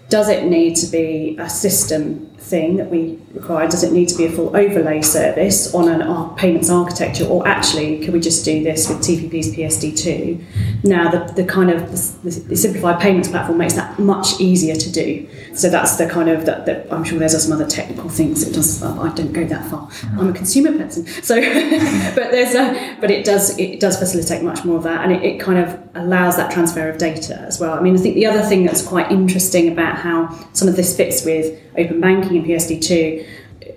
does 0.09 0.31
it 0.31 0.45
need 0.47 0.75
to 0.77 0.87
be 0.87 1.37
a 1.39 1.51
system 1.51 2.30
thing 2.41 2.77
that 2.77 2.91
we 2.91 3.19
require? 3.35 3.69
Does 3.69 3.85
it 3.85 3.93
need 3.93 4.09
to 4.09 4.17
be 4.17 4.25
a 4.25 4.31
full 4.31 4.57
overlay 4.57 5.03
service 5.03 5.75
on 5.75 5.89
an 5.89 6.01
payments 6.37 6.71
architecture, 6.71 7.25
or 7.27 7.47
actually 7.47 7.99
can 8.05 8.13
we 8.13 8.21
just 8.21 8.45
do 8.45 8.65
this 8.65 8.89
with 8.89 8.99
TPP's 8.99 9.55
PSD2? 9.55 10.85
Now, 10.85 11.11
the, 11.11 11.33
the 11.35 11.45
kind 11.45 11.71
of 11.71 11.91
the, 11.91 12.31
the 12.31 12.57
simplified 12.57 13.01
payments 13.01 13.29
platform 13.29 13.59
makes 13.59 13.75
that 13.75 13.99
much 13.99 14.41
easier 14.41 14.75
to 14.75 14.91
do. 14.91 15.29
So 15.55 15.69
that's 15.69 15.97
the 15.97 16.09
kind 16.09 16.29
of 16.29 16.47
that, 16.47 16.67
that 16.67 16.93
I'm 16.93 17.05
sure 17.05 17.19
there's 17.19 17.41
some 17.41 17.53
other 17.53 17.69
technical 17.69 18.09
things 18.09 18.47
it 18.47 18.55
does. 18.55 18.83
I 18.83 19.13
don't 19.15 19.33
go 19.33 19.45
that 19.45 19.71
far. 19.71 19.91
I'm 20.19 20.29
a 20.29 20.33
consumer 20.33 20.77
person, 20.77 21.07
so 21.07 21.41
but 22.15 22.31
there's 22.31 22.55
a 22.55 22.97
but 23.01 23.11
it 23.11 23.25
does 23.25 23.59
it 23.59 23.81
does 23.81 23.99
facilitate 23.99 24.43
much 24.43 24.65
more 24.65 24.77
of 24.77 24.85
that, 24.85 25.05
and 25.05 25.13
it, 25.13 25.23
it 25.23 25.41
kind 25.41 25.59
of 25.59 25.79
allows 25.95 26.37
that 26.37 26.51
transfer 26.51 26.89
of 26.89 26.99
data 26.99 27.37
as 27.41 27.61
well. 27.61 27.75
I 27.75 27.81
mean, 27.81 27.95
I 27.95 27.99
think 27.99 28.15
the 28.15 28.27
other 28.27 28.43
thing 28.43 28.65
that's 28.65 28.87
quite 28.87 29.11
interesting 29.11 29.71
about 29.71 29.97
how 29.97 30.29
some 30.53 30.69
of 30.69 30.77
this 30.77 30.97
fits 30.97 31.25
with 31.25 31.59
open 31.77 32.01
banking 32.01 32.37
and 32.39 32.47
PSD2 32.47 33.27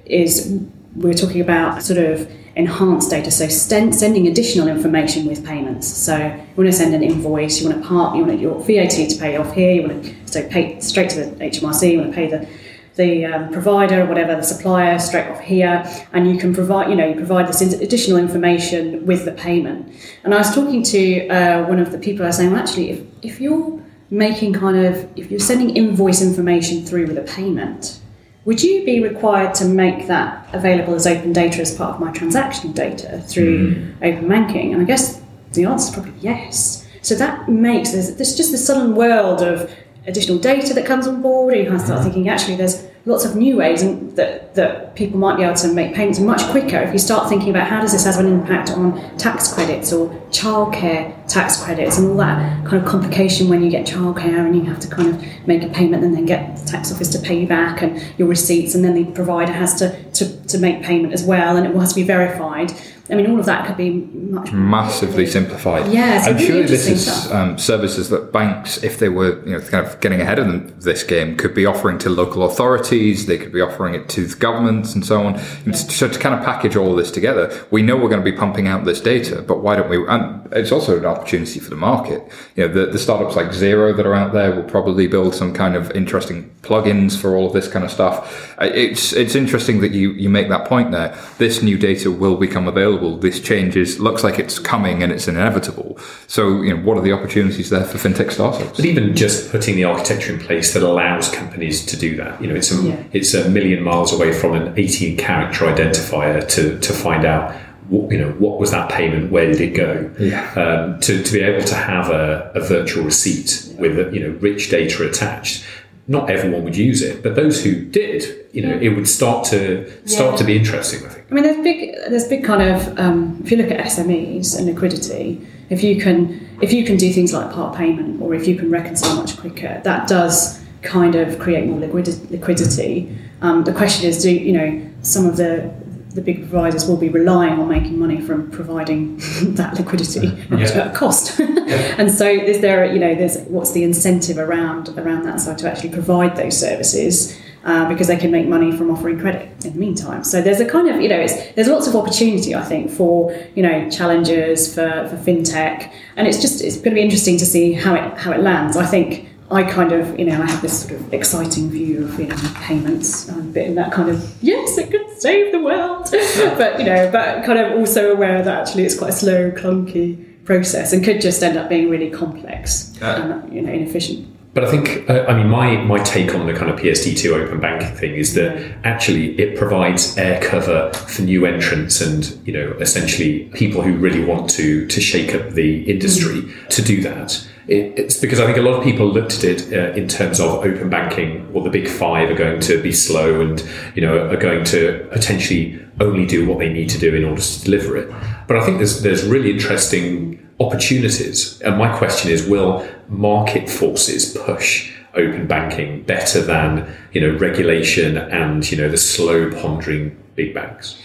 is 0.05 0.59
we're 0.95 1.13
talking 1.13 1.41
about 1.41 1.81
sort 1.81 1.99
of 1.99 2.29
enhanced 2.55 3.09
data, 3.09 3.31
so 3.31 3.47
sten- 3.47 3.91
sending 3.93 4.27
additional 4.27 4.67
information 4.67 5.25
with 5.25 5.43
payments. 5.45 5.87
So 5.87 6.17
you 6.17 6.53
want 6.55 6.69
to 6.69 6.73
send 6.73 6.93
an 6.93 7.01
invoice, 7.01 7.61
you 7.61 7.69
want 7.69 7.81
to 7.81 7.87
part, 7.87 8.15
you 8.15 8.25
want 8.25 8.39
your 8.39 8.59
VAT 8.59 9.09
to 9.09 9.17
pay 9.17 9.37
off 9.37 9.53
here, 9.53 9.73
you 9.73 9.87
want 9.87 10.05
to 10.05 10.27
so 10.27 10.47
pay 10.49 10.79
straight 10.79 11.09
to 11.11 11.25
the 11.25 11.45
HMRC, 11.45 11.91
you 11.91 11.99
want 11.99 12.11
to 12.11 12.15
pay 12.15 12.27
the 12.27 12.47
the 12.95 13.25
um, 13.25 13.51
provider 13.51 14.03
or 14.03 14.05
whatever 14.05 14.35
the 14.35 14.43
supplier 14.43 14.99
straight 14.99 15.27
off 15.27 15.39
here 15.39 15.83
and 16.13 16.29
you 16.29 16.37
can 16.37 16.53
provide 16.53 16.89
you 16.89 16.95
know 16.95 17.07
you 17.07 17.15
provide 17.15 17.47
this 17.47 17.59
additional 17.59 18.19
information 18.19 19.03
with 19.07 19.25
the 19.25 19.31
payment 19.31 19.91
and 20.23 20.31
i 20.31 20.37
was 20.37 20.53
talking 20.53 20.83
to 20.83 21.27
uh, 21.29 21.65
one 21.67 21.79
of 21.79 21.91
the 21.91 21.97
people 21.97 22.23
i 22.23 22.27
was 22.27 22.37
saying 22.37 22.51
well 22.51 22.61
actually 22.61 22.91
if, 22.91 23.01
if 23.23 23.41
you're 23.41 23.82
making 24.13 24.53
kind 24.53 24.77
of 24.77 25.09
if 25.17 25.31
you're 25.31 25.39
sending 25.39 25.75
invoice 25.75 26.21
information 26.21 26.85
through 26.85 27.07
with 27.07 27.17
a 27.17 27.21
payment 27.21 27.99
would 28.45 28.61
you 28.61 28.85
be 28.85 29.01
required 29.01 29.55
to 29.55 29.65
make 29.65 30.07
that 30.07 30.47
available 30.53 30.95
as 30.95 31.07
open 31.07 31.31
data 31.31 31.61
as 31.61 31.73
part 31.73 31.95
of 31.95 32.01
my 32.01 32.11
transactional 32.11 32.73
data 32.73 33.19
through 33.25 33.73
hmm. 33.75 34.03
open 34.03 34.27
banking? 34.27 34.73
And 34.73 34.81
i 34.81 34.85
guess 34.85 35.21
the 35.53 35.65
answer 35.65 35.89
is 35.89 35.93
probably 35.93 36.19
yes. 36.19 36.87
So 37.01 37.15
that 37.15 37.47
makes 37.47 37.91
there's, 37.91 38.15
there's 38.15 38.35
just 38.35 38.51
this 38.51 38.65
sudden 38.65 38.95
world 38.95 39.41
of 39.41 39.71
additional 40.07 40.37
data 40.37 40.73
that 40.73 40.85
comes 40.85 41.07
on 41.07 41.21
board, 41.21 41.53
and 41.53 41.63
you 41.63 41.69
kind 41.69 41.79
of 41.79 41.85
start 41.85 41.99
hmm. 41.99 42.05
thinking 42.05 42.29
actually 42.29 42.57
there's 42.57 42.85
lots 43.05 43.25
of 43.25 43.35
new 43.35 43.57
ways 43.57 43.81
and 43.81 44.15
that, 44.15 44.55
that 44.55 44.95
people 44.95 45.19
might 45.19 45.35
be 45.35 45.43
able 45.43 45.55
to 45.55 45.67
make 45.73 45.93
payments 45.93 46.19
much 46.19 46.41
quicker 46.51 46.77
if 46.77 46.93
you 46.93 46.99
start 46.99 47.27
thinking 47.27 47.49
about 47.49 47.67
how 47.67 47.81
does 47.81 47.91
this 47.91 48.05
have 48.05 48.17
an 48.17 48.31
impact 48.31 48.71
on 48.71 49.17
tax 49.17 49.53
credits 49.53 49.91
or 49.91 50.09
childcare 50.29 51.13
tax 51.27 51.61
credits 51.61 51.97
and 51.97 52.09
all 52.09 52.17
that 52.17 52.65
kind 52.65 52.81
of 52.81 52.89
complication 52.89 53.49
when 53.49 53.61
you 53.61 53.69
get 53.69 53.85
childcare 53.85 54.45
and 54.45 54.55
you 54.55 54.61
have 54.63 54.79
to 54.79 54.87
kind 54.87 55.09
of 55.09 55.47
make 55.47 55.63
a 55.63 55.69
payment 55.69 56.01
and 56.01 56.15
then 56.15 56.25
get 56.25 56.55
the 56.57 56.65
tax 56.65 56.93
office 56.93 57.09
to 57.09 57.19
pay 57.19 57.41
you 57.41 57.47
back 57.47 57.81
and 57.81 58.01
your 58.17 58.27
receipts 58.27 58.73
and 58.73 58.85
then 58.85 58.93
the 58.93 59.03
provider 59.11 59.51
has 59.51 59.75
to, 59.75 60.01
to, 60.11 60.41
to 60.45 60.57
make 60.57 60.81
payment 60.81 61.13
as 61.13 61.23
well 61.23 61.57
and 61.57 61.67
it 61.67 61.75
has 61.75 61.89
to 61.89 61.95
be 61.95 62.03
verified. 62.03 62.71
I 63.09 63.15
mean, 63.15 63.29
all 63.29 63.37
of 63.37 63.45
that 63.47 63.67
could 63.67 63.75
be 63.75 63.89
much 63.91 64.53
massively 64.53 65.25
simplified. 65.25 65.91
Yeah, 65.91 66.25
and 66.25 66.35
really 66.35 66.45
surely 66.45 66.63
this 66.63 66.87
is 66.87 67.29
um, 67.33 67.57
services 67.57 68.07
that 68.09 68.31
banks, 68.31 68.81
if 68.81 68.97
they 68.97 69.09
were 69.09 69.45
you 69.45 69.53
know 69.53 69.59
kind 69.59 69.85
of 69.85 69.99
getting 69.99 70.21
ahead 70.21 70.39
of 70.39 70.47
them, 70.47 70.73
this 70.79 71.03
game, 71.03 71.35
could 71.35 71.53
be 71.53 71.65
offering 71.65 71.97
to 71.99 72.09
local 72.09 72.43
authorities. 72.43 73.25
They 73.25 73.37
could 73.37 73.51
be 73.51 73.59
offering 73.59 73.93
it 73.93 74.07
to 74.09 74.25
the 74.25 74.35
governments 74.37 74.95
and 74.95 75.05
so 75.05 75.21
on. 75.25 75.35
And 75.65 75.75
So 75.75 76.07
to 76.07 76.17
kind 76.17 76.33
of 76.33 76.45
package 76.45 76.77
all 76.77 76.95
this 76.95 77.11
together, 77.11 77.65
we 77.71 77.81
know 77.81 77.97
we're 77.97 78.07
going 78.07 78.23
to 78.23 78.31
be 78.31 78.37
pumping 78.37 78.69
out 78.69 78.85
this 78.85 79.01
data, 79.01 79.41
but 79.41 79.61
why 79.61 79.75
don't 79.75 79.89
we? 79.89 79.97
And 80.07 80.47
it's 80.53 80.71
also 80.71 80.97
an 80.97 81.05
opportunity 81.05 81.59
for 81.59 81.71
the 81.71 81.75
market. 81.75 82.25
You 82.55 82.67
know, 82.67 82.73
the, 82.73 82.85
the 82.85 82.99
startups 82.99 83.35
like 83.35 83.47
Xero 83.47 83.95
that 83.97 84.05
are 84.05 84.15
out 84.15 84.31
there 84.31 84.55
will 84.55 84.63
probably 84.63 85.07
build 85.07 85.35
some 85.35 85.53
kind 85.53 85.75
of 85.75 85.91
interesting 85.91 86.49
plugins 86.61 87.19
for 87.19 87.35
all 87.35 87.47
of 87.47 87.53
this 87.53 87.67
kind 87.67 87.83
of 87.83 87.91
stuff. 87.91 88.55
Uh, 88.61 88.69
It's 88.73 89.11
it's 89.11 89.35
interesting 89.35 89.81
that 89.81 89.91
you 89.91 90.11
you 90.13 90.29
make 90.29 90.47
that 90.47 90.63
point 90.69 90.91
there. 90.91 91.17
This 91.37 91.61
new 91.61 91.77
data 91.77 92.09
will 92.09 92.37
become 92.37 92.65
available. 92.65 92.92
This 93.17 93.39
change 93.39 93.75
is 93.75 93.99
looks 93.99 94.23
like 94.23 94.39
it's 94.39 94.59
coming 94.59 95.03
and 95.03 95.11
it's 95.11 95.27
inevitable. 95.27 95.97
So 96.27 96.61
you 96.61 96.75
know, 96.75 96.81
what 96.83 96.97
are 96.97 97.01
the 97.01 97.11
opportunities 97.11 97.69
there 97.69 97.85
for 97.85 97.97
fintech 97.97 98.31
startups? 98.31 98.77
But 98.77 98.85
even 98.85 99.15
just 99.15 99.51
putting 99.51 99.75
the 99.75 99.83
architecture 99.85 100.33
in 100.33 100.39
place 100.39 100.73
that 100.73 100.83
allows 100.83 101.29
companies 101.29 101.85
to 101.87 101.97
do 101.97 102.15
that, 102.17 102.41
you 102.41 102.47
know, 102.47 102.55
it's 102.55 102.71
a 102.71 102.81
Yeah. 102.81 103.03
it's 103.11 103.33
a 103.33 103.49
million 103.49 103.83
miles 103.83 104.13
away 104.13 104.33
from 104.33 104.53
an 104.53 104.73
18 104.77 105.17
character 105.17 105.65
identifier 105.65 106.47
to 106.49 106.79
to 106.79 106.93
find 106.93 107.25
out. 107.25 107.55
What, 107.89 108.11
you 108.13 108.17
know, 108.17 108.31
what 108.39 108.59
was 108.61 108.71
that 108.71 108.89
payment? 108.89 109.29
Where 109.29 109.45
did 109.51 109.59
it 109.59 109.75
go? 109.75 110.09
Yeah. 110.17 110.49
Um, 110.55 111.01
to, 111.01 111.21
to 111.21 111.33
be 111.33 111.41
able 111.41 111.65
to 111.67 111.75
have 111.75 112.09
a, 112.09 112.49
a 112.55 112.61
virtual 112.61 113.03
receipt 113.03 113.67
with 113.77 114.13
you 114.13 114.21
know 114.21 114.29
rich 114.39 114.69
data 114.69 115.03
attached, 115.05 115.65
not 116.07 116.29
everyone 116.29 116.63
would 116.65 116.75
use 116.75 117.01
it, 117.01 117.23
but 117.23 117.35
those 117.35 117.63
who 117.63 117.73
did, 117.85 118.25
you 118.51 118.61
know, 118.61 118.77
it 118.81 118.89
would 118.89 119.07
start 119.07 119.45
to 119.45 119.89
start 120.05 120.31
Yeah. 120.33 120.37
to 120.37 120.43
be 120.43 120.57
interesting. 120.57 120.99
I 121.05 121.09
think. 121.09 121.25
I 121.31 121.33
mean, 121.33 121.43
there's 121.43 121.63
big, 121.63 121.95
there's 122.09 122.27
big 122.27 122.43
kind 122.43 122.61
of. 122.61 122.99
Um, 122.99 123.41
if 123.43 123.51
you 123.51 123.57
look 123.57 123.71
at 123.71 123.79
SMEs 123.85 124.57
and 124.57 124.65
liquidity, 124.67 125.41
if 125.69 125.81
you 125.83 125.99
can, 126.01 126.45
if 126.61 126.73
you 126.73 126.83
can 126.83 126.97
do 126.97 127.11
things 127.13 127.33
like 127.33 127.51
part 127.51 127.75
payment, 127.77 128.21
or 128.21 128.33
if 128.35 128.47
you 128.47 128.55
can 128.55 128.69
reconcile 128.69 129.15
much 129.15 129.37
quicker, 129.37 129.79
that 129.83 130.07
does 130.07 130.59
kind 130.81 131.15
of 131.15 131.39
create 131.39 131.65
more 131.67 131.79
liquidity. 131.79 132.19
liquidity. 132.29 133.15
Um, 133.41 133.63
the 133.63 133.71
question 133.73 134.07
is, 134.09 134.21
do 134.21 134.29
you 134.31 134.51
know 134.51 134.81
some 135.01 135.25
of 135.25 135.37
the 135.37 135.69
the 136.13 136.21
big 136.21 136.39
providers 136.49 136.87
will 136.87 136.97
be 136.97 137.09
relying 137.09 137.59
on 137.59 137.67
making 137.67 137.97
money 137.99 138.21
from 138.21 138.49
providing 138.51 139.17
that 139.55 139.77
liquidity 139.77 140.27
Yeah. 140.51 140.57
at 140.87 140.95
cost, 140.95 141.39
and 141.99 142.11
so 142.11 142.27
is 142.27 142.61
there, 142.61 142.91
you 142.91 142.99
know, 142.99 143.15
there's 143.15 143.37
what's 143.47 143.71
the 143.71 143.83
incentive 143.83 144.37
around 144.37 144.89
around 144.97 145.23
that 145.23 145.39
side 145.41 145.57
to 145.59 145.69
actually 145.71 145.89
provide 145.89 146.35
those 146.35 146.57
services 146.59 147.37
uh, 147.63 147.87
because 147.87 148.07
they 148.07 148.17
can 148.17 148.29
make 148.31 148.47
money 148.47 148.75
from 148.75 148.91
offering 148.91 149.19
credit 149.19 149.49
in 149.65 149.73
the 149.73 149.79
meantime. 149.79 150.23
So 150.23 150.41
there's 150.41 150.59
a 150.59 150.65
kind 150.65 150.89
of, 150.89 150.99
you 151.01 151.07
know, 151.07 151.19
it's, 151.19 151.33
there's 151.53 151.69
lots 151.69 151.87
of 151.87 151.95
opportunity, 151.95 152.53
I 152.53 152.63
think, 152.63 152.91
for, 152.91 153.33
you 153.55 153.63
know, 153.63 153.89
challengers, 153.89 154.73
for, 154.73 155.07
for 155.09 155.15
fintech. 155.15 155.91
And 156.17 156.27
it's 156.27 156.41
just, 156.41 156.61
it's 156.61 156.75
going 156.75 156.89
to 156.89 156.95
be 156.95 157.01
interesting 157.01 157.37
to 157.37 157.45
see 157.45 157.73
how 157.73 157.95
it, 157.95 158.17
how 158.17 158.33
it 158.33 158.41
lands. 158.41 158.75
I 158.75 158.85
think 158.85 159.29
I 159.53 159.63
kind 159.63 159.91
of, 159.91 160.17
you 160.19 160.25
know, 160.25 160.41
I 160.41 160.49
have 160.49 160.61
this 160.61 160.87
sort 160.87 160.99
of 160.99 161.13
exciting 161.13 161.69
view 161.69 162.05
of, 162.05 162.19
you 162.19 162.27
know, 162.27 162.35
payments 162.55 163.27
and 163.29 163.39
a 163.39 163.43
bit 163.43 163.67
in 163.67 163.75
that 163.75 163.91
kind 163.91 164.09
of, 164.09 164.35
yes, 164.41 164.77
it 164.77 164.91
could 164.91 165.19
save 165.19 165.51
the 165.51 165.59
world. 165.59 166.09
but, 166.11 166.79
you 166.79 166.85
know, 166.85 167.09
but 167.11 167.43
kind 167.45 167.59
of 167.59 167.77
also 167.77 168.11
aware 168.11 168.41
that 168.43 168.67
actually 168.67 168.83
it's 168.83 168.97
quite 168.97 169.09
a 169.09 169.13
slow, 169.13 169.51
clunky 169.51 170.43
process 170.45 170.91
and 170.91 171.03
could 171.03 171.21
just 171.21 171.41
end 171.43 171.57
up 171.57 171.69
being 171.69 171.89
really 171.89 172.09
complex 172.09 172.97
and, 173.01 173.53
you 173.53 173.61
know, 173.61 173.71
inefficient. 173.71 174.32
But 174.53 174.65
I 174.65 174.69
think, 174.69 175.09
uh, 175.09 175.25
I 175.27 175.35
mean, 175.35 175.49
my, 175.49 175.77
my 175.77 175.97
take 176.03 176.35
on 176.35 176.45
the 176.45 176.53
kind 176.53 176.69
of 176.69 176.79
PSD2 176.79 177.31
open 177.33 177.59
banking 177.59 177.95
thing 177.95 178.13
is 178.13 178.35
that 178.35 178.77
actually 178.83 179.39
it 179.39 179.57
provides 179.57 180.15
air 180.15 180.39
cover 180.41 180.93
for 180.93 181.23
new 181.23 181.47
entrants 181.47 182.01
and, 182.01 182.39
you 182.45 182.53
know, 182.53 182.73
essentially 182.79 183.45
people 183.55 183.81
who 183.81 183.97
really 183.97 184.23
want 184.23 184.47
to, 184.51 184.85
to 184.87 185.01
shake 185.01 185.33
up 185.33 185.51
the 185.51 185.89
industry 185.89 186.43
to 186.69 186.83
do 186.83 187.01
that. 187.01 187.47
It, 187.67 187.97
it's 187.97 188.17
because 188.17 188.39
I 188.39 188.45
think 188.45 188.57
a 188.59 188.61
lot 188.61 188.77
of 188.77 188.83
people 188.83 189.07
looked 189.07 189.33
at 189.37 189.43
it 189.43 189.73
uh, 189.73 189.93
in 189.93 190.07
terms 190.07 190.39
of 190.39 190.63
open 190.63 190.87
banking, 190.87 191.51
well, 191.51 191.63
the 191.63 191.71
big 191.71 191.87
five 191.87 192.29
are 192.29 192.35
going 192.35 192.59
to 192.59 192.79
be 192.79 192.91
slow 192.91 193.41
and, 193.41 193.67
you 193.95 194.03
know, 194.03 194.29
are 194.29 194.37
going 194.37 194.65
to 194.65 195.07
potentially 195.11 195.83
only 195.99 196.27
do 196.27 196.47
what 196.47 196.59
they 196.59 196.71
need 196.71 196.89
to 196.89 196.99
do 196.99 197.15
in 197.15 197.23
order 197.25 197.41
to 197.41 197.63
deliver 197.63 197.97
it. 197.97 198.13
But 198.47 198.57
I 198.57 198.65
think 198.65 198.77
there's, 198.77 199.01
there's 199.01 199.25
really 199.25 199.51
interesting 199.51 200.42
opportunities. 200.59 201.61
And 201.61 201.77
my 201.77 201.95
question 201.97 202.31
is, 202.31 202.47
will 202.47 202.87
market 203.09 203.69
forces 203.69 204.37
push 204.37 204.91
open 205.15 205.47
banking 205.47 206.03
better 206.03 206.41
than, 206.41 206.91
you 207.11 207.21
know, 207.21 207.37
regulation 207.37 208.17
and, 208.17 208.69
you 208.69 208.77
know, 208.77 208.89
the 208.89 208.97
slow 208.97 209.51
pondering 209.61 210.17
big 210.35 210.53
banks? 210.53 210.99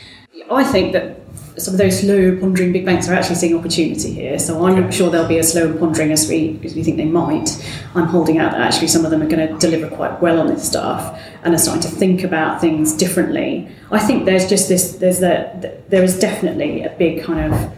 I 0.50 0.64
think 0.64 0.92
that 0.94 1.20
some 1.58 1.74
of 1.74 1.78
those 1.78 2.00
slow 2.00 2.36
pondering 2.38 2.72
big 2.72 2.86
banks 2.86 3.08
are 3.08 3.14
actually 3.14 3.34
seeing 3.34 3.56
opportunity 3.56 4.12
here. 4.12 4.38
So 4.38 4.64
I'm 4.64 4.80
not 4.80 4.94
sure 4.94 5.10
they'll 5.10 5.28
be 5.28 5.38
as 5.38 5.52
slow 5.52 5.76
pondering 5.76 6.12
as 6.12 6.28
we 6.28 6.58
as 6.64 6.74
we 6.74 6.82
think 6.82 6.96
they 6.96 7.04
might. 7.04 7.50
I'm 7.94 8.06
holding 8.06 8.38
out 8.38 8.52
that 8.52 8.60
actually 8.60 8.88
some 8.88 9.04
of 9.04 9.10
them 9.10 9.22
are 9.22 9.28
going 9.28 9.46
to 9.46 9.58
deliver 9.58 9.94
quite 9.94 10.20
well 10.22 10.40
on 10.40 10.46
this 10.46 10.66
stuff 10.66 11.20
and 11.42 11.54
are 11.54 11.58
starting 11.58 11.82
to 11.82 11.88
think 11.88 12.22
about 12.22 12.60
things 12.60 12.96
differently. 12.96 13.68
I 13.90 13.98
think 13.98 14.24
there's 14.24 14.48
just 14.48 14.68
this 14.68 14.94
there's 14.94 15.20
the, 15.20 15.78
there 15.88 16.02
is 16.02 16.18
definitely 16.18 16.84
a 16.84 16.90
big 16.90 17.24
kind 17.24 17.52
of 17.52 17.72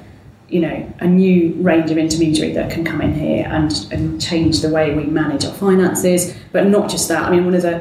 you 0.51 0.61
know 0.61 0.93
a 1.01 1.07
new 1.07 1.53
range 1.63 1.91
of 1.91 1.99
intermediary 1.99 2.53
that 2.53 2.71
can 2.71 2.85
come 2.85 3.01
in 3.01 3.15
here 3.15 3.47
and 3.49 3.87
and 3.93 4.21
change 4.21 4.61
the 4.61 4.69
way 4.69 4.95
we 4.95 5.05
manage 5.05 5.45
our 5.45 5.55
finances. 5.55 6.35
But 6.53 6.67
not 6.67 6.91
just 6.91 7.09
that. 7.09 7.23
I 7.25 7.31
mean 7.31 7.45
one 7.45 7.55
of 7.55 7.63
the 7.63 7.81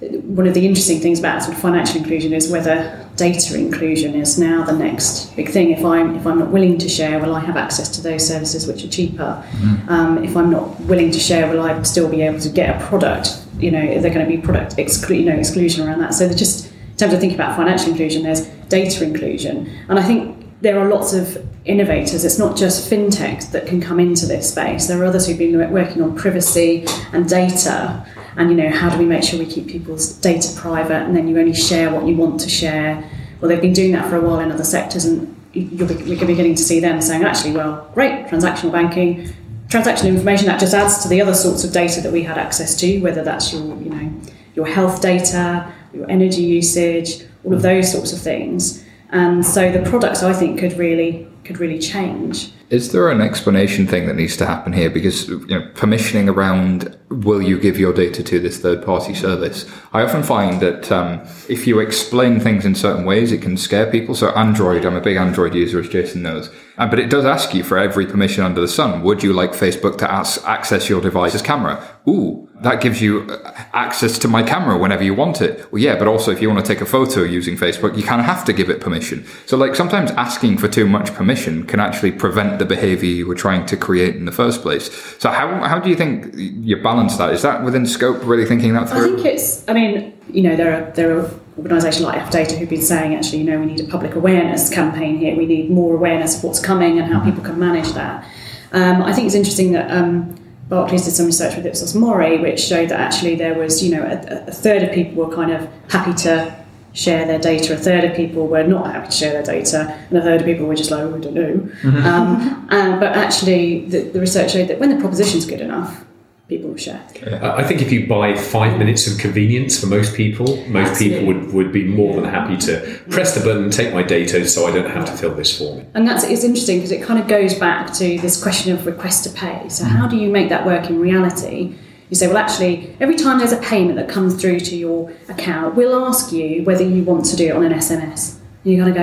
one 0.00 0.46
of 0.46 0.52
the 0.54 0.66
interesting 0.66 1.00
things 1.00 1.18
about 1.18 1.42
sort 1.42 1.54
of 1.56 1.62
financial 1.62 1.96
inclusion 1.96 2.34
is 2.34 2.50
whether 2.50 3.02
data 3.16 3.58
inclusion 3.58 4.14
is 4.14 4.38
now 4.38 4.62
the 4.62 4.72
next 4.72 5.34
big 5.36 5.48
thing. 5.48 5.70
If 5.70 5.84
I'm 5.84 6.16
if 6.16 6.26
I'm 6.26 6.38
not 6.38 6.50
willing 6.50 6.78
to 6.78 6.88
share, 6.88 7.18
will 7.18 7.34
I 7.34 7.40
have 7.40 7.56
access 7.56 7.88
to 7.96 8.02
those 8.02 8.26
services 8.26 8.66
which 8.66 8.84
are 8.84 8.88
cheaper? 8.88 9.42
Um, 9.88 10.22
if 10.22 10.36
I'm 10.36 10.50
not 10.50 10.78
willing 10.80 11.10
to 11.12 11.18
share, 11.18 11.50
will 11.50 11.62
I 11.62 11.82
still 11.82 12.08
be 12.08 12.22
able 12.22 12.40
to 12.40 12.48
get 12.50 12.80
a 12.80 12.86
product? 12.86 13.42
You 13.58 13.70
know, 13.70 13.80
is 13.82 14.02
there 14.02 14.12
going 14.12 14.28
to 14.28 14.36
be 14.36 14.40
product 14.42 14.76
exclu- 14.76 15.18
you 15.18 15.24
know, 15.24 15.36
exclusion 15.36 15.86
around 15.88 16.00
that? 16.00 16.12
So 16.12 16.28
just 16.34 16.66
in 16.66 16.96
terms 16.98 17.14
of 17.14 17.20
thinking 17.20 17.38
about 17.38 17.56
financial 17.56 17.90
inclusion, 17.90 18.22
there's 18.22 18.46
data 18.68 19.02
inclusion, 19.02 19.66
and 19.88 19.98
I 19.98 20.02
think 20.02 20.35
there 20.60 20.78
are 20.78 20.88
lots 20.88 21.12
of 21.12 21.46
innovators. 21.64 22.24
It's 22.24 22.38
not 22.38 22.56
just 22.56 22.90
fintech 22.90 23.50
that 23.50 23.66
can 23.66 23.80
come 23.80 24.00
into 24.00 24.26
this 24.26 24.50
space. 24.50 24.86
There 24.86 25.00
are 25.02 25.04
others 25.04 25.26
who've 25.26 25.38
been 25.38 25.70
working 25.70 26.02
on 26.02 26.16
privacy 26.16 26.86
and 27.12 27.28
data 27.28 28.06
and 28.36 28.50
you 28.50 28.56
know 28.56 28.70
how 28.70 28.90
do 28.90 28.98
we 28.98 29.04
make 29.04 29.24
sure 29.24 29.38
we 29.38 29.46
keep 29.46 29.66
people's 29.66 30.12
data 30.14 30.48
private 30.56 31.02
and 31.02 31.16
then 31.16 31.26
you 31.26 31.38
only 31.38 31.54
share 31.54 31.90
what 31.90 32.06
you 32.06 32.14
want 32.14 32.40
to 32.40 32.48
share 32.48 33.02
well 33.40 33.48
they've 33.48 33.62
been 33.62 33.72
doing 33.72 33.92
that 33.92 34.08
for 34.08 34.16
a 34.16 34.20
while 34.20 34.38
in 34.38 34.52
other 34.52 34.64
sectors 34.64 35.04
and 35.04 35.32
you're 35.52 35.88
beginning 35.88 36.54
to 36.54 36.62
see 36.62 36.80
them 36.80 37.00
saying 37.00 37.24
actually 37.24 37.52
well 37.52 37.90
great 37.94 38.26
transactional 38.26 38.70
banking 38.70 39.28
transactional 39.68 40.08
information 40.08 40.46
that 40.46 40.60
just 40.60 40.74
adds 40.74 41.02
to 41.02 41.08
the 41.08 41.20
other 41.20 41.34
sorts 41.34 41.64
of 41.64 41.72
data 41.72 42.00
that 42.00 42.12
we 42.12 42.22
had 42.22 42.38
access 42.38 42.76
to 42.76 43.00
whether 43.00 43.22
that's 43.24 43.52
your 43.52 43.62
you 43.82 43.90
know 43.90 44.20
your 44.54 44.66
health 44.66 45.00
data 45.00 45.72
your 45.92 46.08
energy 46.10 46.42
usage 46.42 47.24
all 47.44 47.54
of 47.54 47.62
those 47.62 47.90
sorts 47.90 48.12
of 48.12 48.20
things 48.20 48.84
and 49.10 49.44
so 49.44 49.70
the 49.70 49.88
products 49.88 50.22
i 50.22 50.32
think 50.32 50.58
could 50.58 50.72
really 50.74 51.26
could 51.44 51.58
really 51.58 51.78
change 51.78 52.52
is 52.68 52.92
there 52.92 53.08
an 53.10 53.20
explanation 53.20 53.86
thing 53.86 54.06
that 54.06 54.16
needs 54.16 54.36
to 54.36 54.46
happen 54.46 54.72
here? 54.72 54.90
Because 54.90 55.28
you 55.28 55.46
know, 55.46 55.68
permissioning 55.74 56.32
around 56.32 56.96
will 57.08 57.40
you 57.40 57.58
give 57.58 57.78
your 57.78 57.92
data 57.92 58.22
to 58.22 58.40
this 58.40 58.58
third 58.58 58.84
party 58.84 59.14
service? 59.14 59.70
I 59.92 60.02
often 60.02 60.22
find 60.22 60.60
that 60.60 60.90
um, 60.90 61.20
if 61.48 61.66
you 61.66 61.78
explain 61.78 62.40
things 62.40 62.64
in 62.64 62.74
certain 62.74 63.04
ways, 63.04 63.30
it 63.30 63.42
can 63.42 63.56
scare 63.56 63.90
people. 63.90 64.14
So 64.14 64.30
Android, 64.30 64.84
I'm 64.84 64.96
a 64.96 65.00
big 65.00 65.16
Android 65.16 65.54
user, 65.54 65.78
as 65.78 65.88
Jason 65.88 66.22
knows, 66.22 66.50
uh, 66.78 66.88
but 66.88 66.98
it 66.98 67.08
does 67.08 67.24
ask 67.24 67.54
you 67.54 67.62
for 67.62 67.78
every 67.78 68.06
permission 68.06 68.42
under 68.42 68.60
the 68.60 68.68
sun. 68.68 69.02
Would 69.02 69.22
you 69.22 69.32
like 69.32 69.52
Facebook 69.52 69.98
to 69.98 70.10
ask, 70.10 70.44
access 70.44 70.88
your 70.88 71.00
device's 71.00 71.42
camera? 71.42 71.86
Ooh, 72.08 72.48
that 72.60 72.80
gives 72.80 73.00
you 73.00 73.22
uh, 73.22 73.52
access 73.72 74.18
to 74.18 74.28
my 74.28 74.42
camera 74.42 74.76
whenever 74.76 75.04
you 75.04 75.14
want 75.14 75.40
it. 75.40 75.70
Well, 75.72 75.82
yeah, 75.82 75.96
but 75.96 76.08
also 76.08 76.32
if 76.32 76.42
you 76.42 76.50
want 76.50 76.64
to 76.64 76.74
take 76.74 76.80
a 76.80 76.86
photo 76.86 77.22
using 77.22 77.56
Facebook, 77.56 77.96
you 77.96 78.02
kind 78.02 78.20
of 78.20 78.26
have 78.26 78.44
to 78.46 78.52
give 78.52 78.70
it 78.70 78.80
permission. 78.80 79.26
So, 79.46 79.56
like, 79.56 79.74
sometimes 79.74 80.10
asking 80.12 80.58
for 80.58 80.68
too 80.68 80.86
much 80.86 81.14
permission 81.14 81.66
can 81.66 81.80
actually 81.80 82.12
prevent 82.12 82.55
the 82.58 82.64
behavior 82.64 83.08
you 83.08 83.26
were 83.26 83.34
trying 83.34 83.66
to 83.66 83.76
create 83.76 84.16
in 84.16 84.24
the 84.24 84.32
first 84.32 84.62
place. 84.62 84.90
So, 85.18 85.30
how, 85.30 85.62
how 85.64 85.78
do 85.78 85.88
you 85.88 85.96
think 85.96 86.34
you 86.36 86.82
balance 86.82 87.16
that? 87.16 87.32
Is 87.32 87.42
that 87.42 87.64
within 87.64 87.86
scope, 87.86 88.22
really 88.24 88.44
thinking 88.44 88.74
that 88.74 88.88
through? 88.88 89.12
I 89.12 89.16
think 89.16 89.26
it's, 89.26 89.68
I 89.68 89.72
mean, 89.72 90.18
you 90.30 90.42
know, 90.42 90.56
there 90.56 90.72
are, 90.72 90.90
there 90.92 91.18
are 91.18 91.30
organisations 91.58 92.04
like 92.04 92.20
FData 92.22 92.58
who've 92.58 92.68
been 92.68 92.82
saying, 92.82 93.14
actually, 93.14 93.38
you 93.38 93.44
know, 93.44 93.58
we 93.58 93.66
need 93.66 93.80
a 93.80 93.88
public 93.88 94.14
awareness 94.14 94.68
campaign 94.68 95.18
here. 95.18 95.36
We 95.36 95.46
need 95.46 95.70
more 95.70 95.94
awareness 95.94 96.38
of 96.38 96.44
what's 96.44 96.60
coming 96.60 96.98
and 96.98 97.12
how 97.12 97.24
people 97.24 97.42
can 97.42 97.58
manage 97.58 97.92
that. 97.92 98.24
Um, 98.72 99.02
I 99.02 99.12
think 99.12 99.26
it's 99.26 99.36
interesting 99.36 99.72
that. 99.72 99.90
Um, 99.90 100.36
Barclays 100.68 101.04
did 101.04 101.12
some 101.12 101.26
research 101.26 101.54
with 101.54 101.64
Ipsos 101.64 101.94
Mori, 101.94 102.38
which 102.38 102.58
showed 102.58 102.88
that 102.88 102.98
actually 102.98 103.36
there 103.36 103.54
was, 103.54 103.84
you 103.84 103.94
know, 103.94 104.02
a, 104.02 104.48
a, 104.48 104.50
third 104.50 104.82
of 104.82 104.92
people 104.92 105.24
were 105.24 105.32
kind 105.32 105.52
of 105.52 105.68
happy 105.88 106.12
to 106.24 106.65
share 106.96 107.26
their 107.26 107.38
data, 107.38 107.74
a 107.74 107.76
third 107.76 108.04
of 108.04 108.16
people 108.16 108.48
were 108.48 108.64
not 108.64 108.92
happy 108.92 109.06
to 109.06 109.12
share 109.12 109.32
their 109.32 109.42
data, 109.42 109.96
and 110.08 110.18
a 110.18 110.22
third 110.22 110.40
of 110.40 110.46
people 110.46 110.66
were 110.66 110.74
just 110.74 110.90
like, 110.90 111.02
oh, 111.02 111.14
I 111.14 111.18
don't 111.18 111.34
know. 111.34 111.54
Mm-hmm. 111.82 112.06
Um, 112.06 112.68
and, 112.70 112.98
but 112.98 113.12
actually, 113.12 113.84
the, 113.84 114.00
the 114.00 114.18
research 114.18 114.52
showed 114.52 114.68
that 114.68 114.80
when 114.80 114.88
the 114.88 115.00
proposition's 115.00 115.44
good 115.44 115.60
enough, 115.60 116.04
people 116.48 116.70
will 116.70 116.76
share. 116.76 117.02
I 117.42 117.64
think 117.64 117.82
if 117.82 117.92
you 117.92 118.06
buy 118.06 118.34
five 118.36 118.78
minutes 118.78 119.06
of 119.12 119.18
convenience 119.18 119.78
for 119.78 119.88
most 119.88 120.14
people, 120.14 120.46
most 120.68 120.90
Absolutely. 120.90 121.18
people 121.18 121.26
would, 121.26 121.52
would 121.52 121.72
be 121.72 121.84
more 121.84 122.14
than 122.14 122.24
happy 122.24 122.56
to 122.58 123.00
press 123.10 123.34
the 123.34 123.44
button, 123.44 123.68
take 123.70 123.92
my 123.92 124.02
data 124.02 124.48
so 124.48 124.66
I 124.66 124.72
don't 124.72 124.88
have 124.88 125.04
to 125.06 125.12
fill 125.12 125.34
this 125.34 125.58
form. 125.58 125.84
And 125.94 126.06
that's 126.06 126.24
it's 126.24 126.44
interesting 126.44 126.78
because 126.78 126.92
it 126.92 127.02
kind 127.02 127.18
of 127.18 127.26
goes 127.26 127.54
back 127.54 127.92
to 127.94 128.18
this 128.20 128.40
question 128.40 128.72
of 128.72 128.86
request 128.86 129.24
to 129.24 129.30
pay. 129.30 129.68
So 129.68 129.84
how 129.84 130.06
do 130.06 130.16
you 130.16 130.30
make 130.30 130.48
that 130.48 130.64
work 130.64 130.88
in 130.88 131.00
reality? 131.00 131.74
You 132.08 132.16
say, 132.16 132.28
well, 132.28 132.36
actually, 132.36 132.96
every 133.00 133.16
time 133.16 133.38
there's 133.38 133.52
a 133.52 133.60
payment 133.60 133.96
that 133.96 134.08
comes 134.08 134.40
through 134.40 134.60
to 134.60 134.76
your 134.76 135.12
account, 135.28 135.74
we'll 135.74 136.04
ask 136.04 136.32
you 136.32 136.62
whether 136.62 136.84
you 136.84 137.02
want 137.02 137.24
to 137.26 137.36
do 137.36 137.48
it 137.48 137.56
on 137.56 137.64
an 137.64 137.72
SMS. 137.72 138.38
And 138.64 138.72
you 138.72 138.82
kind 138.82 138.90
of 138.90 138.94
go, 138.94 139.02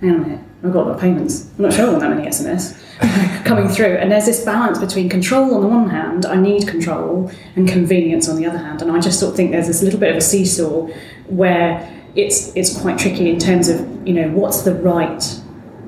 hang 0.00 0.10
on 0.10 0.16
a 0.16 0.18
minute, 0.20 0.44
I've 0.64 0.72
got 0.72 0.82
a 0.82 0.86
lot 0.88 0.94
of 0.94 1.00
payments. 1.00 1.48
I'm 1.56 1.64
not 1.64 1.72
sure 1.72 1.86
I 1.86 1.88
want 1.90 2.00
that 2.00 2.10
many 2.10 2.28
SMS. 2.28 2.76
coming 3.44 3.68
through. 3.74 3.96
And 3.96 4.10
there's 4.10 4.26
this 4.26 4.44
balance 4.44 4.78
between 4.78 5.08
control 5.08 5.54
on 5.54 5.62
the 5.62 5.68
one 5.68 5.88
hand, 5.88 6.26
I 6.26 6.36
need 6.36 6.66
control, 6.66 7.30
and 7.56 7.68
convenience 7.68 8.28
on 8.28 8.36
the 8.36 8.46
other 8.46 8.58
hand. 8.58 8.82
And 8.82 8.90
I 8.92 9.00
just 9.00 9.18
sort 9.20 9.30
of 9.30 9.36
think 9.36 9.52
there's 9.52 9.66
this 9.66 9.82
little 9.82 10.00
bit 10.00 10.10
of 10.10 10.16
a 10.16 10.20
seesaw 10.20 10.88
where 11.26 11.96
it's 12.16 12.54
it's 12.56 12.76
quite 12.80 12.98
tricky 12.98 13.30
in 13.30 13.38
terms 13.38 13.68
of 13.68 14.06
you 14.06 14.12
know 14.12 14.28
what's 14.30 14.62
the 14.62 14.74
right 14.74 15.40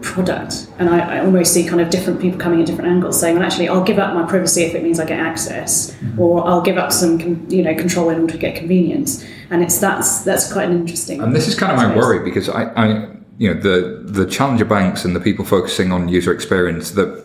product. 0.02 0.66
And 0.78 0.90
I, 0.90 1.16
I 1.16 1.20
almost 1.20 1.54
see 1.54 1.66
kind 1.66 1.80
of 1.80 1.90
different 1.90 2.20
people 2.20 2.38
coming 2.38 2.60
at 2.60 2.66
different 2.66 2.90
angles, 2.90 3.18
saying, 3.18 3.36
well, 3.36 3.44
actually, 3.44 3.68
I'll 3.68 3.84
give 3.84 3.98
up 3.98 4.14
my 4.14 4.26
privacy 4.26 4.62
if 4.62 4.74
it 4.74 4.82
means 4.82 5.00
I 5.00 5.06
get 5.06 5.20
access, 5.20 5.92
mm-hmm. 5.92 6.20
or 6.20 6.46
I'll 6.46 6.62
give 6.62 6.76
up 6.76 6.92
some 6.92 7.48
you 7.48 7.62
know 7.62 7.74
control 7.74 8.10
in 8.10 8.20
order 8.20 8.32
to 8.32 8.38
get 8.38 8.56
convenience. 8.56 9.24
And 9.50 9.62
it's 9.62 9.78
that's 9.78 10.22
that's 10.22 10.52
quite 10.52 10.68
an 10.68 10.80
interesting. 10.80 11.20
And 11.20 11.34
this 11.34 11.48
is 11.48 11.54
kind 11.54 11.72
of 11.72 11.78
my 11.78 11.94
worry 11.96 12.24
because 12.24 12.48
I, 12.48 12.64
I 12.74 12.86
you 13.38 13.52
know 13.52 13.60
the 13.60 14.02
the 14.04 14.26
challenger 14.26 14.64
banks 14.64 15.04
and 15.04 15.16
the 15.16 15.20
people 15.20 15.44
focusing 15.44 15.92
on 15.92 16.08
user 16.08 16.32
experience 16.32 16.92
that 16.92 17.22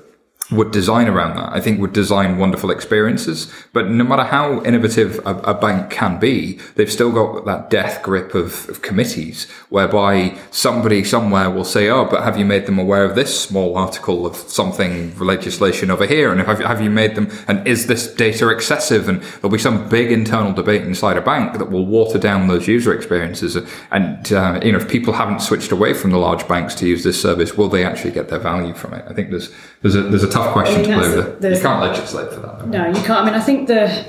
would 0.49 0.72
design 0.72 1.07
around 1.07 1.36
that. 1.36 1.52
I 1.52 1.60
think 1.60 1.80
would 1.82 1.94
design 1.94 2.38
wonderful 2.38 2.72
experiences. 2.72 3.52
But 3.74 3.90
no 3.90 4.03
matter 4.03 4.24
how 4.24 4.64
innovative 4.64 5.19
a, 5.26 5.36
a 5.40 5.53
bank 5.53 5.90
can 5.90 6.19
be, 6.19 6.60
they've 6.76 6.91
still 6.91 7.11
got 7.11 7.45
that 7.45 7.69
death 7.69 8.02
grip 8.02 8.34
of, 8.34 8.69
of, 8.69 8.82
committees 8.82 9.49
whereby 9.69 10.38
somebody 10.52 11.03
somewhere 11.03 11.49
will 11.49 11.65
say, 11.65 11.90
"Oh, 11.90 12.06
but 12.06 12.24
have 12.24 12.38
you 12.38 12.45
made 12.45 12.65
them 12.65 12.80
aware 12.80 13.03
of 13.03 13.15
this 13.15 13.38
small 13.38 13.78
article 13.78 14.26
of 14.26 14.36
something 14.36 15.18
legislation 15.19 15.91
over 15.91 16.06
here? 16.06 16.32
And 16.32 16.40
have, 16.41 16.60
have 16.60 16.82
you 16.82 16.90
made 16.90 17.15
them? 17.15 17.30
And 17.48 17.68
is 17.68 17.88
this 17.88 18.14
data 18.14 18.48
excessive? 18.49 19.10
And 19.10 19.22
there'll 19.22 19.49
be 19.49 19.57
some 19.57 19.90
big 19.90 20.11
internal 20.11 20.53
debate 20.53 20.84
inside 20.84 21.18
a 21.18 21.22
bank 21.22 21.57
that 21.57 21.69
will 21.69 21.86
water 21.86 22.18
down 22.18 22.48
those 22.48 22.68
user 22.68 22.94
experiences. 22.94 23.57
And 23.91 24.32
uh, 24.32 24.61
you 24.64 24.72
know, 24.72 24.78
if 24.78 24.88
people 24.88 25.14
haven't 25.14 25.41
switched 25.41 25.72
away 25.72 25.94
from 25.94 26.11
the 26.11 26.18
large 26.18 26.48
banks 26.48 26.74
to 26.76 26.88
use 26.88 27.03
this 27.03 27.22
service, 27.22 27.57
will 27.57 27.68
they 27.68 27.84
actually 27.84 28.11
get 28.11 28.30
their 28.30 28.40
value 28.40 28.74
from 28.74 28.94
it? 28.94 29.03
I 29.10 29.14
think 29.14 29.30
there's 29.30 29.53
there's 29.81 29.95
a 29.95 30.01
there's 30.01 30.23
a 30.23 30.29
tough 30.29 30.53
question 30.53 30.75
I 30.75 30.81
mean, 30.81 30.89
to 30.89 30.97
play 30.97 31.15
with. 31.15 31.55
You 31.55 31.61
can't 31.61 31.81
legislate 31.81 32.33
for 32.33 32.39
that. 32.41 32.67
No, 32.67 32.87
you 32.87 33.03
can't. 33.03 33.21
I 33.21 33.25
mean, 33.25 33.33
I 33.33 33.39
think 33.39 33.67
the 33.67 34.05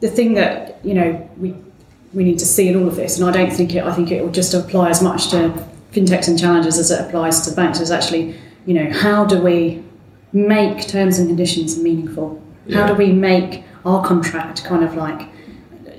the 0.00 0.08
thing 0.08 0.34
that 0.34 0.84
you 0.84 0.94
know 0.94 1.30
we 1.38 1.54
we 2.12 2.24
need 2.24 2.38
to 2.38 2.46
see 2.46 2.68
in 2.68 2.76
all 2.76 2.88
of 2.88 2.96
this, 2.96 3.18
and 3.18 3.28
I 3.28 3.32
don't 3.32 3.52
think 3.52 3.74
it. 3.74 3.84
I 3.84 3.92
think 3.94 4.10
it 4.10 4.22
will 4.22 4.32
just 4.32 4.54
apply 4.54 4.90
as 4.90 5.02
much 5.02 5.30
to 5.30 5.66
fintechs 5.92 6.28
and 6.28 6.38
challenges 6.38 6.78
as 6.78 6.90
it 6.90 7.00
applies 7.00 7.42
to 7.42 7.54
banks. 7.54 7.80
Is 7.80 7.90
actually, 7.90 8.36
you 8.66 8.74
know, 8.74 8.92
how 8.92 9.24
do 9.24 9.40
we 9.40 9.82
make 10.32 10.86
terms 10.88 11.18
and 11.18 11.28
conditions 11.28 11.78
meaningful? 11.78 12.42
Yeah. 12.66 12.80
How 12.80 12.86
do 12.88 12.94
we 12.94 13.12
make 13.12 13.64
our 13.84 14.04
contract 14.04 14.64
kind 14.64 14.84
of 14.84 14.94
like 14.96 15.28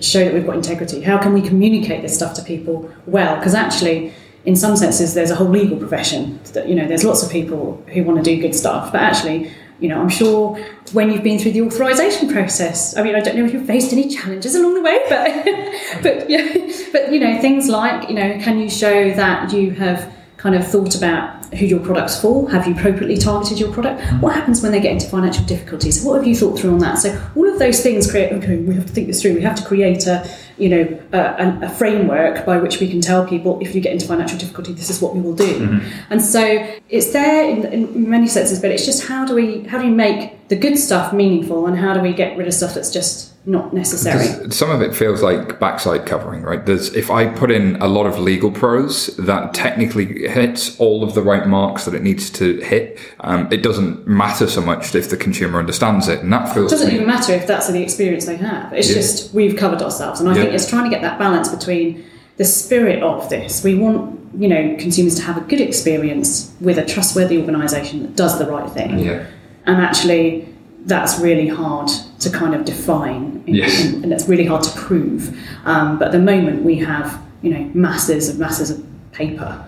show 0.01 0.23
that 0.25 0.33
we've 0.33 0.45
got 0.45 0.55
integrity? 0.55 1.01
How 1.01 1.17
can 1.17 1.33
we 1.33 1.41
communicate 1.41 2.01
this 2.01 2.15
stuff 2.15 2.33
to 2.35 2.41
people 2.43 2.91
well? 3.05 3.37
Because 3.37 3.55
actually, 3.55 4.13
in 4.45 4.55
some 4.55 4.75
senses, 4.75 5.13
there's 5.13 5.31
a 5.31 5.35
whole 5.35 5.47
legal 5.47 5.77
profession 5.77 6.39
that, 6.53 6.67
you 6.67 6.75
know, 6.75 6.87
there's 6.87 7.03
lots 7.03 7.23
of 7.23 7.31
people 7.31 7.81
who 7.93 8.03
want 8.03 8.23
to 8.23 8.23
do 8.23 8.41
good 8.41 8.53
stuff, 8.53 8.91
but 8.91 9.01
actually, 9.01 9.51
you 9.79 9.87
know, 9.87 9.99
I'm 9.99 10.09
sure 10.09 10.57
when 10.91 11.11
you've 11.11 11.23
been 11.23 11.39
through 11.39 11.53
the 11.53 11.61
authorization 11.61 12.31
process, 12.31 12.95
I 12.97 13.03
mean, 13.03 13.15
I 13.15 13.21
don't 13.21 13.35
know 13.35 13.45
if 13.45 13.53
you've 13.53 13.65
faced 13.65 13.93
any 13.93 14.09
challenges 14.09 14.55
along 14.55 14.75
the 14.75 14.81
way, 14.81 14.99
but, 15.09 16.03
but, 16.03 16.29
yeah, 16.29 16.53
but, 16.91 17.11
you 17.11 17.19
know, 17.19 17.39
things 17.41 17.69
like, 17.69 18.09
you 18.09 18.15
know, 18.15 18.39
can 18.41 18.59
you 18.59 18.69
show 18.69 19.11
that 19.11 19.51
you 19.53 19.71
have 19.71 20.13
kind 20.37 20.55
of 20.55 20.67
thought 20.67 20.93
about 20.93 21.43
who 21.55 21.65
your 21.65 21.79
product's 21.79 22.19
for? 22.19 22.49
Have 22.51 22.67
you 22.67 22.75
appropriately 22.75 23.17
targeted 23.17 23.59
your 23.59 23.71
product? 23.71 24.01
Mm-hmm. 24.01 24.21
What 24.21 24.35
happens 24.35 24.61
when 24.61 24.71
they 24.71 24.81
get 24.81 24.91
into 24.91 25.07
financial 25.07 25.45
difficulties? 25.45 26.03
What 26.03 26.15
have 26.15 26.27
you 26.27 26.35
thought 26.35 26.59
through 26.59 26.73
on 26.73 26.79
that? 26.79 26.97
So 26.97 27.17
all 27.35 27.49
of 27.49 27.59
those 27.59 27.81
things 27.81 28.09
create. 28.09 28.33
Okay, 28.33 28.57
we 28.57 28.75
have 28.75 28.85
to 28.85 28.91
think 28.91 29.07
this 29.07 29.21
through. 29.21 29.35
We 29.35 29.41
have 29.41 29.55
to 29.55 29.65
create 29.65 30.05
a, 30.07 30.29
you 30.57 30.69
know, 30.69 31.01
a, 31.13 31.65
a 31.65 31.69
framework 31.69 32.45
by 32.45 32.57
which 32.57 32.79
we 32.79 32.87
can 32.87 33.01
tell 33.01 33.25
people 33.27 33.59
if 33.61 33.73
you 33.73 33.81
get 33.81 33.91
into 33.91 34.05
financial 34.07 34.37
difficulty, 34.37 34.73
this 34.73 34.89
is 34.89 35.01
what 35.01 35.15
we 35.15 35.21
will 35.21 35.35
do. 35.35 35.59
Mm-hmm. 35.59 36.11
And 36.11 36.21
so 36.21 36.43
it's 36.89 37.11
there 37.11 37.49
in, 37.49 37.65
in 37.65 38.09
many 38.09 38.27
senses, 38.27 38.59
but 38.61 38.71
it's 38.71 38.85
just 38.85 39.07
how 39.07 39.25
do 39.25 39.33
we 39.35 39.63
how 39.63 39.79
do 39.79 39.85
we 39.85 39.91
make 39.91 40.47
the 40.49 40.55
good 40.55 40.77
stuff 40.77 41.13
meaningful, 41.13 41.65
and 41.67 41.77
how 41.77 41.93
do 41.93 41.99
we 41.99 42.13
get 42.13 42.37
rid 42.37 42.47
of 42.47 42.53
stuff 42.53 42.75
that's 42.75 42.91
just 42.91 43.33
not 43.45 43.73
necessary. 43.73 44.49
Some 44.51 44.69
of 44.69 44.81
it 44.81 44.95
feels 44.95 45.21
like 45.21 45.59
backside 45.59 46.05
covering, 46.05 46.43
right? 46.43 46.65
There's 46.65 46.93
if 46.93 47.11
I 47.11 47.27
put 47.27 47.51
in 47.51 47.75
a 47.81 47.87
lot 47.87 48.05
of 48.05 48.17
legal 48.17 48.51
prose 48.51 49.07
that 49.17 49.53
technically 49.53 50.29
hits 50.29 50.79
all 50.79 51.03
of 51.03 51.13
the 51.13 51.21
right 51.21 51.45
marks 51.45 51.83
that 51.85 51.93
it 51.93 52.01
needs 52.01 52.29
to 52.31 52.61
hit, 52.61 52.99
um, 53.19 53.51
it 53.51 53.61
doesn't 53.61 54.07
matter 54.07 54.47
so 54.47 54.61
much 54.61 54.95
if 54.95 55.09
the 55.09 55.17
consumer 55.17 55.59
understands 55.59 56.07
it, 56.07 56.19
and 56.19 56.31
that 56.31 56.53
feels. 56.53 56.71
It 56.71 56.75
doesn't 56.75 56.93
even 56.93 57.07
matter 57.07 57.33
if 57.33 57.45
that's 57.45 57.69
the 57.69 57.81
experience 57.81 58.25
they 58.25 58.37
have. 58.37 58.71
It's 58.71 58.87
yeah. 58.89 58.95
just 58.95 59.33
we've 59.33 59.57
covered 59.57 59.81
ourselves, 59.81 60.21
and 60.21 60.29
I 60.29 60.35
yeah. 60.35 60.42
Think 60.43 60.55
it's 60.55 60.69
trying 60.69 60.83
to 60.85 60.89
get 60.89 61.01
that 61.01 61.19
balance 61.19 61.49
between 61.49 62.05
the 62.37 62.45
spirit 62.45 63.03
of 63.03 63.29
this. 63.29 63.63
We 63.63 63.75
want 63.75 64.19
you 64.35 64.47
know 64.47 64.75
consumers 64.77 65.15
to 65.15 65.21
have 65.23 65.37
a 65.37 65.41
good 65.41 65.61
experience 65.61 66.53
with 66.59 66.77
a 66.77 66.85
trustworthy 66.85 67.37
organisation 67.37 68.01
that 68.03 68.15
does 68.15 68.39
the 68.39 68.45
right 68.45 68.69
thing, 68.71 68.99
yeah. 68.99 69.25
and 69.65 69.77
actually 69.81 70.47
that's 70.85 71.19
really 71.19 71.47
hard 71.47 71.89
to 72.19 72.29
kind 72.29 72.53
of 72.53 72.65
define 72.65 73.43
yes. 73.47 73.85
and, 73.85 74.03
and 74.03 74.13
it's 74.13 74.27
really 74.27 74.45
hard 74.45 74.63
to 74.63 74.71
prove. 74.77 75.37
Um, 75.65 75.97
but 75.97 76.07
at 76.07 76.11
the 76.11 76.19
moment 76.19 76.63
we 76.63 76.75
have, 76.77 77.21
you 77.41 77.51
know, 77.51 77.71
masses 77.73 78.29
of 78.29 78.39
masses 78.39 78.69
of 78.69 78.85
paper. 79.11 79.65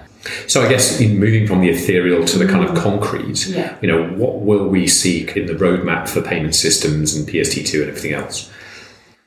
So 0.48 0.62
I 0.62 0.70
guess 0.70 1.00
in 1.00 1.20
moving 1.20 1.46
from 1.48 1.62
the 1.62 1.70
ethereal 1.70 2.26
to 2.26 2.38
the 2.40 2.48
kind 2.48 2.68
of 2.68 2.76
concrete, 2.76 3.48
yeah. 3.48 3.78
you 3.82 3.88
know, 3.88 4.08
what 4.10 4.42
will 4.42 4.68
we 4.68 4.88
seek 4.88 5.38
in 5.38 5.46
the 5.46 5.54
roadmap 5.54 6.10
for 6.10 6.22
payment 6.22 6.56
systems 6.56 7.16
and 7.16 7.28
PSD2 7.28 7.82
and 7.82 7.90
everything 7.90 8.14
else? 8.14 8.52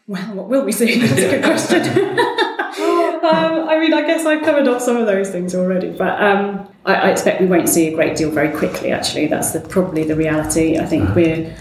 Well, 0.09 0.35
what 0.35 0.49
will 0.49 0.65
we 0.65 0.73
see? 0.73 0.99
That's 1.07 1.21
a 1.21 1.31
good 1.31 1.45
question. 1.45 1.83
um, 2.79 3.69
I 3.69 3.79
mean, 3.79 3.93
I 3.93 4.07
guess 4.07 4.25
I've 4.25 4.43
covered 4.43 4.67
off 4.69 4.81
some 4.81 4.97
of 4.97 5.07
those 5.07 5.31
things 5.31 5.55
already, 5.55 5.91
but 5.91 6.21
um, 6.23 6.67
I, 6.87 6.95
I, 6.95 7.11
expect 7.11 7.41
we 7.41 7.47
won't 7.47 7.69
see 7.69 7.89
a 7.89 7.95
great 7.95 8.17
deal 8.17 8.31
very 8.31 8.57
quickly. 8.57 8.91
Actually, 8.91 9.27
that's 9.27 9.51
the, 9.51 9.61
probably 9.61 10.05
the 10.05 10.17
reality. 10.17 10.79
I 10.79 10.87
think 10.87 11.15
we're 11.15 11.55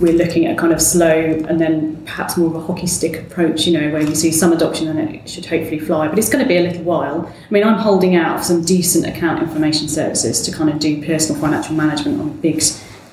we're 0.00 0.12
looking 0.12 0.46
at 0.46 0.58
kind 0.58 0.72
of 0.72 0.82
slow 0.82 1.08
and 1.48 1.60
then 1.60 2.04
perhaps 2.04 2.36
more 2.36 2.48
of 2.48 2.56
a 2.56 2.60
hockey 2.60 2.86
stick 2.86 3.20
approach, 3.20 3.66
you 3.66 3.78
know, 3.78 3.92
where 3.92 4.02
you 4.02 4.14
see 4.14 4.32
some 4.32 4.52
adoption 4.52 4.88
and 4.88 5.14
it 5.14 5.28
should 5.28 5.46
hopefully 5.46 5.78
fly. 5.78 6.08
But 6.08 6.18
it's 6.18 6.28
going 6.28 6.42
to 6.42 6.48
be 6.48 6.56
a 6.56 6.62
little 6.62 6.82
while. 6.82 7.26
I 7.26 7.50
mean, 7.50 7.62
I'm 7.62 7.78
holding 7.78 8.16
out 8.16 8.38
for 8.38 8.44
some 8.44 8.64
decent 8.64 9.06
account 9.06 9.42
information 9.42 9.86
services 9.86 10.42
to 10.42 10.52
kind 10.52 10.68
of 10.68 10.80
do 10.80 11.04
personal 11.04 11.40
financial 11.40 11.74
management 11.76 12.20
on 12.20 12.28
a 12.28 12.32
big, 12.32 12.62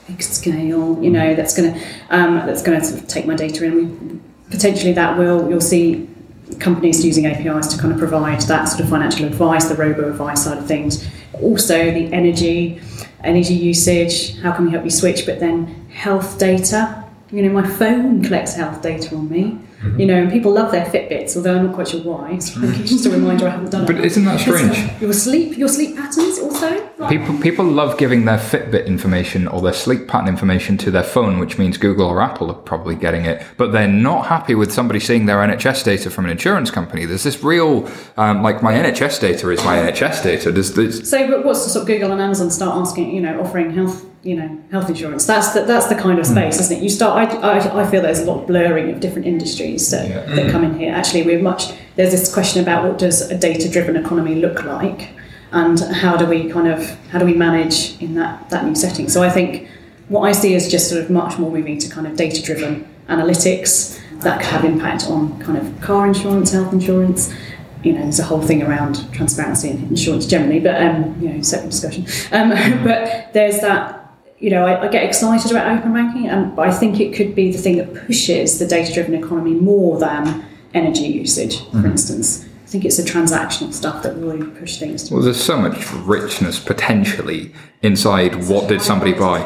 big 0.08 0.24
scale, 0.24 1.02
you 1.04 1.12
know, 1.12 1.36
that's 1.36 1.56
going 1.56 1.74
to 1.74 1.80
um, 2.10 2.36
that's 2.48 2.64
going 2.64 2.80
to 2.80 2.86
sort 2.86 3.02
of 3.02 3.08
take 3.08 3.28
my 3.28 3.36
data 3.36 3.66
in. 3.66 3.76
We, 3.76 4.22
potentially 4.52 4.94
that 4.94 5.18
will 5.18 5.50
you'll 5.50 5.62
see 5.62 6.08
companies 6.60 7.04
using 7.04 7.26
APIs 7.26 7.68
to 7.68 7.80
kind 7.80 7.92
of 7.94 7.98
provide 7.98 8.42
that 8.42 8.66
sort 8.66 8.82
of 8.82 8.90
financial 8.90 9.26
advice, 9.26 9.68
the 9.70 9.76
robo 9.76 10.10
advice 10.10 10.44
side 10.44 10.58
of 10.58 10.68
things. 10.68 11.08
Also, 11.42 11.92
the 11.92 12.12
energy, 12.14 12.80
energy 13.24 13.54
usage. 13.54 14.38
How 14.42 14.52
can 14.52 14.66
we 14.66 14.72
help 14.72 14.84
you 14.84 14.92
switch? 14.92 15.26
But 15.26 15.40
then 15.40 15.68
health 15.90 16.38
data. 16.38 17.04
You 17.32 17.44
know, 17.44 17.50
my 17.50 17.68
phone 17.68 18.24
collects 18.24 18.56
health 18.56 18.82
data 18.82 19.16
on 19.16 19.30
me. 19.30 19.58
Mm-hmm. 19.82 20.00
You 20.00 20.06
know, 20.06 20.22
and 20.22 20.32
people 20.32 20.52
love 20.52 20.72
their 20.72 20.86
Fitbits, 20.86 21.36
although 21.36 21.58
I'm 21.58 21.66
not 21.66 21.74
quite 21.74 21.88
sure 21.88 22.02
why. 22.02 22.38
So 22.38 22.60
it's 22.62 22.92
just 22.92 23.06
a 23.08 23.10
reminder 23.10 23.48
I 23.48 23.52
haven't 23.52 23.72
done 23.72 23.84
it. 23.84 23.88
But 23.88 24.06
isn't 24.06 24.26
that 24.26 24.40
strange? 24.40 25.02
Your 25.02 25.12
sleep, 25.12 25.58
your 25.58 25.68
sleep 25.68 25.96
patterns 25.96 26.38
also. 26.38 26.90
Like, 27.00 27.10
People 27.10 27.40
people 27.40 27.66
love 27.66 27.98
giving 27.98 28.26
their 28.26 28.38
Fitbit 28.38 28.86
information 28.86 29.48
or 29.48 29.60
their 29.60 29.74
sleep 29.74 30.08
pattern 30.08 30.28
information 30.28 30.78
to 30.78 30.92
their 30.92 31.04
phone, 31.04 31.40
which 31.40 31.58
means 31.58 31.78
Google 31.78 32.06
or 32.08 32.22
Apple 32.22 32.52
are 32.52 32.62
probably 32.62 32.94
getting 32.96 33.26
it. 33.26 33.44
But 33.58 33.72
they're 33.72 33.88
not 33.88 34.28
happy 34.28 34.54
with 34.54 34.72
somebody 34.72 35.00
seeing 35.00 35.26
their 35.26 35.38
NHS 35.38 35.84
data 35.84 36.12
from 36.12 36.26
an 36.26 36.32
insurance 36.32 36.70
company. 36.70 37.06
There's 37.06 37.24
this 37.24 37.44
real, 37.44 37.90
um, 38.18 38.44
like 38.44 38.62
my 38.62 38.74
NHS 38.74 39.20
data 39.20 39.50
is 39.50 39.64
my 39.66 39.78
NHS 39.78 40.24
data. 40.24 40.52
There's 40.52 40.74
this. 40.74 41.10
So, 41.10 41.28
but 41.28 41.44
what's 41.44 41.64
to 41.64 41.70
stop 41.72 41.88
Google 41.88 42.12
and 42.12 42.22
Amazon 42.22 42.52
start 42.52 42.78
asking, 42.78 43.16
you 43.16 43.22
know, 43.22 43.42
offering 43.42 43.72
health, 43.72 44.06
you 44.24 44.36
know, 44.36 44.62
health 44.72 44.90
insurance? 44.90 45.26
That's 45.26 45.54
the, 45.54 45.64
that's 45.64 45.88
the 45.88 45.96
kind 45.96 46.20
of 46.20 46.26
space, 46.26 46.60
isn't 46.60 46.78
it? 46.78 46.84
You 46.84 46.90
start. 46.90 47.34
I, 47.34 47.58
I, 47.58 47.84
I 47.84 47.90
feel 47.90 48.02
there's 48.02 48.20
a 48.20 48.26
lot 48.26 48.42
of 48.42 48.48
blurring 48.48 48.92
of 48.92 49.00
different 49.00 49.28
industries 49.28 49.90
that, 49.92 50.28
that 50.36 50.52
come 50.52 50.64
in 50.64 50.78
here. 50.78 50.94
Actually, 50.94 51.24
we're 51.24 51.42
much. 51.42 51.74
There's 51.96 52.12
this 52.12 52.34
question 52.34 52.62
about 52.62 52.88
what 52.88 52.98
does 52.98 53.22
a 53.30 53.38
data-driven 53.38 53.96
economy 53.98 54.36
look 54.36 54.64
like, 54.64 55.10
and 55.52 55.80
how 55.80 56.18
do 56.18 56.26
we 56.26 56.50
kind 56.50 56.68
of 56.68 56.90
how 57.10 57.20
do 57.20 57.26
we 57.26 57.34
manage 57.34 58.00
in 58.02 58.16
that 58.16 58.50
that 58.50 58.66
new 58.66 58.76
setting? 58.76 59.10
So 59.10 59.24
I 59.24 59.30
think 59.30 59.70
what 60.08 60.22
I 60.22 60.32
see 60.32 60.54
is 60.54 60.70
just 60.70 60.90
sort 60.90 61.02
of 61.02 61.10
much 61.10 61.40
more 61.40 61.50
moving 61.50 61.78
to 61.80 61.90
kind 61.90 62.06
of 62.06 62.16
data-driven 62.16 62.88
analytics 63.08 64.00
that 64.22 64.40
could 64.40 64.50
have 64.50 64.66
impact 64.66 65.06
on 65.06 65.40
kind 65.40 65.58
of 65.58 65.82
car 65.82 66.06
insurance, 66.06 66.52
health 66.52 66.74
insurance 66.74 67.34
you 67.84 67.94
know, 67.94 68.02
there's 68.02 68.20
a 68.20 68.24
whole 68.24 68.42
thing 68.42 68.62
around 68.62 69.12
transparency 69.12 69.70
and 69.70 69.90
insurance 69.90 70.26
generally, 70.28 70.60
but 70.60 70.82
um, 70.82 71.20
you 71.20 71.30
know, 71.30 71.42
separate 71.42 71.72
discussion. 71.72 72.06
Um, 72.32 72.50
but 72.84 73.34
there's 73.34 73.60
that, 73.62 74.01
you 74.42 74.50
know, 74.50 74.66
I, 74.66 74.86
I 74.86 74.88
get 74.88 75.04
excited 75.04 75.52
about 75.52 75.78
open 75.78 75.94
banking, 75.94 76.28
and 76.28 76.56
but 76.56 76.68
I 76.68 76.72
think 76.72 77.00
it 77.00 77.14
could 77.14 77.36
be 77.36 77.52
the 77.52 77.60
thing 77.60 77.78
that 77.78 77.94
pushes 78.08 78.60
the 78.60 78.68
data-driven 78.68 79.14
economy 79.14 79.54
more 79.54 80.00
than 80.00 80.44
energy 80.74 81.04
usage, 81.04 81.64
for 81.70 81.86
instance. 81.86 82.46
I 82.66 82.68
think 82.68 82.86
it's 82.86 82.98
the 82.98 83.04
transactional 83.04 83.74
stuff 83.74 84.02
that 84.04 84.16
really 84.16 84.46
push 84.60 84.78
things. 84.78 85.12
Well, 85.12 85.22
there's 85.22 85.44
so 85.44 85.58
much 85.58 85.92
richness 85.94 86.58
potentially 86.58 87.54
inside 87.82 88.48
what 88.48 88.68
did 88.68 88.82
somebody 88.82 89.14
buy. 89.14 89.42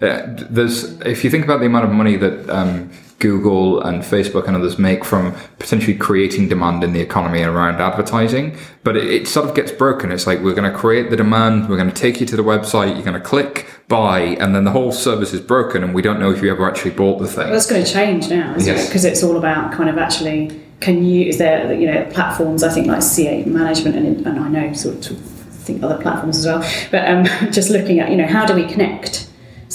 Uh, 0.00 0.22
there's 0.50 1.00
if 1.00 1.24
you 1.24 1.30
think 1.30 1.44
about 1.44 1.60
the 1.60 1.66
amount 1.66 1.86
of 1.86 1.90
money 1.90 2.16
that 2.16 2.48
um, 2.50 2.90
Google 3.18 3.80
and 3.80 4.02
Facebook 4.02 4.46
and 4.46 4.54
others 4.54 4.78
make 4.78 5.04
from 5.04 5.34
potentially 5.58 5.96
creating 5.96 6.48
demand 6.48 6.84
in 6.84 6.92
the 6.92 7.00
economy 7.00 7.42
around 7.42 7.80
advertising, 7.80 8.58
but 8.84 8.94
it, 8.96 9.06
it 9.06 9.26
sort 9.26 9.48
of 9.48 9.54
gets 9.54 9.72
broken. 9.72 10.12
It's 10.12 10.26
like 10.26 10.40
we're 10.40 10.54
going 10.54 10.70
to 10.70 10.76
create 10.76 11.08
the 11.08 11.16
demand, 11.16 11.70
we're 11.70 11.78
going 11.78 11.90
to 11.90 11.96
take 11.96 12.20
you 12.20 12.26
to 12.26 12.36
the 12.36 12.42
website, 12.42 12.94
you're 12.94 13.04
going 13.04 13.20
to 13.20 13.26
click 13.26 13.66
buy, 13.88 14.20
and 14.20 14.54
then 14.54 14.64
the 14.64 14.70
whole 14.72 14.90
service 14.92 15.32
is 15.32 15.40
broken, 15.40 15.84
and 15.84 15.94
we 15.94 16.02
don't 16.02 16.18
know 16.18 16.30
if 16.30 16.42
you 16.42 16.50
ever 16.50 16.68
actually 16.68 16.90
bought 16.90 17.18
the 17.20 17.28
thing. 17.28 17.50
That's 17.52 17.66
going 17.70 17.84
to 17.84 17.90
change 17.90 18.28
now, 18.28 18.54
isn't 18.56 18.72
Yes. 18.74 18.84
it? 18.84 18.88
Because 18.88 19.04
it's 19.04 19.22
all 19.22 19.36
about 19.36 19.72
kind 19.72 19.88
of 19.88 19.98
actually 19.98 20.60
can 20.80 21.02
you 21.04 21.24
is 21.24 21.38
there 21.38 21.72
you 21.72 21.90
know 21.90 22.04
platforms 22.10 22.62
I 22.62 22.70
think 22.70 22.86
like 22.86 22.98
C8 22.98 23.46
management 23.46 23.96
and, 23.96 24.26
and 24.26 24.38
I 24.38 24.48
know 24.48 24.72
sort 24.74 25.10
of 25.10 25.18
think 25.18 25.82
other 25.82 25.96
platforms 26.02 26.36
as 26.38 26.46
well, 26.46 26.60
but 26.90 27.08
um, 27.08 27.24
just 27.52 27.70
looking 27.70 27.98
at 28.00 28.10
you 28.10 28.16
know 28.16 28.26
how 28.26 28.44
do 28.44 28.54
we 28.54 28.64
connect 28.66 29.25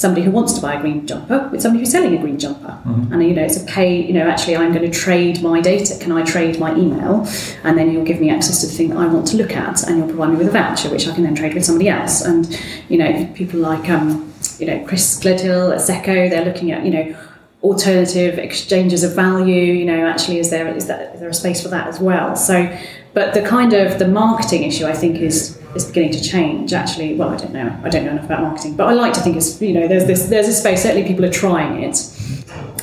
somebody 0.02 0.24
who 0.26 0.32
wants 0.32 0.54
to 0.54 0.62
buy 0.62 0.74
a 0.74 0.82
green 0.82 1.06
jumper 1.06 1.48
with 1.52 1.62
somebody 1.62 1.82
who's 1.82 1.92
selling 1.92 2.18
a 2.18 2.22
green 2.22 2.40
jumper, 2.40 2.78
and 3.12 3.24
you 3.24 3.34
know 3.34 3.44
it's 3.44 3.62
a 3.62 3.66
pay 3.66 4.02
you 4.02 4.14
know 4.14 4.28
actually 4.28 4.56
I'm 4.58 4.74
going 4.74 4.90
to 4.92 5.00
trade 5.06 5.42
my 5.42 5.62
data. 5.62 5.98
Can 6.04 6.12
I 6.12 6.24
trade 6.24 6.60
my 6.60 6.76
email, 6.76 7.28
and 7.64 7.78
then 7.78 7.92
you'll 7.92 8.10
give 8.12 8.20
me 8.20 8.30
access 8.30 8.62
to 8.62 8.68
the 8.68 8.74
thing 8.74 8.90
that 8.90 8.98
I 8.98 9.08
want 9.08 9.28
to 9.28 9.38
look 9.38 9.56
at, 9.56 9.84
and 9.84 9.98
you'll 9.98 10.08
provide 10.08 10.32
me 10.32 10.38
with 10.38 10.48
a 10.48 10.52
voucher 10.52 10.90
which 10.90 11.08
I 11.08 11.14
can 11.14 11.24
then 11.24 11.36
trade 11.36 11.54
with 11.54 11.66
somebody 11.66 11.90
else, 11.90 12.22
and 12.22 12.60
you 12.90 12.98
know 12.98 13.30
people 13.36 13.60
like 13.60 13.90
um, 13.90 14.34
you 14.60 14.66
know 14.66 14.84
Chris 14.88 15.20
Gledhill 15.20 15.74
at 15.74 15.82
Secco, 15.82 16.30
they're 16.30 16.46
looking 16.46 16.72
at 16.72 16.84
you 16.84 16.92
know 16.92 17.16
alternative 17.62 18.40
exchanges 18.40 19.04
of 19.04 19.14
value 19.14 19.72
you 19.82 19.86
know 19.86 20.08
actually 20.08 20.40
is 20.40 20.50
there 20.50 20.68
is 20.76 20.88
that 20.88 21.14
is 21.14 21.20
there 21.20 21.30
a 21.30 21.34
space 21.34 21.62
for 21.62 21.68
that 21.70 21.88
as 21.88 22.00
well? 22.00 22.36
So 22.36 22.76
but 23.14 23.34
the 23.34 23.42
kind 23.42 23.74
of 23.74 24.00
the 24.00 24.08
marketing 24.08 24.64
issue 24.64 24.86
i 24.86 24.94
think 24.94 25.18
is 25.18 25.61
is 25.76 25.86
beginning 25.86 26.12
to 26.12 26.22
change 26.22 26.74
actually 26.74 27.16
well 27.16 27.30
i 27.30 27.38
don't 27.38 27.54
know 27.54 27.80
i 27.84 27.90
don't 27.90 28.04
know 28.06 28.12
enough 28.12 28.26
about 28.26 28.42
marketing 28.42 28.76
but 28.76 28.88
i 28.88 28.94
like 28.94 29.14
to 29.14 29.20
think 29.22 29.36
it's 29.38 29.62
you 29.62 29.74
know 29.74 29.88
there's 29.88 30.06
this 30.06 30.26
there's 30.28 30.48
a 30.48 30.54
space 30.54 30.84
certainly 30.84 31.08
people 31.08 31.24
are 31.24 31.32
trying 31.32 31.82
it 31.84 31.96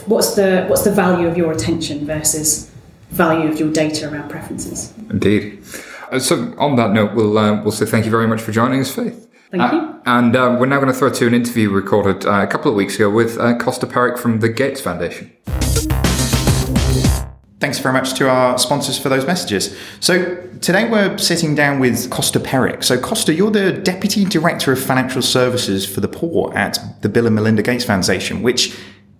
what's 0.06 0.34
the 0.34 0.64
what's 0.68 0.82
the 0.82 0.90
value 0.92 1.26
of 1.28 1.36
your 1.36 1.52
attention 1.52 2.06
versus 2.06 2.70
value 3.10 3.48
of 3.50 3.58
your 3.58 3.70
data 3.72 4.10
around 4.10 4.28
preferences 4.30 4.92
Indeed. 5.10 5.62
Uh, 6.10 6.18
So 6.18 6.54
on 6.58 6.76
that 6.76 6.90
note, 6.92 7.14
we'll 7.14 7.36
uh, 7.38 7.62
we'll 7.62 7.72
say 7.72 7.86
thank 7.86 8.04
you 8.04 8.10
very 8.10 8.26
much 8.26 8.40
for 8.42 8.52
joining 8.52 8.80
us, 8.80 8.90
Faith. 8.94 9.28
Thank 9.50 9.62
Uh, 9.62 9.74
you. 9.76 10.00
And 10.06 10.36
uh, 10.36 10.56
we're 10.58 10.66
now 10.66 10.76
going 10.80 10.92
to 10.92 10.98
throw 10.98 11.10
to 11.10 11.26
an 11.26 11.34
interview 11.34 11.70
recorded 11.70 12.24
uh, 12.26 12.42
a 12.42 12.46
couple 12.46 12.70
of 12.70 12.76
weeks 12.76 12.94
ago 12.96 13.08
with 13.10 13.38
uh, 13.38 13.56
Kosta 13.58 13.86
Peric 13.90 14.16
from 14.18 14.40
the 14.40 14.48
Gates 14.48 14.80
Foundation. 14.80 15.30
Thanks 17.60 17.80
very 17.80 17.92
much 17.92 18.14
to 18.14 18.30
our 18.30 18.56
sponsors 18.56 18.98
for 18.98 19.08
those 19.08 19.26
messages. 19.26 19.76
So 19.98 20.36
today 20.60 20.88
we're 20.88 21.18
sitting 21.18 21.56
down 21.56 21.80
with 21.80 22.08
Kosta 22.08 22.42
Peric. 22.42 22.84
So 22.84 22.96
Kosta, 22.96 23.36
you're 23.36 23.50
the 23.50 23.72
Deputy 23.72 24.24
Director 24.24 24.70
of 24.70 24.80
Financial 24.80 25.22
Services 25.22 25.84
for 25.84 26.00
the 26.00 26.06
Poor 26.06 26.54
at 26.54 26.78
the 27.02 27.08
Bill 27.08 27.26
and 27.26 27.34
Melinda 27.34 27.64
Gates 27.64 27.84
Foundation, 27.84 28.42
which 28.42 28.78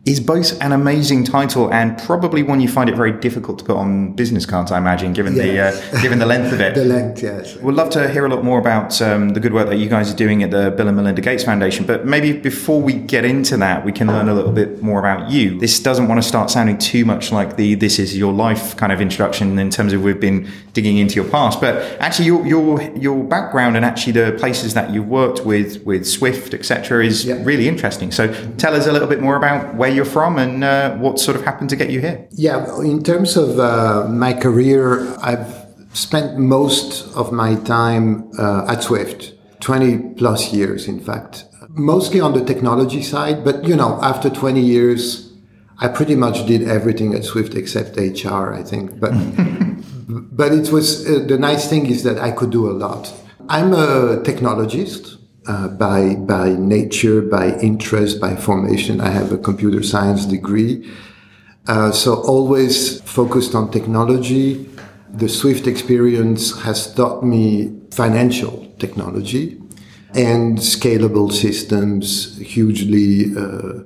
is 0.09 0.21
both 0.21 0.51
an 0.63 0.73
amazing 0.73 1.23
title 1.25 1.73
and 1.73 1.99
probably 1.99 2.43
one 2.43 2.61
you 2.61 2.69
find 2.69 2.89
it 2.89 2.97
very 2.97 3.13
difficult 3.13 3.59
to 3.59 3.65
put 3.65 3.77
on 3.77 4.13
business 4.15 4.47
cards, 4.47 4.73
I 4.73 4.79
imagine, 4.79 5.13
given 5.13 5.35
Yes. 5.37 5.91
the 5.91 5.99
uh, 5.99 6.03
given 6.05 6.19
the 6.19 6.27
length 6.27 6.53
of 6.53 6.61
it. 6.61 6.75
The 6.75 6.85
length, 6.85 7.23
yes. 7.23 7.57
We'd 7.57 7.75
love 7.75 7.91
to 7.91 8.09
hear 8.09 8.25
a 8.25 8.29
lot 8.35 8.43
more 8.43 8.59
about 8.59 9.01
um, 9.03 9.31
the 9.31 9.41
good 9.41 9.53
work 9.53 9.69
that 9.69 9.77
you 9.77 9.89
guys 9.89 10.11
are 10.13 10.17
doing 10.17 10.43
at 10.43 10.51
the 10.51 10.71
Bill 10.77 10.89
and 10.89 10.97
Melinda 10.97 11.21
Gates 11.21 11.45
Foundation. 11.45 11.85
But 11.85 12.07
maybe 12.07 12.33
before 12.33 12.81
we 12.81 12.95
get 12.95 13.25
into 13.25 13.57
that, 13.59 13.85
we 13.85 13.93
can 13.93 14.07
learn 14.07 14.29
a 14.29 14.35
little 14.35 14.53
bit 14.53 14.83
more 14.83 14.99
about 14.99 15.31
you. 15.31 15.59
This 15.59 15.79
doesn't 15.81 16.09
want 16.09 16.23
to 16.23 16.27
start 16.29 16.49
sounding 16.51 16.79
too 16.79 17.05
much 17.05 17.31
like 17.31 17.57
the 17.57 17.75
"this 17.75 17.99
is 17.99 18.17
your 18.17 18.33
life" 18.33 18.77
kind 18.77 18.93
of 18.93 19.01
introduction 19.01 19.59
in 19.59 19.71
terms 19.71 19.93
of 19.93 20.03
we've 20.03 20.21
been 20.21 20.49
digging 20.73 20.97
into 20.99 21.17
your 21.17 21.29
past, 21.31 21.61
but 21.61 21.75
actually 22.01 22.27
your 22.27 22.47
your 22.47 22.81
your 22.97 23.23
background 23.25 23.77
and 23.77 23.85
actually 23.85 24.13
the 24.15 24.33
places 24.39 24.73
that 24.75 24.91
you've 24.93 25.09
worked 25.09 25.45
with 25.45 25.85
with 25.85 26.07
Swift, 26.07 26.55
etc., 26.55 27.05
is 27.05 27.25
Yeah. 27.27 27.43
really 27.45 27.69
interesting. 27.69 28.11
So 28.13 28.33
tell 28.57 28.75
us 28.75 28.87
a 28.87 28.93
little 28.93 29.09
bit 29.09 29.21
more 29.21 29.37
about 29.37 29.75
where 29.75 29.91
you're 29.99 30.13
from 30.19 30.39
and 30.39 30.63
uh, 30.63 30.97
what 30.97 31.19
sort 31.19 31.37
of 31.37 31.43
happened 31.45 31.71
to 31.71 31.77
get 31.77 31.91
you 31.91 32.01
here. 32.01 32.27
Yeah, 32.31 32.81
in 32.81 33.03
terms 33.03 33.37
of 33.37 33.59
uh, 33.59 34.07
my 34.09 34.33
career, 34.33 34.83
I've 35.21 35.67
spent 35.93 36.39
most 36.39 37.15
of 37.17 37.33
my 37.33 37.57
time 37.57 38.31
uh, 38.39 38.73
at 38.73 38.85
Swift, 38.85 39.35
20 39.61 40.15
plus 40.15 40.53
years, 40.53 40.87
in 40.87 41.01
fact, 41.01 41.45
mostly 41.71 42.21
on 42.21 42.33
the 42.33 42.45
technology 42.45 43.03
side. 43.03 43.45
But, 43.45 43.65
you 43.65 43.75
know, 43.75 43.99
after 44.01 44.31
20 44.31 44.61
years, 44.61 45.33
I 45.79 45.89
pretty 45.89 46.15
much 46.15 46.47
did 46.47 46.63
everything 46.69 47.15
at 47.15 47.25
Swift 47.25 47.55
except 47.55 47.97
HR, 47.97 48.55
I 48.55 48.63
think. 48.63 49.01
But, 49.01 49.13
but 50.09 50.53
it 50.53 50.71
was 50.71 51.07
uh, 51.09 51.25
the 51.27 51.39
nice 51.39 51.69
thing 51.69 51.87
is 51.87 52.05
that 52.05 52.19
I 52.19 52.31
could 52.31 52.51
do 52.51 52.71
a 52.71 52.75
lot. 52.87 53.13
I'm 53.49 53.73
a 53.73 54.23
technologist. 54.23 55.18
Uh, 55.49 55.67
by 55.67 56.15
by 56.15 56.51
nature, 56.51 57.23
by 57.23 57.57
interest, 57.61 58.21
by 58.21 58.37
formation, 58.37 59.01
I 59.01 59.09
have 59.09 59.33
a 59.33 59.39
computer 59.39 59.83
science 59.83 60.27
degree. 60.27 60.85
Uh, 61.67 61.91
so 61.91 62.17
always 62.17 63.01
focused 63.01 63.55
on 63.55 63.71
technology. 63.71 64.69
The 65.11 65.27
Swift 65.27 65.67
experience 65.67 66.55
has 66.65 66.93
taught 66.93 67.25
me 67.25 67.73
financial 67.91 68.71
technology 68.79 69.59
and 70.15 70.59
scalable 70.59 71.33
systems, 71.33 72.37
hugely 72.39 73.35
uh, 73.35 73.85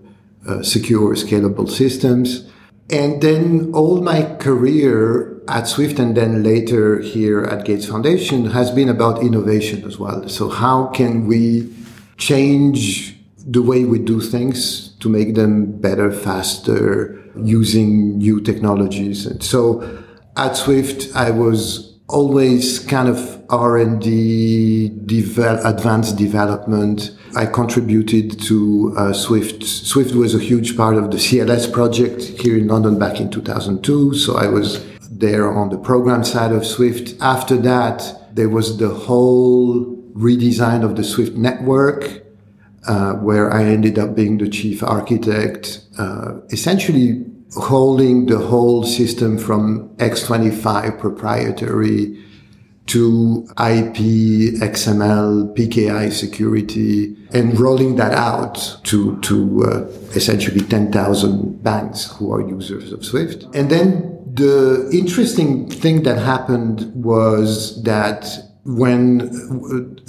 uh, 0.49 0.63
secure 0.65 1.15
scalable 1.15 1.71
systems. 1.71 2.51
And 2.91 3.23
then 3.23 3.71
all 3.73 4.03
my 4.03 4.35
career 4.41 5.32
at 5.49 5.67
Swift 5.67 5.99
and 5.99 6.17
then 6.17 6.43
later 6.43 7.01
here 7.01 7.43
at 7.45 7.65
Gates 7.65 7.87
Foundation 7.87 8.47
has 8.47 8.71
been 8.71 8.89
about 8.89 9.23
innovation 9.23 9.85
as 9.85 9.99
well. 9.99 10.29
So 10.29 10.49
how 10.49 10.87
can 10.89 11.27
we 11.27 11.73
change 12.17 13.17
the 13.45 13.63
way 13.63 13.85
we 13.85 13.99
do 13.99 14.21
things 14.21 14.91
to 15.01 15.09
make 15.09 15.35
them 15.35 15.81
better, 15.81 16.13
faster, 16.13 17.19
using 17.37 18.19
new 18.19 18.41
technologies? 18.41 19.27
And 19.27 19.43
so 19.43 20.05
at 20.37 20.57
Swift, 20.57 21.15
I 21.17 21.31
was 21.31 21.99
always 22.09 22.79
kind 22.79 23.09
of 23.09 23.43
R&D, 23.51 24.91
devel- 25.07 25.65
advanced 25.65 26.17
development. 26.17 27.17
I 27.35 27.47
contributed 27.47 28.41
to 28.43 28.95
uh, 28.97 29.13
Swift. 29.13 29.65
Swift 29.65 30.15
was 30.15 30.35
a 30.35 30.39
huge 30.39 30.77
part 30.77 30.97
of 30.97 31.11
the 31.11 31.17
CLS 31.17 31.73
project 31.73 32.23
here 32.41 32.57
in 32.57 32.69
London 32.69 32.99
back 32.99 33.21
in 33.21 33.31
2002. 33.31 34.15
So 34.15 34.37
I 34.37 34.47
was 34.47 34.85
there 35.23 35.51
on 35.51 35.71
the 35.71 35.79
program 35.79 36.23
side 36.25 36.53
of 36.53 36.67
Swift. 36.67 37.15
After 37.23 37.57
that, 37.59 37.99
there 38.35 38.51
was 38.51 38.77
the 38.77 38.91
whole 38.91 39.97
redesign 40.13 40.85
of 40.85 40.97
the 40.97 41.05
Swift 41.05 41.35
network, 41.35 42.23
uh, 42.87 43.15
where 43.15 43.51
I 43.51 43.65
ended 43.65 43.99
up 43.99 44.15
being 44.15 44.37
the 44.37 44.49
chief 44.49 44.83
architect, 44.83 45.87
uh, 45.99 46.41
essentially 46.51 47.25
holding 47.55 48.27
the 48.27 48.39
whole 48.39 48.83
system 48.83 49.39
from 49.39 49.89
X25 49.97 50.99
proprietary 50.99 52.19
to 52.87 53.47
IP, 53.51 53.99
XML, 54.61 55.55
PKI 55.57 56.11
security, 56.11 57.17
and 57.33 57.59
rolling 57.59 57.97
that 57.97 58.13
out 58.13 58.81
to, 58.85 59.21
to 59.21 59.65
uh, 59.65 59.81
essentially 60.17 60.61
10,000 60.61 61.63
banks 61.63 62.11
who 62.13 62.33
are 62.33 62.41
users 62.41 62.93
of 62.93 63.05
Swift. 63.05 63.45
And 63.55 63.71
then 63.71 64.12
the 64.35 64.89
interesting 64.93 65.69
thing 65.69 66.05
that 66.05 66.17
happened 66.17 66.91
was 66.95 67.83
that 67.83 68.27
when 68.65 69.21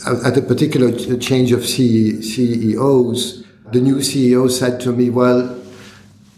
uh, 0.07 0.21
at 0.25 0.37
a 0.37 0.41
particular 0.41 0.89
uh, 0.89 1.17
change 1.17 1.51
of 1.51 1.65
CEOs, 1.65 3.43
the 3.71 3.81
new 3.81 3.97
CEO 3.97 4.49
said 4.49 4.79
to 4.81 4.93
me, 4.93 5.09
well, 5.09 5.59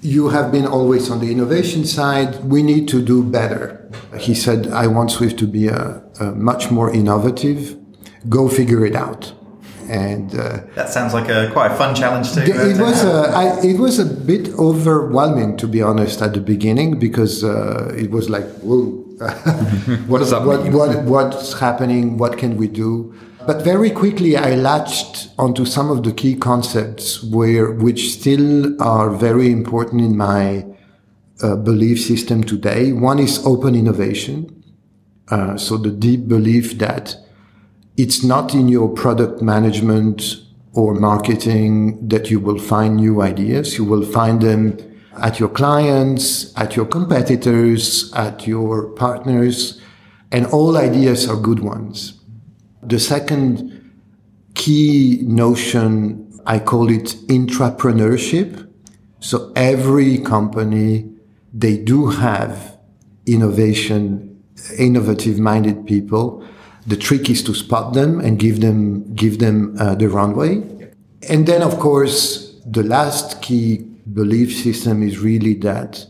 you 0.02 0.30
have 0.30 0.52
been 0.52 0.66
always 0.66 1.12
on 1.12 1.20
the 1.20 1.32
innovation 1.32 1.86
side. 1.86 2.44
We 2.46 2.64
need 2.64 2.88
to 2.90 3.04
do 3.04 3.24
better. 3.24 3.92
He 4.18 4.34
said, 4.34 4.68
I 4.68 4.88
want 4.88 5.12
Swift 5.12 5.38
to 5.40 5.48
be 5.48 5.68
a, 5.68 6.02
a 6.20 6.32
much 6.32 6.72
more 6.72 6.92
innovative. 6.92 7.78
Go 8.30 8.50
figure 8.50 8.86
it 8.86 8.96
out. 8.96 9.34
And 9.90 10.34
uh, 10.34 10.62
that 10.76 10.90
sounds 10.90 11.14
like 11.14 11.30
a 11.30 11.50
quite 11.52 11.72
a 11.72 11.76
fun 11.76 11.96
challenge 11.96 12.34
too. 12.34 12.42
It 12.42 12.80
was 12.80 13.04
a, 13.04 13.32
I, 13.36 13.60
it 13.64 13.80
was 13.80 14.00
a 14.00 14.06
bit 14.06 14.50
overwhelming 14.56 15.58
to 15.58 15.68
be 15.68 15.82
honest 15.82 16.22
at 16.22 16.34
the 16.34 16.42
beginning 16.42 17.00
because 17.00 17.44
uh, 17.44 17.94
it 17.96 18.12
was 18.12 18.30
like, 18.30 18.46
whoa, 18.62 19.04
what 20.08 20.20
does 20.20 20.32
that 20.32 20.44
what, 20.44 20.64
mean? 20.64 20.74
What, 20.74 21.04
what's 21.04 21.60
happening? 21.60 22.18
What 22.18 22.38
can 22.38 22.58
we 22.58 22.68
do? 22.68 23.14
But 23.46 23.64
very 23.64 23.92
quickly, 23.92 24.36
I 24.36 24.56
latched 24.56 25.30
onto 25.38 25.66
some 25.66 25.92
of 25.92 26.02
the 26.02 26.12
key 26.12 26.36
concepts 26.36 27.24
where, 27.24 27.72
which 27.72 28.14
still 28.14 28.82
are 28.82 29.12
very 29.12 29.52
important 29.52 30.02
in 30.02 30.18
my 30.18 30.66
uh, 31.44 31.56
belief 31.56 32.02
system 32.02 32.44
today. 32.44 32.92
One 32.92 33.20
is 33.20 33.46
open 33.46 33.76
innovation. 33.76 34.64
Uh, 35.30 35.58
so 35.58 35.78
the 35.78 35.92
deep 35.92 36.28
belief 36.28 36.78
that 36.80 37.18
it's 37.98 38.24
not 38.24 38.54
in 38.54 38.68
your 38.68 38.90
product 38.90 39.42
management 39.42 40.42
or 40.74 40.94
marketing 40.94 42.08
that 42.08 42.30
you 42.30 42.40
will 42.40 42.60
find 42.60 42.98
new 42.98 43.22
ideas. 43.22 43.78
You 43.78 43.86
will 43.86 44.06
find 44.06 44.42
them 44.42 44.78
at 45.18 45.40
your 45.40 45.50
clients, 45.50 46.54
at 46.58 46.76
your 46.76 46.86
competitors, 46.86 48.12
at 48.14 48.46
your 48.46 48.90
partners, 48.90 49.82
and 50.32 50.46
all 50.48 50.78
ideas 50.78 51.30
are 51.30 51.38
good 51.38 51.60
ones. 51.60 52.20
The 52.84 53.00
second 53.00 53.94
key 54.54 55.20
notion, 55.24 56.40
I 56.46 56.60
call 56.60 56.90
it 56.90 57.16
intrapreneurship. 57.28 58.70
So 59.22 59.54
every 59.56 60.18
company, 60.18 61.10
they 61.54 61.78
do 61.78 62.08
have 62.08 62.78
innovation, 63.26 64.44
innovative 64.78 65.40
minded 65.40 65.88
people. 65.88 66.46
The 66.88 66.98
trick 66.98 67.30
is 67.30 67.42
to 67.44 67.54
spot 67.54 67.94
them 67.94 68.20
and 68.20 68.38
give 68.38 68.62
them, 68.62 69.14
give 69.16 69.40
them 69.40 69.76
uh, 69.80 69.96
the 69.96 70.08
runway. 70.08 70.64
And 71.28 71.48
then, 71.48 71.64
of 71.64 71.80
course, 71.80 72.60
the 72.66 72.84
last 72.84 73.42
key 73.42 73.78
belief 74.14 74.56
system 74.56 75.02
is 75.02 75.20
really 75.20 75.56
that 75.56 76.06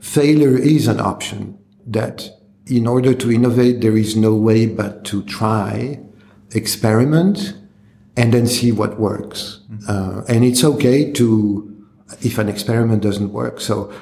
failure 0.00 0.56
is 0.56 0.86
an 0.86 1.00
option, 1.00 1.58
that 1.86 2.30
in 2.66 2.86
order 2.86 3.14
to 3.14 3.32
innovate, 3.32 3.80
there 3.80 3.96
is 3.96 4.16
no 4.16 4.34
way 4.34 4.66
but 4.66 5.04
to 5.06 5.22
try 5.24 5.98
experiment 6.52 7.54
and 8.16 8.32
then 8.32 8.46
see 8.46 8.70
what 8.70 9.00
works. 9.00 9.60
Uh, 9.88 10.22
and 10.28 10.44
it's 10.44 10.62
okay 10.62 11.10
to, 11.12 11.84
if 12.20 12.38
an 12.38 12.48
experiment 12.48 13.02
doesn't 13.02 13.32
work. 13.32 13.60
So, 13.60 13.92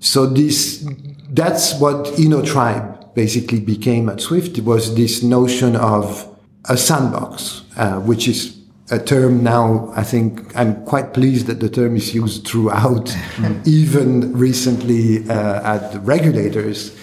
so 0.00 0.26
this, 0.26 0.86
that's 1.30 1.78
what 1.78 2.06
InnoTribe 2.16 2.99
basically 3.14 3.60
became 3.60 4.08
at 4.08 4.20
Swift. 4.20 4.58
It 4.58 4.64
was 4.64 4.94
this 4.94 5.22
notion 5.22 5.76
of 5.76 6.26
a 6.66 6.76
sandbox, 6.76 7.62
uh, 7.76 8.00
which 8.00 8.28
is 8.28 8.60
a 8.90 8.98
term 8.98 9.42
now, 9.42 9.92
I 9.94 10.02
think 10.02 10.56
I'm 10.56 10.84
quite 10.84 11.14
pleased 11.14 11.46
that 11.46 11.60
the 11.60 11.68
term 11.68 11.96
is 11.96 12.12
used 12.12 12.46
throughout, 12.46 13.14
even 13.64 14.36
recently 14.36 15.28
uh, 15.28 15.76
at 15.76 15.92
the 15.92 16.00
regulators. 16.00 16.96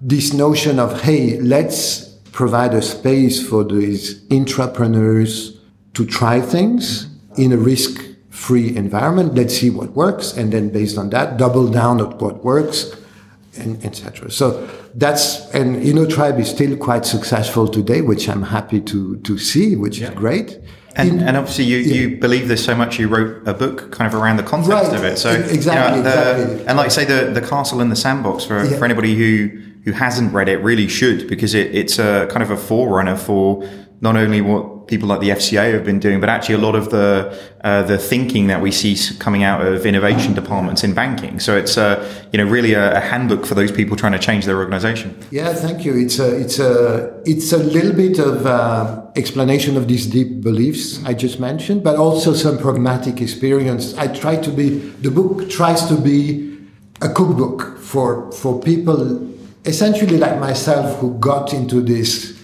This 0.00 0.32
notion 0.32 0.78
of, 0.80 1.02
hey, 1.02 1.40
let's 1.40 2.06
provide 2.32 2.74
a 2.74 2.82
space 2.82 3.46
for 3.46 3.64
these 3.64 4.20
intrapreneurs 4.28 5.58
to 5.94 6.04
try 6.04 6.40
things 6.40 7.06
in 7.36 7.52
a 7.52 7.56
risk 7.56 8.04
free 8.30 8.76
environment. 8.76 9.34
Let's 9.34 9.58
see 9.58 9.70
what 9.70 9.90
works. 9.90 10.36
And 10.36 10.52
then 10.52 10.70
based 10.70 10.98
on 10.98 11.10
that, 11.10 11.36
double 11.36 11.68
down 11.68 12.00
on 12.00 12.18
what 12.18 12.44
works 12.44 12.94
and 13.56 13.84
etc. 13.84 14.30
So 14.30 14.68
that's, 14.94 15.52
and 15.54 15.84
you 15.84 15.92
know 15.94 16.04
InnoTribe 16.06 16.38
is 16.38 16.50
still 16.50 16.76
quite 16.76 17.04
successful 17.06 17.68
today, 17.68 18.00
which 18.02 18.28
I'm 18.28 18.42
happy 18.42 18.80
to, 18.82 19.16
to 19.18 19.38
see, 19.38 19.76
which 19.76 20.00
is 20.00 20.10
great. 20.10 20.58
And, 20.96 21.08
In- 21.20 21.20
and 21.28 21.36
obviously, 21.36 21.64
you, 21.64 21.78
you 21.78 22.16
believe 22.18 22.48
this 22.48 22.64
so 22.64 22.74
much, 22.74 22.98
you 22.98 23.08
wrote 23.08 23.46
a 23.46 23.54
book 23.54 23.92
kind 23.92 24.12
of 24.12 24.20
around 24.20 24.36
the 24.36 24.42
context 24.42 24.70
Right. 24.90 24.94
of 24.96 25.04
it. 25.04 25.16
So 25.18 25.30
exactly, 25.30 25.98
you 25.98 26.02
know, 26.04 26.10
the- 26.10 26.42
exactly. 26.42 26.66
And 26.66 26.76
like 26.76 26.86
you 26.86 26.90
say, 26.90 27.04
the 27.04 27.30
the 27.32 27.40
castle 27.46 27.80
in 27.80 27.88
the 27.88 27.96
sandbox 27.96 28.44
for, 28.44 28.64
Yeah. 28.64 28.78
for 28.78 28.84
anybody 28.84 29.14
who 29.14 29.50
who 29.84 29.92
hasn't 29.92 30.32
read 30.34 30.48
it 30.48 30.58
really 30.58 30.88
should 30.88 31.28
because 31.28 31.54
it, 31.54 31.74
it's 31.74 31.98
a 31.98 32.26
kind 32.30 32.42
of 32.42 32.50
a 32.50 32.56
forerunner 32.56 33.16
for 33.16 33.66
not 34.00 34.16
only 34.16 34.40
what 34.40 34.77
people 34.88 35.08
like 35.08 35.20
the 35.20 35.28
FCA 35.28 35.72
have 35.72 35.84
been 35.84 36.00
doing, 36.00 36.20
but 36.20 36.28
actually 36.28 36.56
a 36.56 36.58
lot 36.58 36.74
of 36.74 36.90
the 36.90 37.38
uh, 37.62 37.82
the 37.82 37.98
thinking 37.98 38.46
that 38.46 38.60
we 38.60 38.70
see 38.70 38.96
coming 39.18 39.42
out 39.42 39.64
of 39.64 39.84
innovation 39.84 40.34
departments 40.34 40.82
in 40.82 40.94
banking. 40.94 41.38
So 41.38 41.56
it's 41.56 41.76
uh, 41.76 41.94
you 42.32 42.38
know 42.38 42.50
really 42.50 42.72
a, 42.74 42.96
a 42.96 43.00
handbook 43.00 43.46
for 43.46 43.54
those 43.54 43.70
people 43.70 43.96
trying 43.96 44.12
to 44.12 44.18
change 44.18 44.46
their 44.46 44.56
organization. 44.56 45.16
Yeah, 45.30 45.52
thank 45.52 45.84
you. 45.84 45.96
It's 45.96 46.18
a 46.18 46.40
it's 46.40 46.58
a 46.58 47.22
it's 47.24 47.52
a 47.52 47.58
little 47.58 47.92
bit 47.92 48.18
of 48.18 48.46
uh, 48.46 49.02
explanation 49.14 49.76
of 49.76 49.86
these 49.86 50.06
deep 50.06 50.40
beliefs 50.40 51.04
I 51.04 51.14
just 51.14 51.38
mentioned, 51.38 51.84
but 51.84 51.96
also 51.96 52.32
some 52.32 52.58
pragmatic 52.58 53.20
experience. 53.20 53.94
I 53.96 54.08
try 54.08 54.36
to 54.36 54.50
be 54.50 54.68
the 55.00 55.10
book 55.10 55.50
tries 55.50 55.86
to 55.86 55.96
be 55.96 56.58
a 57.00 57.08
cookbook 57.08 57.78
for 57.78 58.32
for 58.32 58.60
people 58.60 59.28
essentially 59.64 60.16
like 60.16 60.38
myself 60.40 60.98
who 60.98 61.18
got 61.18 61.52
into 61.52 61.80
this 61.82 62.37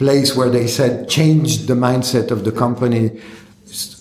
place 0.00 0.34
where 0.34 0.48
they 0.48 0.66
said 0.66 1.06
change 1.10 1.66
the 1.66 1.74
mindset 1.74 2.30
of 2.30 2.42
the 2.42 2.50
company. 2.50 3.20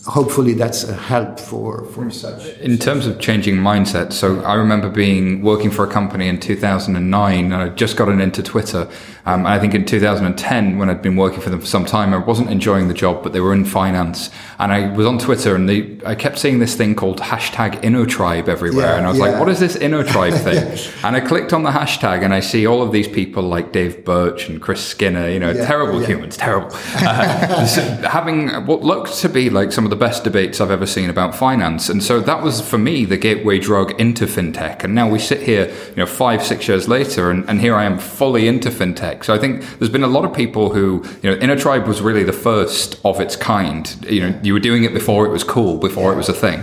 Hopefully, 0.10 0.54
that's 0.54 0.84
a 0.84 0.96
help 0.96 1.40
for 1.40 1.86
for 1.86 2.10
such. 2.10 2.46
In 2.60 2.78
terms 2.78 3.06
of 3.06 3.20
changing 3.20 3.56
mindset, 3.56 4.12
so 4.12 4.42
I 4.42 4.56
remember 4.56 4.90
being 4.90 5.44
working 5.44 5.70
for 5.70 5.84
a 5.86 5.88
company 5.92 6.28
in 6.28 6.40
2009, 6.40 7.46
and 7.46 7.54
I'd 7.54 7.78
just 7.78 7.96
gotten 7.96 8.20
into 8.20 8.42
Twitter. 8.42 8.90
Um, 9.26 9.42
and 9.46 9.50
I 9.50 9.60
think 9.60 9.76
in 9.76 9.86
2010, 9.86 10.80
when 10.80 10.90
I'd 10.90 11.04
been 11.04 11.16
working 11.16 11.42
for 11.42 11.52
them 11.52 11.60
for 11.60 11.68
some 11.68 11.86
time, 11.86 12.14
I 12.16 12.18
wasn't 12.18 12.50
enjoying 12.50 12.88
the 12.88 12.96
job, 12.96 13.22
but 13.22 13.34
they 13.34 13.40
were 13.40 13.54
in 13.54 13.66
finance, 13.66 14.32
and 14.58 14.72
I 14.72 14.92
was 14.96 15.06
on 15.06 15.20
Twitter, 15.20 15.54
and 15.54 15.70
they, 15.70 16.00
I 16.04 16.16
kept 16.16 16.40
seeing 16.40 16.58
this 16.58 16.74
thing 16.76 16.96
called 16.96 17.20
hashtag 17.20 17.82
InnoTribe 17.84 18.48
everywhere, 18.48 18.88
Yeah, 18.88 18.98
and 18.98 19.06
I 19.06 19.10
was 19.10 19.20
yeah. 19.20 19.26
like, 19.26 19.40
"What 19.40 19.50
is 19.50 19.60
this 19.60 19.76
InnoTribe 19.78 20.38
thing?" 20.44 20.96
and 21.04 21.16
I 21.16 21.20
clicked 21.20 21.54
on 21.54 21.62
the 21.62 21.70
hashtag, 21.70 22.24
and 22.24 22.34
I 22.34 22.40
see 22.40 22.66
all 22.66 22.82
of 22.82 22.92
these 22.92 23.08
people 23.08 23.44
like 23.44 23.72
Dave 23.72 24.04
Birch 24.04 24.50
and 24.50 24.60
Chris 24.60 24.84
Skinner, 24.84 25.30
you 25.30 25.40
know, 25.40 25.54
terrible 25.54 26.00
humans, 26.00 26.36
terrible, 26.36 26.72
uh, 26.74 28.08
having 28.08 28.50
what 28.66 28.82
looked 28.82 29.14
to 29.22 29.30
be 29.30 29.52
like 29.52 29.72
some 29.72 29.84
of 29.84 29.92
the 29.92 29.99
best 30.00 30.24
debates 30.24 30.60
I've 30.62 30.72
ever 30.72 30.86
seen 30.86 31.10
about 31.10 31.36
finance. 31.36 31.90
And 31.90 32.04
so 32.04 32.20
that 32.22 32.42
was 32.42 32.62
for 32.62 32.78
me 32.78 33.06
the 33.06 33.18
gateway 33.18 33.60
drug 33.60 34.00
into 34.00 34.26
fintech. 34.26 34.84
And 34.84 34.96
now 34.96 35.10
we 35.10 35.20
sit 35.20 35.42
here, 35.42 35.68
you 35.90 35.96
know, 35.98 36.06
five, 36.06 36.44
six 36.44 36.68
years 36.68 36.88
later, 36.88 37.30
and, 37.30 37.48
and 37.50 37.62
here 37.62 37.76
I 37.76 37.84
am 37.84 38.00
fully 38.00 38.48
into 38.48 38.70
fintech. 38.70 39.24
So 39.24 39.34
I 39.34 39.38
think 39.38 39.64
there's 39.78 39.92
been 39.92 40.04
a 40.04 40.08
lot 40.08 40.26
of 40.26 40.34
people 40.34 40.74
who, 40.74 41.04
you 41.22 41.30
know, 41.30 41.38
InnoTribe 41.38 41.86
was 41.86 42.02
really 42.02 42.24
the 42.24 42.34
first 42.34 43.00
of 43.04 43.20
its 43.20 43.36
kind. 43.36 43.96
You 44.10 44.22
know, 44.22 44.40
you 44.42 44.54
were 44.54 44.60
doing 44.60 44.84
it 44.84 44.94
before 44.94 45.26
it 45.26 45.30
was 45.30 45.44
cool, 45.44 45.78
before 45.78 46.14
it 46.14 46.16
was 46.16 46.30
a 46.30 46.34
thing. 46.34 46.62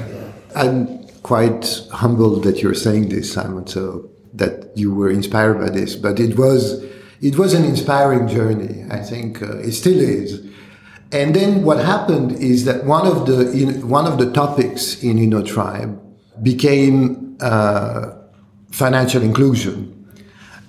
I'm 0.55 1.07
quite 1.23 1.83
humbled 1.93 2.45
that 2.45 2.63
you're 2.63 2.75
saying 2.75 3.11
this, 3.11 3.33
Simon. 3.33 3.67
So 3.67 4.11
that 4.37 4.77
you 4.77 4.95
were 4.95 5.11
inspired 5.11 5.59
by 5.59 5.71
this, 5.71 5.97
but 5.97 6.21
it 6.21 6.39
was 6.39 6.85
it 7.21 7.39
was 7.39 7.55
an 7.55 7.65
inspiring 7.65 8.29
journey. 8.29 8.85
I 8.91 8.99
think 8.99 9.43
uh, 9.43 9.59
it 9.59 9.73
still 9.73 9.99
is. 9.99 10.46
And 11.13 11.35
then 11.35 11.63
what 11.63 11.79
happened 11.79 12.33
is 12.33 12.65
that 12.65 12.85
one 12.85 13.07
of 13.07 13.27
the 13.27 13.51
in, 13.53 13.89
one 13.89 14.07
of 14.07 14.19
the 14.19 14.31
topics 14.33 15.03
in 15.03 15.19
InnoTribe 15.19 15.99
became 16.43 17.37
uh, 17.41 18.13
financial 18.71 19.23
inclusion. 19.23 19.93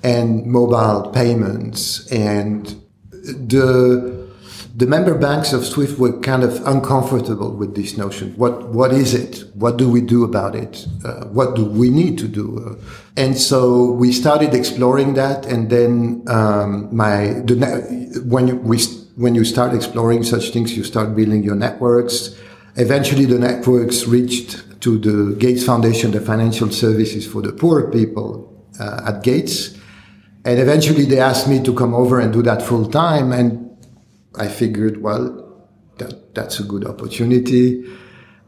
and 0.03 0.45
mobile 0.45 1.09
payments 1.11 2.07
and 2.11 2.81
the 3.11 4.15
the 4.75 4.85
member 4.85 5.15
banks 5.15 5.53
of 5.53 5.65
SWIFT 5.65 5.97
were 5.97 6.19
kind 6.19 6.43
of 6.43 6.63
uncomfortable 6.67 7.51
with 7.51 7.75
this 7.75 7.97
notion. 7.97 8.33
What 8.37 8.69
what 8.69 8.93
is 8.93 9.15
it? 9.15 9.43
What 9.55 9.77
do 9.77 9.89
we 9.89 10.01
do 10.01 10.23
about 10.23 10.55
it? 10.55 10.85
Uh, 11.03 11.25
what 11.25 11.55
do 11.55 11.65
we 11.65 11.89
need 11.89 12.19
to 12.19 12.27
do? 12.27 12.63
Uh, 12.63 12.75
and 13.15 13.35
so 13.35 13.91
we 13.91 14.11
started 14.11 14.53
exploring 14.53 15.15
that, 15.15 15.47
and 15.47 15.71
then 15.71 16.23
um, 16.27 16.95
my 16.95 17.41
the 17.47 18.23
when 18.25 18.63
we 18.63 18.77
when 19.17 19.33
you 19.33 19.43
start 19.43 19.73
exploring 19.73 20.23
such 20.23 20.51
things, 20.51 20.77
you 20.77 20.83
start 20.83 21.15
building 21.15 21.43
your 21.43 21.55
networks. 21.55 22.39
Eventually, 22.75 23.25
the 23.25 23.39
networks 23.39 24.05
reached 24.05 24.79
to 24.81 24.99
the 24.99 25.35
Gates 25.35 25.65
Foundation, 25.65 26.11
the 26.11 26.21
financial 26.21 26.69
services 26.69 27.25
for 27.25 27.41
the 27.41 27.51
poor 27.51 27.89
people 27.91 28.63
uh, 28.79 29.01
at 29.07 29.23
Gates. 29.23 29.75
And 30.45 30.59
eventually 30.59 31.05
they 31.05 31.19
asked 31.19 31.47
me 31.47 31.61
to 31.63 31.73
come 31.73 31.95
over 31.95 32.19
and 32.19 32.31
do 32.31 32.43
that 32.43 32.61
full 32.61 32.89
time. 32.89 33.31
And 33.31 33.75
I 34.37 34.47
figured, 34.47 35.01
well, 35.01 35.67
that, 35.97 36.35
that's 36.35 36.59
a 36.59 36.63
good 36.63 36.85
opportunity. 36.85 37.83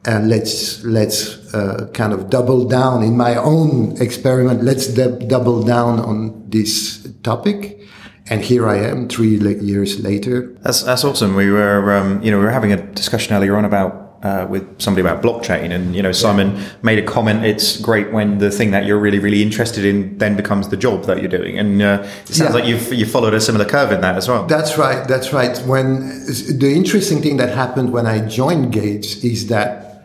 And 0.06 0.30
let's, 0.30 0.84
let's 0.84 1.52
uh, 1.54 1.90
kind 1.96 2.14
of 2.14 2.30
double 2.30 2.66
down 2.66 3.02
in 3.02 3.18
my 3.18 3.36
own 3.36 4.00
experiment. 4.00 4.64
Let's 4.64 4.88
double 4.88 5.64
down 5.64 6.00
on 6.00 6.48
this 6.48 7.12
topic. 7.24 7.82
And 8.30 8.44
here 8.44 8.68
I 8.68 8.78
am, 8.78 9.08
three 9.08 9.38
years 9.38 10.00
later. 10.00 10.56
That's 10.62 10.84
that's 10.84 11.04
awesome. 11.04 11.36
We 11.36 11.50
were, 11.50 11.92
um, 11.94 12.22
you 12.22 12.30
know, 12.30 12.38
we 12.38 12.44
were 12.44 12.52
having 12.52 12.72
a 12.72 12.78
discussion 12.78 13.34
earlier 13.36 13.58
on 13.58 13.66
about 13.66 14.10
uh, 14.22 14.46
with 14.50 14.82
somebody 14.82 15.02
about 15.08 15.24
blockchain, 15.24 15.72
and 15.72 15.96
you 15.96 16.04
know, 16.04 16.12
Simon 16.12 16.56
yeah. 16.56 16.70
made 16.84 17.00
a 17.00 17.04
comment. 17.04 17.46
It's 17.46 17.78
great 17.78 18.12
when 18.12 18.38
the 18.38 18.52
thing 18.52 18.72
that 18.72 18.86
you're 18.86 19.00
really, 19.00 19.18
really 19.20 19.42
interested 19.42 19.84
in 19.84 20.18
then 20.18 20.36
becomes 20.36 20.68
the 20.70 20.78
job 20.78 21.06
that 21.06 21.20
you're 21.20 21.30
doing, 21.30 21.58
and 21.58 21.82
uh, 21.82 22.08
it 22.28 22.36
sounds 22.36 22.40
yeah. 22.40 22.50
like 22.50 22.66
you've 22.66 22.94
you 22.94 23.06
followed 23.06 23.34
a 23.34 23.42
similar 23.42 23.66
curve 23.66 23.92
in 23.92 24.02
that 24.02 24.16
as 24.16 24.28
well. 24.28 24.46
That's 24.46 24.78
right. 24.78 25.08
That's 25.08 25.34
right. 25.34 25.58
When 25.60 26.10
the 26.28 26.72
interesting 26.76 27.22
thing 27.22 27.38
that 27.38 27.50
happened 27.50 27.92
when 27.92 28.06
I 28.06 28.28
joined 28.28 28.74
Gates 28.74 29.24
is 29.24 29.48
that 29.48 30.04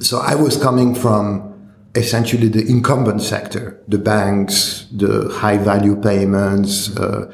so 0.00 0.18
I 0.18 0.34
was 0.34 0.60
coming 0.60 0.94
from 0.94 1.53
essentially 1.94 2.48
the 2.48 2.66
incumbent 2.66 3.22
sector, 3.22 3.80
the 3.88 3.98
banks, 3.98 4.86
the 4.92 5.28
high 5.32 5.58
value 5.58 6.00
payments. 6.00 6.96
Uh, 6.96 7.32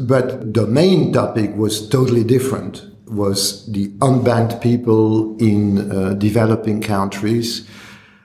but 0.00 0.54
the 0.54 0.66
main 0.66 1.12
topic 1.12 1.54
was 1.54 1.88
totally 1.88 2.24
different 2.24 2.82
was 3.06 3.66
the 3.66 3.88
unbanked 3.98 4.60
people 4.60 5.36
in 5.38 5.90
uh, 5.90 6.14
developing 6.14 6.80
countries. 6.80 7.68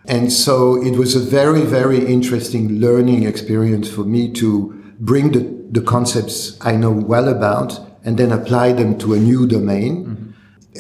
And 0.06 0.32
so 0.32 0.82
it 0.82 0.98
was 0.98 1.16
a 1.16 1.20
very, 1.20 1.62
very 1.62 2.06
interesting 2.06 2.80
learning 2.80 3.24
experience 3.24 3.90
for 3.90 4.04
me 4.04 4.32
to 4.34 4.74
bring 5.00 5.32
the, 5.32 5.42
the 5.72 5.82
concepts 5.82 6.58
I 6.62 6.76
know 6.76 6.92
well 6.92 7.28
about 7.28 7.80
and 8.04 8.18
then 8.18 8.32
apply 8.32 8.74
them 8.74 8.98
to 9.00 9.14
a 9.14 9.20
new 9.20 9.46
domain. 9.46 10.06
Mm-hmm. 10.06 10.26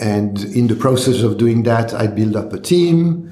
And 0.02 0.44
in 0.56 0.68
the 0.68 0.76
process 0.76 1.22
of 1.22 1.38
doing 1.38 1.64
that, 1.64 1.94
I 1.94 2.07
built 2.07 2.36
up 2.36 2.53
a 2.53 2.60
team. 2.60 3.28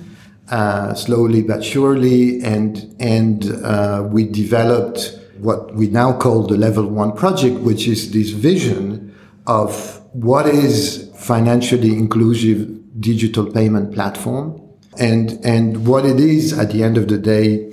Uh, 0.50 0.94
slowly 0.94 1.42
but 1.42 1.62
surely, 1.62 2.42
and 2.42 2.96
and 3.00 3.52
uh, 3.66 4.08
we 4.10 4.24
developed 4.24 5.20
what 5.40 5.76
we 5.76 5.88
now 5.88 6.14
call 6.14 6.48
the 6.48 6.56
Level 6.56 6.88
One 6.88 7.12
project, 7.12 7.60
which 7.60 7.86
is 7.86 8.12
this 8.14 8.30
vision 8.30 9.14
of 9.46 10.02
what 10.14 10.48
is 10.48 11.12
financially 11.18 11.92
inclusive 11.92 12.78
digital 13.02 13.52
payment 13.52 13.94
platform 13.94 14.62
and 14.98 15.40
and 15.44 15.86
what 15.86 16.06
it 16.06 16.20
is 16.20 16.58
at 16.58 16.72
the 16.72 16.84
end 16.84 16.98
of 16.98 17.08
the 17.08 17.18
day 17.18 17.72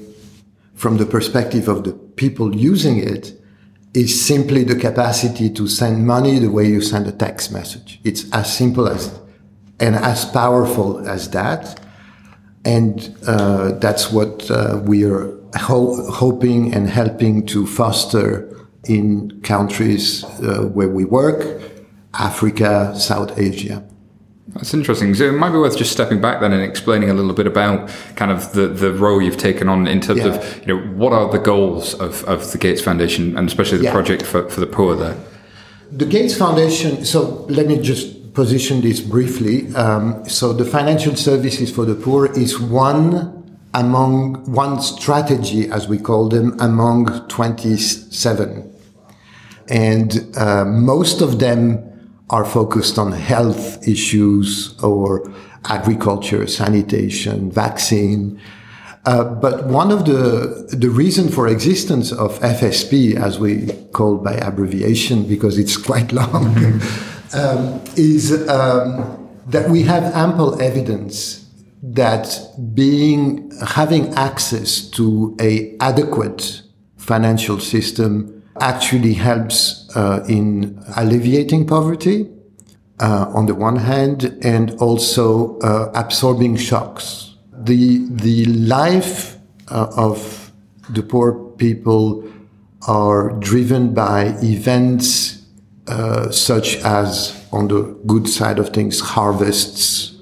from 0.74 0.96
the 0.96 1.06
perspective 1.06 1.68
of 1.68 1.84
the 1.84 1.92
people 1.92 2.55
using 2.55 2.98
it 2.98 3.40
is 3.94 4.20
simply 4.20 4.64
the 4.64 4.74
capacity 4.74 5.48
to 5.48 5.68
send 5.68 6.06
money 6.06 6.38
the 6.38 6.51
way 6.51 6.66
you 6.66 6.80
send 6.80 7.06
a 7.06 7.12
text 7.12 7.52
message. 7.52 8.01
It's 8.02 8.30
as 8.32 8.52
simple 8.52 8.88
as 8.88 9.16
and 9.78 9.94
as 9.94 10.24
powerful 10.24 11.09
as 11.09 11.30
that 11.30 11.80
and 12.65 13.16
uh, 13.27 13.73
that's 13.73 14.11
what 14.11 14.51
uh, 14.51 14.81
we 14.85 15.05
are 15.05 15.32
ho- 15.57 16.11
hoping 16.11 16.74
and 16.74 16.89
helping 16.89 17.47
to 17.47 17.66
foster 17.66 18.51
in 18.86 19.41
countries 19.43 20.24
uh, 20.24 20.70
where 20.73 20.89
we 20.89 21.05
work 21.05 21.61
Africa, 22.15 22.95
South 22.97 23.39
Asia. 23.39 23.85
That's 24.49 24.73
interesting. 24.73 25.15
So 25.15 25.24
it 25.24 25.32
might 25.32 25.51
be 25.51 25.59
worth 25.59 25.77
just 25.77 25.91
stepping 25.91 26.20
back 26.20 26.41
then 26.41 26.53
and 26.53 26.62
explaining 26.62 27.11
a 27.11 27.15
little 27.15 27.32
bit 27.32 27.47
about 27.47 27.91
kind 28.15 28.31
of 28.31 28.53
the, 28.53 28.69
the 28.69 28.93
role 28.93 29.20
you've 29.20 29.36
taken 29.36 29.69
on 29.69 29.89
in 29.89 30.01
terms 30.01 30.20
yeah. 30.20 30.35
of, 30.35 30.59
you 30.61 30.74
know, 30.74 30.81
what 30.95 31.12
are 31.12 31.31
the 31.31 31.39
goals 31.39 31.95
of, 31.95 32.23
of 32.24 32.53
the 32.53 32.59
Gates 32.59 32.81
Foundation 32.81 33.36
and 33.36 33.49
especially 33.49 33.78
the 33.78 33.85
yeah. 33.85 33.93
project 33.93 34.23
for, 34.23 34.49
for 34.49 34.61
the 34.61 34.66
poor 34.66 34.95
there? 34.95 35.16
The 35.91 36.07
Gates 36.07 36.36
Foundation, 36.36 37.05
so 37.05 37.47
let 37.49 37.66
me 37.66 37.81
just 37.81 38.16
position 38.35 38.81
this 38.81 39.01
briefly. 39.01 39.74
Um, 39.74 40.28
so 40.28 40.52
the 40.52 40.65
financial 40.65 41.16
services 41.16 41.70
for 41.70 41.85
the 41.85 41.94
poor 41.94 42.27
is 42.27 42.61
one 42.61 43.40
among 43.74 44.44
one 44.52 44.81
strategy, 44.81 45.69
as 45.70 45.89
we 45.89 45.98
call 45.98 46.28
them, 46.28 46.56
among 46.61 47.28
27. 47.28 48.73
And 49.69 50.36
uh, 50.36 50.65
most 50.65 51.20
of 51.20 51.39
them 51.39 51.90
are 52.31 52.44
focused 52.44 52.98
on 52.98 53.12
health 53.12 53.86
issues 53.86 54.78
or 54.82 55.32
agriculture, 55.65 56.47
sanitation, 56.47 57.51
vaccine. 57.51 58.40
Uh, 59.06 59.24
but 59.24 59.66
one 59.66 59.90
of 59.90 60.06
the 60.06 60.66
the 60.73 60.89
reason 60.89 61.28
for 61.28 61.47
existence 61.47 62.11
of 62.11 62.39
FSP, 62.40 63.16
as 63.16 63.39
we 63.39 63.66
call 63.93 64.16
by 64.16 64.35
abbreviation 64.35 65.24
because 65.24 65.59
it's 65.59 65.77
quite 65.77 66.11
long, 66.20 66.81
um, 67.35 67.82
is 67.97 68.48
um, 68.48 69.28
that 69.47 69.69
we 69.69 69.82
have 69.82 70.05
ample 70.15 70.61
evidence 70.61 71.44
that 71.82 72.27
being 72.74 73.52
having 73.66 74.12
access 74.15 74.81
to 74.90 75.36
a 75.40 75.77
adequate 75.81 76.62
financial 76.97 77.61
system 77.61 78.43
actually 78.61 79.15
helps 79.15 79.94
uh, 79.97 80.24
in 80.28 80.82
alleviating 80.97 81.66
poverty 81.66 82.31
uh, 83.01 83.27
on 83.35 83.47
the 83.47 83.55
one 83.55 83.77
hand 83.77 84.39
and 84.43 84.70
also 84.81 85.59
uh, 85.59 85.90
absorbing 85.94 86.56
shocks. 86.56 87.35
The, 87.52 88.06
the 88.11 88.44
life 88.47 89.36
uh, 89.69 89.89
of 89.97 90.52
the 90.90 91.02
poor 91.02 91.35
people 91.56 92.24
are 92.86 93.31
driven 93.40 93.94
by 93.94 94.36
events 94.43 95.34
uh, 95.86 96.31
such 96.31 96.77
as, 96.77 97.47
on 97.52 97.69
the 97.69 97.82
good 98.06 98.28
side 98.28 98.59
of 98.59 98.70
things, 98.70 99.01
harvests, 99.01 100.15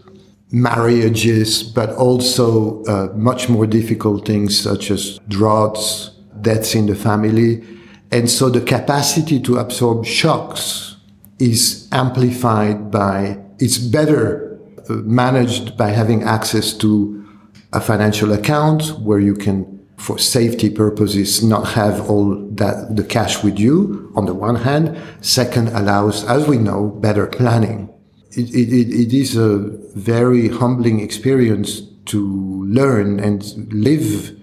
marriages, 0.50 1.62
but 1.62 1.90
also 1.90 2.84
uh, 2.84 3.12
much 3.14 3.48
more 3.48 3.66
difficult 3.66 4.26
things 4.26 4.58
such 4.58 4.90
as 4.90 5.18
droughts, 5.28 6.10
deaths 6.40 6.74
in 6.74 6.86
the 6.86 6.94
family, 6.94 7.64
and 8.10 8.28
so 8.28 8.50
the 8.50 8.60
capacity 8.60 9.40
to 9.40 9.56
absorb 9.56 10.04
shocks 10.04 10.96
is 11.38 11.88
amplified 11.92 12.90
by, 12.90 13.38
it's 13.58 13.78
better 13.78 14.60
uh, 14.88 14.94
managed 14.94 15.78
by 15.78 15.88
having 15.88 16.22
access 16.22 16.74
to 16.74 17.26
a 17.72 17.80
financial 17.80 18.32
account 18.32 18.98
where 19.00 19.18
you 19.18 19.34
can, 19.34 19.81
for 20.02 20.18
safety 20.18 20.68
purposes, 20.68 21.44
not 21.44 21.64
have 21.68 22.10
all 22.10 22.34
that, 22.50 22.96
the 22.96 23.04
cash 23.04 23.44
with 23.44 23.56
you 23.56 24.12
on 24.16 24.26
the 24.26 24.34
one 24.34 24.56
hand. 24.56 25.00
Second, 25.20 25.68
allows, 25.68 26.24
as 26.24 26.48
we 26.48 26.58
know, 26.58 26.88
better 26.88 27.28
planning. 27.28 27.88
It, 28.32 28.52
it, 28.52 28.88
it 28.90 29.12
is 29.12 29.36
a 29.36 29.58
very 29.94 30.48
humbling 30.48 30.98
experience 30.98 31.82
to 32.06 32.64
learn 32.64 33.20
and 33.20 33.44
live 33.72 34.36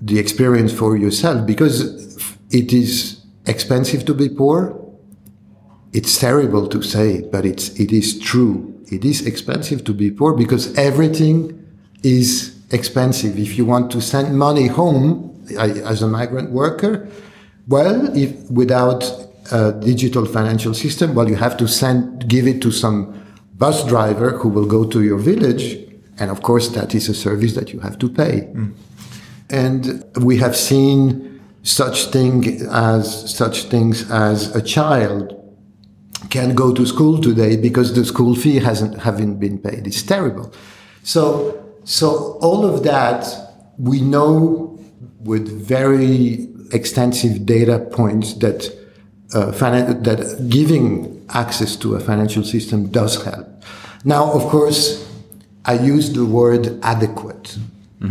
the 0.00 0.20
experience 0.20 0.72
for 0.72 0.96
yourself 0.96 1.44
because 1.44 2.16
it 2.52 2.72
is 2.72 3.24
expensive 3.46 4.04
to 4.04 4.14
be 4.14 4.28
poor. 4.28 4.80
It's 5.92 6.16
terrible 6.16 6.68
to 6.68 6.80
say, 6.80 7.22
but 7.22 7.44
it's, 7.44 7.70
it 7.80 7.90
is 7.90 8.20
true. 8.20 8.72
It 8.92 9.04
is 9.04 9.26
expensive 9.26 9.82
to 9.82 9.92
be 9.92 10.12
poor 10.12 10.34
because 10.34 10.72
everything 10.78 11.66
is 12.04 12.55
expensive. 12.70 13.38
If 13.38 13.56
you 13.56 13.64
want 13.64 13.90
to 13.92 14.00
send 14.00 14.38
money 14.38 14.66
home 14.66 15.46
as 15.58 16.02
a 16.02 16.08
migrant 16.08 16.50
worker, 16.50 17.08
well, 17.68 18.16
if 18.16 18.50
without 18.50 19.04
a 19.52 19.72
digital 19.72 20.26
financial 20.26 20.74
system, 20.74 21.14
well, 21.14 21.28
you 21.28 21.36
have 21.36 21.56
to 21.58 21.68
send, 21.68 22.28
give 22.28 22.46
it 22.46 22.60
to 22.62 22.70
some 22.70 23.26
bus 23.54 23.84
driver 23.86 24.30
who 24.38 24.48
will 24.48 24.66
go 24.66 24.84
to 24.84 25.02
your 25.02 25.18
village. 25.18 25.78
And 26.18 26.30
of 26.30 26.42
course, 26.42 26.68
that 26.70 26.94
is 26.94 27.08
a 27.08 27.14
service 27.14 27.54
that 27.54 27.72
you 27.72 27.80
have 27.80 27.98
to 27.98 28.08
pay. 28.08 28.48
Mm. 28.52 28.74
And 29.50 30.04
we 30.24 30.38
have 30.38 30.56
seen 30.56 31.40
such 31.62 32.06
thing 32.06 32.60
as 32.70 33.34
such 33.34 33.64
things 33.64 34.08
as 34.10 34.54
a 34.54 34.62
child 34.62 35.32
can 36.30 36.54
go 36.54 36.72
to 36.72 36.86
school 36.86 37.20
today 37.20 37.56
because 37.56 37.94
the 37.94 38.04
school 38.04 38.34
fee 38.34 38.56
hasn't 38.56 38.98
haven't 39.00 39.38
been 39.38 39.58
paid. 39.58 39.86
It's 39.86 40.02
terrible. 40.02 40.52
So 41.02 41.65
so 41.86 42.36
all 42.42 42.66
of 42.66 42.82
that 42.82 43.24
we 43.78 44.00
know 44.00 44.76
with 45.20 45.48
very 45.48 46.48
extensive 46.72 47.46
data 47.46 47.78
points 47.78 48.34
that 48.34 48.70
uh, 49.34 49.50
that 49.50 50.46
giving 50.48 51.24
access 51.30 51.76
to 51.76 51.94
a 51.94 52.00
financial 52.00 52.44
system 52.44 52.88
does 52.88 53.24
help. 53.24 53.46
Now, 54.04 54.32
of 54.32 54.42
course, 54.44 55.08
I 55.64 55.74
use 55.78 56.12
the 56.12 56.24
word 56.24 56.78
adequate 56.82 57.56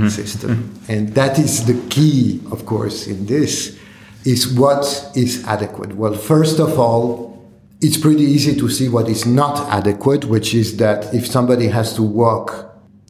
system, 0.09 0.73
and 0.89 1.09
that 1.15 1.37
is 1.39 1.65
the 1.65 1.79
key, 1.89 2.41
of 2.51 2.65
course, 2.65 3.07
in 3.07 3.25
this 3.25 3.77
is 4.25 4.51
what 4.53 5.11
is 5.15 5.45
adequate. 5.45 5.95
Well, 5.95 6.13
first 6.13 6.59
of 6.59 6.79
all, 6.79 7.39
it's 7.81 7.97
pretty 7.97 8.23
easy 8.23 8.55
to 8.55 8.69
see 8.69 8.89
what 8.89 9.07
is 9.07 9.25
not 9.25 9.69
adequate, 9.69 10.25
which 10.25 10.53
is 10.53 10.77
that 10.77 11.13
if 11.13 11.27
somebody 11.27 11.67
has 11.67 11.93
to 11.95 12.03
walk 12.03 12.64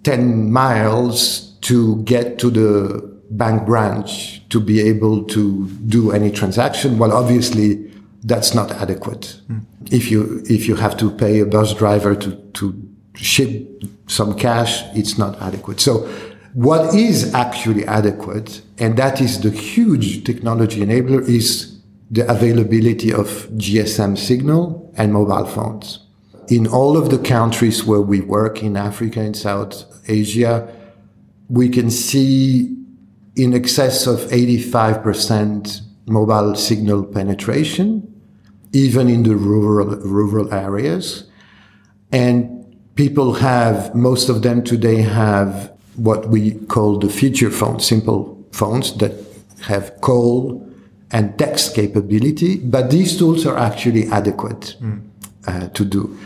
10 0.05 0.51
miles 0.51 1.57
to 1.61 2.01
get 2.03 2.37
to 2.39 2.49
the 2.49 3.01
bank 3.31 3.65
branch 3.65 4.47
to 4.49 4.59
be 4.59 4.79
able 4.79 5.23
to 5.23 5.67
do 5.87 6.11
any 6.11 6.31
transaction, 6.31 6.97
well, 6.99 7.11
obviously 7.11 7.91
that's 8.23 8.53
not 8.53 8.71
adequate. 8.71 9.39
Hmm. 9.47 9.59
If 9.91 10.11
you, 10.11 10.43
if 10.47 10.67
you 10.67 10.75
have 10.75 10.95
to 10.97 11.11
pay 11.11 11.39
a 11.39 11.45
bus 11.45 11.73
driver 11.73 12.15
to, 12.15 12.35
to 12.53 12.89
ship 13.15 13.83
some 14.07 14.37
cash, 14.37 14.83
it's 14.95 15.17
not 15.17 15.41
adequate. 15.41 15.79
So 15.79 16.07
what 16.53 16.93
is 16.93 17.33
actually 17.33 17.85
adequate, 17.85 18.61
and 18.77 18.97
that 18.97 19.19
is 19.21 19.41
the 19.41 19.49
huge 19.49 20.23
technology 20.23 20.81
enabler, 20.81 21.27
is 21.27 21.79
the 22.11 22.29
availability 22.31 23.11
of 23.11 23.27
GSM 23.55 24.17
signal 24.17 24.93
and 24.95 25.11
mobile 25.11 25.45
phones. 25.45 26.04
In 26.47 26.67
all 26.67 26.95
of 26.95 27.09
the 27.09 27.17
countries 27.17 27.83
where 27.83 28.01
we 28.01 28.21
work 28.21 28.61
in 28.61 28.77
Africa 28.77 29.19
and 29.19 29.35
South 29.35 29.85
Asia, 30.07 30.71
we 31.49 31.69
can 31.69 31.89
see 31.89 32.75
in 33.35 33.53
excess 33.53 34.07
of 34.07 34.19
85% 34.19 35.81
mobile 36.07 36.55
signal 36.55 37.03
penetration, 37.03 38.21
even 38.73 39.09
in 39.09 39.23
the 39.23 39.35
rural, 39.35 39.97
rural 39.97 40.53
areas. 40.53 41.29
And 42.11 42.77
people 42.95 43.33
have, 43.33 43.95
most 43.95 44.29
of 44.29 44.41
them 44.41 44.63
today 44.63 45.01
have 45.01 45.71
what 45.95 46.29
we 46.29 46.53
call 46.67 46.99
the 46.99 47.09
feature 47.09 47.49
phones, 47.49 47.85
simple 47.85 48.45
phones 48.51 48.95
that 48.97 49.13
have 49.63 49.99
call 50.01 50.61
and 51.11 51.37
text 51.39 51.75
capability, 51.75 52.57
but 52.57 52.91
these 52.91 53.17
tools 53.17 53.45
are 53.45 53.57
actually 53.57 54.07
adequate 54.07 54.75
mm. 54.81 55.01
Uh, 55.47 55.67
to 55.69 55.85
do, 55.85 56.17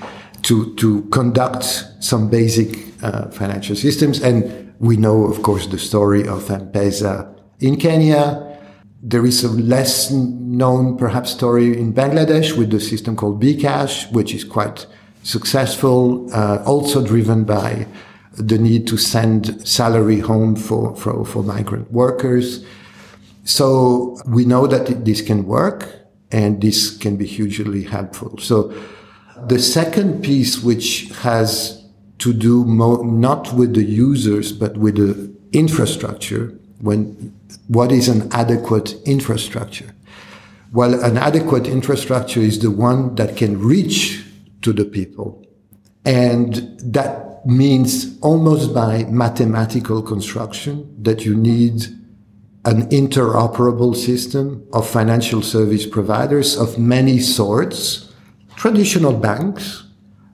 to, 0.44 0.74
to 0.76 1.02
conduct 1.10 1.66
some 2.00 2.30
basic 2.30 2.88
uh, 3.04 3.30
financial 3.32 3.76
systems. 3.76 4.22
And 4.22 4.74
we 4.80 4.96
know, 4.96 5.26
of 5.26 5.44
course, 5.44 5.68
the 5.68 5.78
story 5.78 6.26
of 6.26 6.50
M-Pesa 6.50 7.38
in 7.60 7.76
Kenya. 7.76 8.58
There 9.04 9.26
is 9.26 9.44
a 9.44 9.50
less 9.50 10.10
known, 10.10 10.98
perhaps, 10.98 11.32
story 11.32 11.78
in 11.78 11.94
Bangladesh 11.94 12.58
with 12.58 12.72
the 12.72 12.80
system 12.80 13.18
called 13.18 13.42
bKash, 13.42 14.10
which 14.14 14.34
is 14.34 14.46
quite 14.46 14.88
successful, 15.24 16.34
uh, 16.34 16.64
also 16.66 17.06
driven 17.06 17.44
by 17.44 17.88
the 18.38 18.58
need 18.58 18.88
to 18.88 18.96
send 18.96 19.68
salary 19.68 20.20
home 20.20 20.56
for, 20.56 20.96
for, 20.96 21.26
for 21.26 21.44
migrant 21.44 21.92
workers. 21.92 22.64
So 23.44 24.18
we 24.26 24.46
know 24.46 24.66
that 24.68 25.04
this 25.04 25.22
can 25.22 25.46
work 25.46 25.90
and 26.32 26.62
this 26.62 26.96
can 26.96 27.18
be 27.18 27.26
hugely 27.26 27.84
helpful. 27.84 28.38
So 28.38 28.74
the 29.48 29.60
second 29.60 30.24
piece, 30.24 30.62
which 30.62 31.10
has 31.22 31.86
to 32.20 32.34
do 32.34 32.66
mo- 32.66 33.04
not 33.04 33.54
with 33.54 33.74
the 33.74 33.84
users, 33.84 34.52
but 34.52 34.78
with 34.78 34.96
the 34.96 35.34
infrastructure, 35.58 36.54
when 36.82 37.34
what 37.68 37.92
is 37.92 38.08
an 38.08 38.32
adequate 38.32 38.96
infrastructure? 39.06 39.94
Well, 40.72 41.04
an 41.04 41.18
adequate 41.18 41.68
infrastructure 41.68 42.40
is 42.40 42.60
the 42.60 42.72
one 42.72 43.16
that 43.16 43.38
can 43.38 43.60
reach 43.60 44.24
to 44.62 44.74
the 44.74 44.86
people. 44.86 45.46
And 46.06 46.80
that 46.80 47.46
means 47.46 48.20
almost 48.20 48.74
by 48.74 49.06
mathematical 49.06 50.02
construction 50.02 50.96
that 51.02 51.26
you 51.26 51.36
need 51.36 51.84
an 52.66 52.88
interoperable 52.90 53.96
system 53.96 54.68
of 54.74 54.88
financial 54.88 55.42
service 55.42 55.86
providers 55.86 56.58
of 56.58 56.78
many 56.78 57.20
sorts, 57.20 58.09
traditional 58.60 59.14
banks, 59.14 59.86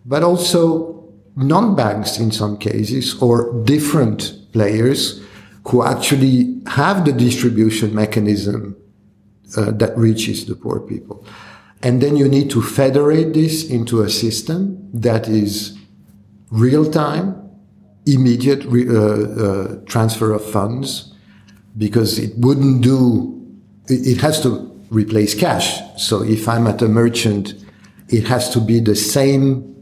but 0.04 0.24
also 0.24 1.14
non-banks 1.36 2.18
in 2.20 2.32
some 2.32 2.58
cases 2.58 3.22
or 3.22 3.54
different 3.66 4.34
players 4.52 5.22
who 5.68 5.84
actually 5.84 6.60
have 6.66 7.06
the 7.06 7.14
distribution 7.14 7.94
mechanism 7.94 8.76
uh, 9.56 9.72
that 9.72 9.96
reaches 9.96 10.46
the 10.46 10.56
poor 10.56 10.80
people. 10.80 11.24
And 11.84 12.02
then 12.02 12.18
you 12.18 12.28
need 12.28 12.50
to 12.50 12.62
federate 12.64 13.34
this 13.34 13.70
into 13.70 14.02
a 14.02 14.10
system 14.10 14.90
that 14.92 15.28
is 15.28 15.78
real 16.50 16.90
time, 16.90 17.36
immediate 18.08 18.64
re- 18.66 18.90
uh, 18.90 19.02
uh, 19.46 19.76
transfer 19.86 20.34
of 20.34 20.44
funds, 20.44 21.14
because 21.78 22.18
it 22.18 22.32
wouldn't 22.38 22.82
do, 22.82 23.40
it, 23.88 24.18
it 24.18 24.22
has 24.22 24.42
to 24.42 24.50
replace 24.90 25.36
cash. 25.36 25.80
So 25.98 26.24
if 26.24 26.48
I'm 26.48 26.66
at 26.66 26.82
a 26.82 26.88
merchant, 26.88 27.65
it 28.10 28.28
has 28.28 28.50
to 28.52 28.60
be 28.60 28.80
the 28.80 28.96
same 28.96 29.76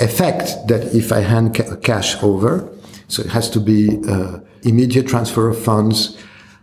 effect 0.00 0.68
that 0.68 0.94
if 0.94 1.12
I 1.12 1.20
hand 1.20 1.54
ca- 1.56 1.76
cash 1.76 2.22
over. 2.22 2.68
So 3.08 3.22
it 3.22 3.30
has 3.30 3.50
to 3.50 3.60
be 3.60 3.98
uh, 4.08 4.38
immediate 4.62 5.06
transfer 5.06 5.48
of 5.48 5.58
funds. 5.58 6.16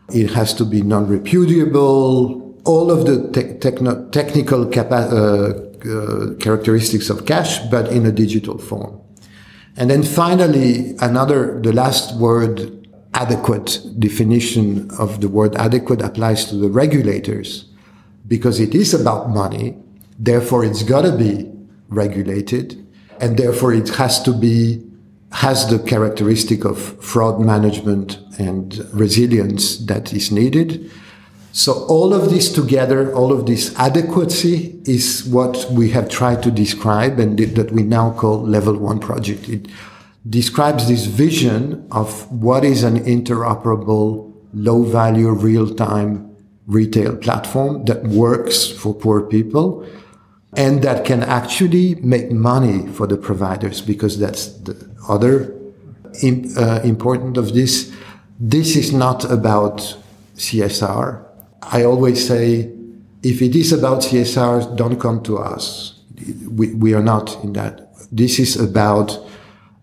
It 0.10 0.32
has 0.32 0.54
to 0.56 0.66
be 0.66 0.82
non-repudiable. 0.82 2.54
All 2.66 2.92
of 2.92 3.06
the 3.06 3.30
te- 3.32 3.58
techno- 3.60 4.10
technical 4.10 4.66
capa- 4.66 5.10
uh, 5.12 5.62
uh, 5.88 6.34
characteristics 6.40 7.10
of 7.10 7.26
cash, 7.26 7.60
but 7.70 7.92
in 7.92 8.06
a 8.06 8.12
digital 8.12 8.58
form. 8.58 9.00
And 9.78 9.90
then 9.90 10.04
finally, 10.04 10.96
another, 11.00 11.60
the 11.62 11.74
last 11.74 12.16
word, 12.16 12.88
adequate 13.14 13.80
definition 13.98 14.90
of 15.00 15.22
the 15.22 15.30
word 15.30 15.56
adequate 15.56 16.02
applies 16.02 16.46
to 16.46 16.56
the 16.56 16.70
regulators 16.70 17.66
because 18.28 18.60
it 18.60 18.76
is 18.76 18.94
about 18.94 19.30
money. 19.30 19.78
Therefore, 20.18 20.64
it's 20.64 20.84
got 20.84 21.02
to 21.02 21.16
be 21.16 21.52
regulated 21.90 22.86
and 23.20 23.38
therefore 23.38 23.74
it 23.74 23.90
has 23.96 24.22
to 24.24 24.34
be, 24.34 24.84
has 25.32 25.70
the 25.70 25.80
characteristic 25.80 26.66
of 26.66 27.02
fraud 27.04 27.40
management 27.40 28.20
and 28.38 28.88
resilience 28.94 29.78
that 29.86 30.14
is 30.14 30.32
needed. 30.32 30.92
So 31.52 31.86
all 31.86 32.14
of 32.14 32.30
this 32.30 32.52
together, 32.52 33.14
all 33.14 33.32
of 33.32 33.46
this 33.46 33.74
adequacy 33.80 34.82
is 34.86 35.24
what 35.26 35.70
we 35.72 35.90
have 35.92 36.10
tried 36.10 36.44
to 36.44 36.52
describe 36.52 37.20
and 37.20 37.38
that 37.40 37.72
we 37.72 37.84
now 37.84 38.12
call 38.12 38.42
level 38.42 38.78
one 38.78 39.00
project. 39.00 39.48
It 39.48 39.68
describes 40.30 40.88
this 40.90 41.06
vision 41.06 41.88
of 41.92 42.30
what 42.32 42.66
is 42.66 42.84
an 42.84 43.00
interoperable, 43.06 44.34
low 44.54 44.84
value, 44.84 45.30
real 45.30 45.74
time 45.74 46.36
retail 46.68 47.16
platform 47.16 47.86
that 47.86 48.04
works 48.04 48.68
for 48.68 48.94
poor 48.94 49.22
people 49.22 49.88
and 50.56 50.82
that 50.84 51.06
can 51.06 51.22
actually 51.24 51.96
make 51.96 52.32
money 52.32 52.88
for 52.88 53.08
the 53.08 53.18
providers 53.18 53.82
because 53.82 54.18
that's 54.20 54.48
the 54.48 54.90
other 55.10 55.54
uh, 56.58 56.80
important 56.84 57.38
of 57.38 57.54
this. 57.54 57.94
This 58.40 58.76
is 58.76 58.94
not 58.94 59.30
about 59.30 59.98
CSR. 60.36 61.24
I 61.62 61.84
always 61.84 62.26
say, 62.26 62.72
if 63.24 63.42
it 63.42 63.56
is 63.56 63.74
about 63.74 64.02
CSR, 64.02 64.76
don't 64.78 65.00
come 65.00 65.24
to 65.24 65.38
us. 65.38 66.00
We, 66.50 66.74
we 66.74 66.94
are 66.94 67.04
not 67.04 67.44
in 67.44 67.54
that. 67.54 67.92
This 68.12 68.40
is 68.40 68.56
about 68.56 69.20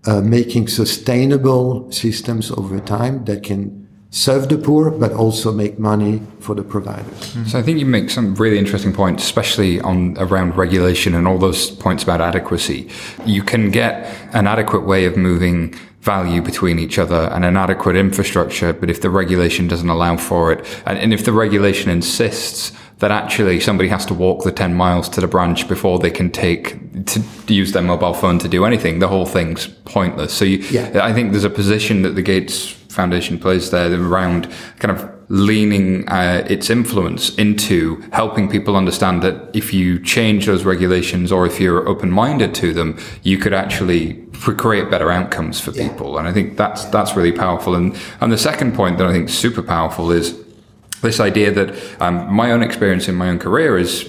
uh, 0.07 0.21
making 0.21 0.69
sustainable 0.69 1.91
systems 1.93 2.51
over 2.51 2.81
time 2.81 3.25
that 3.25 3.43
can 3.43 3.82
serve 4.13 4.51
the 4.51 4.59
poor, 4.59 4.91
but 4.91 5.11
also 5.13 5.51
make 5.51 5.79
money 5.79 6.21
for 6.39 6.55
the 6.55 6.63
providers. 6.63 7.07
Mm-hmm. 7.07 7.47
So 7.47 7.59
I 7.59 7.63
think 7.63 7.79
you 7.79 7.87
make 7.87 8.11
some 8.11 8.35
really 8.35 8.59
interesting 8.59 8.93
points, 8.93 9.25
especially 9.25 9.81
on 9.81 10.17
around 10.19 10.55
regulation 10.57 11.15
and 11.15 11.27
all 11.27 11.39
those 11.39 11.71
points 11.71 12.03
about 12.03 12.21
adequacy. 12.21 12.91
You 13.25 13.43
can 13.43 13.71
get 13.71 14.15
an 14.35 14.47
adequate 14.47 14.83
way 14.83 15.07
of 15.07 15.17
moving 15.17 15.75
value 16.03 16.43
between 16.43 16.79
each 16.79 16.99
other 16.99 17.31
and 17.33 17.45
an 17.45 17.57
adequate 17.57 17.97
infrastructure, 17.97 18.75
but 18.75 18.91
if 18.91 19.01
the 19.01 19.09
regulation 19.09 19.67
doesn't 19.67 19.89
allow 19.89 20.17
for 20.19 20.53
it, 20.53 20.83
and, 20.85 20.99
and 20.99 21.15
if 21.15 21.25
the 21.25 21.33
regulation 21.33 21.91
insists 21.91 22.73
that 22.99 23.11
actually 23.11 23.61
somebody 23.61 23.89
has 23.89 24.05
to 24.07 24.15
walk 24.15 24.45
the 24.45 24.53
10 24.53 24.75
miles 24.75 25.09
to 25.09 25.21
the 25.21 25.27
branch 25.27 25.67
before 25.69 25.99
they 25.99 26.11
can 26.11 26.31
take 26.31 26.77
to 27.07 27.21
use 27.49 27.73
their 27.73 27.83
mobile 27.83 28.15
phone 28.15 28.39
to 28.39 28.49
do 28.49 28.65
anything 28.65 29.01
the 29.01 29.09
whole 29.09 29.27
thing's 29.27 29.67
pointless 29.85 30.33
so 30.33 30.45
you, 30.45 30.59
Yeah. 30.71 31.05
i 31.05 31.13
think 31.13 31.33
there's 31.33 31.43
a 31.43 31.51
position 31.51 32.03
that 32.03 32.15
the 32.15 32.23
gates 32.23 32.75
foundation 32.93 33.39
plays 33.39 33.71
there 33.71 33.93
around 33.93 34.51
kind 34.79 34.97
of 34.97 35.11
leaning 35.29 36.07
uh, 36.11 36.47
its 36.49 36.69
influence 36.69 37.35
into 37.37 38.03
helping 38.13 38.51
people 38.51 38.77
understand 38.77 39.23
that 39.23 39.49
if 39.55 39.73
you 39.73 39.99
change 39.99 40.45
those 40.47 40.65
regulations 40.65 41.33
or 41.33 41.47
if 41.47 41.59
you're 41.59 41.89
open-minded 41.89 42.55
to 42.55 42.73
them 42.75 42.99
you 43.23 43.39
could 43.39 43.55
actually 43.55 44.15
create 44.57 44.91
better 44.91 45.11
outcomes 45.11 45.61
for 45.61 45.73
people. 45.73 46.19
And 46.19 46.29
i 46.29 46.33
think 46.33 46.57
that's 46.57 46.85
that's 46.87 47.17
really 47.17 47.33
powerful. 47.33 47.75
And 47.75 47.97
and 48.21 48.31
the 48.31 48.39
second 48.39 48.75
point 48.75 48.99
that 48.99 49.07
i 49.07 49.13
think 49.13 49.29
is 49.29 49.39
super 49.39 49.63
powerful 49.63 50.11
is 50.11 50.39
this 51.01 51.19
idea 51.19 51.51
that 51.51 51.69
um, 52.01 52.33
my 52.33 52.53
own 52.53 52.63
experience 52.63 53.09
in 53.09 53.15
my 53.15 53.29
own 53.29 53.39
career 53.39 53.77
is 53.79 54.09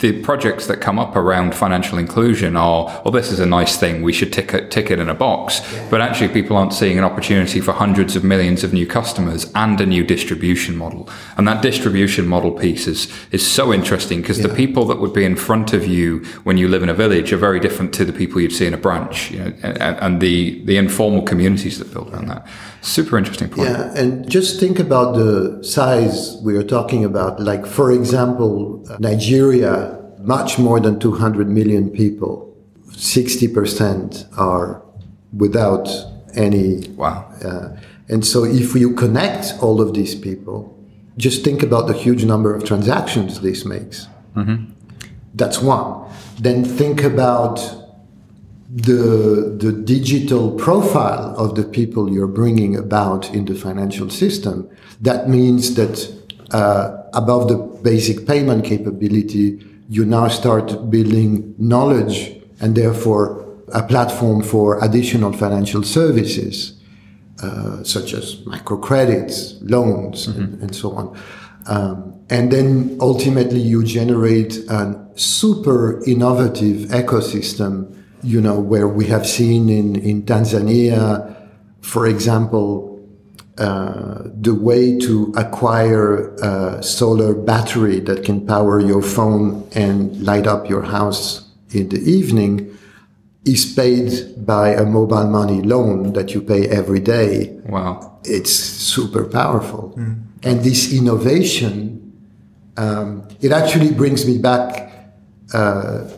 the 0.00 0.20
projects 0.22 0.66
that 0.66 0.80
come 0.80 0.98
up 0.98 1.14
around 1.14 1.54
financial 1.54 1.98
inclusion 1.98 2.56
are, 2.56 2.86
well, 3.04 3.12
this 3.12 3.30
is 3.30 3.38
a 3.38 3.46
nice 3.46 3.76
thing, 3.76 4.02
we 4.02 4.12
should 4.12 4.32
tick 4.32 4.52
it, 4.54 4.70
tick 4.70 4.90
it 4.90 4.98
in 4.98 5.08
a 5.08 5.14
box. 5.14 5.60
But 5.90 6.00
actually, 6.00 6.28
people 6.28 6.56
aren't 6.56 6.72
seeing 6.72 6.98
an 6.98 7.04
opportunity 7.04 7.60
for 7.60 7.72
hundreds 7.72 8.16
of 8.16 8.24
millions 8.24 8.64
of 8.64 8.72
new 8.72 8.86
customers 8.86 9.50
and 9.54 9.80
a 9.80 9.86
new 9.86 10.02
distribution 10.04 10.76
model. 10.76 11.08
And 11.36 11.46
that 11.46 11.62
distribution 11.62 12.26
model 12.26 12.52
piece 12.52 12.86
is, 12.86 13.12
is 13.30 13.46
so 13.46 13.72
interesting 13.72 14.20
because 14.20 14.42
the 14.42 14.48
people 14.48 14.84
that 14.86 15.00
would 15.00 15.12
be 15.12 15.24
in 15.24 15.36
front 15.36 15.72
of 15.72 15.86
you 15.86 16.24
when 16.44 16.56
you 16.56 16.68
live 16.68 16.82
in 16.82 16.88
a 16.88 16.94
village 16.94 17.32
are 17.32 17.36
very 17.36 17.60
different 17.60 17.92
to 17.94 18.04
the 18.04 18.12
people 18.12 18.40
you'd 18.40 18.52
see 18.52 18.66
in 18.66 18.74
a 18.74 18.78
branch, 18.78 19.30
you 19.30 19.38
know, 19.38 19.52
and, 19.62 19.98
and 19.98 20.20
the, 20.20 20.64
the 20.64 20.76
informal 20.76 21.22
communities 21.22 21.78
that 21.78 21.92
build 21.92 22.12
around 22.12 22.28
that. 22.28 22.46
Super 22.82 23.18
interesting 23.18 23.48
point. 23.50 23.68
Yeah, 23.68 23.92
and 23.94 24.28
just 24.28 24.58
think 24.58 24.78
about 24.78 25.14
the 25.14 25.62
size 25.62 26.36
we 26.42 26.56
are 26.56 26.62
talking 26.62 27.04
about. 27.04 27.38
Like, 27.38 27.66
for 27.66 27.92
example, 27.92 28.82
Nigeria, 28.98 29.89
much 30.22 30.58
more 30.58 30.80
than 30.80 30.98
200 30.98 31.48
million 31.48 31.90
people, 31.90 32.54
60% 32.90 34.38
are 34.38 34.82
without 35.36 35.88
any. 36.34 36.88
Wow. 36.90 37.32
Uh, 37.44 37.76
and 38.08 38.26
so, 38.26 38.44
if 38.44 38.74
you 38.74 38.94
connect 38.94 39.54
all 39.62 39.80
of 39.80 39.94
these 39.94 40.14
people, 40.14 40.76
just 41.16 41.44
think 41.44 41.62
about 41.62 41.86
the 41.86 41.92
huge 41.92 42.24
number 42.24 42.54
of 42.54 42.64
transactions 42.64 43.40
this 43.40 43.64
makes. 43.64 44.08
That's 45.34 45.60
one. 45.60 46.10
Then 46.38 46.64
think 46.64 47.02
about 47.02 47.60
the 48.72 49.56
the 49.58 49.72
digital 49.72 50.52
profile 50.52 51.34
of 51.36 51.56
the 51.56 51.64
people 51.64 52.10
you're 52.10 52.28
bringing 52.28 52.76
about 52.76 53.32
in 53.34 53.44
the 53.44 53.54
financial 53.54 54.10
system. 54.10 54.68
That 55.00 55.28
means 55.28 55.74
that 55.74 56.12
uh, 56.52 56.96
above 57.12 57.48
the 57.48 57.56
basic 57.82 58.26
payment 58.26 58.64
capability, 58.64 59.64
you 59.90 60.04
now 60.04 60.28
start 60.28 60.88
building 60.88 61.52
knowledge 61.58 62.40
and 62.60 62.76
therefore 62.76 63.44
a 63.74 63.82
platform 63.82 64.40
for 64.40 64.82
additional 64.84 65.32
financial 65.32 65.82
services, 65.82 66.80
uh, 67.42 67.82
such 67.82 68.14
as 68.14 68.36
microcredits, 68.46 69.58
loans, 69.68 70.28
and, 70.28 70.62
and 70.62 70.76
so 70.76 70.92
on. 70.92 71.20
Um, 71.66 72.24
and 72.30 72.52
then 72.52 72.98
ultimately 73.00 73.58
you 73.60 73.82
generate 73.84 74.58
a 74.70 75.08
super 75.16 76.00
innovative 76.06 76.88
ecosystem, 76.90 77.92
you 78.22 78.40
know, 78.40 78.60
where 78.60 78.86
we 78.86 79.06
have 79.06 79.26
seen 79.26 79.68
in, 79.68 79.96
in 79.96 80.22
Tanzania, 80.22 81.36
for 81.80 82.06
example, 82.06 82.89
uh, 83.60 84.22
the 84.46 84.54
way 84.54 84.98
to 84.98 85.32
acquire 85.36 86.34
a 86.42 86.82
solar 86.82 87.34
battery 87.34 88.00
that 88.00 88.24
can 88.24 88.38
power 88.46 88.80
your 88.80 89.02
phone 89.02 89.68
and 89.74 89.96
light 90.24 90.46
up 90.46 90.68
your 90.68 90.82
house 90.82 91.22
in 91.70 91.88
the 91.90 92.00
evening 92.18 92.52
is 93.44 93.64
paid 93.74 94.10
by 94.46 94.70
a 94.70 94.84
mobile 94.84 95.26
money 95.28 95.60
loan 95.62 96.12
that 96.14 96.34
you 96.34 96.40
pay 96.42 96.62
every 96.68 97.00
day 97.00 97.50
Wow. 97.68 98.18
it's 98.24 98.52
super 98.52 99.24
powerful. 99.24 99.94
And 100.42 100.60
this 100.64 100.92
innovation, 100.92 102.12
um, 102.76 103.28
it 103.40 103.52
actually 103.52 103.92
brings 103.92 104.26
me 104.26 104.38
back 104.38 104.90
uh, 105.54 106.08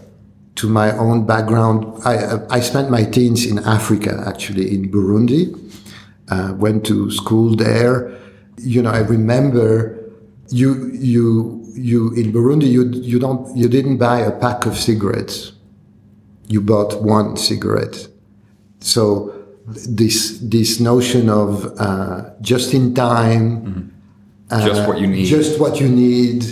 to 0.56 0.68
my 0.68 0.96
own 0.96 1.26
background. 1.26 1.84
I, 2.04 2.38
I 2.50 2.60
spent 2.60 2.90
my 2.90 3.04
teens 3.04 3.46
in 3.46 3.58
Africa, 3.58 4.22
actually, 4.26 4.74
in 4.74 4.90
Burundi. 4.90 5.42
Uh, 6.28 6.54
went 6.56 6.86
to 6.86 7.10
school 7.10 7.56
there. 7.56 8.10
You 8.58 8.80
know, 8.82 8.90
I 8.90 9.00
remember 9.00 9.98
you 10.48 10.90
you 10.92 11.60
you 11.74 12.12
in 12.14 12.32
Burundi 12.32 12.70
you 12.70 12.84
you 12.92 13.18
don't 13.18 13.54
you 13.56 13.68
didn't 13.68 13.98
buy 13.98 14.20
a 14.20 14.30
pack 14.30 14.64
of 14.66 14.76
cigarettes. 14.76 15.52
You 16.48 16.60
bought 16.60 17.02
one 17.02 17.36
cigarette. 17.36 18.08
So 18.80 19.34
this 19.66 20.38
this 20.40 20.80
notion 20.80 21.28
of 21.28 21.72
uh, 21.78 22.30
just 22.40 22.72
in 22.74 22.94
time, 22.94 23.92
Just 24.50 24.86
what 24.86 25.00
you 25.00 25.06
need. 25.06 25.26
just 25.26 25.58
what 25.60 25.80
you 25.80 25.88
need, 25.88 26.44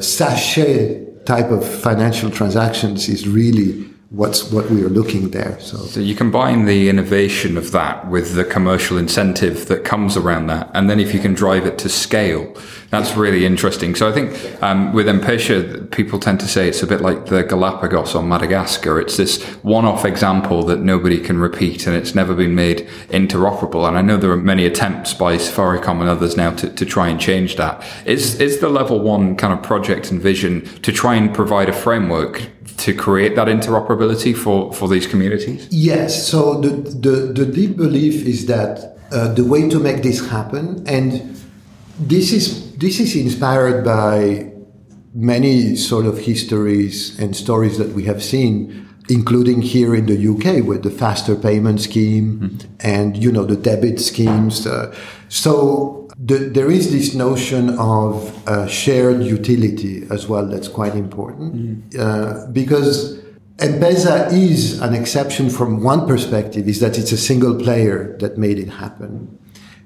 sachet 0.00 1.24
type 1.24 1.50
of 1.50 1.64
financial 1.64 2.30
transactions 2.30 3.08
is 3.08 3.28
really 3.28 3.84
what's 4.12 4.52
what 4.52 4.70
we 4.70 4.84
are 4.84 4.90
looking 4.90 5.30
there. 5.30 5.58
So 5.58 5.78
So 5.78 6.00
you 6.00 6.14
combine 6.14 6.66
the 6.66 6.90
innovation 6.90 7.56
of 7.56 7.72
that 7.72 8.08
with 8.10 8.34
the 8.34 8.44
commercial 8.44 8.98
incentive 8.98 9.68
that 9.68 9.84
comes 9.84 10.16
around 10.18 10.48
that, 10.48 10.70
and 10.74 10.90
then 10.90 11.00
if 11.00 11.14
you 11.14 11.20
can 11.20 11.32
drive 11.32 11.64
it 11.66 11.78
to 11.78 11.88
scale, 11.88 12.54
that's 12.90 13.16
really 13.16 13.46
interesting. 13.46 13.94
So 13.94 14.06
I 14.10 14.12
think 14.12 14.62
um, 14.62 14.92
with 14.92 15.08
M-Pesa, 15.08 15.90
people 15.90 16.18
tend 16.18 16.40
to 16.40 16.46
say 16.46 16.68
it's 16.68 16.82
a 16.82 16.86
bit 16.86 17.00
like 17.00 17.26
the 17.26 17.42
Galapagos 17.42 18.14
on 18.14 18.28
Madagascar. 18.28 19.00
It's 19.00 19.16
this 19.16 19.42
one-off 19.62 20.04
example 20.04 20.62
that 20.64 20.80
nobody 20.80 21.18
can 21.18 21.38
repeat, 21.38 21.86
and 21.86 21.96
it's 21.96 22.14
never 22.14 22.34
been 22.34 22.54
made 22.54 22.86
interoperable. 23.08 23.88
And 23.88 23.96
I 23.96 24.02
know 24.02 24.18
there 24.18 24.30
are 24.30 24.36
many 24.36 24.66
attempts 24.66 25.14
by 25.14 25.36
Safaricom 25.36 26.00
and 26.00 26.10
others 26.10 26.36
now 26.36 26.50
to, 26.56 26.68
to 26.68 26.84
try 26.84 27.08
and 27.08 27.18
change 27.18 27.56
that. 27.56 27.82
Is 28.04 28.38
is 28.40 28.60
the 28.60 28.68
level 28.68 29.00
one 29.00 29.36
kind 29.36 29.54
of 29.54 29.62
project 29.62 30.10
and 30.10 30.20
vision 30.20 30.66
to 30.82 30.92
try 30.92 31.14
and 31.14 31.34
provide 31.34 31.70
a 31.70 31.72
framework 31.72 32.42
to 32.78 32.94
create 32.94 33.36
that 33.36 33.48
interoperability 33.48 34.36
for, 34.36 34.72
for 34.72 34.88
these 34.88 35.06
communities? 35.06 35.68
Yes. 35.70 36.26
So 36.26 36.60
the 36.60 36.70
the, 36.70 37.32
the 37.32 37.46
deep 37.46 37.76
belief 37.76 38.26
is 38.26 38.46
that 38.46 38.96
uh, 39.12 39.32
the 39.34 39.44
way 39.44 39.68
to 39.68 39.78
make 39.78 40.02
this 40.02 40.28
happen, 40.28 40.84
and 40.86 41.36
this 41.98 42.32
is 42.32 42.76
this 42.76 42.98
is 43.00 43.14
inspired 43.14 43.84
by 43.84 44.50
many 45.14 45.76
sort 45.76 46.06
of 46.06 46.18
histories 46.18 47.18
and 47.18 47.36
stories 47.36 47.76
that 47.78 47.92
we 47.92 48.04
have 48.04 48.22
seen, 48.22 48.88
including 49.08 49.60
here 49.60 49.94
in 49.94 50.06
the 50.06 50.16
UK 50.16 50.64
with 50.66 50.82
the 50.82 50.90
faster 50.90 51.36
payment 51.36 51.80
scheme 51.80 52.58
and 52.80 53.16
you 53.22 53.30
know 53.30 53.44
the 53.44 53.56
debit 53.56 54.00
schemes. 54.00 54.66
Uh, 54.66 54.94
so 55.28 56.01
the, 56.24 56.38
there 56.38 56.70
is 56.70 56.92
this 56.92 57.14
notion 57.14 57.70
of 57.78 58.48
uh, 58.48 58.66
shared 58.68 59.22
utility 59.24 60.06
as 60.10 60.28
well. 60.28 60.46
That's 60.46 60.68
quite 60.68 60.94
important 60.94 61.96
uh, 61.98 62.46
because 62.52 63.18
M-Pesa 63.58 64.32
is 64.32 64.80
an 64.80 64.94
exception 64.94 65.50
from 65.50 65.82
one 65.82 66.06
perspective, 66.06 66.68
is 66.68 66.78
that 66.80 66.96
it's 66.96 67.12
a 67.12 67.16
single 67.16 67.58
player 67.58 68.16
that 68.18 68.38
made 68.38 68.58
it 68.58 68.68
happen. 68.68 69.36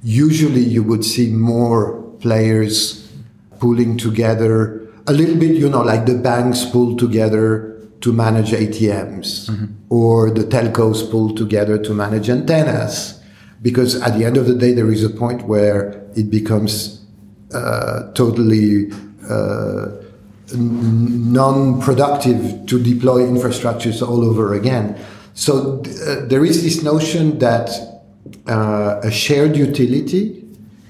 Usually 0.03 0.61
you 0.61 0.83
would 0.83 1.05
see 1.05 1.31
more 1.31 2.03
players 2.21 3.11
pulling 3.59 3.97
together, 3.97 4.87
a 5.07 5.13
little 5.13 5.37
bit, 5.37 5.57
you 5.57 5.69
know, 5.71 5.83
like 5.83 6.05
the 6.05 6.15
banks 6.15 6.65
pull 6.67 6.97
together 6.97 7.81
to 8.03 8.13
manage 8.13 8.51
ATMs 8.51 9.49
or 9.89 10.31
the 10.31 10.45
telcos 10.45 11.11
pull 11.11 11.35
together 11.35 11.79
to 11.79 11.95
manage 11.95 12.29
antennas. 12.29 13.21
Because 13.63 14.01
at 14.03 14.19
the 14.19 14.25
end 14.25 14.37
of 14.37 14.47
the 14.47 14.55
day, 14.55 14.73
there 14.73 14.91
is 14.91 15.03
a 15.03 15.11
point 15.11 15.43
where 15.43 16.05
it 16.15 16.31
becomes 16.31 17.05
uh, 17.55 18.13
totally 18.13 18.93
uh, 19.29 19.87
non-productive 20.55 22.67
to 22.67 22.83
deploy 22.83 23.23
infrastructures 23.23 24.07
all 24.07 24.25
over 24.25 24.55
again. 24.55 24.99
So 25.35 25.81
uh, 25.81 26.27
there 26.27 26.45
is 26.45 26.63
this 26.63 26.83
notion 26.83 27.39
that 27.41 27.71
uh, 28.49 29.01
a 29.03 29.11
shared 29.11 29.57
utility 29.57 30.43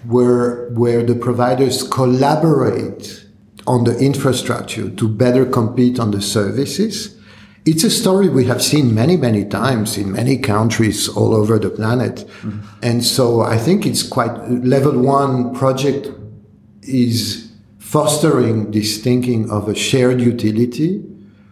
where 0.05 0.69
where 0.71 1.03
the 1.03 1.15
providers 1.15 1.83
collaborate 1.83 3.27
on 3.67 3.85
the 3.85 3.99
infrastructure 3.99 4.89
to 4.91 5.09
better 5.09 5.45
compete 5.45 5.99
on 5.99 6.13
the 6.13 6.23
services. 6.23 7.16
It's 7.67 7.83
a 7.83 7.91
story 7.91 8.29
we 8.29 8.45
have 8.45 8.63
seen 8.63 8.95
many, 8.95 9.17
many 9.17 9.45
times 9.45 9.99
in 9.99 10.13
many 10.13 10.39
countries 10.39 11.09
all 11.09 11.35
over 11.35 11.59
the 11.59 11.69
planet. 11.69 12.25
And 12.81 13.05
so 13.05 13.41
I 13.41 13.59
think 13.59 13.85
it's 13.85 14.05
quite, 14.05 14.31
level 14.49 14.97
one 14.97 15.53
project 15.53 16.09
is 16.83 17.51
fostering 17.79 18.71
this 18.71 19.03
thinking 19.03 19.51
of 19.51 19.69
a 19.69 19.75
shared 19.75 20.21
utility 20.21 21.05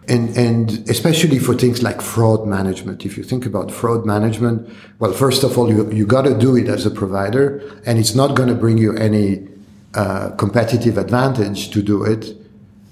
and, 0.07 0.29
and 0.37 0.89
especially 0.89 1.37
for 1.37 1.53
things 1.53 1.83
like 1.83 2.01
fraud 2.01 2.47
management. 2.47 3.05
If 3.05 3.17
you 3.17 3.23
think 3.23 3.45
about 3.45 3.69
fraud 3.69 4.05
management, 4.05 4.69
well, 4.99 5.11
first 5.11 5.43
of 5.43 5.57
all, 5.57 5.69
you, 5.69 5.91
you 5.91 6.05
got 6.05 6.21
to 6.21 6.37
do 6.37 6.55
it 6.55 6.69
as 6.69 6.85
a 6.85 6.91
provider 6.91 7.61
and 7.85 7.99
it's 7.99 8.15
not 8.15 8.37
going 8.37 8.47
to 8.47 8.55
bring 8.55 8.77
you 8.77 8.95
any 8.95 9.49
uh, 9.95 10.29
competitive 10.37 10.97
advantage 10.97 11.71
to 11.71 11.81
do 11.81 12.05
it. 12.05 12.37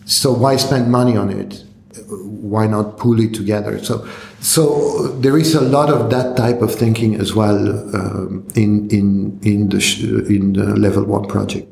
So 0.05 0.33
why 0.33 0.57
spend 0.57 0.91
money 0.91 1.15
on 1.15 1.29
it? 1.29 1.63
Why 2.07 2.67
not 2.67 2.97
pool 2.97 3.19
it 3.19 3.33
together? 3.33 3.83
So, 3.83 4.07
so 4.41 5.07
there 5.21 5.37
is 5.37 5.55
a 5.55 5.61
lot 5.61 5.89
of 5.89 6.09
that 6.09 6.35
type 6.37 6.61
of 6.61 6.73
thinking 6.73 7.15
as 7.15 7.33
well 7.35 7.57
um, 7.95 8.47
in 8.55 8.89
in 8.89 9.39
in 9.43 9.69
the 9.69 9.79
sh- 9.79 10.03
in 10.03 10.53
the 10.53 10.65
level 10.75 11.03
one 11.05 11.25
project. 11.27 11.67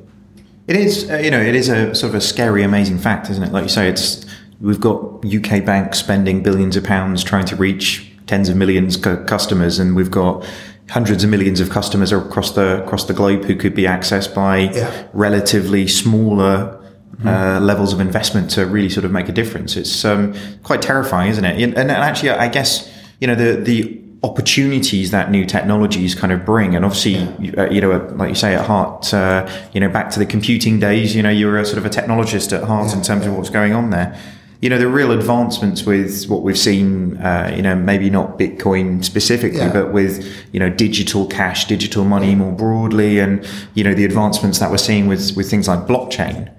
It 0.67 0.75
is, 0.75 1.09
uh, 1.09 1.17
you 1.17 1.31
know, 1.31 1.41
it 1.41 1.55
is 1.55 1.69
a 1.69 1.93
sort 1.95 2.11
of 2.11 2.15
a 2.15 2.21
scary, 2.21 2.63
amazing 2.63 2.99
fact, 2.99 3.29
isn't 3.29 3.43
it? 3.43 3.51
Like 3.51 3.63
you 3.63 3.69
say, 3.69 3.89
it's 3.89 4.25
we've 4.61 4.79
got 4.79 5.25
UK 5.25 5.65
banks 5.65 5.97
spending 5.99 6.43
billions 6.43 6.77
of 6.77 6.83
pounds 6.83 7.23
trying 7.23 7.45
to 7.45 7.55
reach 7.55 8.11
tens 8.27 8.47
of 8.47 8.55
millions 8.55 8.95
cu- 8.97 9.23
customers, 9.25 9.79
and 9.79 9.95
we've 9.95 10.11
got 10.11 10.45
hundreds 10.89 11.23
of 11.23 11.29
millions 11.29 11.59
of 11.59 11.69
customers 11.69 12.11
across 12.11 12.51
the 12.51 12.83
across 12.83 13.05
the 13.05 13.13
globe 13.13 13.43
who 13.45 13.55
could 13.55 13.73
be 13.73 13.83
accessed 13.83 14.33
by 14.35 14.57
Yeah. 14.73 15.07
relatively 15.13 15.87
smaller 15.87 16.77
uh, 17.25 17.59
levels 17.59 17.93
of 17.93 17.99
investment 17.99 18.49
to 18.51 18.65
really 18.65 18.89
sort 18.89 19.05
of 19.05 19.11
make 19.11 19.29
a 19.29 19.31
difference. 19.31 19.75
It's 19.75 20.03
um, 20.05 20.33
quite 20.63 20.81
terrifying, 20.81 21.29
isn't 21.29 21.45
it? 21.45 21.61
And, 21.61 21.77
and 21.77 21.91
actually, 21.91 22.31
I 22.31 22.47
guess 22.47 22.91
you 23.19 23.27
know 23.27 23.35
the 23.35 23.55
the 23.61 24.01
opportunities 24.23 25.09
that 25.11 25.31
new 25.31 25.45
technologies 25.45 26.13
kind 26.13 26.31
of 26.31 26.45
bring, 26.45 26.75
and 26.75 26.85
obviously, 26.85 27.15
you, 27.39 27.53
uh, 27.57 27.67
you 27.71 27.81
know, 27.81 27.91
like 28.15 28.29
you 28.29 28.35
say, 28.35 28.53
at 28.53 28.65
heart, 28.65 29.11
uh, 29.13 29.49
you 29.73 29.79
know, 29.79 29.89
back 29.89 30.11
to 30.11 30.19
the 30.19 30.25
computing 30.27 30.79
days, 30.79 31.15
you 31.15 31.23
know, 31.23 31.29
you 31.29 31.47
were 31.47 31.57
a 31.57 31.65
sort 31.65 31.79
of 31.79 31.85
a 31.85 31.89
technologist 31.89 32.55
at 32.55 32.63
heart 32.63 32.93
in 32.93 33.01
terms 33.01 33.25
of 33.25 33.35
what's 33.35 33.49
going 33.49 33.73
on 33.73 33.89
there. 33.89 34.15
You 34.61 34.69
know, 34.69 34.77
the 34.77 34.87
real 34.87 35.11
advancements 35.11 35.87
with 35.87 36.25
what 36.29 36.43
we've 36.43 36.57
seen, 36.57 37.17
uh, 37.17 37.51
you 37.55 37.63
know, 37.63 37.75
maybe 37.75 38.11
not 38.11 38.37
Bitcoin 38.37 39.03
specifically, 39.03 39.57
Yeah. 39.57 39.73
but 39.73 39.91
with, 39.91 40.23
you 40.51 40.59
know, 40.59 40.69
digital 40.69 41.25
cash, 41.25 41.65
digital 41.65 42.05
money 42.05 42.35
more 42.35 42.51
broadly, 42.51 43.17
and, 43.17 43.43
you 43.73 43.83
know, 43.83 43.95
the 43.95 44.05
advancements 44.05 44.59
that 44.59 44.69
we're 44.69 44.77
seeing 44.77 45.07
with, 45.07 45.35
with 45.35 45.49
things 45.49 45.67
like 45.67 45.87
blockchain. 45.87 46.51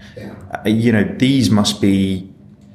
Uh, 0.53 0.69
you 0.69 0.93
know, 0.93 1.05
these 1.19 1.51
must 1.51 1.81
be 1.81 2.29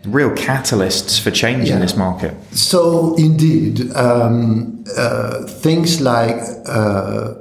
real 0.05 0.31
catalysts 0.31 1.19
for 1.19 1.31
change 1.31 1.69
in 1.69 1.79
this 1.79 1.95
market. 1.95 2.33
So 2.51 3.15
indeed, 3.15 3.91
um, 3.95 4.83
uh, 4.97 5.45
things 5.45 6.01
like 6.01 6.41
uh, 6.65 7.33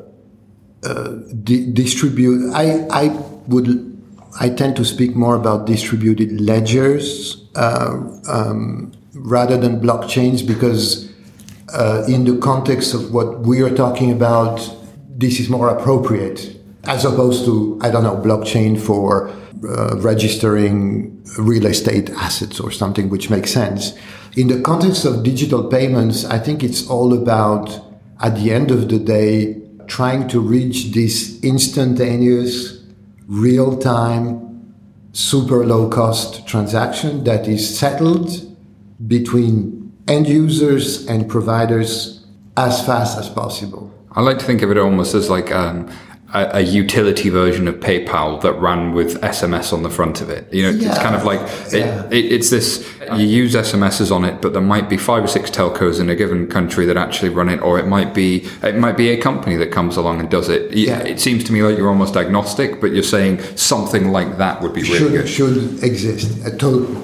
uh, 0.82 1.08
di- 1.42 1.72
distribute. 1.72 2.52
I 2.52 2.86
I 2.90 3.08
would 3.48 3.92
I 4.38 4.50
tend 4.50 4.76
to 4.76 4.84
speak 4.84 5.16
more 5.16 5.34
about 5.34 5.66
distributed 5.66 6.40
ledgers 6.40 7.44
uh, 7.54 7.96
um, 8.28 8.92
rather 9.14 9.56
than 9.56 9.80
blockchains 9.80 10.46
because 10.46 11.10
uh, 11.72 12.04
in 12.06 12.24
the 12.24 12.36
context 12.38 12.94
of 12.94 13.12
what 13.12 13.40
we 13.40 13.62
are 13.62 13.74
talking 13.74 14.12
about, 14.12 14.60
this 15.08 15.40
is 15.40 15.48
more 15.48 15.70
appropriate 15.70 16.54
as 16.84 17.04
opposed 17.04 17.44
to 17.46 17.78
I 17.82 17.90
don't 17.90 18.02
know 18.04 18.16
blockchain 18.16 18.78
for 18.78 19.32
uh, 19.64 19.96
registering 19.98 21.22
real 21.38 21.66
estate 21.66 22.10
assets 22.10 22.60
or 22.60 22.70
something 22.70 23.08
which 23.08 23.30
makes 23.30 23.52
sense. 23.52 23.94
In 24.36 24.48
the 24.48 24.60
context 24.60 25.04
of 25.04 25.22
digital 25.22 25.64
payments, 25.64 26.24
I 26.24 26.38
think 26.38 26.62
it's 26.62 26.88
all 26.88 27.14
about 27.14 27.80
at 28.20 28.34
the 28.36 28.52
end 28.52 28.70
of 28.70 28.88
the 28.88 28.98
day 28.98 29.62
trying 29.86 30.28
to 30.28 30.40
reach 30.40 30.92
this 30.92 31.40
instantaneous, 31.42 32.82
real 33.26 33.78
time, 33.78 34.74
super 35.12 35.64
low 35.64 35.88
cost 35.88 36.46
transaction 36.46 37.24
that 37.24 37.48
is 37.48 37.78
settled 37.78 38.30
between 39.06 39.92
end 40.08 40.28
users 40.28 41.06
and 41.06 41.28
providers 41.28 42.26
as 42.56 42.84
fast 42.84 43.18
as 43.18 43.28
possible. 43.28 43.92
I 44.12 44.20
like 44.20 44.38
to 44.38 44.44
think 44.44 44.62
of 44.62 44.70
it 44.70 44.78
almost 44.78 45.14
as 45.14 45.28
like 45.28 45.52
um, 45.52 45.90
a, 46.34 46.56
a 46.56 46.60
utility 46.60 47.28
version 47.28 47.68
of 47.68 47.76
PayPal 47.76 48.40
that 48.42 48.52
ran 48.54 48.92
with 48.92 49.20
SMS 49.22 49.72
on 49.72 49.82
the 49.82 49.90
front 49.90 50.20
of 50.20 50.28
it. 50.30 50.52
You 50.52 50.62
know, 50.64 50.70
it's 50.70 50.98
kind 50.98 51.14
of 51.14 51.24
like 51.24 51.40
it, 51.72 51.80
Yeah. 51.80 52.06
it, 52.10 52.24
it's 52.32 52.50
this. 52.50 52.86
You 53.12 53.24
use 53.26 53.54
SMSs 53.54 54.10
on 54.10 54.24
it, 54.24 54.42
but 54.42 54.52
there 54.52 54.62
might 54.62 54.88
be 54.88 54.96
five 54.96 55.22
or 55.22 55.28
six 55.28 55.48
telcos 55.50 56.00
in 56.00 56.10
a 56.10 56.16
given 56.16 56.48
country 56.48 56.84
that 56.86 56.96
actually 56.96 57.28
run 57.28 57.48
it, 57.48 57.60
or 57.60 57.78
it 57.78 57.86
might 57.86 58.12
be 58.14 58.46
it 58.62 58.76
might 58.76 58.96
be 58.96 59.10
a 59.10 59.16
company 59.20 59.56
that 59.56 59.70
comes 59.70 59.96
along 59.96 60.20
and 60.20 60.28
does 60.30 60.48
it. 60.48 60.72
Yeah. 60.72 60.98
It 61.00 61.20
seems 61.20 61.44
to 61.44 61.52
me 61.52 61.62
like 61.62 61.76
you're 61.78 61.88
almost 61.88 62.16
agnostic, 62.16 62.80
but 62.80 62.92
you're 62.92 63.02
saying 63.04 63.40
something 63.56 64.10
like 64.10 64.38
that 64.38 64.60
would 64.62 64.74
be 64.74 64.82
really 64.82 64.98
should 64.98 65.12
good. 65.12 65.28
should 65.28 65.84
exist. 65.84 66.44
I, 66.44 66.50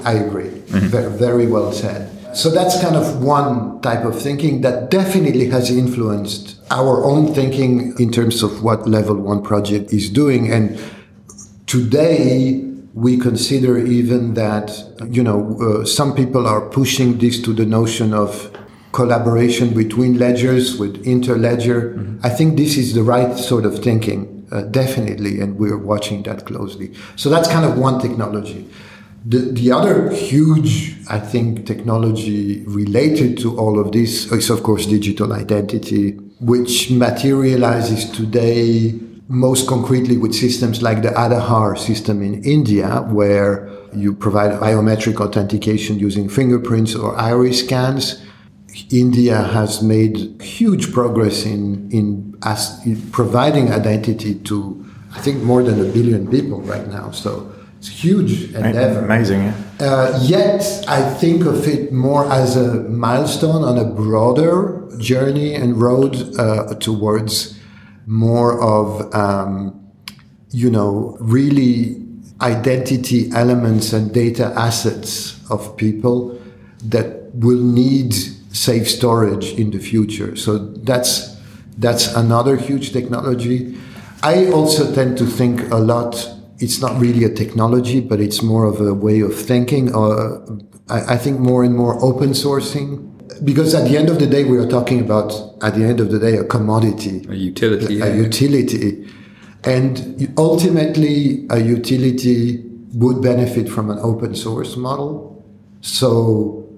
I 0.04 0.12
agree. 0.14 0.48
Mm-hmm. 0.48 0.86
Very, 0.88 1.10
very 1.12 1.46
well 1.46 1.72
said. 1.72 2.10
So 2.36 2.50
that's 2.50 2.80
kind 2.80 2.96
of 2.96 3.22
one 3.22 3.80
type 3.82 4.04
of 4.04 4.20
thinking 4.20 4.62
that 4.62 4.90
definitely 4.90 5.50
has 5.50 5.70
influenced 5.70 6.56
our 6.72 7.04
own 7.04 7.34
thinking 7.34 7.94
in 7.98 8.10
terms 8.10 8.42
of 8.42 8.62
what 8.62 8.88
level 8.88 9.14
one 9.14 9.42
project 9.42 9.92
is 9.92 10.08
doing. 10.08 10.50
And 10.50 10.80
today 11.66 12.64
we 12.94 13.18
consider 13.18 13.78
even 13.78 14.34
that, 14.34 14.72
you 15.10 15.22
know, 15.22 15.58
uh, 15.60 15.84
some 15.84 16.14
people 16.14 16.46
are 16.46 16.62
pushing 16.70 17.18
this 17.18 17.40
to 17.42 17.52
the 17.52 17.66
notion 17.66 18.14
of 18.14 18.50
collaboration 18.92 19.74
between 19.74 20.18
ledgers 20.18 20.78
with 20.78 21.04
interledger. 21.04 22.18
I 22.22 22.30
think 22.30 22.56
this 22.56 22.76
is 22.76 22.94
the 22.94 23.02
right 23.02 23.36
sort 23.36 23.66
of 23.66 23.78
thinking, 23.78 24.46
uh, 24.50 24.62
definitely, 24.62 25.40
and 25.40 25.58
we're 25.58 25.78
watching 25.78 26.22
that 26.24 26.46
closely. 26.46 26.94
So 27.16 27.28
that's 27.28 27.48
kind 27.48 27.64
of 27.64 27.78
one 27.78 28.00
technology. 28.00 28.68
The, 29.24 29.38
the 29.38 29.72
other 29.72 30.10
huge, 30.10 30.96
I 31.08 31.20
think, 31.20 31.66
technology 31.66 32.64
related 32.66 33.38
to 33.38 33.58
all 33.58 33.78
of 33.78 33.92
this 33.92 34.32
is, 34.32 34.50
of 34.50 34.62
course, 34.62 34.86
digital 34.86 35.32
identity, 35.32 36.18
which 36.42 36.90
materializes 36.90 38.10
today 38.10 38.98
most 39.28 39.68
concretely 39.68 40.16
with 40.18 40.34
systems 40.34 40.82
like 40.82 41.02
the 41.02 41.10
Aadhaar 41.10 41.78
system 41.78 42.20
in 42.20 42.42
India, 42.44 43.02
where 43.10 43.70
you 43.94 44.12
provide 44.12 44.50
biometric 44.60 45.20
authentication 45.20 45.98
using 45.98 46.28
fingerprints 46.28 46.94
or 46.94 47.16
iris 47.16 47.60
scans. 47.60 48.22
India 48.90 49.40
has 49.40 49.82
made 49.82 50.42
huge 50.42 50.92
progress 50.92 51.46
in, 51.46 51.90
in, 51.92 52.34
as, 52.42 52.84
in 52.84 53.00
providing 53.10 53.70
identity 53.70 54.34
to, 54.34 54.84
I 55.14 55.20
think, 55.20 55.42
more 55.42 55.62
than 55.62 55.80
a 55.80 55.92
billion 55.92 56.28
people 56.28 56.60
right 56.62 56.88
now. 56.88 57.12
So 57.12 57.52
it's 57.82 57.88
a 57.88 57.94
huge 57.94 58.54
endeavor. 58.54 59.00
Amazing, 59.00 59.42
yeah. 59.42 59.56
Uh, 59.80 60.16
yet, 60.22 60.84
I 60.86 61.02
think 61.14 61.44
of 61.44 61.66
it 61.66 61.92
more 61.92 62.30
as 62.30 62.54
a 62.54 62.74
milestone 62.84 63.64
on 63.64 63.76
a 63.76 63.84
broader 63.84 64.88
journey 64.98 65.54
and 65.56 65.76
road 65.76 66.14
uh, 66.38 66.74
towards 66.76 67.58
more 68.06 68.62
of, 68.62 69.12
um, 69.12 69.84
you 70.50 70.70
know, 70.70 71.16
really 71.18 72.00
identity 72.40 73.32
elements 73.34 73.92
and 73.92 74.14
data 74.14 74.52
assets 74.54 75.40
of 75.50 75.76
people 75.76 76.40
that 76.84 77.34
will 77.34 77.60
need 77.60 78.14
safe 78.52 78.88
storage 78.88 79.54
in 79.54 79.72
the 79.72 79.80
future. 79.80 80.36
So 80.36 80.58
that's 80.58 81.36
that's 81.78 82.14
another 82.14 82.56
huge 82.56 82.92
technology. 82.92 83.76
I 84.22 84.52
also 84.52 84.94
tend 84.94 85.18
to 85.18 85.26
think 85.26 85.68
a 85.72 85.78
lot. 85.78 86.28
It's 86.62 86.80
not 86.80 87.00
really 87.00 87.24
a 87.24 87.32
technology, 87.42 88.00
but 88.00 88.20
it's 88.20 88.40
more 88.42 88.64
of 88.64 88.80
a 88.80 88.94
way 88.94 89.20
of 89.20 89.34
thinking. 89.34 89.94
Uh, 89.94 90.38
I, 90.88 91.14
I 91.14 91.16
think 91.18 91.40
more 91.40 91.64
and 91.64 91.74
more 91.74 91.94
open 92.02 92.30
sourcing, 92.30 92.86
because 93.44 93.74
at 93.74 93.88
the 93.88 93.96
end 93.96 94.08
of 94.08 94.18
the 94.18 94.26
day, 94.26 94.44
we 94.44 94.56
are 94.58 94.68
talking 94.68 95.00
about 95.00 95.32
at 95.62 95.74
the 95.74 95.84
end 95.84 95.98
of 96.00 96.10
the 96.10 96.18
day 96.18 96.36
a 96.36 96.44
commodity 96.44 97.26
A 97.28 97.34
utility. 97.34 98.00
a 98.00 98.06
yeah. 98.06 98.14
utility. 98.14 99.08
And 99.64 100.32
ultimately, 100.36 101.46
a 101.50 101.58
utility 101.58 102.62
would 102.94 103.22
benefit 103.22 103.68
from 103.68 103.90
an 103.90 103.98
open 104.00 104.34
source 104.34 104.76
model. 104.76 105.44
So 105.80 106.68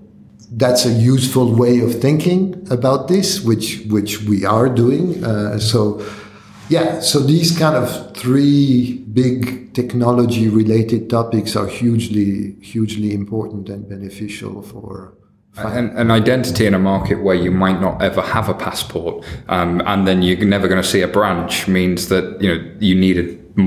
that's 0.53 0.87
a 0.87 0.93
useful 0.93 1.55
way 1.55 1.81
of 1.81 2.01
thinking 2.01 2.67
about 2.71 3.09
this, 3.09 3.43
which 3.43 3.83
which 3.89 4.23
we 4.23 4.45
are 4.45 4.69
doing. 4.69 5.25
Uh, 5.25 5.59
so 5.59 6.05
yeah, 6.69 7.01
so 7.01 7.19
these 7.19 7.59
kind 7.59 7.77
of 7.77 8.17
three 8.17 9.04
big 9.15 9.73
technology 9.75 10.49
related 10.49 11.09
topics 11.09 11.57
are 11.57 11.69
hugely 11.69 12.57
hugely 12.61 13.15
important 13.15 13.69
and 13.69 13.89
beneficial 13.89 14.61
for 14.63 15.17
An, 15.57 15.97
an 15.97 16.11
identity 16.11 16.67
in 16.67 16.75
a 16.75 16.81
market 16.81 17.23
where 17.23 17.37
you 17.37 17.53
might 17.53 17.81
not 17.81 18.03
ever 18.03 18.21
have 18.21 18.49
a 18.49 18.55
passport, 18.55 19.25
um, 19.49 19.81
and 19.87 20.05
then 20.05 20.21
you're 20.21 20.45
never 20.45 20.67
going 20.67 20.83
to 20.83 20.89
see 20.95 21.03
a 21.03 21.07
branch, 21.07 21.69
means 21.69 22.09
that 22.09 22.25
you 22.43 22.49
know 22.51 22.59
you 22.81 22.97
need 22.97 23.17
a 23.23 23.27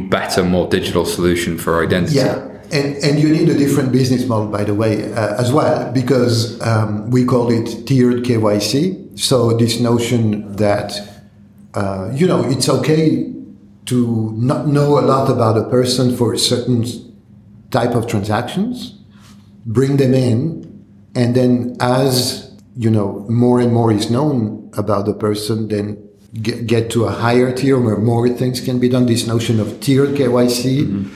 better, 0.10 0.44
more 0.44 0.68
digital 0.68 1.06
solution 1.06 1.57
for 1.57 1.82
identity. 1.88 2.15
Yeah, 2.15 2.44
and 2.78 2.90
and 3.06 3.19
you 3.22 3.30
need 3.30 3.48
a 3.48 3.57
different 3.57 3.94
business 3.94 4.28
model, 4.28 4.49
by 4.57 4.65
the 4.65 4.74
way, 4.74 5.14
uh, 5.14 5.41
as 5.41 5.49
well, 5.53 5.90
because 5.94 6.60
um, 6.61 7.10
we 7.10 7.24
call 7.24 7.49
it 7.52 7.88
tiered 7.88 8.26
KYC. 8.26 9.18
So 9.18 9.56
this 9.56 9.80
notion 9.80 10.57
that 10.57 10.90
uh, 11.74 12.11
you 12.14 12.28
know 12.28 12.44
it's 12.44 12.68
okay 12.68 13.36
to 13.88 14.31
not 14.35 14.68
know 14.68 14.99
a 14.99 15.03
lot 15.03 15.30
about 15.30 15.57
a 15.57 15.68
person 15.69 16.15
for 16.15 16.34
a 16.34 16.38
certain 16.39 16.85
type 17.72 17.95
of 17.95 18.07
transactions, 18.07 18.93
bring 19.65 19.97
them 19.97 20.14
in, 20.14 20.64
and 21.15 21.35
then 21.35 21.76
as 21.80 22.53
you 22.76 22.89
know 22.91 23.26
more 23.30 23.59
and 23.59 23.73
more 23.73 23.91
is 23.91 24.09
known 24.11 24.69
about 24.77 25.05
the 25.05 25.14
person, 25.14 25.68
then 25.69 25.97
get, 26.41 26.68
get 26.68 26.89
to 26.91 27.05
a 27.05 27.11
higher 27.11 27.51
tier 27.51 27.80
where 27.80 27.97
more 27.97 28.30
things 28.30 28.61
can 28.61 28.80
be 28.80 28.88
done. 28.89 29.05
This 29.05 29.26
notion 29.26 29.59
of 29.59 29.80
tiered 29.80 30.09
KYC 30.15 31.09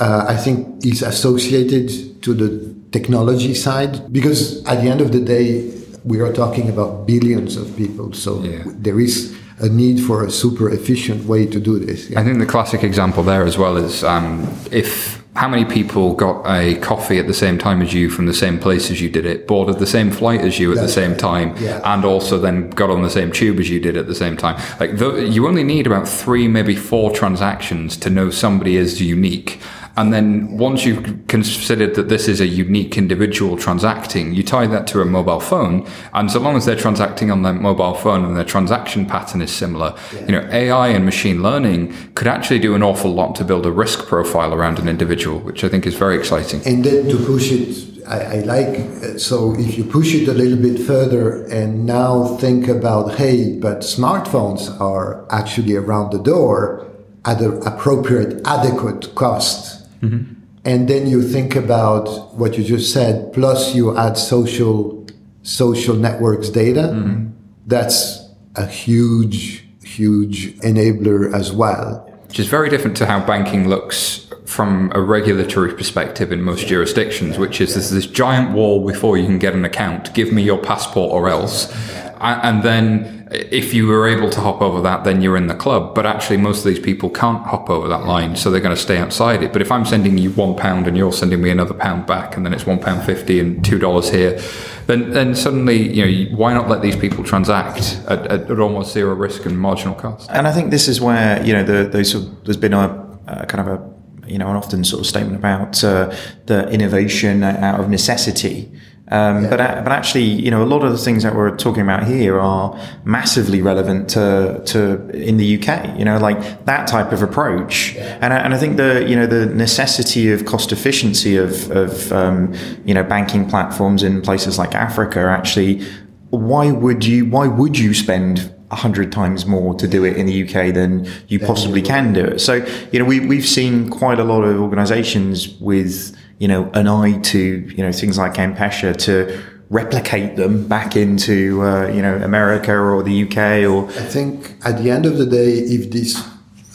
uh, 0.00 0.24
I 0.28 0.36
think 0.36 0.84
is 0.84 1.02
associated 1.02 2.22
to 2.22 2.34
the 2.34 2.74
technology 2.92 3.54
side 3.54 4.12
because 4.12 4.64
at 4.66 4.82
the 4.82 4.88
end 4.88 5.00
of 5.00 5.12
the 5.12 5.20
day, 5.20 5.72
we 6.04 6.20
are 6.20 6.32
talking 6.32 6.68
about 6.68 7.06
billions 7.06 7.56
of 7.56 7.76
people. 7.76 8.12
So 8.12 8.42
Yeah. 8.42 8.64
there 8.66 9.00
is 9.00 9.34
a 9.58 9.68
need 9.68 9.98
for 10.00 10.24
a 10.24 10.30
super 10.30 10.68
efficient 10.70 11.24
way 11.24 11.46
to 11.46 11.58
do 11.58 11.78
this. 11.78 12.14
I 12.16 12.22
think 12.24 12.38
the 12.38 12.46
classic 12.46 12.82
example 12.82 13.22
there 13.22 13.44
as 13.44 13.56
well 13.56 13.76
is 13.76 14.04
um, 14.04 14.46
if 14.70 15.24
how 15.34 15.48
many 15.48 15.64
people 15.66 16.14
got 16.14 16.44
a 16.46 16.76
coffee 16.76 17.18
at 17.18 17.26
the 17.26 17.34
same 17.34 17.58
time 17.58 17.82
as 17.82 17.92
you 17.92 18.08
from 18.08 18.24
the 18.26 18.32
same 18.34 18.58
place 18.58 18.90
as 18.90 19.00
you 19.02 19.10
did 19.10 19.26
it, 19.26 19.46
boarded 19.46 19.78
the 19.78 19.86
same 19.86 20.10
flight 20.10 20.40
as 20.40 20.58
you 20.58 20.72
at 20.72 20.78
the 20.78 20.88
same 20.88 21.14
time, 21.16 21.54
Yeah. 21.58 21.80
and 21.84 22.04
also 22.06 22.38
then 22.38 22.70
got 22.70 22.88
on 22.90 23.02
the 23.02 23.10
same 23.10 23.30
tube 23.32 23.58
as 23.60 23.68
you 23.68 23.78
did 23.78 23.96
at 23.98 24.06
the 24.06 24.14
same 24.14 24.36
time? 24.38 24.56
Like, 24.80 24.98
th- 24.98 25.30
you 25.34 25.46
only 25.46 25.62
need 25.62 25.86
about 25.86 26.08
three, 26.08 26.48
maybe 26.48 26.74
four 26.74 27.10
transactions 27.10 27.98
to 27.98 28.08
know 28.10 28.30
somebody 28.30 28.76
is 28.78 29.00
unique. 29.02 29.60
And 29.96 30.12
then 30.12 30.58
once 30.58 30.84
you've 30.84 31.26
considered 31.26 31.94
that 31.94 32.08
this 32.08 32.28
is 32.28 32.40
a 32.40 32.46
unique 32.46 32.98
individual 32.98 33.56
transacting, 33.56 34.34
you 34.34 34.42
tie 34.42 34.66
that 34.66 34.86
to 34.88 35.00
a 35.00 35.06
mobile 35.06 35.40
phone. 35.40 35.86
And 36.12 36.30
so 36.30 36.38
long 36.38 36.56
as 36.56 36.66
they're 36.66 36.76
transacting 36.76 37.30
on 37.30 37.42
their 37.42 37.54
mobile 37.54 37.94
phone 37.94 38.24
and 38.24 38.36
their 38.36 38.44
transaction 38.44 39.06
pattern 39.06 39.40
is 39.40 39.50
similar, 39.50 39.96
you 40.12 40.32
know, 40.32 40.46
AI 40.52 40.88
and 40.88 41.04
machine 41.04 41.42
learning 41.42 41.94
could 42.14 42.26
actually 42.26 42.58
do 42.58 42.74
an 42.74 42.82
awful 42.82 43.12
lot 43.12 43.34
to 43.36 43.44
build 43.44 43.64
a 43.64 43.72
risk 43.72 44.06
profile 44.06 44.52
around 44.52 44.78
an 44.78 44.88
individual, 44.88 45.40
which 45.40 45.64
I 45.64 45.68
think 45.68 45.86
is 45.86 45.94
very 45.94 46.18
exciting. 46.18 46.60
And 46.66 46.84
then 46.84 47.08
to 47.08 47.16
push 47.24 47.50
it, 47.50 48.04
I, 48.06 48.20
I 48.20 48.40
like, 48.40 48.78
uh, 48.78 49.18
so 49.18 49.58
if 49.58 49.78
you 49.78 49.84
push 49.84 50.14
it 50.14 50.28
a 50.28 50.34
little 50.34 50.58
bit 50.58 50.78
further 50.78 51.44
and 51.46 51.86
now 51.86 52.36
think 52.36 52.68
about, 52.68 53.16
hey, 53.16 53.58
but 53.58 53.78
smartphones 53.78 54.78
are 54.80 55.26
actually 55.32 55.74
around 55.74 56.12
the 56.12 56.22
door 56.22 56.86
at 57.24 57.40
an 57.40 57.66
appropriate, 57.66 58.40
adequate 58.46 59.14
cost. 59.14 59.75
Mm-hmm. 60.00 60.32
And 60.64 60.88
then 60.88 61.06
you 61.06 61.22
think 61.22 61.54
about 61.54 62.34
what 62.34 62.58
you 62.58 62.64
just 62.64 62.92
said, 62.92 63.32
plus 63.32 63.74
you 63.74 63.96
add 63.96 64.18
social, 64.18 65.06
social 65.42 65.94
networks 65.94 66.48
data. 66.48 66.90
Mm-hmm. 66.92 67.30
That's 67.66 68.28
a 68.56 68.66
huge, 68.66 69.64
huge 69.84 70.54
enabler 70.58 71.32
as 71.32 71.52
well. 71.52 72.04
which 72.28 72.40
is 72.40 72.48
very 72.48 72.68
different 72.68 72.96
to 72.98 73.06
how 73.06 73.24
banking 73.24 73.66
looks 73.68 74.30
from 74.44 74.92
a 74.94 75.00
regulatory 75.00 75.72
perspective 75.72 76.32
in 76.32 76.42
most 76.42 76.66
jurisdictions, 76.66 77.38
which 77.38 77.60
is 77.60 77.74
there's 77.74 77.90
this 77.90 78.06
giant 78.06 78.52
wall 78.52 78.86
before 78.86 79.16
you 79.16 79.24
can 79.24 79.38
get 79.38 79.54
an 79.54 79.64
account. 79.64 80.12
Give 80.12 80.32
me 80.32 80.42
your 80.42 80.58
passport 80.58 81.12
or 81.12 81.28
else. 81.28 81.72
And 82.20 82.62
then 82.62 83.15
if 83.30 83.74
you 83.74 83.88
were 83.88 84.06
able 84.06 84.30
to 84.30 84.40
hop 84.40 84.62
over 84.62 84.80
that, 84.82 85.02
then 85.02 85.20
you're 85.20 85.36
in 85.36 85.48
the 85.48 85.54
club. 85.54 85.94
But 85.96 86.06
actually, 86.06 86.36
most 86.36 86.58
of 86.58 86.64
these 86.66 86.78
people 86.78 87.10
can't 87.10 87.42
hop 87.44 87.68
over 87.68 87.88
that 87.88 88.04
line, 88.04 88.36
so 88.36 88.50
they're 88.50 88.60
going 88.60 88.74
to 88.74 88.80
stay 88.80 88.98
outside 88.98 89.42
it. 89.42 89.52
But 89.52 89.62
if 89.62 89.72
I'm 89.72 89.84
sending 89.84 90.16
you 90.16 90.30
one 90.30 90.54
pound 90.54 90.86
and 90.86 90.96
you're 90.96 91.12
sending 91.12 91.42
me 91.42 91.50
another 91.50 91.74
pound 91.74 92.06
back, 92.06 92.36
and 92.36 92.46
then 92.46 92.52
it's 92.52 92.66
one 92.66 92.78
pound 92.78 93.04
fifty 93.04 93.40
and 93.40 93.64
two 93.64 93.78
dollars 93.78 94.10
here, 94.10 94.40
then 94.86 95.10
then 95.10 95.34
suddenly, 95.34 95.92
you 95.92 96.28
know, 96.28 96.36
why 96.36 96.54
not 96.54 96.68
let 96.68 96.82
these 96.82 96.96
people 96.96 97.24
transact 97.24 98.00
at, 98.06 98.26
at, 98.26 98.50
at 98.50 98.60
almost 98.60 98.92
zero 98.92 99.14
risk 99.14 99.44
and 99.44 99.58
marginal 99.58 99.96
cost? 99.96 100.30
And 100.30 100.46
I 100.46 100.52
think 100.52 100.70
this 100.70 100.86
is 100.86 101.00
where 101.00 101.44
you 101.44 101.52
know 101.52 101.64
the, 101.64 101.88
those 101.88 102.12
sort 102.12 102.44
there's 102.44 102.56
been 102.56 102.74
a, 102.74 103.18
a 103.26 103.46
kind 103.46 103.68
of 103.68 103.80
a 103.80 104.28
you 104.28 104.38
know 104.38 104.48
an 104.48 104.56
often 104.56 104.84
sort 104.84 105.00
of 105.00 105.06
statement 105.06 105.36
about 105.36 105.82
uh, 105.82 106.14
the 106.46 106.68
innovation 106.68 107.42
out 107.42 107.80
of 107.80 107.88
necessity. 107.90 108.70
Um, 109.08 109.46
But 109.48 109.60
a- 109.60 109.82
but 109.84 109.92
actually, 109.92 110.24
you 110.24 110.50
know, 110.50 110.62
a 110.62 110.70
lot 110.74 110.82
of 110.82 110.90
the 110.90 110.98
things 110.98 111.22
that 111.22 111.34
we're 111.36 111.54
talking 111.56 111.82
about 111.82 112.04
here 112.04 112.40
are 112.40 112.74
massively 113.04 113.62
relevant 113.62 114.08
to 114.10 114.60
to 114.64 114.78
in 115.14 115.36
the 115.36 115.46
UK. 115.58 115.96
You 115.98 116.04
know, 116.04 116.18
like 116.18 116.64
that 116.64 116.86
type 116.88 117.12
of 117.12 117.22
approach, 117.22 117.96
and 118.20 118.32
I, 118.32 118.38
and 118.38 118.52
I 118.52 118.58
think 118.58 118.76
the 118.76 119.04
you 119.08 119.14
know 119.14 119.26
the 119.26 119.46
necessity 119.46 120.32
of 120.32 120.44
cost 120.44 120.72
efficiency 120.72 121.36
of 121.36 121.70
of 121.70 122.12
um, 122.12 122.52
you 122.84 122.94
know 122.94 123.04
banking 123.04 123.48
platforms 123.48 124.02
in 124.02 124.20
places 124.22 124.58
like 124.58 124.74
Africa 124.74 125.20
actually 125.20 125.82
why 126.30 126.70
would 126.72 127.04
you 127.04 127.24
why 127.26 127.46
would 127.46 127.78
you 127.78 127.94
spend 127.94 128.52
a 128.72 128.74
hundred 128.74 129.12
times 129.12 129.46
more 129.46 129.72
to 129.74 129.86
do 129.86 130.04
it 130.04 130.16
in 130.16 130.26
the 130.26 130.42
UK 130.44 130.74
than 130.74 131.06
you 131.28 131.38
possibly 131.38 131.80
can 131.80 132.12
do 132.12 132.24
it? 132.24 132.40
So 132.40 132.54
you 132.92 132.98
know 132.98 133.04
we 133.04 133.20
we've 133.20 133.46
seen 133.46 133.88
quite 133.88 134.18
a 134.18 134.24
lot 134.24 134.42
of 134.42 134.60
organisations 134.60 135.56
with 135.60 136.16
you 136.38 136.48
know 136.48 136.70
an 136.74 136.86
eye 136.86 137.18
to 137.18 137.38
you 137.38 137.82
know 137.82 137.92
things 137.92 138.18
like 138.18 138.38
M-Pesa 138.38 138.96
to 138.96 139.42
replicate 139.70 140.36
them 140.36 140.68
back 140.68 140.96
into 140.96 141.62
uh, 141.62 141.88
you 141.88 142.02
know 142.02 142.16
America 142.16 142.72
or 142.72 143.02
the 143.02 143.24
UK 143.24 143.68
or 143.68 143.88
I 143.88 144.04
think 144.04 144.56
at 144.64 144.82
the 144.82 144.90
end 144.90 145.06
of 145.06 145.18
the 145.18 145.26
day, 145.26 145.58
if 145.58 145.90
this, 145.90 146.22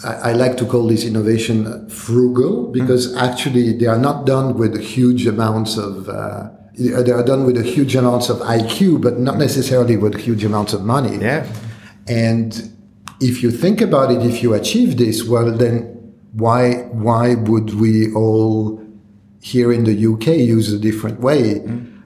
I, 0.04 0.32
I 0.32 0.34
like 0.34 0.58
to 0.58 0.66
call 0.66 0.88
this 0.88 1.06
innovation 1.06 1.90
frugal 1.90 2.68
because 2.68 3.16
actually 3.16 3.78
they 3.78 3.86
are 3.86 3.98
not 3.98 4.26
done 4.26 4.58
with 4.58 4.80
huge 4.80 5.26
amounts 5.26 5.78
of, 5.78 6.10
uh, 6.10 6.50
they 6.78 7.12
are 7.12 7.24
done 7.24 7.46
with 7.46 7.58
a 7.58 7.64
huge 7.64 7.96
amounts 7.96 8.30
of 8.30 8.38
IQ, 8.40 9.02
but 9.02 9.20
not 9.20 9.38
necessarily 9.38 9.98
with 9.98 10.20
huge 10.20 10.44
amounts 10.44 10.74
of 10.74 10.84
money. 10.84 11.18
yeah 11.18 11.48
And 12.08 12.76
if 13.22 13.44
you 13.44 13.52
think 13.52 13.82
about 13.82 14.12
it, 14.12 14.22
if 14.26 14.42
you 14.44 14.54
achieve 14.54 14.98
this, 14.98 15.24
well, 15.24 15.52
then 15.52 16.14
why 16.34 16.74
why 16.92 17.36
would 17.36 17.76
we 17.76 18.12
all 18.14 18.82
here 19.42 19.72
in 19.74 19.84
the 19.84 20.08
UK 20.14 20.28
use 20.38 20.72
a 20.72 20.80
different 20.80 21.20
way? 21.20 21.62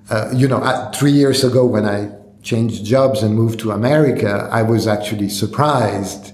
Uh, 0.09 0.31
you 0.33 0.47
know, 0.47 0.57
uh, 0.57 0.91
three 0.91 1.11
years 1.11 1.43
ago 1.43 1.65
when 1.65 1.85
I 1.85 2.11
changed 2.43 2.85
jobs 2.85 3.23
and 3.23 3.35
moved 3.35 3.59
to 3.61 3.71
America, 3.71 4.47
I 4.51 4.61
was 4.61 4.87
actually 4.87 5.29
surprised 5.29 6.33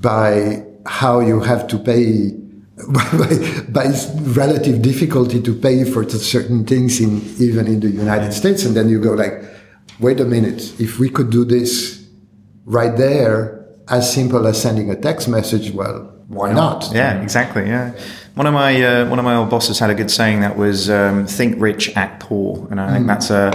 by 0.00 0.64
how 0.86 1.20
you 1.20 1.40
have 1.40 1.66
to 1.68 1.78
pay. 1.78 2.36
by, 2.88 3.62
by 3.68 3.92
relative 4.22 4.80
difficulty 4.80 5.42
to 5.42 5.54
pay 5.54 5.84
for 5.84 6.08
certain 6.08 6.64
things 6.64 6.98
in 6.98 7.20
even 7.38 7.66
in 7.66 7.78
the 7.80 7.90
United 7.90 8.32
States, 8.32 8.64
and 8.64 8.74
then 8.74 8.88
you 8.88 8.98
go 8.98 9.12
like, 9.12 9.44
wait 9.98 10.18
a 10.18 10.24
minute, 10.24 10.80
if 10.80 10.98
we 10.98 11.10
could 11.10 11.28
do 11.28 11.44
this 11.44 12.02
right 12.64 12.96
there, 12.96 13.66
as 13.88 14.10
simple 14.10 14.46
as 14.46 14.60
sending 14.60 14.90
a 14.90 14.96
text 14.96 15.28
message, 15.28 15.72
well, 15.72 16.10
why 16.28 16.52
not? 16.52 16.90
Yeah, 16.94 17.20
exactly. 17.20 17.66
Yeah, 17.66 17.92
one 18.34 18.46
of 18.46 18.54
my 18.54 18.82
uh, 18.82 19.08
one 19.08 19.18
of 19.18 19.24
my 19.24 19.34
old 19.34 19.50
bosses 19.50 19.78
had 19.78 19.90
a 19.90 19.94
good 19.94 20.10
saying 20.10 20.40
that 20.40 20.56
was 20.56 20.88
um, 20.88 21.26
"think 21.26 21.60
rich, 21.60 21.94
act 21.96 22.22
poor," 22.22 22.66
and 22.70 22.80
I 22.80 22.92
think 22.92 23.06
that's 23.06 23.30
a. 23.30 23.50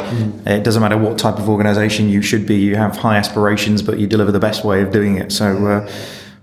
It 0.45 0.63
doesn't 0.63 0.81
matter 0.81 0.97
what 0.97 1.17
type 1.17 1.37
of 1.39 1.49
organisation 1.49 2.09
you 2.09 2.21
should 2.21 2.45
be. 2.45 2.55
You 2.55 2.75
have 2.75 2.97
high 2.97 3.17
aspirations, 3.17 3.81
but 3.81 3.99
you 3.99 4.07
deliver 4.07 4.31
the 4.31 4.39
best 4.39 4.63
way 4.63 4.81
of 4.81 4.91
doing 4.91 5.17
it. 5.17 5.31
So. 5.31 5.67
Uh, 5.67 5.91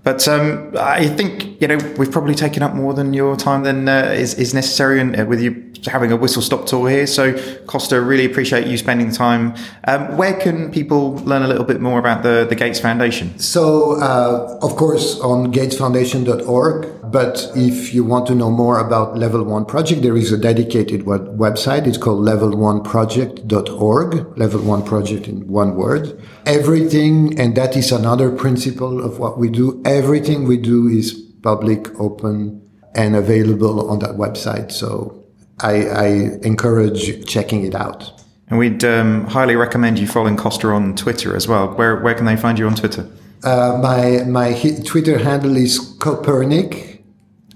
but 0.03 0.27
um, 0.27 0.73
I 0.77 1.07
think 1.07 1.61
you 1.61 1.67
know 1.67 1.77
we've 1.97 2.11
probably 2.11 2.35
taken 2.35 2.61
up 2.61 2.73
more 2.73 2.93
than 2.93 3.13
your 3.13 3.37
time 3.37 3.63
than 3.63 3.87
uh, 3.87 4.11
is, 4.13 4.33
is 4.33 4.53
necessary, 4.53 4.99
and 4.99 5.17
uh, 5.17 5.25
with 5.25 5.41
you 5.41 5.72
having 5.85 6.11
a 6.11 6.15
whistle 6.15 6.41
stop 6.41 6.65
tour 6.65 6.89
here. 6.89 7.07
So 7.07 7.33
Kosta, 7.65 8.05
really 8.05 8.25
appreciate 8.25 8.67
you 8.67 8.77
spending 8.77 9.11
time. 9.11 9.55
Um, 9.87 10.17
where 10.17 10.33
can 10.33 10.71
people 10.71 11.15
learn 11.17 11.43
a 11.43 11.47
little 11.47 11.65
bit 11.65 11.81
more 11.81 11.99
about 11.99 12.23
the 12.23 12.45
the 12.47 12.55
Gates 12.55 12.79
Foundation? 12.79 13.37
So, 13.39 14.01
uh, 14.01 14.59
of 14.61 14.75
course, 14.75 15.19
on 15.19 15.53
gatesfoundation.org. 15.53 17.03
But 17.13 17.51
if 17.55 17.93
you 17.93 18.03
want 18.03 18.25
to 18.27 18.33
know 18.33 18.49
more 18.49 18.79
about 18.79 19.17
Level 19.17 19.43
One 19.43 19.65
Project, 19.65 20.01
there 20.01 20.17
is 20.17 20.31
a 20.31 20.37
dedicated 20.37 21.05
web- 21.05 21.37
website. 21.37 21.85
It's 21.85 21.97
called 21.97 22.25
level1project.org. 22.25 24.37
Level 24.37 24.61
One 24.61 24.83
Project 24.83 25.27
in 25.27 25.47
one 25.47 25.75
word. 25.75 26.19
Everything, 26.47 27.39
and 27.39 27.55
that 27.55 27.77
is 27.77 27.91
another 27.91 28.31
principle 28.31 29.03
of 29.03 29.19
what 29.19 29.37
we 29.37 29.49
do. 29.49 29.81
Everything 29.85 30.47
we 30.47 30.57
do 30.57 30.87
is 30.87 31.13
public, 31.43 31.87
open, 31.99 32.61
and 32.95 33.15
available 33.15 33.89
on 33.89 33.99
that 33.99 34.11
website. 34.11 34.71
So 34.71 35.22
I, 35.63 35.85
I 35.87 36.07
encourage 36.43 37.25
checking 37.25 37.65
it 37.65 37.73
out. 37.73 38.11
And 38.49 38.59
we'd 38.59 38.83
um, 38.83 39.25
highly 39.25 39.55
recommend 39.55 39.97
you 39.97 40.07
following 40.07 40.35
Kosta 40.35 40.75
on 40.75 40.95
Twitter 40.95 41.35
as 41.35 41.47
well. 41.47 41.69
Where 41.69 41.95
where 42.01 42.13
can 42.13 42.25
they 42.25 42.35
find 42.35 42.59
you 42.59 42.67
on 42.67 42.75
Twitter? 42.75 43.09
Uh, 43.43 43.79
my 43.81 44.23
my 44.25 44.53
Twitter 44.85 45.17
handle 45.17 45.55
is 45.55 45.79
Copernic 45.99 47.01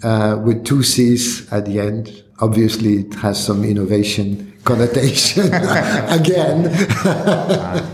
uh, 0.04 0.40
with 0.44 0.66
two 0.66 0.84
C's 0.84 1.52
at 1.52 1.66
the 1.66 1.80
end. 1.80 2.24
Obviously, 2.40 3.00
it 3.00 3.14
has 3.16 3.44
some 3.44 3.64
innovation 3.64 4.54
connotation 4.64 5.46
again. 5.54 6.70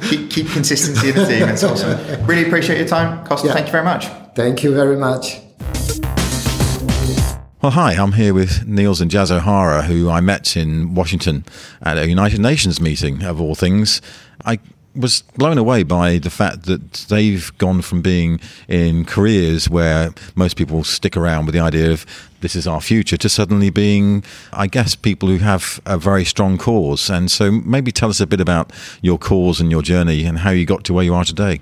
keep, 0.02 0.30
keep 0.30 0.50
consistency 0.50 1.10
in 1.10 1.16
the 1.16 1.26
team. 1.26 1.50
It's 1.50 1.64
awesome. 1.64 2.26
Really 2.26 2.46
appreciate 2.46 2.78
your 2.78 2.88
time, 2.88 3.26
Kosta. 3.26 3.46
Yeah. 3.46 3.54
Thank 3.54 3.68
you 3.68 3.72
very 3.72 3.86
much. 3.86 4.08
Thank 4.36 4.64
you 4.64 4.74
very 4.74 4.98
much. 4.98 5.40
Well, 7.64 7.72
hi, 7.72 7.94
I'm 7.94 8.12
here 8.12 8.34
with 8.34 8.68
Nils 8.68 9.00
and 9.00 9.10
Jazz 9.10 9.32
O'Hara, 9.32 9.84
who 9.84 10.10
I 10.10 10.20
met 10.20 10.58
in 10.58 10.96
Washington 10.96 11.46
at 11.82 11.98
a 11.98 12.10
United 12.10 12.42
Nations 12.42 12.82
meeting, 12.82 13.24
of 13.24 13.40
all 13.40 13.56
things. 13.56 14.02
I 14.44 14.60
was 14.94 15.22
blown 15.38 15.58
away 15.58 15.84
by 15.84 16.18
the 16.18 16.30
fact 16.30 16.64
that 16.64 17.06
they've 17.08 17.58
gone 17.60 17.82
from 17.82 18.02
being 18.02 18.42
in 18.68 19.06
careers 19.06 19.70
where 19.70 20.14
most 20.36 20.58
people 20.58 20.84
stick 20.84 21.16
around 21.16 21.46
with 21.46 21.56
the 21.56 21.62
idea 21.62 21.90
of 21.94 22.06
this 22.42 22.54
is 22.54 22.68
our 22.68 22.82
future 22.82 23.16
to 23.16 23.30
suddenly 23.30 23.70
being, 23.70 24.26
I 24.52 24.68
guess, 24.68 24.94
people 24.94 25.30
who 25.30 25.38
have 25.38 25.80
a 25.86 25.98
very 25.98 26.26
strong 26.26 26.58
cause. 26.58 27.10
And 27.10 27.32
so 27.32 27.50
maybe 27.50 27.94
tell 27.94 28.10
us 28.10 28.20
a 28.20 28.28
bit 28.28 28.42
about 28.42 28.74
your 29.02 29.18
cause 29.18 29.62
and 29.62 29.72
your 29.72 29.82
journey 29.82 30.26
and 30.26 30.40
how 30.40 30.50
you 30.50 30.66
got 30.66 30.84
to 30.84 30.94
where 30.94 31.06
you 31.06 31.16
are 31.16 31.24
today. 31.24 31.62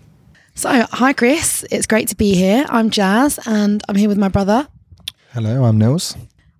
So, 0.56 0.88
hi, 0.94 1.14
Chris. 1.14 1.64
It's 1.70 1.86
great 1.86 2.08
to 2.08 2.16
be 2.16 2.34
here. 2.34 2.66
I'm 2.70 2.90
Jazz 2.90 3.40
and 3.46 3.84
I'm 3.88 3.98
here 3.98 4.10
with 4.10 4.18
my 4.18 4.30
brother. 4.30 4.68
Hello, 5.34 5.64
I'm 5.64 5.78
Nils. 5.78 6.16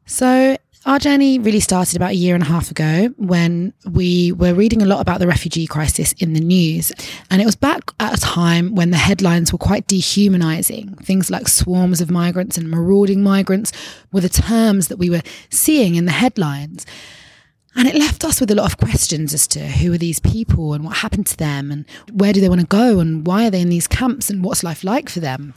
So, 0.06 0.58
Our 0.84 0.98
journey 0.98 1.38
really 1.38 1.60
started 1.60 1.96
about 1.96 2.12
a 2.12 2.16
year 2.16 2.34
and 2.34 2.44
a 2.44 2.48
half 2.48 2.72
ago 2.72 3.14
when 3.18 3.72
we 3.92 4.32
were 4.32 4.56
reading 4.56 4.82
a 4.82 4.86
lot 4.86 5.00
about 5.00 5.20
the 5.20 5.28
refugee 5.28 5.68
crisis 5.68 6.12
in 6.14 6.34
the 6.34 6.40
news. 6.40 6.92
And 7.30 7.40
it 7.40 7.46
was 7.46 7.56
back 7.56 7.92
at 8.00 8.18
a 8.18 8.20
time 8.20 8.74
when 8.74 8.90
the 8.90 8.98
headlines 8.98 9.52
were 9.52 9.60
quite 9.60 9.86
dehumanizing. 9.86 10.96
Things 10.96 11.30
like 11.30 11.48
swarms 11.48 12.02
of 12.02 12.10
migrants 12.10 12.58
and 12.58 12.68
marauding 12.68 13.22
migrants 13.22 13.72
were 14.12 14.22
the 14.22 14.30
terms 14.30 14.88
that 14.88 14.98
we 14.98 15.12
were 15.12 15.22
seeing 15.52 15.94
in 15.94 16.06
the 16.06 16.12
headlines. 16.14 16.84
And 17.76 17.88
it 17.88 17.94
left 17.94 18.26
us 18.26 18.40
with 18.42 18.50
a 18.50 18.56
lot 18.56 18.66
of 18.66 18.80
questions 18.80 19.36
as 19.36 19.48
to 19.50 19.60
who 19.60 19.94
are 19.94 20.00
these 20.00 20.20
people 20.20 20.74
and 20.74 20.84
what 20.84 20.98
happened 20.98 21.28
to 21.28 21.38
them 21.38 21.72
and 21.72 21.86
where 22.12 22.34
do 22.34 22.42
they 22.42 22.50
want 22.50 22.62
to 22.62 22.68
go 22.68 23.00
and 23.00 23.28
why 23.28 23.46
are 23.46 23.52
they 23.52 23.62
in 23.62 23.70
these 23.70 23.88
camps 23.88 24.32
and 24.32 24.44
what's 24.44 24.64
life 24.64 24.84
like 24.84 25.10
for 25.10 25.20
them. 25.20 25.54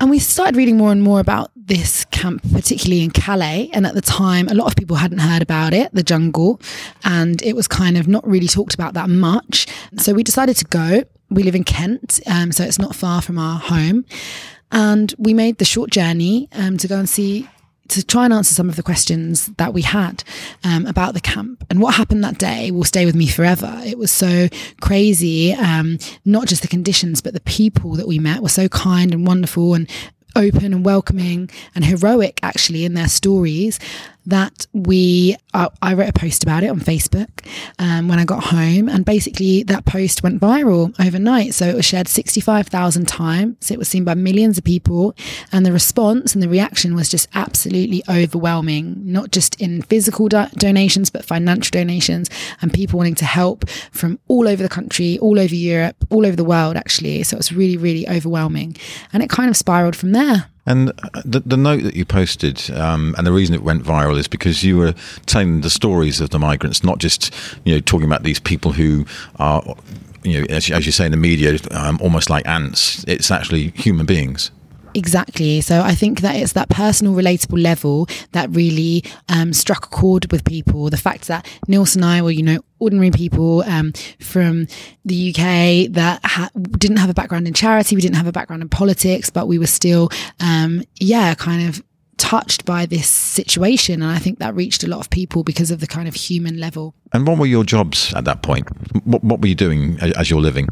And 0.00 0.08
we 0.08 0.18
started 0.18 0.56
reading 0.56 0.78
more 0.78 0.92
and 0.92 1.02
more 1.02 1.20
about 1.20 1.50
this 1.54 2.06
camp, 2.06 2.42
particularly 2.54 3.04
in 3.04 3.10
Calais. 3.10 3.68
And 3.74 3.86
at 3.86 3.94
the 3.94 4.00
time, 4.00 4.48
a 4.48 4.54
lot 4.54 4.66
of 4.66 4.74
people 4.74 4.96
hadn't 4.96 5.18
heard 5.18 5.42
about 5.42 5.74
it, 5.74 5.94
the 5.94 6.02
jungle, 6.02 6.58
and 7.04 7.42
it 7.42 7.54
was 7.54 7.68
kind 7.68 7.98
of 7.98 8.08
not 8.08 8.26
really 8.26 8.46
talked 8.46 8.72
about 8.72 8.94
that 8.94 9.10
much. 9.10 9.66
So 9.98 10.14
we 10.14 10.22
decided 10.22 10.56
to 10.56 10.64
go. 10.64 11.04
We 11.28 11.42
live 11.42 11.54
in 11.54 11.64
Kent, 11.64 12.18
um, 12.26 12.50
so 12.50 12.64
it's 12.64 12.78
not 12.78 12.96
far 12.96 13.20
from 13.20 13.38
our 13.38 13.60
home. 13.60 14.06
And 14.72 15.14
we 15.18 15.34
made 15.34 15.58
the 15.58 15.66
short 15.66 15.90
journey 15.90 16.48
um, 16.52 16.78
to 16.78 16.88
go 16.88 16.98
and 16.98 17.08
see 17.08 17.46
to 17.90 18.04
try 18.04 18.24
and 18.24 18.32
answer 18.32 18.54
some 18.54 18.68
of 18.68 18.76
the 18.76 18.82
questions 18.82 19.46
that 19.58 19.74
we 19.74 19.82
had 19.82 20.24
um, 20.64 20.86
about 20.86 21.14
the 21.14 21.20
camp 21.20 21.64
and 21.68 21.80
what 21.80 21.94
happened 21.94 22.24
that 22.24 22.38
day 22.38 22.70
will 22.70 22.84
stay 22.84 23.04
with 23.04 23.14
me 23.14 23.26
forever. 23.26 23.80
It 23.84 23.98
was 23.98 24.10
so 24.10 24.48
crazy, 24.80 25.52
um, 25.52 25.98
not 26.24 26.46
just 26.46 26.62
the 26.62 26.68
conditions, 26.68 27.20
but 27.20 27.34
the 27.34 27.40
people 27.40 27.94
that 27.96 28.08
we 28.08 28.18
met 28.18 28.42
were 28.42 28.48
so 28.48 28.68
kind 28.68 29.12
and 29.12 29.26
wonderful 29.26 29.74
and 29.74 29.90
open 30.36 30.72
and 30.72 30.84
welcoming 30.84 31.50
and 31.74 31.84
heroic 31.84 32.38
actually 32.42 32.84
in 32.84 32.94
their 32.94 33.08
stories 33.08 33.80
that 34.26 34.66
we 34.72 35.36
uh, 35.54 35.68
I 35.82 35.94
wrote 35.94 36.08
a 36.08 36.12
post 36.12 36.42
about 36.42 36.62
it 36.62 36.68
on 36.68 36.80
Facebook 36.80 37.46
um, 37.78 38.08
when 38.08 38.18
I 38.18 38.24
got 38.24 38.44
home, 38.44 38.88
and 38.88 39.04
basically 39.04 39.62
that 39.64 39.84
post 39.84 40.22
went 40.22 40.40
viral 40.40 40.94
overnight. 41.04 41.54
So 41.54 41.66
it 41.66 41.74
was 41.74 41.84
shared 41.84 42.08
sixty 42.08 42.40
five 42.40 42.68
thousand 42.68 43.08
times. 43.08 43.70
It 43.70 43.78
was 43.78 43.88
seen 43.88 44.04
by 44.04 44.14
millions 44.14 44.58
of 44.58 44.64
people, 44.64 45.14
and 45.52 45.64
the 45.64 45.72
response 45.72 46.34
and 46.34 46.42
the 46.42 46.48
reaction 46.48 46.94
was 46.94 47.08
just 47.08 47.28
absolutely 47.34 48.02
overwhelming. 48.08 49.00
Not 49.04 49.30
just 49.30 49.60
in 49.60 49.82
physical 49.82 50.28
do- 50.28 50.46
donations, 50.54 51.10
but 51.10 51.24
financial 51.24 51.70
donations, 51.72 52.30
and 52.60 52.72
people 52.72 52.98
wanting 52.98 53.14
to 53.16 53.24
help 53.24 53.68
from 53.90 54.18
all 54.28 54.46
over 54.46 54.62
the 54.62 54.68
country, 54.68 55.18
all 55.18 55.38
over 55.38 55.54
Europe, 55.54 55.96
all 56.10 56.26
over 56.26 56.36
the 56.36 56.44
world, 56.44 56.76
actually. 56.76 57.22
So 57.22 57.36
it 57.36 57.38
was 57.38 57.52
really, 57.52 57.76
really 57.76 58.08
overwhelming, 58.08 58.76
and 59.12 59.22
it 59.22 59.30
kind 59.30 59.50
of 59.50 59.56
spiraled 59.56 59.96
from 59.96 60.12
there. 60.12 60.49
And 60.66 60.88
the, 61.24 61.40
the 61.44 61.56
note 61.56 61.82
that 61.82 61.94
you 61.94 62.04
posted, 62.04 62.70
um, 62.70 63.14
and 63.16 63.26
the 63.26 63.32
reason 63.32 63.54
it 63.54 63.62
went 63.62 63.82
viral 63.82 64.18
is 64.18 64.28
because 64.28 64.62
you 64.62 64.76
were 64.76 64.94
telling 65.26 65.62
the 65.62 65.70
stories 65.70 66.20
of 66.20 66.30
the 66.30 66.38
migrants, 66.38 66.84
not 66.84 66.98
just 66.98 67.34
you 67.64 67.74
know 67.74 67.80
talking 67.80 68.06
about 68.06 68.22
these 68.22 68.38
people 68.38 68.72
who 68.72 69.06
are, 69.36 69.62
you 70.22 70.40
know, 70.40 70.46
as, 70.50 70.70
as 70.70 70.86
you 70.86 70.92
say 70.92 71.06
in 71.06 71.12
the 71.12 71.16
media, 71.16 71.58
um, 71.70 71.98
almost 72.02 72.28
like 72.28 72.46
ants. 72.46 73.04
It's 73.08 73.30
actually 73.30 73.70
human 73.70 74.06
beings. 74.06 74.50
Exactly. 74.94 75.60
So 75.60 75.82
I 75.82 75.94
think 75.94 76.20
that 76.20 76.36
it's 76.36 76.52
that 76.54 76.68
personal, 76.68 77.14
relatable 77.14 77.62
level 77.62 78.08
that 78.32 78.50
really 78.50 79.04
um, 79.28 79.52
struck 79.52 79.86
a 79.86 79.88
chord 79.88 80.30
with 80.32 80.44
people. 80.44 80.90
The 80.90 80.96
fact 80.96 81.28
that 81.28 81.46
Nils 81.68 81.94
and 81.96 82.04
I 82.04 82.22
were, 82.22 82.30
you 82.30 82.42
know, 82.42 82.60
ordinary 82.78 83.10
people 83.10 83.62
um, 83.62 83.92
from 84.20 84.66
the 85.04 85.30
UK 85.30 85.92
that 85.92 86.20
ha- 86.24 86.50
didn't 86.54 86.96
have 86.96 87.10
a 87.10 87.14
background 87.14 87.46
in 87.46 87.54
charity, 87.54 87.94
we 87.94 88.02
didn't 88.02 88.16
have 88.16 88.26
a 88.26 88.32
background 88.32 88.62
in 88.62 88.68
politics, 88.68 89.30
but 89.30 89.46
we 89.46 89.58
were 89.58 89.66
still, 89.66 90.08
um, 90.40 90.82
yeah, 90.96 91.34
kind 91.34 91.68
of 91.68 91.82
touched 92.20 92.66
by 92.66 92.84
this 92.84 93.08
situation. 93.08 94.02
And 94.02 94.12
I 94.12 94.18
think 94.18 94.38
that 94.40 94.54
reached 94.54 94.84
a 94.84 94.86
lot 94.86 95.00
of 95.00 95.08
people 95.08 95.42
because 95.42 95.70
of 95.70 95.80
the 95.80 95.86
kind 95.86 96.06
of 96.06 96.14
human 96.14 96.60
level. 96.60 96.94
And 97.12 97.26
what 97.26 97.38
were 97.38 97.46
your 97.46 97.64
jobs 97.64 98.12
at 98.14 98.24
that 98.26 98.42
point? 98.42 98.68
What, 99.06 99.24
what 99.24 99.40
were 99.40 99.48
you 99.48 99.54
doing 99.54 99.98
as 100.00 100.28
you're 100.28 100.40
living? 100.40 100.68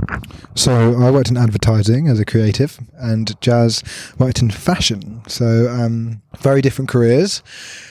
So 0.55 1.01
I 1.01 1.11
worked 1.11 1.31
in 1.31 1.39
advertising 1.39 2.07
as 2.07 2.21
a 2.21 2.25
creative, 2.25 2.79
and 2.99 3.41
Jazz 3.41 3.83
worked 4.19 4.43
in 4.43 4.51
fashion. 4.51 5.23
So 5.27 5.69
um, 5.71 6.21
very 6.41 6.61
different 6.61 6.91
careers. 6.91 7.43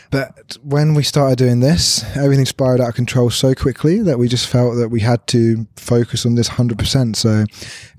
But 0.10 0.58
when 0.64 0.94
we 0.94 1.04
started 1.04 1.38
doing 1.38 1.60
this, 1.60 2.04
everything 2.16 2.46
spiraled 2.46 2.82
out 2.82 2.90
of 2.90 2.96
control 2.96 3.30
so 3.30 3.54
quickly 3.54 4.02
that 4.02 4.18
we 4.18 4.28
just 4.28 4.48
felt 4.48 4.78
that 4.78 4.90
we 4.90 5.02
had 5.02 5.26
to 5.28 5.68
focus 5.76 6.26
on 6.26 6.36
this 6.36 6.50
100%. 6.50 7.16
So 7.16 7.44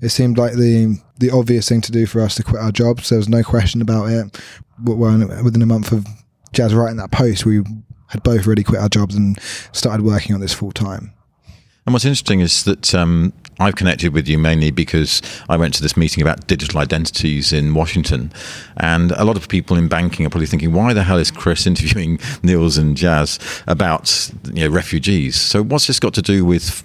it 0.01 0.09
seemed 0.09 0.37
like 0.37 0.53
the 0.53 1.01
the 1.19 1.31
obvious 1.31 1.67
thing 1.67 1.81
to 1.81 1.91
do 1.91 2.05
for 2.05 2.21
us 2.21 2.35
to 2.35 2.43
quit 2.43 2.61
our 2.61 2.71
jobs. 2.71 3.09
There 3.09 3.17
was 3.17 3.27
no 3.27 3.43
question 3.43 3.81
about 3.81 4.05
it. 4.05 4.41
Within 4.81 5.61
a 5.61 5.65
month 5.65 5.91
of 5.91 6.07
Jazz 6.53 6.73
writing 6.73 6.97
that 6.97 7.11
post, 7.11 7.45
we 7.45 7.61
had 8.07 8.23
both 8.23 8.47
already 8.47 8.63
quit 8.63 8.79
our 8.79 8.89
jobs 8.89 9.15
and 9.15 9.37
started 9.73 10.05
working 10.05 10.33
on 10.33 10.39
this 10.41 10.53
full 10.53 10.71
time. 10.71 11.13
And 11.85 11.93
what's 11.93 12.05
interesting 12.05 12.39
is 12.39 12.63
that 12.63 12.95
um, 12.95 13.33
I've 13.59 13.75
connected 13.75 14.13
with 14.13 14.27
you 14.27 14.37
mainly 14.37 14.71
because 14.71 15.21
I 15.49 15.57
went 15.57 15.73
to 15.75 15.81
this 15.81 15.97
meeting 15.97 16.21
about 16.21 16.47
digital 16.47 16.79
identities 16.79 17.51
in 17.51 17.73
Washington. 17.73 18.31
And 18.77 19.11
a 19.11 19.25
lot 19.25 19.35
of 19.35 19.49
people 19.49 19.77
in 19.77 19.87
banking 19.87 20.25
are 20.25 20.29
probably 20.29 20.47
thinking, 20.47 20.73
why 20.73 20.93
the 20.93 21.03
hell 21.03 21.17
is 21.17 21.29
Chris 21.31 21.67
interviewing 21.71 22.19
Nils 22.43 22.77
and 22.77 22.95
Jazz 22.95 23.39
about 23.67 24.31
you 24.53 24.67
know, 24.67 24.73
refugees? 24.73 25.35
So, 25.35 25.63
what's 25.63 25.87
this 25.87 25.99
got 25.99 26.13
to 26.15 26.21
do 26.21 26.45
with 26.45 26.83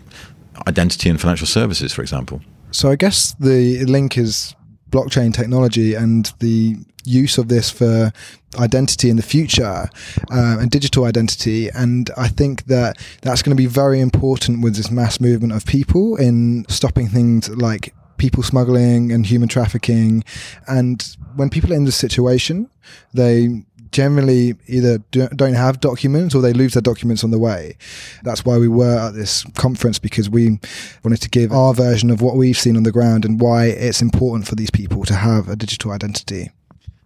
identity 0.67 1.09
and 1.09 1.21
financial 1.21 1.47
services, 1.47 1.93
for 1.93 2.03
example? 2.03 2.41
So, 2.71 2.91
I 2.91 2.97
guess 2.97 3.35
the 3.35 3.85
link 3.85 4.19
is 4.19 4.55
blockchain 4.91 5.33
technology 5.35 5.95
and 5.95 6.33
the 6.41 6.77
use 7.05 7.39
of 7.39 7.49
this 7.49 7.71
for 7.71 8.13
identity 8.59 9.11
in 9.11 9.17
the 9.17 9.23
future 9.23 9.89
uh, 10.31 10.57
and 10.61 10.71
digital 10.71 11.05
identity. 11.05 11.69
And 11.71 12.11
I 12.17 12.29
think 12.29 12.65
that 12.67 12.99
that's 13.23 13.43
going 13.43 13.57
to 13.57 13.61
be 13.61 13.67
very 13.67 14.01
important 14.01 14.63
with 14.63 14.77
this 14.77 14.91
mass 14.91 15.21
movement 15.21 15.53
of 15.53 15.67
people 15.67 16.17
in 16.17 16.65
stopping 16.69 17.09
things 17.09 17.49
like 17.51 17.95
people 18.17 18.43
smuggling 18.43 19.13
and 19.13 19.27
human 19.27 19.49
trafficking. 19.49 20.25
And 20.67 21.17
when 21.37 21.51
people 21.51 21.73
are 21.73 21.77
in 21.77 21.85
this 21.85 21.97
situation, 21.97 22.71
they 23.13 23.65
generally 23.95 24.57
either 24.67 24.99
don't 25.13 25.55
have 25.55 25.79
documents 25.79 26.35
or 26.35 26.43
they 26.43 26.53
lose 26.53 26.75
their 26.75 26.83
documents 26.83 27.23
on 27.23 27.31
the 27.31 27.39
way. 27.39 27.77
That's 28.25 28.45
why 28.45 28.59
we 28.59 28.67
were 28.67 28.99
at 28.99 29.15
this 29.15 29.45
conference 29.55 30.01
because 30.01 30.29
we 30.29 30.59
wanted 31.05 31.23
to 31.23 31.31
give 31.31 31.53
our 31.53 31.73
version 31.73 32.11
of 32.11 32.21
what 32.21 32.37
we've 32.37 32.59
seen 32.59 32.77
on 32.77 32.83
the 32.83 32.91
ground 32.91 33.25
and 33.25 33.41
why 33.41 33.67
it's 33.67 34.03
important 34.03 34.49
for 34.49 34.57
these 34.57 34.71
people 34.71 35.05
to 35.05 35.15
have 35.15 35.49
a 35.49 35.55
digital 35.55 35.93
identity. 35.93 36.51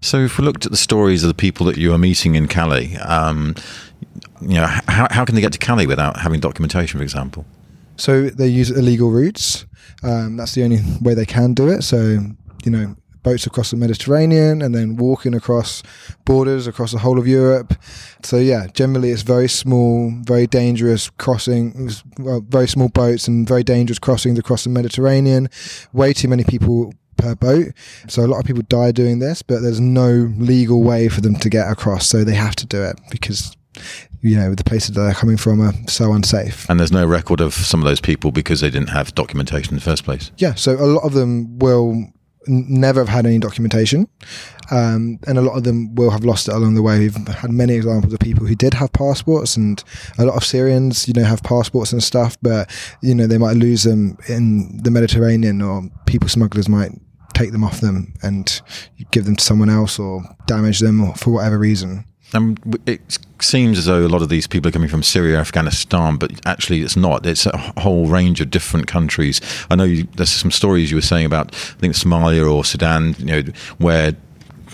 So, 0.00 0.18
if 0.18 0.38
we 0.38 0.44
looked 0.44 0.64
at 0.64 0.70
the 0.70 0.78
stories 0.78 1.22
of 1.22 1.28
the 1.28 1.34
people 1.34 1.66
that 1.66 1.76
you 1.76 1.92
are 1.92 1.98
meeting 1.98 2.34
in 2.34 2.46
Calais, 2.46 2.96
um, 2.96 3.54
you 4.40 4.54
know, 4.54 4.66
how, 4.66 5.08
how 5.10 5.24
can 5.24 5.34
they 5.34 5.40
get 5.40 5.52
to 5.52 5.58
Calais 5.58 5.86
without 5.86 6.20
having 6.20 6.40
documentation, 6.40 6.98
for 6.98 7.02
example? 7.02 7.44
So 7.96 8.30
they 8.30 8.46
use 8.46 8.70
illegal 8.70 9.10
routes. 9.10 9.66
Um, 10.02 10.36
that's 10.36 10.54
the 10.54 10.62
only 10.62 10.78
way 11.00 11.14
they 11.14 11.26
can 11.26 11.52
do 11.52 11.68
it. 11.68 11.82
So, 11.82 12.20
you 12.64 12.70
know, 12.70 12.96
boats 13.24 13.46
across 13.46 13.72
the 13.72 13.76
Mediterranean 13.76 14.62
and 14.62 14.74
then 14.74 14.96
walking 14.96 15.34
across 15.34 15.82
borders 16.24 16.68
across 16.68 16.92
the 16.92 16.98
whole 16.98 17.18
of 17.18 17.26
Europe. 17.26 17.74
So 18.22 18.36
yeah, 18.36 18.68
generally 18.72 19.10
it's 19.10 19.22
very 19.22 19.48
small, 19.48 20.12
very 20.22 20.46
dangerous 20.46 21.10
crossing, 21.10 21.90
well, 22.18 22.40
very 22.48 22.68
small 22.68 22.88
boats 22.88 23.26
and 23.26 23.46
very 23.46 23.64
dangerous 23.64 23.98
crossings 23.98 24.38
across 24.38 24.62
the 24.62 24.70
Mediterranean. 24.70 25.48
Way 25.92 26.12
too 26.12 26.28
many 26.28 26.44
people 26.44 26.94
per 27.18 27.34
boat. 27.34 27.66
So 28.08 28.24
a 28.24 28.28
lot 28.28 28.38
of 28.38 28.46
people 28.46 28.62
die 28.68 28.92
doing 28.92 29.18
this, 29.18 29.42
but 29.42 29.60
there's 29.60 29.80
no 29.80 30.32
legal 30.38 30.82
way 30.82 31.08
for 31.08 31.20
them 31.20 31.36
to 31.36 31.50
get 31.50 31.70
across. 31.70 32.08
So 32.08 32.24
they 32.24 32.34
have 32.34 32.56
to 32.56 32.66
do 32.66 32.82
it 32.82 32.98
because 33.10 33.56
you 34.22 34.36
know 34.36 34.54
the 34.54 34.64
places 34.64 34.94
that 34.94 35.00
they're 35.02 35.14
coming 35.14 35.36
from 35.36 35.60
are 35.60 35.72
so 35.86 36.12
unsafe. 36.12 36.68
And 36.68 36.80
there's 36.80 36.92
no 36.92 37.06
record 37.06 37.40
of 37.40 37.54
some 37.54 37.80
of 37.80 37.86
those 37.86 38.00
people 38.00 38.30
because 38.30 38.60
they 38.60 38.70
didn't 38.70 38.90
have 38.90 39.14
documentation 39.14 39.70
in 39.70 39.76
the 39.76 39.84
first 39.84 40.04
place. 40.04 40.30
Yeah, 40.38 40.54
so 40.54 40.72
a 40.72 40.86
lot 40.86 41.04
of 41.04 41.12
them 41.12 41.58
will 41.58 42.12
never 42.46 43.00
have 43.00 43.08
had 43.08 43.26
any 43.26 43.38
documentation, 43.38 44.08
um, 44.70 45.18
and 45.26 45.38
a 45.38 45.42
lot 45.42 45.56
of 45.56 45.64
them 45.64 45.94
will 45.94 46.10
have 46.10 46.24
lost 46.24 46.48
it 46.48 46.54
along 46.54 46.74
the 46.74 46.82
way. 46.82 46.98
We've 46.98 47.28
had 47.28 47.50
many 47.50 47.74
examples 47.74 48.12
of 48.12 48.20
people 48.20 48.46
who 48.46 48.54
did 48.54 48.74
have 48.74 48.92
passports, 48.92 49.56
and 49.56 49.82
a 50.18 50.24
lot 50.24 50.36
of 50.36 50.44
Syrians, 50.44 51.06
you 51.06 51.14
know, 51.14 51.24
have 51.24 51.42
passports 51.42 51.92
and 51.92 52.02
stuff, 52.02 52.36
but 52.42 52.70
you 53.02 53.14
know 53.14 53.26
they 53.26 53.38
might 53.38 53.56
lose 53.56 53.82
them 53.82 54.16
in 54.28 54.82
the 54.82 54.90
Mediterranean, 54.90 55.62
or 55.62 55.88
people 56.06 56.28
smugglers 56.28 56.68
might 56.68 56.92
take 57.34 57.52
them 57.52 57.64
off 57.64 57.80
them 57.80 58.14
and 58.22 58.60
give 59.10 59.24
them 59.24 59.36
to 59.36 59.44
someone 59.44 59.70
else 59.70 59.98
or 59.98 60.22
damage 60.46 60.80
them 60.80 61.00
or 61.00 61.14
for 61.14 61.30
whatever 61.30 61.58
reason. 61.58 62.04
Um, 62.34 62.56
it 62.84 63.18
seems 63.40 63.78
as 63.78 63.86
though 63.86 64.04
a 64.04 64.08
lot 64.08 64.20
of 64.20 64.28
these 64.28 64.46
people 64.46 64.68
are 64.68 64.72
coming 64.72 64.88
from 64.88 65.02
Syria, 65.02 65.38
Afghanistan, 65.38 66.16
but 66.16 66.32
actually 66.46 66.82
it's 66.82 66.96
not. 66.96 67.24
It's 67.24 67.46
a 67.46 67.56
whole 67.78 68.06
range 68.06 68.40
of 68.40 68.50
different 68.50 68.86
countries. 68.86 69.40
I 69.70 69.76
know 69.76 69.84
you, 69.84 70.06
there's 70.16 70.30
some 70.30 70.50
stories 70.50 70.90
you 70.90 70.96
were 70.96 71.02
saying 71.02 71.24
about, 71.24 71.54
I 71.54 71.80
think 71.80 71.94
Somalia 71.94 72.50
or 72.50 72.64
Sudan, 72.64 73.14
you 73.18 73.24
know, 73.24 73.42
where 73.78 74.14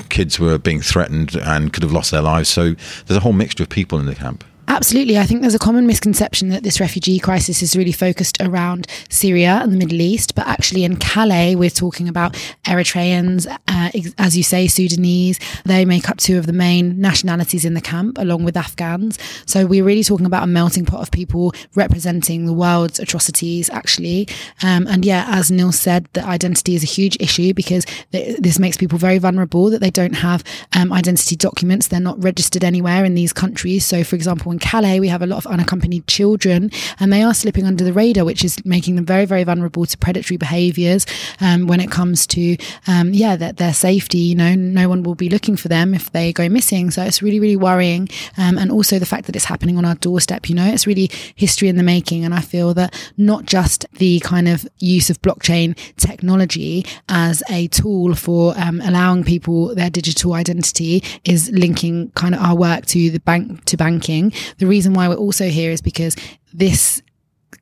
kids 0.09 0.41
were 0.41 0.59
being 0.59 0.81
threatened 0.81 1.37
and 1.37 1.73
could 1.73 1.85
have 1.85 1.93
lost 1.93 2.11
their 2.11 2.23
lives. 2.23 2.49
So 2.49 2.75
there's 3.07 3.17
a 3.17 3.21
whole 3.21 3.33
mixture 3.33 3.63
of 3.63 3.69
people 3.69 4.01
in 4.01 4.07
the 4.07 4.17
camp. 4.17 4.45
Absolutely. 4.67 5.19
I 5.19 5.25
think 5.25 5.43
there's 5.43 5.55
a 5.55 5.59
common 5.59 5.87
misconception 5.87 6.49
that 6.49 6.63
this 6.63 6.81
refugee 6.81 7.19
crisis 7.19 7.63
is 7.63 7.77
really 7.77 7.93
focused 7.93 8.41
around 8.41 8.87
Syria 9.11 9.61
and 9.63 9.73
the 9.73 9.77
Middle 9.77 10.01
East, 10.01 10.35
but 10.35 10.47
actually 10.47 10.85
in 10.85 10.97
Calais, 10.97 11.55
we're 11.55 11.69
talking 11.69 12.09
about 12.09 12.33
Eritreans, 12.65 13.47
uh, 13.69 14.13
as 14.19 14.37
you 14.37 14.43
say, 14.43 14.67
Sudanese. 14.67 15.39
They 15.65 15.85
make 15.85 16.09
up 16.09 16.17
two 16.17 16.39
of 16.39 16.47
the 16.47 16.53
main 16.55 16.99
nationalities 16.99 17.65
in 17.67 17.75
the 17.75 17.81
camp, 17.83 18.17
along 18.19 18.45
with 18.45 18.57
Afghans. 18.57 19.19
So 19.45 19.67
we're 19.67 19.85
really 19.85 20.03
talking 20.03 20.27
about 20.27 20.45
a 20.45 20.47
melting 20.47 20.87
pot 20.87 21.01
of 21.01 21.11
people 21.11 21.53
representing 21.75 22.47
the 22.47 22.55
world's 22.55 22.99
atrocities, 22.99 23.69
actually. 23.71 24.29
Um, 24.63 24.87
and 24.87 25.05
yeah, 25.05 25.27
as 25.29 25.51
Neil 25.51 25.73
said, 25.73 26.09
the 26.15 26.25
identity 26.25 26.75
is 26.75 26.83
a 26.83 26.87
huge 26.87 27.19
issue 27.21 27.53
because 27.53 27.85
th- 28.13 28.39
this 28.39 28.59
makes 28.59 28.79
people 28.79 28.99
very 28.99 29.19
vulnerable 29.19 29.69
that 29.71 29.81
they 29.81 29.91
don't 29.91 30.15
have 30.15 30.43
um, 30.75 30.91
identity 30.91 31.37
documents. 31.37 31.89
They're 31.89 32.01
not 32.01 32.23
registered 32.23 32.65
anywhere 32.65 33.05
in 33.05 33.15
these 33.15 33.33
countries. 33.33 33.85
So, 33.85 34.03
for 34.05 34.17
example, 34.17 34.54
in 34.55 34.61
Calais, 34.61 35.01
we 35.01 35.09
have 35.09 35.23
a 35.23 35.27
lot 35.27 35.39
of 35.45 35.47
unaccompanied 35.47 36.07
children, 36.07 36.71
and 37.01 37.13
they 37.13 37.23
are 37.23 37.35
slipping 37.35 37.67
under 37.67 37.85
the 37.85 37.93
radar, 37.93 38.25
which 38.25 38.45
is 38.45 38.65
making 38.65 38.95
them 38.95 39.05
very, 39.05 39.25
very 39.25 39.45
vulnerable 39.45 39.85
to 39.85 39.99
predatory 39.99 40.37
behaviours 40.37 41.07
um, 41.41 41.67
when 41.67 41.81
it 41.81 41.91
comes 41.91 42.27
to, 42.29 42.57
um, 42.87 43.13
yeah, 43.13 43.37
that 43.37 43.57
their 43.57 43.75
safety. 43.75 44.19
You 44.19 44.37
know, 44.37 44.55
no 44.55 44.89
one 44.89 45.03
will 45.03 45.17
be 45.17 45.29
looking 45.29 45.57
for 45.57 45.69
them 45.69 45.93
if 45.93 46.13
they 46.13 46.33
go 46.33 46.49
missing. 46.49 46.91
So 46.91 47.03
it's 47.03 47.21
really, 47.21 47.41
really 47.41 47.57
worrying. 47.57 48.09
Um, 48.39 48.57
and 48.59 48.71
also 48.71 48.99
the 48.99 49.07
fact 49.07 49.27
that 49.27 49.37
it's 49.37 49.45
happening 49.45 49.77
on 49.77 49.85
our 49.85 49.97
doorstep, 49.97 50.49
you 50.49 50.55
know, 50.55 50.67
it's 50.67 50.87
really 50.87 51.11
history 51.35 51.69
in 51.69 51.77
the 51.77 51.83
making. 51.83 52.25
And 52.25 52.33
I 52.33 52.41
feel 52.41 52.75
that 52.75 52.95
not 53.17 53.45
just 53.45 53.87
the 53.95 54.21
kind 54.21 54.49
of 54.49 54.67
use 54.79 55.11
of 55.11 55.21
blockchain 55.21 55.77
technology 55.97 56.87
as 57.09 57.43
a 57.51 57.67
tool 57.69 58.15
for 58.15 58.55
um, 58.57 58.81
allowing 58.83 59.25
people 59.25 59.75
their 59.75 59.91
digital 59.91 60.35
identity 60.35 61.03
is 61.25 61.51
linking 61.51 62.11
kind 62.13 62.35
of 62.35 62.41
our 62.41 62.57
work 62.57 62.87
to 62.87 63.11
the 63.11 63.21
bank 63.21 63.65
to 63.65 63.77
banking 63.77 64.33
the 64.59 64.67
reason 64.67 64.95
why 64.95 65.09
we're 65.09 65.15
also 65.15 65.49
here 65.49 65.71
is 65.71 65.81
because 65.81 66.17
this 66.53 67.03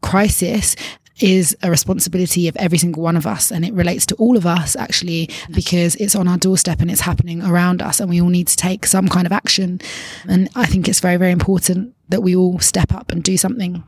crisis 0.01 0.77
is 1.21 1.57
a 1.63 1.71
responsibility 1.71 2.49
of 2.49 2.57
every 2.57 2.79
single 2.79 3.03
one 3.03 3.17
of 3.17 3.27
us 3.27 3.53
and 3.53 3.65
it 3.65 3.73
relates 3.75 4.07
to 4.07 4.15
all 4.17 4.37
of 4.37 4.47
us 4.47 4.75
actually 4.77 5.29
because 5.55 5.95
it's 5.97 6.17
on 6.17 6.27
our 6.27 6.39
doorstep 6.39 6.81
and 6.81 6.91
it's 6.91 7.03
happening 7.03 7.43
around 7.43 7.83
us 7.83 8.01
and 8.01 8.11
we 8.11 8.21
all 8.21 8.29
need 8.29 8.49
to 8.49 8.57
take 8.57 8.87
some 8.87 9.09
kind 9.09 9.27
of 9.27 9.33
action 9.33 9.81
and 10.29 10.49
i 10.57 10.67
think 10.67 10.89
it's 10.89 11.01
very 11.01 11.17
very 11.17 11.31
important 11.31 11.95
that 12.09 12.23
we 12.23 12.35
all 12.35 12.59
step 12.59 12.93
up 12.93 13.13
and 13.13 13.23
do 13.23 13.37
something 13.37 13.85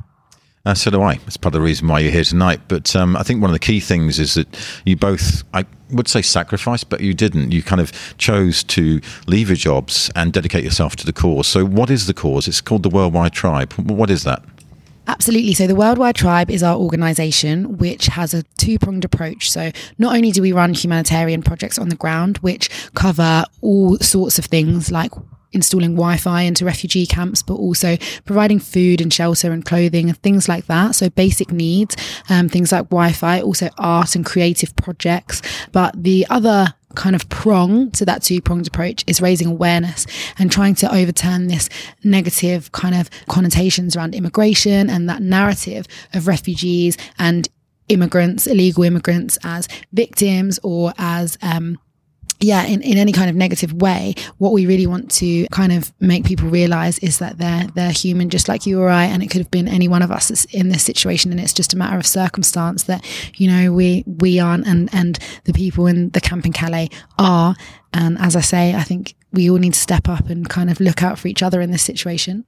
uh, 0.66 0.72
so 0.72 0.90
do 0.90 1.02
I. 1.02 1.16
That's 1.16 1.36
part 1.36 1.54
of 1.54 1.60
the 1.60 1.64
reason 1.64 1.88
why 1.88 2.00
you're 2.00 2.10
here 2.10 2.24
tonight. 2.24 2.58
But 2.68 2.96
um, 2.96 3.16
I 3.16 3.22
think 3.22 3.42
one 3.42 3.50
of 3.50 3.52
the 3.52 3.58
key 3.58 3.80
things 3.80 4.18
is 4.18 4.32
that 4.32 4.48
you 4.86 4.96
both, 4.96 5.42
I 5.52 5.66
would 5.94 6.08
say 6.08 6.22
sacrifice, 6.22 6.84
but 6.84 7.00
you 7.00 7.14
didn't. 7.14 7.52
You 7.52 7.62
kind 7.62 7.80
of 7.80 7.92
chose 8.18 8.62
to 8.64 9.00
leave 9.26 9.48
your 9.48 9.56
jobs 9.56 10.10
and 10.14 10.32
dedicate 10.32 10.64
yourself 10.64 10.96
to 10.96 11.06
the 11.06 11.12
cause. 11.12 11.46
So, 11.46 11.64
what 11.64 11.90
is 11.90 12.06
the 12.06 12.14
cause? 12.14 12.48
It's 12.48 12.60
called 12.60 12.82
the 12.82 12.90
Worldwide 12.90 13.32
Tribe. 13.32 13.72
What 13.74 14.10
is 14.10 14.24
that? 14.24 14.42
Absolutely. 15.06 15.52
So, 15.54 15.66
the 15.66 15.74
Worldwide 15.74 16.14
Tribe 16.14 16.50
is 16.50 16.62
our 16.62 16.76
organisation, 16.76 17.76
which 17.78 18.06
has 18.06 18.32
a 18.34 18.42
two 18.58 18.78
pronged 18.78 19.04
approach. 19.04 19.50
So, 19.50 19.70
not 19.98 20.16
only 20.16 20.30
do 20.30 20.42
we 20.42 20.52
run 20.52 20.74
humanitarian 20.74 21.42
projects 21.42 21.78
on 21.78 21.88
the 21.88 21.96
ground, 21.96 22.38
which 22.38 22.70
cover 22.94 23.44
all 23.60 23.98
sorts 23.98 24.38
of 24.38 24.46
things 24.46 24.90
like 24.90 25.12
installing 25.54 25.94
Wi-Fi 25.94 26.42
into 26.42 26.64
refugee 26.64 27.06
camps, 27.06 27.42
but 27.42 27.54
also 27.54 27.96
providing 28.24 28.58
food 28.58 29.00
and 29.00 29.12
shelter 29.12 29.52
and 29.52 29.64
clothing 29.64 30.08
and 30.08 30.18
things 30.18 30.48
like 30.48 30.66
that. 30.66 30.94
So 30.94 31.08
basic 31.10 31.50
needs, 31.52 31.96
um, 32.28 32.48
things 32.48 32.72
like 32.72 32.90
Wi-Fi, 32.90 33.40
also 33.40 33.70
art 33.78 34.14
and 34.14 34.24
creative 34.24 34.74
projects. 34.76 35.42
But 35.72 36.02
the 36.02 36.26
other 36.28 36.74
kind 36.94 37.16
of 37.16 37.28
prong 37.28 37.90
to 37.90 38.04
that 38.04 38.22
two 38.22 38.40
pronged 38.40 38.66
approach 38.66 39.04
is 39.06 39.20
raising 39.20 39.48
awareness 39.48 40.06
and 40.38 40.50
trying 40.50 40.74
to 40.76 40.94
overturn 40.94 41.48
this 41.48 41.68
negative 42.02 42.72
kind 42.72 42.94
of 42.94 43.10
connotations 43.26 43.96
around 43.96 44.14
immigration 44.14 44.88
and 44.88 45.08
that 45.08 45.20
narrative 45.20 45.86
of 46.12 46.26
refugees 46.28 46.96
and 47.18 47.48
immigrants, 47.88 48.46
illegal 48.46 48.84
immigrants 48.84 49.38
as 49.44 49.68
victims 49.92 50.58
or 50.62 50.92
as 50.98 51.36
um, 51.42 51.78
yeah, 52.44 52.64
in, 52.64 52.82
in 52.82 52.98
any 52.98 53.12
kind 53.12 53.30
of 53.30 53.36
negative 53.36 53.72
way, 53.72 54.14
what 54.38 54.52
we 54.52 54.66
really 54.66 54.86
want 54.86 55.10
to 55.12 55.46
kind 55.48 55.72
of 55.72 55.92
make 56.00 56.24
people 56.24 56.48
realize 56.48 56.98
is 56.98 57.18
that 57.18 57.38
they're 57.38 57.66
they're 57.74 57.90
human 57.90 58.30
just 58.30 58.48
like 58.48 58.66
you 58.66 58.80
or 58.80 58.88
I, 58.88 59.04
and 59.04 59.22
it 59.22 59.28
could 59.28 59.40
have 59.40 59.50
been 59.50 59.68
any 59.68 59.88
one 59.88 60.02
of 60.02 60.10
us 60.10 60.28
that's 60.28 60.44
in 60.46 60.68
this 60.68 60.82
situation, 60.82 61.30
and 61.30 61.40
it's 61.40 61.52
just 61.52 61.72
a 61.72 61.76
matter 61.76 61.96
of 61.96 62.06
circumstance 62.06 62.84
that 62.84 63.04
you 63.36 63.48
know 63.48 63.72
we 63.72 64.04
we 64.06 64.38
aren't, 64.38 64.66
and 64.66 64.88
and 64.92 65.18
the 65.44 65.52
people 65.52 65.86
in 65.86 66.10
the 66.10 66.20
camp 66.20 66.46
in 66.46 66.52
Calais 66.52 66.90
are, 67.18 67.56
and 67.92 68.18
as 68.18 68.36
I 68.36 68.40
say, 68.40 68.74
I 68.74 68.82
think 68.82 69.14
we 69.32 69.50
all 69.50 69.58
need 69.58 69.74
to 69.74 69.80
step 69.80 70.08
up 70.08 70.28
and 70.28 70.48
kind 70.48 70.70
of 70.70 70.80
look 70.80 71.02
out 71.02 71.18
for 71.18 71.28
each 71.28 71.42
other 71.42 71.60
in 71.60 71.70
this 71.70 71.82
situation. 71.82 72.44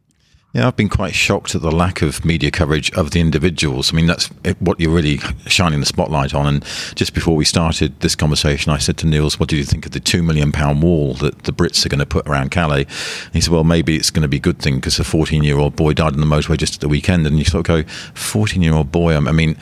Yeah, 0.57 0.69
I've 0.69 0.77
been 0.77 0.89
quite 0.89 1.15
shocked 1.15 1.55
at 1.55 1.61
the 1.61 1.71
lack 1.71 2.01
of 2.01 2.25
media 2.25 2.51
coverage 2.51 2.91
of 2.93 3.11
the 3.11 3.21
individuals. 3.21 3.93
I 3.93 3.97
mean, 3.97 4.07
that's 4.07 4.31
eh, 4.43 4.55
what 4.59 4.81
you're 4.81 4.91
really 4.91 5.19
shining 5.45 5.81
the 5.81 5.85
spotlight 5.85 6.33
on. 6.33 6.47
And 6.47 6.65
just 6.95 7.13
before 7.13 7.37
we 7.37 7.45
started 7.45 8.01
this 8.01 8.15
conversation, 8.15 8.73
I 8.73 8.79
said 8.79 8.97
to 8.99 9.07
Nils, 9.07 9.39
"What 9.39 9.51
do 9.51 9.57
you 9.59 9.65
think 9.65 9.85
of 9.85 9.93
the 9.93 10.01
two 10.01 10.23
million 10.23 10.53
pound 10.53 10.83
wall 10.83 11.13
that 11.17 11.43
the 11.43 11.53
Brits 11.53 11.85
are 11.85 11.91
going 11.91 11.99
to 11.99 12.07
put 12.07 12.27
around 12.27 12.53
Calais?" 12.53 12.87
And 12.87 13.35
he 13.35 13.43
said, 13.43 13.53
"Well, 13.53 13.65
maybe 13.65 13.97
it's 13.97 14.09
going 14.09 14.23
to 14.23 14.29
be 14.29 14.39
a 14.39 14.41
good 14.41 14.59
thing 14.59 14.77
because 14.77 14.99
a 14.99 15.05
14 15.05 15.45
year 15.45 15.59
old 15.59 15.77
boy 15.77 15.93
died 15.93 16.15
on 16.15 16.21
the 16.21 16.27
motorway 16.27 16.57
just 16.57 16.77
at 16.77 16.81
the 16.81 16.89
weekend." 16.89 17.27
And 17.27 17.39
you 17.39 17.45
sort 17.45 17.69
of 17.69 17.85
go, 17.85 17.91
"14 18.15 18.63
year 18.63 18.73
old 18.73 18.91
boy." 18.91 19.15
I 19.15 19.33
mean, 19.33 19.59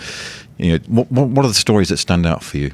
you 0.58 0.74
know, 0.74 0.78
what, 0.86 1.10
what 1.10 1.44
are 1.44 1.48
the 1.48 1.54
stories 1.54 1.88
that 1.88 1.96
stand 1.96 2.24
out 2.24 2.44
for 2.44 2.58
you? 2.58 2.70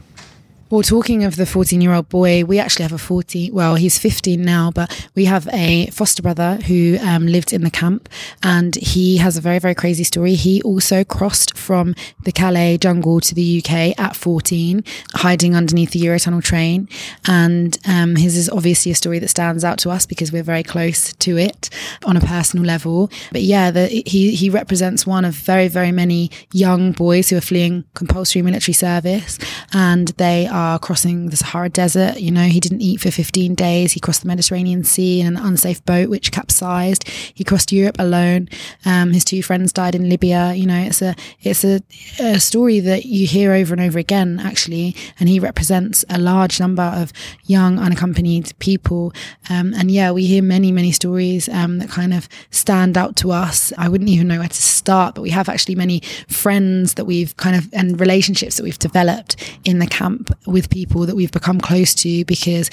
Well, 0.70 0.82
talking 0.82 1.24
of 1.24 1.34
the 1.34 1.47
14 1.47 1.80
year 1.80 1.92
old 1.92 2.09
boy, 2.09 2.44
we 2.44 2.60
actually 2.60 2.84
have 2.84 2.92
a 2.92 2.98
14, 2.98 3.52
well, 3.52 3.74
he's 3.74 3.98
15 3.98 4.40
now, 4.40 4.70
but 4.70 5.09
we 5.16 5.24
have 5.24 5.48
a 5.52 5.86
foster 5.86 6.22
brother 6.22 6.60
who 6.66 6.97
um, 7.01 7.26
lived 7.26 7.52
in 7.52 7.62
the 7.62 7.72
camp 7.72 8.09
and 8.44 8.76
he 8.76 9.16
has 9.16 9.36
a 9.36 9.40
very, 9.40 9.59
very 9.59 9.74
crazy 9.74 10.05
story. 10.05 10.34
He 10.34 10.62
also 10.62 11.02
crossed 11.02 11.59
from 11.59 11.97
the 12.22 12.30
Calais 12.30 12.78
jungle 12.78 13.18
to 13.18 13.34
the 13.34 13.59
UK 13.59 13.98
at 13.98 14.14
14, 14.14 14.84
hiding 15.14 15.56
underneath 15.56 15.90
the 15.90 16.02
Eurotunnel 16.02 16.40
train. 16.40 16.88
And 17.26 17.76
um, 17.88 18.14
his 18.14 18.36
is 18.36 18.48
obviously 18.48 18.92
a 18.92 18.94
story 18.94 19.18
that 19.18 19.28
stands 19.28 19.64
out 19.64 19.78
to 19.80 19.90
us 19.90 20.06
because 20.06 20.30
we're 20.30 20.44
very 20.44 20.62
close 20.62 21.12
to 21.14 21.36
it 21.36 21.68
on 22.05 22.16
a 22.16 22.20
personal 22.20 22.64
level. 22.64 23.10
But 23.32 23.42
yeah, 23.42 23.72
the, 23.72 23.88
he, 23.88 24.36
he 24.36 24.48
represents 24.48 25.05
one 25.05 25.24
of 25.24 25.34
very, 25.34 25.66
very 25.66 25.90
many 25.90 26.30
young 26.52 26.92
boys 26.92 27.28
who 27.28 27.36
are 27.38 27.40
fleeing 27.40 27.82
compulsory 27.94 28.42
military 28.42 28.74
service 28.74 29.36
and 29.72 30.09
they 30.10 30.47
are 30.47 30.60
crossing 30.78 31.31
the 31.31 31.37
Sahara 31.37 31.69
Desert. 31.69 32.20
You 32.20 32.31
know, 32.31 32.45
he 32.45 32.61
didn't 32.61 32.81
eat 32.81 33.01
for 33.01 33.11
15 33.11 33.55
days. 33.55 33.93
He 33.93 34.01
crossed 34.01 34.23
the 34.23 34.28
Mediterranean 34.28 34.85
Sea 34.85 35.20
in 35.20 35.27
an 35.27 35.37
unsafe 35.37 35.85
boat, 35.85 36.09
which 36.09 36.32
capsized. 36.32 37.09
He 37.09 37.45
crossed 37.45 37.73
Europe 37.73 37.97
alone. 37.99 38.49
Um, 38.85 39.12
his 39.12 39.24
two 39.24 39.43
friends 39.43 39.73
died 39.73 39.95
in 39.95 40.09
Libya. 40.09 40.55
You 40.55 40.66
know, 40.66 40.81
it's 40.81 41.03
a 41.03 41.15
it's 41.41 41.65
a, 41.65 41.81
a 42.19 42.41
story 42.41 42.81
that 42.81 43.07
you 43.07 43.27
hear 43.27 43.53
over 43.53 43.74
and 43.74 43.82
over 43.82 43.99
again, 43.99 44.41
actually. 44.41 44.95
And 45.19 45.28
he 45.28 45.41
represents 45.41 46.05
a 46.09 46.19
large 46.19 46.61
number 46.61 46.82
of 46.82 47.12
young, 47.45 47.78
unaccompanied 47.78 48.53
people. 48.59 49.12
Um, 49.49 49.74
and 49.74 49.91
yeah, 49.91 50.11
we 50.11 50.27
hear 50.27 50.43
many, 50.43 50.73
many 50.73 50.93
stories 50.93 51.49
um, 51.49 51.78
that 51.78 51.89
kind 51.89 52.15
of 52.15 52.28
stand 52.51 52.97
out 52.97 53.16
to 53.16 53.32
us. 53.32 53.73
I 53.78 53.89
wouldn't 53.89 54.11
even 54.11 54.28
know 54.28 54.39
where 54.39 54.49
to 54.49 54.62
start, 54.62 55.15
but 55.15 55.23
we 55.23 55.31
have 55.31 55.49
actually 55.49 55.74
many 55.74 56.01
friends 56.28 56.95
that 56.95 57.05
we've 57.05 57.37
kind 57.37 57.57
of 57.57 57.69
and 57.73 58.01
relationships 58.01 58.57
that 58.57 58.62
we've 58.62 58.78
developed 58.78 59.37
in 59.65 59.78
the 59.78 59.87
camp 59.87 60.37
with 60.51 60.70
people 60.70 61.06
that 61.06 61.16
we've 61.16 61.32
become 61.32 61.60
close 61.60 61.94
to 61.94 62.24
because 62.24 62.70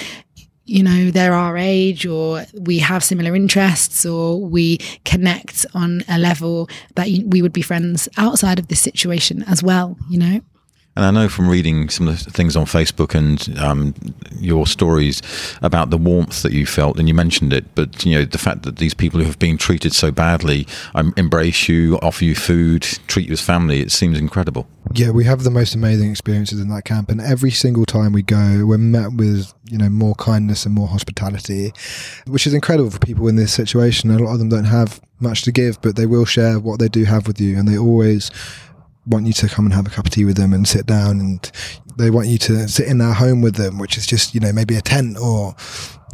you 0.66 0.84
know 0.84 1.10
they're 1.12 1.34
our 1.34 1.58
age 1.58 2.06
or 2.06 2.46
we 2.60 2.80
have 2.80 3.04
similar 3.04 3.36
interests 3.36 4.06
or 4.06 4.40
we 4.42 4.78
connect 5.06 5.66
on 5.74 6.04
a 6.10 6.20
level 6.20 6.70
that 6.96 7.08
we 7.28 7.42
would 7.42 7.54
be 7.54 7.62
friends 7.62 8.10
outside 8.18 8.60
of 8.60 8.68
this 8.68 8.82
situation 8.82 9.44
as 9.44 9.64
well 9.64 9.98
you 10.10 10.20
know 10.20 10.42
and 10.98 11.06
I 11.06 11.12
know 11.12 11.30
from 11.30 11.48
reading 11.48 11.90
some 11.90 12.08
of 12.08 12.24
the 12.24 12.32
things 12.32 12.56
on 12.56 12.66
Facebook 12.66 13.14
and 13.14 13.60
um, 13.60 13.94
your 14.40 14.66
stories 14.66 15.22
about 15.62 15.92
the 15.92 15.98
warmth 15.98 16.42
that 16.42 16.54
you 16.54 16.66
felt, 16.66 16.98
and 16.98 17.08
you 17.08 17.14
mentioned 17.14 17.54
it, 17.54 17.66
but 17.76 18.04
you 18.04 18.16
know 18.16 18.26
the 18.26 18.40
fact 18.40 18.64
that 18.64 18.78
these 18.78 18.96
people 18.96 19.20
who 19.20 19.28
have 19.28 19.38
been 19.38 19.58
treated 19.58 19.94
so 19.94 20.12
badly 20.12 20.66
um, 20.96 21.14
embrace 21.16 21.70
you, 21.70 22.00
offer 22.00 22.26
you 22.26 22.34
food, 22.34 22.82
treat 23.06 23.28
you 23.28 23.34
as 23.34 23.42
family. 23.42 23.80
It 23.80 23.92
seems 23.92 24.18
incredible. 24.18 24.68
Yeah, 24.96 25.12
we 25.12 25.24
have 25.26 25.44
the 25.44 25.52
most 25.52 25.76
amazing 25.76 26.10
experiences 26.10 26.60
in 26.60 26.70
that 26.70 26.86
camp, 26.86 27.12
and 27.12 27.22
every 27.22 27.52
single 27.52 27.86
time 27.86 28.12
we 28.12 28.24
go, 28.24 28.66
we're 28.66 28.80
met 28.80 29.14
with 29.14 29.54
you 29.70 29.78
know 29.78 29.90
more 29.90 30.16
kindness 30.16 30.66
and 30.66 30.74
more 30.74 30.88
hospitality, 30.88 31.74
which 32.26 32.48
is 32.48 32.56
incredible 32.56 32.90
for 32.90 33.00
people 33.00 33.28
in 33.28 33.36
this 33.36 33.54
situation. 33.54 34.10
A 34.10 34.18
lot 34.18 34.34
of 34.34 34.40
them 34.40 34.50
don't 34.50 34.64
have 34.64 35.00
much 35.20 35.44
to 35.44 35.52
give, 35.52 35.80
but 35.82 35.96
they 35.96 36.08
will 36.08 36.26
share 36.26 36.60
what 36.60 36.80
they 36.80 36.88
do 36.88 37.04
have 37.04 37.28
with 37.28 37.40
you, 37.40 37.56
and 37.56 37.68
they 37.68 37.78
always 37.78 38.32
want 39.08 39.26
you 39.26 39.34
to 39.34 39.48
come 39.48 39.66
and 39.66 39.74
have 39.74 39.88
a 39.88 39.90
cup 39.90 40.06
of 40.06 40.12
tea 40.12 40.26
with 40.26 40.38
them 40.38 40.54
and 40.54 40.68
sit 40.68 40.86
down 40.86 41.20
and 41.20 41.52
they 41.98 42.10
want 42.10 42.28
you 42.28 42.38
to 42.38 42.68
sit 42.68 42.88
in 42.88 42.98
their 42.98 43.14
home 43.14 43.42
with 43.42 43.56
them, 43.56 43.80
which 43.80 43.98
is 43.98 44.06
just, 44.06 44.36
you 44.36 44.40
know, 44.40 44.52
maybe 44.52 44.76
a 44.76 44.82
tent 44.82 45.18
or 45.18 45.56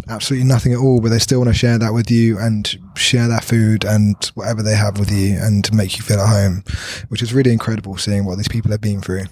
absolutely 0.07 0.47
nothing 0.47 0.73
at 0.73 0.79
all, 0.79 1.01
but 1.01 1.09
they 1.09 1.19
still 1.19 1.39
want 1.39 1.49
to 1.49 1.53
share 1.53 1.77
that 1.77 1.93
with 1.93 2.09
you 2.09 2.37
and 2.37 2.79
share 2.95 3.27
their 3.27 3.41
food 3.41 3.83
and 3.83 4.31
whatever 4.35 4.61
they 4.61 4.75
have 4.75 4.97
with 4.97 5.11
you 5.11 5.37
and 5.39 5.73
make 5.73 5.97
you 5.97 6.03
feel 6.03 6.19
at 6.19 6.29
home, 6.29 6.63
which 7.09 7.21
is 7.21 7.33
really 7.33 7.51
incredible 7.51 7.97
seeing 7.97 8.25
what 8.25 8.37
these 8.37 8.47
people 8.47 8.71
have 8.71 8.81
been 8.81 9.01
through. 9.01 9.25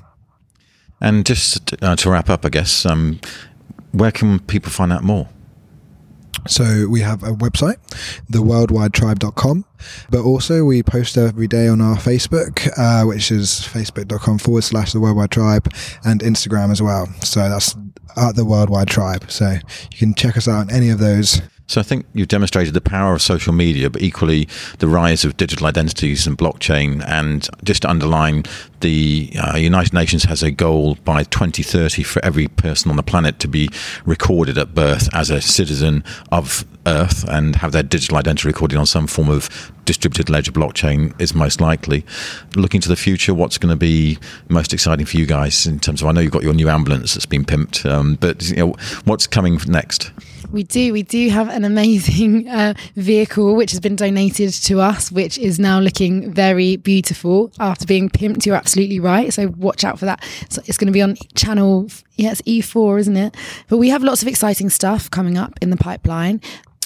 And 1.00 1.26
just 1.26 1.82
uh, 1.84 1.96
to 1.96 2.10
wrap 2.10 2.30
up, 2.30 2.46
I 2.46 2.50
guess, 2.50 2.86
um, 2.86 3.20
where 3.92 4.12
can 4.12 4.40
people 4.40 4.72
find 4.72 4.92
out 4.92 5.04
more? 5.04 5.28
So 6.48 6.88
we 6.90 7.02
have 7.02 7.24
a 7.24 7.32
website, 7.32 7.78
theworldwidetribe.com, 8.32 9.66
but 10.10 10.22
also 10.22 10.64
we 10.64 10.84
post 10.84 11.18
every 11.18 11.48
day 11.48 11.68
on 11.68 11.82
our 11.82 11.96
Facebook, 11.96 12.70
uh, 12.78 13.06
which 13.06 13.32
is 13.32 13.50
facebook.com 13.50 14.40
forward 14.40 14.64
slash 14.64 14.94
the 14.94 15.00
worldwide 15.00 15.32
tribe 15.32 15.72
and 16.04 16.22
Instagram 16.22 16.72
as 16.72 16.82
well. 16.82 17.08
So 17.24 17.48
that's 17.48 17.76
at 18.18 18.36
the 18.36 18.46
worldwide 18.46 18.88
tribe. 18.88 19.30
So 19.30 19.52
you 19.92 19.98
can 19.98 20.14
check 20.14 20.38
us 20.38 20.48
out 20.48 20.62
on 20.62 20.72
any 20.72 20.90
of 20.90 21.00
those. 21.00 21.42
So 21.72 21.80
I 21.80 21.86
think 21.86 22.06
you've 22.14 22.28
demonstrated 22.28 22.74
the 22.74 22.82
power 22.82 23.14
of 23.14 23.22
social 23.22 23.54
media, 23.54 23.90
but 23.90 24.02
equally 24.02 24.50
the 24.80 24.90
rise 24.90 25.24
of 25.24 25.38
digital 25.38 25.68
identities 25.68 26.28
and 26.28 26.38
blockchain. 26.38 27.02
And 27.08 27.48
just 27.64 27.84
to 27.84 27.90
underline, 27.90 28.44
the 28.82 29.32
uh, 29.42 29.56
United 29.56 29.94
Nations 29.94 30.26
has 30.26 30.44
a 30.44 30.52
goal 30.52 30.96
by 31.06 31.24
2030 31.24 32.04
for 32.04 32.24
every 32.26 32.50
person 32.50 32.92
on 32.92 32.98
the 32.98 33.04
planet 33.04 33.40
to 33.40 33.48
be 33.48 33.70
recorded 34.06 34.58
at 34.58 34.76
birth 34.76 35.08
as 35.16 35.30
a 35.30 35.40
citizen 35.40 36.04
of 36.30 36.66
Earth 36.86 37.24
and 37.30 37.56
have 37.56 37.72
their 37.72 37.84
digital 37.84 38.18
identity 38.18 38.50
recorded 38.50 38.78
on 38.78 38.86
some 38.86 39.08
form 39.08 39.30
of 39.30 39.72
distributed 39.86 40.30
ledger 40.30 40.52
blockchain 40.52 41.20
is 41.22 41.34
most 41.34 41.62
likely. 41.62 42.06
Looking 42.54 42.82
to 42.82 42.90
the 42.90 42.98
future, 42.98 43.34
what's 43.34 43.58
going 43.58 43.70
to 43.70 43.78
be 43.78 44.18
most 44.50 44.74
exciting 44.74 45.06
for 45.06 45.16
you 45.16 45.26
guys 45.26 45.66
in 45.66 45.80
terms 45.80 46.02
of? 46.02 46.10
I 46.10 46.12
know 46.12 46.20
you've 46.20 46.34
got 46.34 46.44
your 46.44 46.54
new 46.54 46.68
ambulance 46.68 47.14
that's 47.14 47.26
been 47.26 47.46
pimped, 47.46 47.86
um, 47.90 48.16
but 48.16 48.50
you 48.50 48.58
know, 48.58 48.76
what's 49.06 49.26
coming 49.26 49.58
next? 49.68 50.12
We 50.52 50.64
do. 50.64 50.92
We 50.92 51.04
do 51.04 51.30
have 51.30 51.50
an 51.50 51.64
amazing 51.64 52.48
uh, 52.50 52.74
vehicle 52.96 53.56
which 53.56 53.72
has 53.72 53.80
been 53.80 53.96
donated 53.96 54.52
to 54.54 54.82
us, 54.82 55.12
which 55.12 55.38
is 55.38 55.60
now 55.60 55.80
looking 55.80 56.34
very 56.34 56.76
beautiful 56.76 57.52
after 57.60 57.86
being 57.86 58.10
pimped. 58.10 58.46
You're 58.46 58.56
absolutely 58.56 59.00
right. 59.00 59.34
So 59.34 59.48
watch 59.58 59.84
out 59.84 59.98
for 59.98 60.06
that. 60.06 60.24
So 60.50 60.62
it's 60.66 60.78
going 60.78 60.88
to 60.88 60.94
be 60.94 61.02
on 61.02 61.16
channel. 61.36 61.88
Yeah, 62.18 62.32
it's 62.32 62.42
E4, 62.42 63.00
isn't 63.00 63.18
it? 63.18 63.36
But 63.70 63.78
we 63.78 63.90
have 63.90 64.04
lots 64.04 64.22
of 64.22 64.28
exciting 64.28 64.70
stuff 64.70 65.10
coming 65.10 65.38
up 65.38 65.54
in 65.62 65.70
the 65.70 65.78
pipeline 65.78 66.42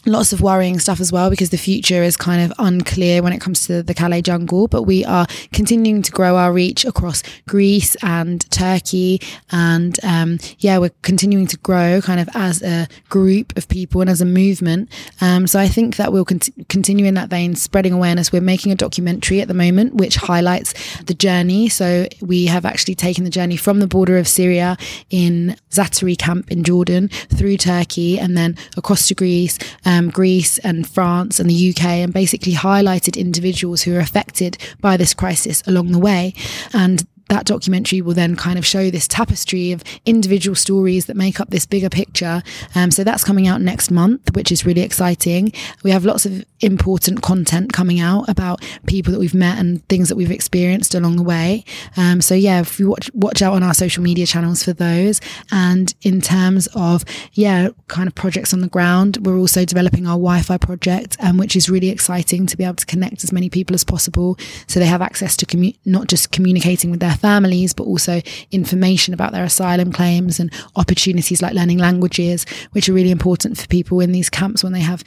lots 0.06 0.34
of 0.34 0.42
worrying 0.42 0.80
stuff 0.80 1.00
as 1.00 1.12
well 1.12 1.30
because 1.30 1.50
the 1.50 1.58
future 1.58 2.04
is 2.04 2.16
kind 2.18 2.42
of 2.42 2.54
unclear 2.60 3.22
when 3.22 3.34
it 3.34 3.40
comes 3.40 3.66
to 3.68 3.84
the 3.84 3.94
Calais 3.94 4.22
jungle. 4.22 4.68
But 4.68 4.84
we 4.84 5.04
are 5.06 5.28
continuing 5.54 6.02
to 6.04 6.12
grow 6.12 6.38
our 6.38 6.52
reach 6.54 6.86
across 6.86 7.24
Greece 7.48 7.96
and 8.02 8.50
Turkey. 8.52 9.22
And 9.52 9.98
um, 10.04 10.40
yeah, 10.60 10.78
we're 10.78 10.92
continuing 11.02 11.48
to 11.48 11.58
grow 11.58 12.02
kind 12.02 12.20
of 12.20 12.30
as 12.34 12.62
a 12.62 12.88
group 13.10 13.56
of 13.58 13.68
people 13.68 14.02
and 14.02 14.10
as 14.10 14.22
a 14.22 14.26
movement. 14.26 14.92
Um, 15.22 15.48
so 15.48 15.60
I 15.60 15.68
think 15.68 15.96
that 15.98 16.12
we'll 16.12 16.26
cont- 16.26 16.50
continue 16.70 17.06
in 17.06 17.14
that 17.16 17.30
vein, 17.30 17.56
spreading 17.56 17.94
awareness. 17.94 18.32
We're 18.32 18.42
making 18.42 18.72
a 18.72 18.76
documentary 18.76 19.42
at 19.42 19.48
the 19.48 19.54
moment 19.54 19.96
which 19.96 20.16
highlights 20.16 20.74
the 21.04 21.14
journey. 21.14 21.70
So 21.70 22.08
we 22.22 22.46
have 22.46 22.66
actually 22.66 22.96
taken 22.96 23.24
the 23.24 23.30
journey 23.30 23.58
from 23.58 23.80
the 23.80 23.88
border 23.88 24.18
of 24.18 24.28
Syria 24.28 24.78
in 25.10 25.56
Zaatari 25.72 26.18
camp 26.18 26.52
in 26.52 26.64
Jordan 26.64 27.10
through 27.30 27.58
Turkey 27.58 28.20
and 28.20 28.38
then 28.38 28.58
across 28.78 29.08
to 29.08 29.16
Greece. 29.16 29.58
Um, 29.86 29.95
um, 29.96 30.10
Greece 30.10 30.58
and 30.60 30.88
France 30.88 31.40
and 31.40 31.50
the 31.50 31.70
UK 31.70 31.86
and 31.86 32.14
basically 32.14 32.54
highlighted 32.54 33.18
individuals 33.18 33.84
who 33.84 33.96
are 33.96 34.00
affected 34.00 34.58
by 34.82 34.98
this 34.98 35.14
crisis 35.14 35.64
along 35.66 35.92
the 35.92 36.00
way. 36.00 36.34
And 36.74 37.06
that 37.30 37.46
documentary 37.46 38.02
will 38.02 38.14
then 38.14 38.36
kind 38.36 38.58
of 38.58 38.66
show 38.66 38.90
this 38.90 39.08
tapestry 39.08 39.72
of 39.72 39.84
individual 40.06 40.56
stories 40.56 41.06
that 41.08 41.16
make 41.16 41.40
up 41.40 41.50
this 41.50 41.66
bigger 41.66 41.90
picture. 41.90 42.44
Um, 42.76 42.92
so 42.92 43.04
that's 43.04 43.24
coming 43.24 43.48
out 43.48 43.62
next 43.62 43.92
month, 43.92 44.36
which 44.36 44.52
is 44.52 44.66
really 44.66 44.82
exciting. 44.82 45.52
We 45.84 45.92
have 45.92 46.06
lots 46.06 46.26
of 46.26 46.46
important 46.62 47.22
content 47.22 47.74
coming 47.74 48.00
out 48.00 48.30
about 48.30 48.64
people 48.88 49.12
that 49.12 49.20
we've 49.20 49.34
met 49.34 49.60
and 49.60 49.88
things 49.88 50.10
that 50.10 50.16
we've 50.16 50.32
experienced 50.32 50.96
along 50.96 51.18
the 51.18 51.24
way. 51.24 51.64
Um, 51.98 52.22
so 52.22 52.36
yeah, 52.36 52.62
if 52.62 52.80
you 52.80 52.90
watch 52.90 53.10
watch 53.14 53.42
out 53.42 53.54
on 53.54 53.64
our 53.64 53.74
social 53.74 54.04
media 54.04 54.26
channels 54.26 54.64
for 54.64 54.74
those. 54.74 55.20
And 55.52 55.94
in 56.02 56.22
terms 56.22 56.68
of 56.76 57.04
yeah, 57.34 57.70
kind 57.88 58.08
of 58.08 58.16
projects 58.16 58.54
on 58.54 58.62
the 58.62 58.68
ground, 58.68 59.18
we're 59.26 59.38
also 59.38 59.66
developing 59.66 60.06
our 60.06 60.16
Wi-Fi 60.18 60.58
project, 60.58 61.18
um, 61.22 61.38
which 61.38 61.56
is 61.56 61.70
really 61.70 61.90
exciting 61.90 62.46
to 62.48 62.58
be 62.58 62.64
able 62.64 62.76
to 62.76 62.86
connect 62.86 63.24
as 63.24 63.32
many 63.32 63.50
people 63.50 63.74
as 63.74 63.84
possible, 63.84 64.38
so 64.68 64.80
they 64.80 64.86
have 64.86 65.02
access 65.02 65.36
to 65.38 65.46
commu- 65.46 65.78
not 65.86 66.08
just 66.08 66.32
communicating 66.32 66.92
with 66.92 67.00
their 67.00 67.15
their 67.16 67.32
families, 67.32 67.74
but 67.74 67.84
also 67.84 68.22
information 68.52 69.14
about 69.14 69.32
their 69.32 69.44
asylum 69.44 69.92
claims 69.92 70.40
and 70.40 70.52
opportunities 70.76 71.42
like 71.42 71.54
learning 71.54 71.78
languages, 71.78 72.46
which 72.72 72.90
are 72.90 72.94
really 72.94 73.12
important 73.12 73.58
for 73.58 73.68
people 73.68 74.00
in 74.00 74.12
these 74.12 74.30
camps 74.30 74.64
when 74.64 74.74
they 74.74 74.82
have 74.82 75.04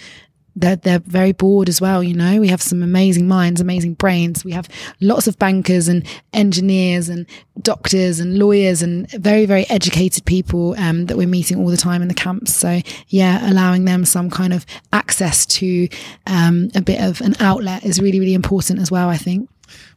they're, 0.56 0.76
they're 0.76 0.98
very 0.98 1.32
bored 1.32 1.68
as 1.68 1.80
well. 1.80 2.02
You 2.02 2.14
know, 2.14 2.40
we 2.40 2.48
have 2.48 2.60
some 2.60 2.82
amazing 2.82 3.28
minds, 3.28 3.60
amazing 3.60 3.94
brains. 3.94 4.44
We 4.44 4.52
have 4.52 4.68
lots 5.00 5.28
of 5.28 5.38
bankers 5.38 5.86
and 5.86 6.04
engineers 6.32 7.08
and 7.08 7.26
doctors 7.62 8.18
and 8.18 8.38
lawyers 8.38 8.82
and 8.82 9.08
very, 9.12 9.46
very 9.46 9.68
educated 9.70 10.24
people 10.24 10.74
um, 10.78 11.06
that 11.06 11.16
we're 11.16 11.28
meeting 11.28 11.58
all 11.58 11.68
the 11.68 11.76
time 11.76 12.02
in 12.02 12.08
the 12.08 12.14
camps. 12.14 12.54
So, 12.54 12.80
yeah, 13.08 13.48
allowing 13.48 13.84
them 13.84 14.04
some 14.04 14.30
kind 14.30 14.52
of 14.52 14.66
access 14.92 15.46
to 15.46 15.88
um, 16.26 16.70
a 16.74 16.80
bit 16.80 17.00
of 17.00 17.20
an 17.20 17.36
outlet 17.38 17.84
is 17.84 18.00
really, 18.00 18.18
really 18.18 18.34
important 18.34 18.80
as 18.80 18.90
well, 18.90 19.08
I 19.08 19.16
think. 19.16 19.48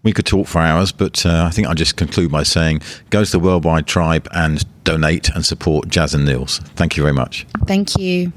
We 0.03 0.13
could 0.13 0.25
talk 0.25 0.47
for 0.47 0.59
hours, 0.59 0.91
but 0.91 1.25
uh, 1.25 1.45
I 1.47 1.51
think 1.51 1.67
I'll 1.67 1.75
just 1.75 1.95
conclude 1.95 2.31
by 2.31 2.43
saying 2.43 2.81
go 3.11 3.23
to 3.23 3.31
the 3.31 3.39
Worldwide 3.39 3.85
Tribe 3.85 4.27
and 4.31 4.65
donate 4.83 5.29
and 5.29 5.45
support 5.45 5.89
Jazz 5.89 6.13
and 6.13 6.25
Nils. 6.25 6.59
Thank 6.75 6.97
you 6.97 7.03
very 7.03 7.13
much. 7.13 7.45
Thank 7.67 7.97
you. 7.97 8.31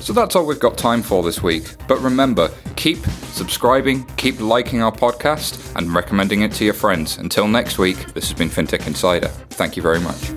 So 0.00 0.14
that's 0.14 0.34
all 0.34 0.46
we've 0.46 0.58
got 0.58 0.78
time 0.78 1.02
for 1.02 1.22
this 1.22 1.42
week. 1.42 1.74
But 1.86 2.00
remember, 2.00 2.50
keep 2.76 2.98
subscribing, 3.32 4.04
keep 4.16 4.40
liking 4.40 4.82
our 4.82 4.90
podcast, 4.90 5.76
and 5.76 5.94
recommending 5.94 6.42
it 6.42 6.52
to 6.52 6.64
your 6.64 6.74
friends. 6.74 7.18
Until 7.18 7.46
next 7.46 7.78
week, 7.78 8.12
this 8.14 8.28
has 8.28 8.36
been 8.36 8.48
FinTech 8.48 8.86
Insider. 8.86 9.28
Thank 9.28 9.76
you 9.76 9.82
very 9.82 10.00
much. 10.00 10.32